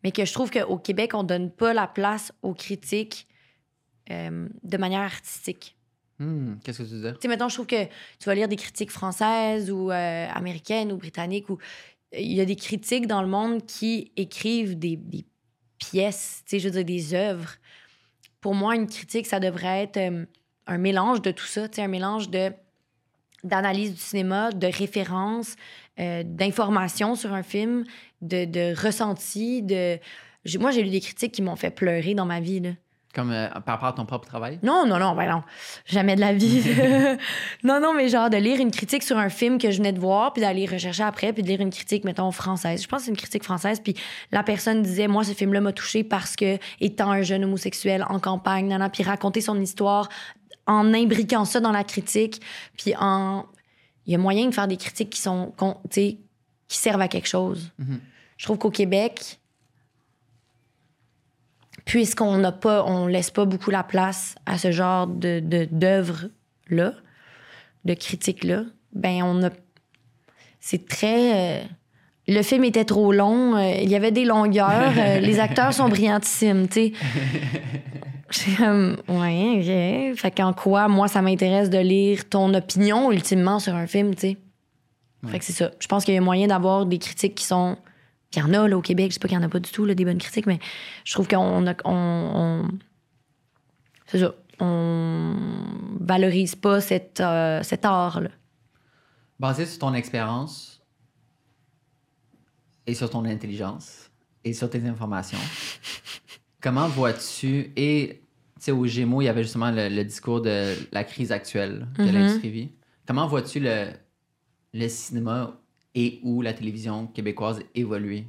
Mais 0.06 0.14
que 0.14 0.24
je 0.24 0.32
trouve 0.32 0.50
qu'au 0.50 0.78
Québec, 0.78 1.14
on 1.14 1.24
donne 1.24 1.52
pas 1.52 1.74
la 1.74 1.86
place 1.86 2.32
aux 2.44 2.54
critiques 2.54 3.28
euh, 4.12 4.48
de 4.64 4.78
manière 4.78 5.02
artistique. 5.02 5.76
Hmm, 6.20 6.56
qu'est-ce 6.64 6.84
que 6.84 6.88
tu 6.88 6.94
veux 6.96 7.02
dire? 7.02 7.14
Tu 7.16 7.22
sais, 7.22 7.28
mettons, 7.28 7.50
je 7.50 7.56
trouve 7.56 7.68
que 7.68 7.86
tu 7.86 8.26
vas 8.26 8.36
lire 8.36 8.48
des 8.48 8.56
critiques 8.56 8.92
françaises 8.92 9.70
ou 9.72 9.92
euh, 9.92 10.28
américaines 10.34 10.92
ou 10.92 10.98
britanniques 10.98 11.50
ou 11.50 11.58
il 12.18 12.34
y 12.34 12.40
a 12.40 12.46
des 12.46 12.56
critiques 12.56 13.08
dans 13.08 13.22
le 13.22 13.28
monde 13.28 13.66
qui 13.66 14.12
écrivent 14.16 14.80
des, 14.80 14.96
des 14.96 15.26
pièces, 15.78 16.44
tu 16.46 16.52
sais, 16.52 16.60
je 16.60 16.70
veux 16.70 16.84
dire, 16.84 16.86
des 16.86 17.14
œuvres 17.14 17.58
pour 18.46 18.54
moi, 18.54 18.76
une 18.76 18.86
critique, 18.86 19.26
ça 19.26 19.40
devrait 19.40 19.82
être 19.82 19.98
euh, 19.98 20.24
un 20.68 20.78
mélange 20.78 21.20
de 21.24 21.32
tout 21.32 21.48
ça, 21.48 21.66
un 21.80 21.88
mélange 21.88 22.30
de 22.30 22.52
d'analyse 23.44 23.96
du 23.96 24.00
cinéma, 24.00 24.52
de 24.52 24.68
références, 24.68 25.56
euh, 26.00 26.22
d'informations 26.24 27.16
sur 27.16 27.34
un 27.34 27.42
film, 27.42 27.86
de, 28.22 28.46
de 28.46 28.80
ressenti, 28.80 29.64
de... 29.64 29.98
Moi, 30.60 30.70
j'ai 30.70 30.84
lu 30.84 30.92
des 30.92 31.02
critiques 31.02 31.32
qui 31.32 31.42
m'ont 31.42 31.56
fait 31.56 31.72
pleurer 31.72 32.14
dans 32.14 32.28
ma 32.28 32.40
vie, 32.40 32.60
là. 32.60 32.70
Comme 33.16 33.32
euh, 33.32 33.48
par 33.66 33.76
rapport 33.76 33.88
à 33.88 33.94
ton 33.94 34.06
propre 34.06 34.28
travail? 34.28 34.60
Non, 34.62 34.86
non, 34.86 35.00
non, 35.00 35.16
ben 35.16 35.30
non. 35.30 35.44
Jamais 35.86 36.18
de 36.18 36.20
la 36.20 36.34
vie. 36.34 36.62
non, 37.64 37.80
non, 37.80 37.94
mais 37.94 38.10
genre 38.10 38.30
de 38.30 38.36
lire 38.36 38.60
une 38.60 38.72
critique 38.72 39.04
sur 39.04 39.18
un 39.18 39.30
film 39.30 39.58
que 39.58 39.72
je 39.72 39.78
venais 39.78 39.94
de 39.94 40.00
voir, 40.00 40.34
puis 40.34 40.42
d'aller 40.42 40.66
rechercher 40.66 41.04
après, 41.04 41.32
puis 41.32 41.42
de 41.42 41.48
lire 41.48 41.62
une 41.62 41.70
critique, 41.70 42.04
mettons, 42.04 42.30
française. 42.32 42.84
Je 42.84 42.88
pense 42.88 43.00
que 43.00 43.06
c'est 43.06 43.12
une 43.12 43.18
critique 43.18 43.44
française, 43.44 43.80
puis 43.80 43.96
la 44.34 44.44
personne 44.44 44.82
disait, 44.82 45.08
moi, 45.08 45.24
ce 45.24 45.32
film-là 45.32 45.62
m'a 45.62 45.72
touché 45.72 46.04
parce 46.04 46.36
que, 46.36 46.58
étant 46.82 47.10
un 47.10 47.22
jeune 47.22 47.46
homosexuel 47.46 48.06
en 48.10 48.20
campagne, 48.20 48.68
nana, 48.68 48.90
puis 48.90 49.04
raconter 49.04 49.40
son 49.40 49.60
histoire 49.62 50.10
en 50.68 50.94
imbriquant 50.94 51.46
ça 51.46 51.62
dans 51.62 51.72
la 51.72 51.86
critique, 51.86 52.42
puis 52.78 52.94
en... 53.00 53.46
Il 54.08 54.12
y 54.12 54.16
a 54.16 54.20
moyen 54.20 54.46
de 54.46 54.54
faire 54.54 54.68
des 54.68 54.78
critiques 54.78 55.10
qui 55.10 55.20
sont, 55.20 55.52
qui 55.90 56.20
servent 56.68 57.02
à 57.02 57.08
quelque 57.08 57.28
chose. 57.28 57.72
Mm-hmm. 57.82 57.98
Je 58.38 58.46
trouve 58.46 58.60
qu'au 58.60 58.70
Québec, 58.70 59.40
puisqu'on 61.86 62.38
n'a 62.38 62.52
pas, 62.52 62.84
on 62.86 63.08
laisse 63.08 63.32
pas 63.32 63.46
beaucoup 63.46 63.72
la 63.72 63.84
place 63.84 64.36
à 64.46 64.58
ce 64.58 64.72
genre 64.72 65.08
de, 65.08 65.40
d'œuvres 65.72 66.26
là, 66.68 66.94
de 67.86 67.94
critiques 67.94 68.44
là, 68.44 68.64
ben 68.94 69.22
on 69.24 69.44
a, 69.44 69.50
c'est 70.60 70.88
très, 70.88 71.62
euh, 71.62 71.64
le 72.28 72.42
film 72.42 72.64
était 72.64 72.86
trop 72.86 73.12
long, 73.12 73.56
euh, 73.56 73.76
il 73.82 73.90
y 73.90 73.96
avait 73.96 74.12
des 74.12 74.26
longueurs, 74.26 74.94
euh, 74.98 75.20
les 75.22 75.40
acteurs 75.40 75.74
sont 75.74 75.90
brillantissimes, 75.90 76.68
tu 76.68 76.92
sais. 76.92 78.64
ouais, 79.08 80.14
Fait 80.16 80.32
qu'en 80.32 80.54
quoi, 80.54 80.88
moi, 80.88 81.08
ça 81.08 81.22
m'intéresse 81.22 81.70
de 81.70 81.78
lire 81.78 82.28
ton 82.28 82.54
opinion 82.56 83.12
ultimement 83.12 83.60
sur 83.60 83.76
un 83.76 83.86
film, 83.86 84.16
tu 84.16 84.22
sais. 84.22 84.38
Fait 85.28 85.40
que 85.40 85.46
c'est 85.46 85.54
ça. 85.54 85.72
Je 85.80 85.88
pense 85.88 86.06
qu'il 86.06 86.14
y 86.14 86.18
a 86.18 86.22
moyen 86.22 86.48
d'avoir 86.48 86.86
des 86.86 87.00
critiques 87.00 87.34
qui 87.36 87.46
sont 87.46 87.78
il 88.36 88.40
y 88.40 88.42
en 88.44 88.54
a 88.54 88.68
là, 88.68 88.78
au 88.78 88.82
Québec. 88.82 89.12
Je 89.12 89.14
sais 89.16 89.20
pas 89.20 89.28
qu'il 89.28 89.38
n'y 89.38 89.44
en 89.44 89.48
a 89.48 89.50
pas 89.50 89.60
du 89.60 89.72
tout, 89.72 89.86
là, 89.86 89.96
des 89.96 90.06
bonnes 90.06 90.18
critiques, 90.18 90.46
mais 90.46 90.60
je 91.04 91.14
trouve 91.14 91.28
qu'on 91.28 91.66
on, 91.86 92.68
c'est 94.08 94.20
ça. 94.20 94.36
On 94.60 95.36
valorise 96.00 96.56
pas 96.56 96.80
cette, 96.80 97.20
euh, 97.20 97.62
cet 97.64 97.84
art-là. 97.84 98.30
Basé 99.40 99.66
sur 99.66 99.80
ton 99.80 99.94
expérience 99.94 100.82
et 102.88 102.94
sur 102.94 103.10
ton 103.10 103.26
intelligence 103.26 104.10
et 104.44 104.54
sur 104.54 104.70
tes 104.70 104.86
informations, 104.88 105.40
comment 106.62 106.88
vois-tu 106.88 107.74
et 107.76 108.22
tu 108.56 108.66
sais, 108.66 108.72
au 108.72 108.86
Gémeaux, 108.86 109.22
il 109.22 109.26
y 109.26 109.28
avait 109.28 109.44
justement 109.44 109.72
le, 109.72 110.04
discours 110.04 110.42
de 110.42 110.74
la 110.94 111.04
crise 111.04 111.34
actuelle 111.34 111.88
de 111.98 112.04
mm-hmm. 112.04 112.12
l'industrie 112.12 112.50
vie. 112.50 112.70
Comment 113.06 113.28
vois-tu 113.28 113.60
le, 113.60 113.88
le 114.74 114.88
cinéma 114.88 115.60
et 115.96 116.20
ou 116.24 116.42
la 116.42 116.54
télévision 116.54 117.08
québécoise 117.08 117.62
évoluer? 117.74 118.28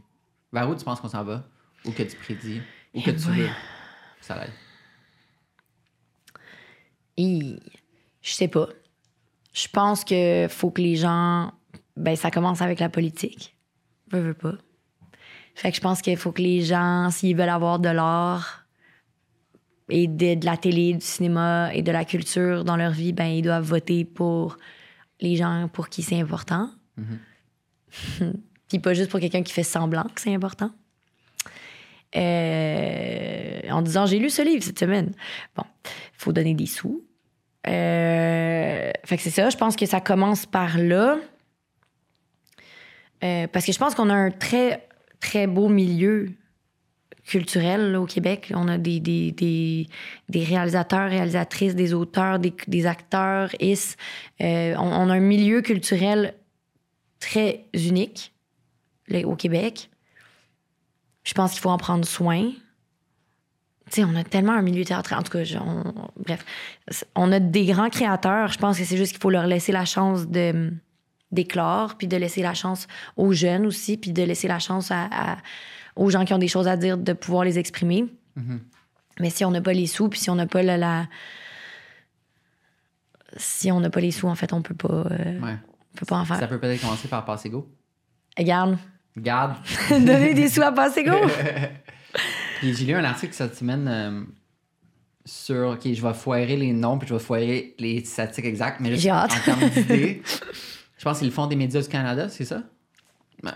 Vers 0.52 0.70
où 0.70 0.74
tu 0.74 0.84
penses 0.84 1.00
qu'on 1.00 1.08
s'en 1.08 1.24
va? 1.24 1.44
Ou 1.84 1.90
que 1.92 2.02
tu 2.02 2.16
prédis? 2.16 2.60
Ou 2.94 3.00
que 3.02 3.10
Eh 3.10 3.16
tu 3.16 3.26
boy. 3.26 3.38
veux? 3.40 3.46
que 3.46 3.52
Ça 4.20 4.34
aille. 4.34 4.50
Et 7.16 7.56
je 8.22 8.30
sais 8.32 8.48
pas. 8.48 8.68
Je 9.52 9.68
pense 9.68 10.04
que 10.04 10.46
faut 10.48 10.70
que 10.70 10.82
les 10.82 10.96
gens. 10.96 11.52
Ben, 11.96 12.14
ça 12.14 12.30
commence 12.30 12.60
avec 12.60 12.78
la 12.78 12.88
politique. 12.90 13.56
Veux, 14.10 14.20
veux 14.20 14.34
pas. 14.34 14.54
Fait 15.54 15.70
que 15.70 15.76
je 15.76 15.80
pense 15.80 16.02
qu'il 16.02 16.16
faut 16.18 16.32
que 16.32 16.42
les 16.42 16.60
gens, 16.60 17.08
s'ils 17.10 17.34
veulent 17.34 17.48
avoir 17.48 17.78
de 17.78 17.88
l'art 17.88 18.66
et 19.88 20.06
de, 20.06 20.34
de 20.34 20.44
la 20.44 20.58
télé, 20.58 20.92
du 20.92 21.00
cinéma 21.00 21.72
et 21.74 21.80
de 21.82 21.90
la 21.90 22.04
culture 22.04 22.64
dans 22.64 22.76
leur 22.76 22.90
vie, 22.92 23.12
ben, 23.14 23.24
ils 23.26 23.40
doivent 23.42 23.64
voter 23.64 24.04
pour 24.04 24.58
les 25.20 25.36
gens 25.36 25.68
pour 25.72 25.88
qui 25.88 26.02
c'est 26.02 26.20
important. 26.20 26.70
Puis 28.68 28.78
pas 28.78 28.94
juste 28.94 29.10
pour 29.10 29.20
quelqu'un 29.20 29.42
qui 29.42 29.52
fait 29.52 29.62
semblant 29.62 30.04
que 30.04 30.20
c'est 30.20 30.34
important. 30.34 30.70
Euh, 32.16 33.60
en 33.70 33.82
disant 33.82 34.06
j'ai 34.06 34.18
lu 34.18 34.30
ce 34.30 34.42
livre 34.42 34.62
cette 34.62 34.78
semaine. 34.78 35.12
Bon, 35.56 35.64
faut 36.14 36.32
donner 36.32 36.54
des 36.54 36.66
sous. 36.66 37.04
Euh, 37.66 38.90
fait 39.04 39.16
que 39.16 39.22
c'est 39.22 39.30
ça. 39.30 39.50
Je 39.50 39.56
pense 39.56 39.76
que 39.76 39.86
ça 39.86 40.00
commence 40.00 40.46
par 40.46 40.78
là. 40.78 41.18
Euh, 43.24 43.46
parce 43.48 43.64
que 43.64 43.72
je 43.72 43.78
pense 43.78 43.94
qu'on 43.94 44.10
a 44.10 44.14
un 44.14 44.30
très, 44.30 44.86
très 45.20 45.46
beau 45.46 45.68
milieu 45.68 46.30
culturel 47.24 47.96
au 47.96 48.06
Québec. 48.06 48.52
On 48.54 48.68
a 48.68 48.78
des, 48.78 49.00
des, 49.00 49.32
des, 49.32 50.44
réalisateurs, 50.44 51.10
réalisatrices, 51.10 51.74
des 51.74 51.92
auteurs, 51.92 52.38
des, 52.38 52.86
acteurs, 52.86 53.50
is. 53.60 53.96
Euh, 54.40 54.74
on 54.78 55.10
a 55.10 55.14
un 55.14 55.20
milieu 55.20 55.60
culturel 55.60 56.34
très 57.20 57.64
unique 57.74 58.32
là, 59.08 59.20
au 59.26 59.36
Québec. 59.36 59.90
Je 61.24 61.34
pense 61.34 61.52
qu'il 61.52 61.60
faut 61.60 61.70
en 61.70 61.78
prendre 61.78 62.04
soin. 62.06 62.50
Tu 63.90 64.00
sais, 64.02 64.04
on 64.04 64.14
a 64.16 64.24
tellement 64.24 64.52
un 64.52 64.62
milieu 64.62 64.84
théâtral. 64.84 65.20
En 65.20 65.22
tout 65.22 65.32
cas, 65.32 65.44
on- 65.64 66.10
bref, 66.22 66.44
on 67.14 67.30
a 67.32 67.38
des 67.40 67.66
grands 67.66 67.88
créateurs. 67.90 68.48
Je 68.48 68.58
pense 68.58 68.78
que 68.78 68.84
c'est 68.84 68.96
juste 68.96 69.12
qu'il 69.12 69.20
faut 69.20 69.30
leur 69.30 69.46
laisser 69.46 69.72
la 69.72 69.84
chance 69.84 70.26
de 70.28 70.72
d'éclore, 71.32 71.96
puis 71.98 72.06
de 72.06 72.16
laisser 72.16 72.40
la 72.40 72.54
chance 72.54 72.86
aux 73.16 73.32
jeunes 73.32 73.66
aussi, 73.66 73.96
puis 73.96 74.12
de 74.12 74.22
laisser 74.22 74.46
la 74.46 74.60
chance 74.60 74.92
à, 74.92 75.08
à- 75.10 75.36
aux 75.96 76.08
gens 76.08 76.24
qui 76.24 76.32
ont 76.32 76.38
des 76.38 76.46
choses 76.48 76.68
à 76.68 76.76
dire 76.76 76.96
de 76.96 77.12
pouvoir 77.12 77.44
les 77.44 77.58
exprimer. 77.58 78.06
Mais 79.18 79.30
si 79.30 79.44
on 79.44 79.50
n'a 79.50 79.60
pas 79.60 79.72
les 79.72 79.86
sous, 79.88 80.08
puis 80.08 80.20
si 80.20 80.30
on 80.30 80.36
n'a 80.36 80.46
pas 80.46 80.62
la, 80.62 80.76
la- 80.76 81.06
si 83.36 83.70
on 83.72 83.80
n'a 83.80 83.90
pas 83.90 84.00
les 84.00 84.12
sous, 84.12 84.28
en 84.28 84.34
fait, 84.34 84.52
on 84.52 84.62
peut 84.62 84.74
pas, 84.74 85.06
euh, 85.10 85.40
Ouais. 85.40 85.56
On 85.96 86.00
peut 86.00 86.06
pas 86.06 86.16
en 86.18 86.24
faire. 86.26 86.38
Ça 86.38 86.46
peut 86.46 86.58
peut-être 86.60 86.80
commencer 86.80 87.08
par 87.08 87.24
passer 87.24 87.48
go. 87.48 87.68
Regarde, 88.36 88.76
Garde. 89.16 89.56
donner 89.90 90.34
des 90.34 90.48
sous 90.48 90.60
à 90.62 90.72
passer 90.72 91.02
go. 91.04 91.12
Puis 92.58 92.74
j'ai 92.74 92.84
lu 92.84 92.94
un 92.94 93.04
article 93.04 93.32
cette 93.32 93.54
semaine 93.56 93.88
euh, 93.88 94.22
sur. 95.24 95.70
Ok, 95.70 95.90
je 95.92 96.02
vais 96.06 96.14
foirer 96.14 96.56
les 96.56 96.72
noms, 96.72 96.98
puis 96.98 97.08
je 97.08 97.14
vais 97.14 97.20
foirer 97.20 97.74
les 97.78 98.04
statistiques 98.04 98.44
exactes, 98.46 98.80
mais 98.80 98.94
juste 98.96 99.08
en 99.10 99.26
termes 99.26 99.68
d'idées. 99.70 100.22
je 100.98 101.04
pense 101.04 101.14
que 101.14 101.18
c'est 101.20 101.24
le 101.26 101.30
Fonds 101.30 101.46
des 101.46 101.56
médias 101.56 101.80
du 101.82 101.88
Canada, 101.88 102.28
c'est 102.28 102.44
ça? 102.44 102.62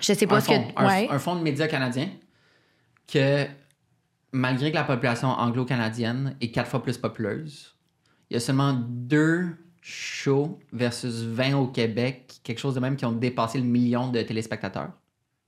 Je 0.00 0.12
sais 0.12 0.26
pas 0.26 0.36
un 0.36 0.40
ce 0.40 0.48
que- 0.48 0.54
fonds, 0.54 0.72
un- 0.76 0.86
ouais. 0.88 1.08
un 1.10 1.18
fonds 1.18 1.36
de 1.36 1.42
médias 1.42 1.66
canadien 1.66 2.08
que, 3.10 3.46
malgré 4.32 4.70
que 4.70 4.76
la 4.76 4.84
population 4.84 5.28
anglo-canadienne 5.28 6.36
est 6.40 6.50
quatre 6.50 6.68
fois 6.70 6.82
plus 6.82 6.96
populeuse, 6.98 7.74
il 8.30 8.34
y 8.34 8.36
a 8.36 8.40
seulement 8.40 8.72
deux 8.74 9.56
shows 9.80 10.58
versus 10.72 11.22
20 11.22 11.54
au 11.56 11.66
Québec, 11.68 12.40
quelque 12.42 12.58
chose 12.58 12.74
de 12.74 12.80
même, 12.80 12.96
qui 12.96 13.04
ont 13.04 13.12
dépassé 13.12 13.58
le 13.58 13.64
million 13.64 14.08
de 14.10 14.20
téléspectateurs. 14.22 14.90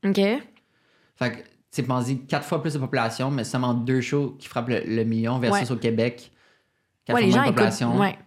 OK. 0.05 0.17
Fait 0.17 1.31
que, 1.31 1.37
tu 1.71 1.85
sais, 1.85 2.17
quatre 2.29 2.45
fois 2.47 2.61
plus 2.63 2.75
de 2.75 2.79
population, 2.79 3.31
mais 3.31 3.45
seulement 3.45 3.75
deux 3.75 4.01
shows 4.01 4.37
qui 4.39 4.49
frappent 4.49 4.69
le, 4.69 4.81
le 4.87 5.05
million 5.05 5.39
versus 5.39 5.69
Ouais. 5.71 5.77
au 5.77 5.79
Québec. 5.79 6.33
Quatre 7.05 7.17
Ouais, 7.17 7.23
fois 7.23 7.31
moins 7.31 7.39
de 7.39 7.45
écoutent. 7.47 7.55
population. 7.57 7.99
Ouais. 8.01 8.19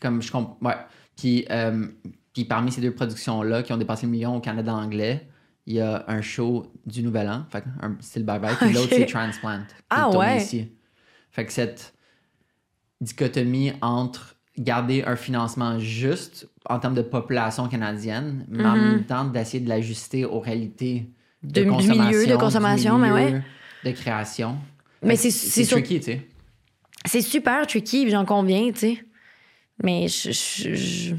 Comme 0.00 0.22
je 0.22 0.30
comprends. 0.32 0.58
Ouais. 0.62 0.76
Puis, 1.16 1.46
euh, 1.50 1.88
puis 2.32 2.44
parmi 2.44 2.70
ces 2.72 2.80
deux 2.80 2.94
productions-là 2.94 3.62
qui 3.62 3.72
ont 3.72 3.76
dépassé 3.78 4.06
le 4.06 4.12
million 4.12 4.36
au 4.36 4.40
Canada 4.40 4.72
anglais, 4.74 5.28
il 5.66 5.74
y 5.74 5.80
a 5.80 6.04
un 6.08 6.22
show 6.22 6.72
du 6.86 7.02
Nouvel 7.02 7.28
An, 7.28 7.44
fait 7.50 7.62
que 7.62 7.68
un 7.82 7.96
style 8.00 8.24
bye-bye, 8.24 8.56
puis 8.56 8.72
l'autre 8.72 8.88
c'est 8.90 9.06
Transplant. 9.06 9.60
qui 9.68 9.74
Ah 9.90 10.08
ouais. 10.10 10.38
Ici. 10.38 10.72
Fait 11.30 11.44
que 11.44 11.52
cette 11.52 11.94
dichotomie 13.00 13.72
entre 13.82 14.36
garder 14.58 15.04
un 15.06 15.16
financement 15.16 15.78
juste 15.78 16.48
en 16.68 16.78
termes 16.78 16.94
de 16.94 17.02
population 17.02 17.68
canadienne, 17.68 18.44
mais 18.48 18.64
en 18.64 18.76
Mhm. 18.76 18.82
même 18.82 19.04
temps 19.04 19.24
d'essayer 19.24 19.60
de 19.62 19.68
l'ajuster 19.68 20.24
aux 20.24 20.40
réalités 20.40 21.06
De- 21.42 21.62
du 21.62 21.70
milieu 21.90 22.26
de 22.26 22.36
consommation, 22.36 22.96
du 22.96 23.02
mais 23.02 23.12
ouais. 23.12 23.26
milieu 23.26 23.42
de 23.84 23.90
création. 23.92 24.56
Mais 25.02 25.16
c'est- 25.16 25.64
tricky, 25.66 26.00
tu 26.00 26.04
sais. 26.06 26.26
C'est 27.06 27.22
super 27.22 27.66
tricky, 27.66 28.10
j'en 28.10 28.24
conviens, 28.24 28.70
tu 28.72 28.78
sais. 28.78 29.04
Mais 29.84 30.08
je. 30.08 30.32
je- 30.32 30.74
je- 30.74 31.14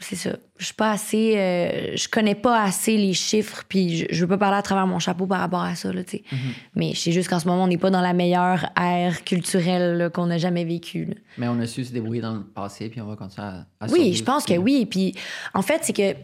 C'est 0.00 0.16
ça. 0.16 0.36
Je 0.58 0.64
suis 0.64 0.74
pas 0.74 0.90
assez. 0.92 1.34
euh, 1.36 1.96
je 1.96 2.08
connais 2.08 2.34
pas 2.34 2.62
assez 2.62 2.96
les 2.96 3.14
chiffres, 3.14 3.64
puis 3.68 3.96
je, 3.98 4.06
je 4.10 4.20
veux 4.22 4.28
pas 4.28 4.38
parler 4.38 4.56
à 4.58 4.62
travers 4.62 4.86
mon 4.86 4.98
chapeau 4.98 5.26
par 5.26 5.40
rapport 5.40 5.62
à 5.62 5.74
ça, 5.74 5.92
là, 5.92 6.02
tu 6.04 6.18
sais. 6.18 6.24
Mhm. 6.32 6.38
Mais 6.74 6.92
c'est 6.94 7.12
juste 7.12 7.28
qu'en 7.28 7.38
ce 7.40 7.46
moment, 7.46 7.64
on 7.64 7.68
n'est 7.68 7.78
pas 7.78 7.90
dans 7.90 8.00
la 8.00 8.12
meilleure 8.12 8.66
ère 8.80 9.24
culturelle 9.24 10.10
qu'on 10.12 10.30
a 10.30 10.38
jamais 10.38 10.64
vécue. 10.64 11.04
là. 11.06 11.14
Mais 11.38 11.48
on 11.48 11.58
a 11.60 11.66
su 11.66 11.84
se 11.84 11.92
débrouiller 11.92 12.20
dans 12.22 12.34
le 12.34 12.44
passé, 12.44 12.88
puis 12.88 13.00
on 13.00 13.06
va 13.06 13.16
continuer 13.16 13.46
à, 13.46 13.66
à 13.80 13.86
Oui, 13.88 14.14
je 14.14 14.24
pense 14.24 14.44
que 14.44 14.54
oui. 14.54 14.86
Puis 14.86 15.14
en 15.54 15.62
fait, 15.62 15.80
c'est 15.82 15.92
que 15.92 16.14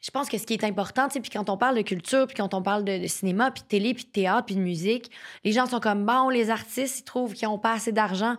je 0.00 0.10
pense 0.12 0.28
que 0.28 0.38
ce 0.38 0.46
qui 0.46 0.54
est 0.54 0.64
important, 0.64 1.08
puis 1.08 1.20
quand 1.30 1.50
on 1.50 1.56
parle 1.56 1.76
de 1.76 1.82
culture, 1.82 2.26
puis 2.28 2.36
quand 2.36 2.54
on 2.54 2.62
parle 2.62 2.84
de, 2.84 2.98
de 3.02 3.06
cinéma, 3.08 3.50
puis 3.50 3.62
de 3.62 3.68
télé, 3.68 3.94
puis 3.94 4.04
de 4.04 4.10
théâtre, 4.10 4.46
puis 4.46 4.54
de 4.54 4.60
musique, 4.60 5.10
les 5.44 5.52
gens 5.52 5.66
sont 5.66 5.80
comme 5.80 6.06
bon, 6.06 6.28
les 6.28 6.50
artistes, 6.50 7.00
ils 7.00 7.04
trouvent 7.04 7.34
qu'ils 7.34 7.48
n'ont 7.48 7.58
pas 7.58 7.72
assez 7.72 7.90
d'argent. 7.92 8.36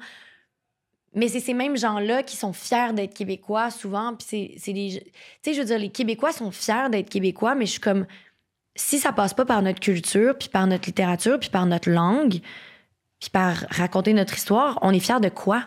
Mais 1.15 1.27
c'est 1.27 1.39
ces 1.39 1.53
mêmes 1.55 1.75
gens-là 1.77 2.21
qui 2.23 2.35
sont 2.35 2.53
fiers 2.53 2.93
d'être 2.93 3.13
québécois 3.15 3.71
souvent. 3.71 4.13
Puis 4.15 4.55
c'est- 4.57 4.71
des. 4.73 5.01
Tu 5.41 5.49
sais, 5.49 5.53
je 5.55 5.59
veux 5.59 5.65
dire, 5.65 5.79
les 5.79 5.89
Québécois 5.89 6.31
sont 6.31 6.51
fiers 6.51 6.89
d'être 6.91 7.09
québécois, 7.09 7.55
mais 7.55 7.65
je 7.65 7.71
suis 7.71 7.79
comme. 7.79 8.05
Si 8.75 8.99
ça 8.99 9.11
passe 9.11 9.33
pas 9.33 9.45
par 9.45 9.61
notre 9.61 9.79
culture, 9.79 10.37
puis 10.37 10.47
par 10.49 10.67
notre 10.67 10.85
littérature, 10.85 11.39
puis 11.39 11.49
par 11.49 11.65
notre 11.65 11.89
langue, 11.89 12.39
puis 13.19 13.29
par 13.31 13.65
raconter 13.71 14.13
notre 14.13 14.35
histoire, 14.35 14.77
on 14.83 14.91
est 14.93 14.99
fiers 14.99 15.19
de 15.19 15.29
quoi? 15.29 15.63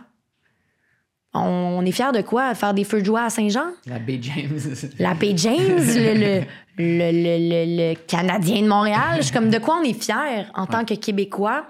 On 1.35 1.83
est 1.87 1.93
fiers 1.93 2.13
de 2.13 2.21
quoi? 2.21 2.55
Faire 2.55 2.75
des 2.75 2.85
feux 2.85 3.01
de 3.01 3.07
joie 3.07 3.25
à 3.25 3.31
Saint-Jean? 3.31 3.71
La 3.87 3.99
Bay 3.99 4.19
James. 4.21 4.59
La 4.99 5.15
P. 5.15 5.33
James, 5.37 5.57
le, 5.79 6.15
le, 6.15 6.41
le, 6.77 7.11
le- 7.11 7.49
le- 7.49 7.91
le 7.91 7.95
Canadien 8.07 8.61
de 8.63 8.69
Montréal? 8.69 9.17
Je 9.17 9.23
suis 9.23 9.33
comme, 9.33 9.49
de 9.49 9.59
quoi 9.59 9.79
on 9.81 9.83
est 9.83 9.99
fiers 10.01 10.45
en 10.55 10.67
tant 10.67 10.85
que 10.85 10.93
Québécois? 10.95 11.65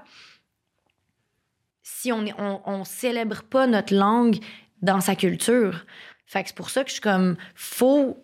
Si 2.03 2.13
on, 2.13 2.25
on, 2.39 2.61
on 2.67 2.85
célèbre 2.85 3.43
pas 3.45 3.67
notre 3.69 3.95
langue 3.95 4.39
dans 4.83 5.01
sa 5.01 5.15
culture? 5.15 5.85
Fait 6.27 6.43
que 6.43 6.49
c'est 6.49 6.57
pour 6.57 6.71
ça 6.71 6.83
que 6.83 6.89
je 6.89 6.95
suis 6.95 7.01
comme, 7.03 7.37
faut, 7.55 8.17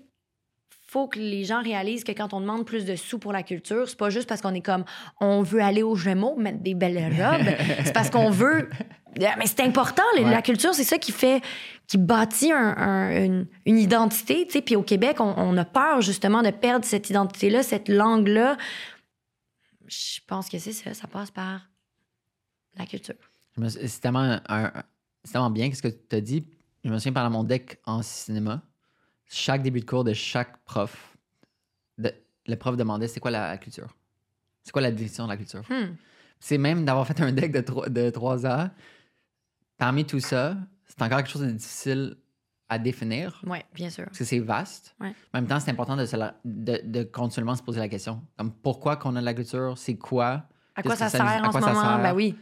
faut 0.88 1.06
que 1.06 1.18
les 1.18 1.44
gens 1.44 1.62
réalisent 1.62 2.02
que 2.04 2.12
quand 2.12 2.32
on 2.34 2.40
demande 2.40 2.64
plus 2.66 2.84
de 2.84 2.96
sous 2.96 3.18
pour 3.18 3.32
la 3.32 3.42
culture, 3.42 3.88
c'est 3.88 3.98
pas 3.98 4.10
juste 4.10 4.28
parce 4.28 4.40
qu'on 4.40 4.54
est 4.54 4.62
comme, 4.62 4.84
on 5.20 5.42
veut 5.42 5.60
aller 5.62 5.82
aux 5.82 5.94
Gémeaux, 5.94 6.34
mettre 6.36 6.58
des 6.60 6.74
belles 6.74 6.98
robes. 7.20 7.46
c'est 7.84 7.92
parce 7.92 8.10
qu'on 8.10 8.30
veut. 8.30 8.68
Mais 9.18 9.46
c'est 9.46 9.60
important, 9.60 10.02
la- 10.16 10.22
Ouais. 10.22 10.30
la 10.30 10.42
culture, 10.42 10.74
c'est 10.74 10.84
ça 10.84 10.98
qui 10.98 11.12
fait, 11.12 11.42
qui 11.86 11.98
bâtit 11.98 12.52
un- 12.52 12.76
un- 12.76 13.24
une, 13.24 13.46
une 13.66 13.78
identité, 13.78 14.44
tu 14.46 14.52
sais. 14.54 14.62
Puis 14.62 14.76
au 14.76 14.82
Québec, 14.82 15.20
on, 15.20 15.34
on 15.36 15.56
a 15.56 15.64
peur 15.64 16.00
justement 16.02 16.42
de 16.42 16.50
perdre 16.50 16.84
cette 16.84 17.10
identité-là, 17.10 17.62
cette 17.62 17.88
langue-là. 17.88 18.56
Je 19.86 20.20
pense 20.26 20.48
que 20.48 20.58
c'est 20.58 20.72
ça, 20.72 20.94
ça 20.94 21.06
passe 21.06 21.30
par 21.30 21.60
la 22.76 22.86
culture. 22.86 23.14
C'est 23.68 24.00
tellement, 24.00 24.38
un- 24.48 24.72
tellement 25.30 25.50
bien 25.50 25.72
ce 25.72 25.82
que 25.82 25.88
tu 25.88 26.16
as 26.16 26.20
dit. 26.20 26.48
Je 26.84 26.90
me 26.90 26.98
souviens 26.98 27.12
pendant 27.12 27.30
mon 27.30 27.44
deck 27.44 27.78
en 27.84 28.02
cinéma, 28.02 28.62
chaque 29.26 29.62
début 29.62 29.80
de 29.80 29.84
cours 29.84 30.04
de 30.04 30.12
chaque 30.12 30.62
prof, 30.64 31.16
de- 31.98 32.14
le 32.46 32.56
prof 32.56 32.76
demandait 32.76 33.08
c'est 33.08 33.20
quoi 33.20 33.30
la 33.30 33.58
culture? 33.58 33.94
C'est 34.62 34.70
quoi 34.72 34.82
la 34.82 34.90
définition 34.90 35.24
de 35.24 35.30
la 35.30 35.36
culture? 35.36 35.62
Hmm. 35.68 35.94
C'est 36.40 36.58
même 36.58 36.84
d'avoir 36.84 37.06
fait 37.06 37.20
un 37.20 37.32
deck 37.32 37.50
de, 37.52 37.60
tro- 37.60 37.88
de 37.88 38.10
3 38.10 38.46
ans. 38.46 38.70
Parmi 39.76 40.04
tout 40.04 40.20
ça, 40.20 40.56
c'est 40.86 41.00
encore 41.02 41.18
quelque 41.18 41.30
chose 41.30 41.42
de 41.42 41.50
difficile 41.52 42.16
à 42.68 42.78
définir 42.78 43.40
Oui, 43.46 43.58
bien 43.74 43.90
sûr. 43.90 44.04
parce 44.06 44.18
que 44.18 44.24
c'est 44.24 44.40
vaste. 44.40 44.94
Ouais. 45.00 45.08
En 45.32 45.38
même 45.40 45.46
temps, 45.46 45.58
c'est 45.60 45.70
important 45.70 45.96
de, 45.96 46.04
se 46.04 46.16
la- 46.16 46.34
de, 46.44 46.80
de 46.84 47.02
continuellement 47.04 47.54
se 47.56 47.62
poser 47.62 47.78
la 47.80 47.88
question. 47.88 48.22
Comme 48.36 48.52
pourquoi 48.52 48.96
qu'on 48.96 49.16
a 49.16 49.20
de 49.20 49.24
la 49.24 49.34
culture? 49.34 49.76
C'est 49.78 49.96
quoi? 49.96 50.44
À 50.74 50.82
quoi 50.82 50.96
ça 50.96 51.08
sert 51.08 51.22
à 51.22 51.46
en 51.46 51.50
quoi 51.50 51.60
ce 51.60 51.66
ça 51.66 51.72
moment? 51.72 51.82
sert? 51.94 52.02
Ben 52.02 52.14
oui. 52.14 52.36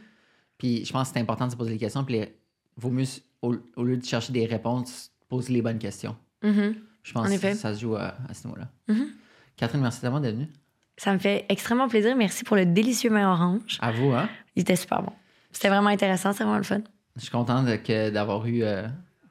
Puis 0.57 0.85
je 0.85 0.91
pense 0.91 1.09
que 1.09 1.13
c'est 1.15 1.19
important 1.19 1.45
de 1.47 1.51
se 1.51 1.57
poser 1.57 1.71
les 1.71 1.77
questions. 1.77 2.03
Puis 2.03 2.15
les- 2.15 2.35
vaut 2.77 2.89
mieux, 2.89 3.05
au, 3.41 3.55
au 3.75 3.83
lieu 3.83 3.97
de 3.97 4.05
chercher 4.05 4.31
des 4.33 4.45
réponses, 4.45 5.11
poser 5.29 5.53
les 5.53 5.61
bonnes 5.61 5.79
questions. 5.79 6.15
Mhm. 6.43 6.75
Je 7.03 7.13
pense 7.13 7.27
En 7.27 7.31
effet. 7.31 7.51
que 7.51 7.57
ça 7.57 7.73
se 7.73 7.79
joue 7.81 7.95
à, 7.95 8.15
à 8.29 8.33
ce 8.33 8.45
niveau-là. 8.47 8.67
Mhm. 8.87 9.07
Catherine, 9.55 9.81
merci 9.81 10.01
tellement 10.01 10.19
d'être 10.19 10.35
venue. 10.35 10.49
Ça 10.97 11.13
me 11.13 11.19
fait 11.19 11.45
extrêmement 11.49 11.87
plaisir. 11.87 12.15
Merci 12.15 12.43
pour 12.43 12.55
le 12.55 12.65
délicieux 12.65 13.09
vin 13.11 13.31
orange. 13.31 13.77
À 13.81 13.91
vous, 13.91 14.11
hein? 14.11 14.29
Il 14.55 14.61
était 14.61 14.75
super 14.75 15.01
bon. 15.03 15.13
C'était 15.51 15.69
vraiment 15.69 15.89
intéressant, 15.89 16.33
c'est 16.33 16.43
vraiment 16.43 16.57
le 16.57 16.63
fun. 16.63 16.81
Je 17.15 17.21
suis 17.21 17.31
content 17.31 17.63
d'avoir 17.63 18.45
eu 18.45 18.63
euh, 18.63 18.87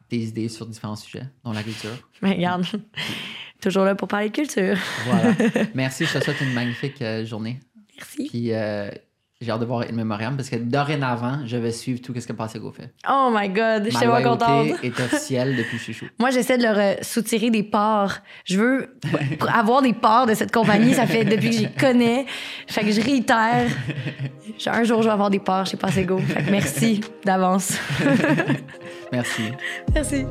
tes 0.09 0.17
idées 0.19 0.49
sur 0.49 0.67
différents 0.67 0.97
sujets, 0.97 1.25
dont 1.45 1.53
la 1.53 1.63
culture. 1.63 1.91
Mais 2.23 2.33
regarde, 2.33 2.65
toujours 3.61 3.85
là 3.85 3.95
pour 3.95 4.09
parler 4.09 4.31
de 4.31 4.35
culture. 4.35 4.77
Voilà. 5.05 5.35
Merci, 5.75 6.05
je 6.07 6.19
te 6.19 6.25
souhaite 6.25 6.41
une 6.41 6.53
magnifique 6.53 7.01
euh, 7.03 7.25
journée. 7.25 7.61
Merci. 7.97 8.29
Puis 8.29 8.53
euh, 8.53 8.91
j'ai 9.43 9.51
hâte 9.51 9.61
de 9.61 9.67
voir 9.67 9.83
In 9.83 9.93
Memoriam 9.93 10.35
parce 10.35 10.49
que 10.49 10.57
dorénavant, 10.57 11.41
je 11.45 11.59
vais 11.59 11.71
suivre 11.71 12.01
tout 12.01 12.19
ce 12.19 12.27
que 12.27 12.33
Passé 12.33 12.59
Go 12.59 12.73
fait. 12.73 12.95
Oh 13.07 13.31
my 13.31 13.51
God, 13.51 13.85
je 13.85 13.91
suis 13.91 13.99
tellement 13.99 14.23
contente. 14.23 14.69
est 14.83 14.99
officielle 14.99 15.57
depuis 15.57 15.79
Chouchou. 15.79 16.07
Moi, 16.19 16.31
j'essaie 16.31 16.57
de 16.57 16.63
leur 16.63 17.05
soutirer 17.05 17.51
des 17.51 17.63
parts. 17.63 18.21
Je 18.47 18.59
veux 18.59 18.99
avoir 19.53 19.83
des 19.83 19.93
parts 19.93 20.27
de 20.27 20.33
cette 20.33 20.53
compagnie. 20.53 20.95
Ça 20.95 21.07
fait 21.07 21.27
depuis 21.27 21.51
que 21.51 21.61
les 21.61 21.69
connais. 21.69 22.27
Fait 22.67 22.83
que 22.83 22.93
je 22.93 23.01
réitère. 23.03 23.69
Un 24.69 24.85
jour, 24.85 25.03
je 25.03 25.09
vais 25.09 25.13
avoir 25.13 25.29
des 25.29 25.41
parts 25.41 25.67
chez 25.67 25.77
Passego. 25.77 26.17
Fait 26.17 26.43
que 26.43 26.51
merci 26.51 27.03
d'avance. 27.25 27.79
Merci. 29.13 29.53
merci. 29.95 30.27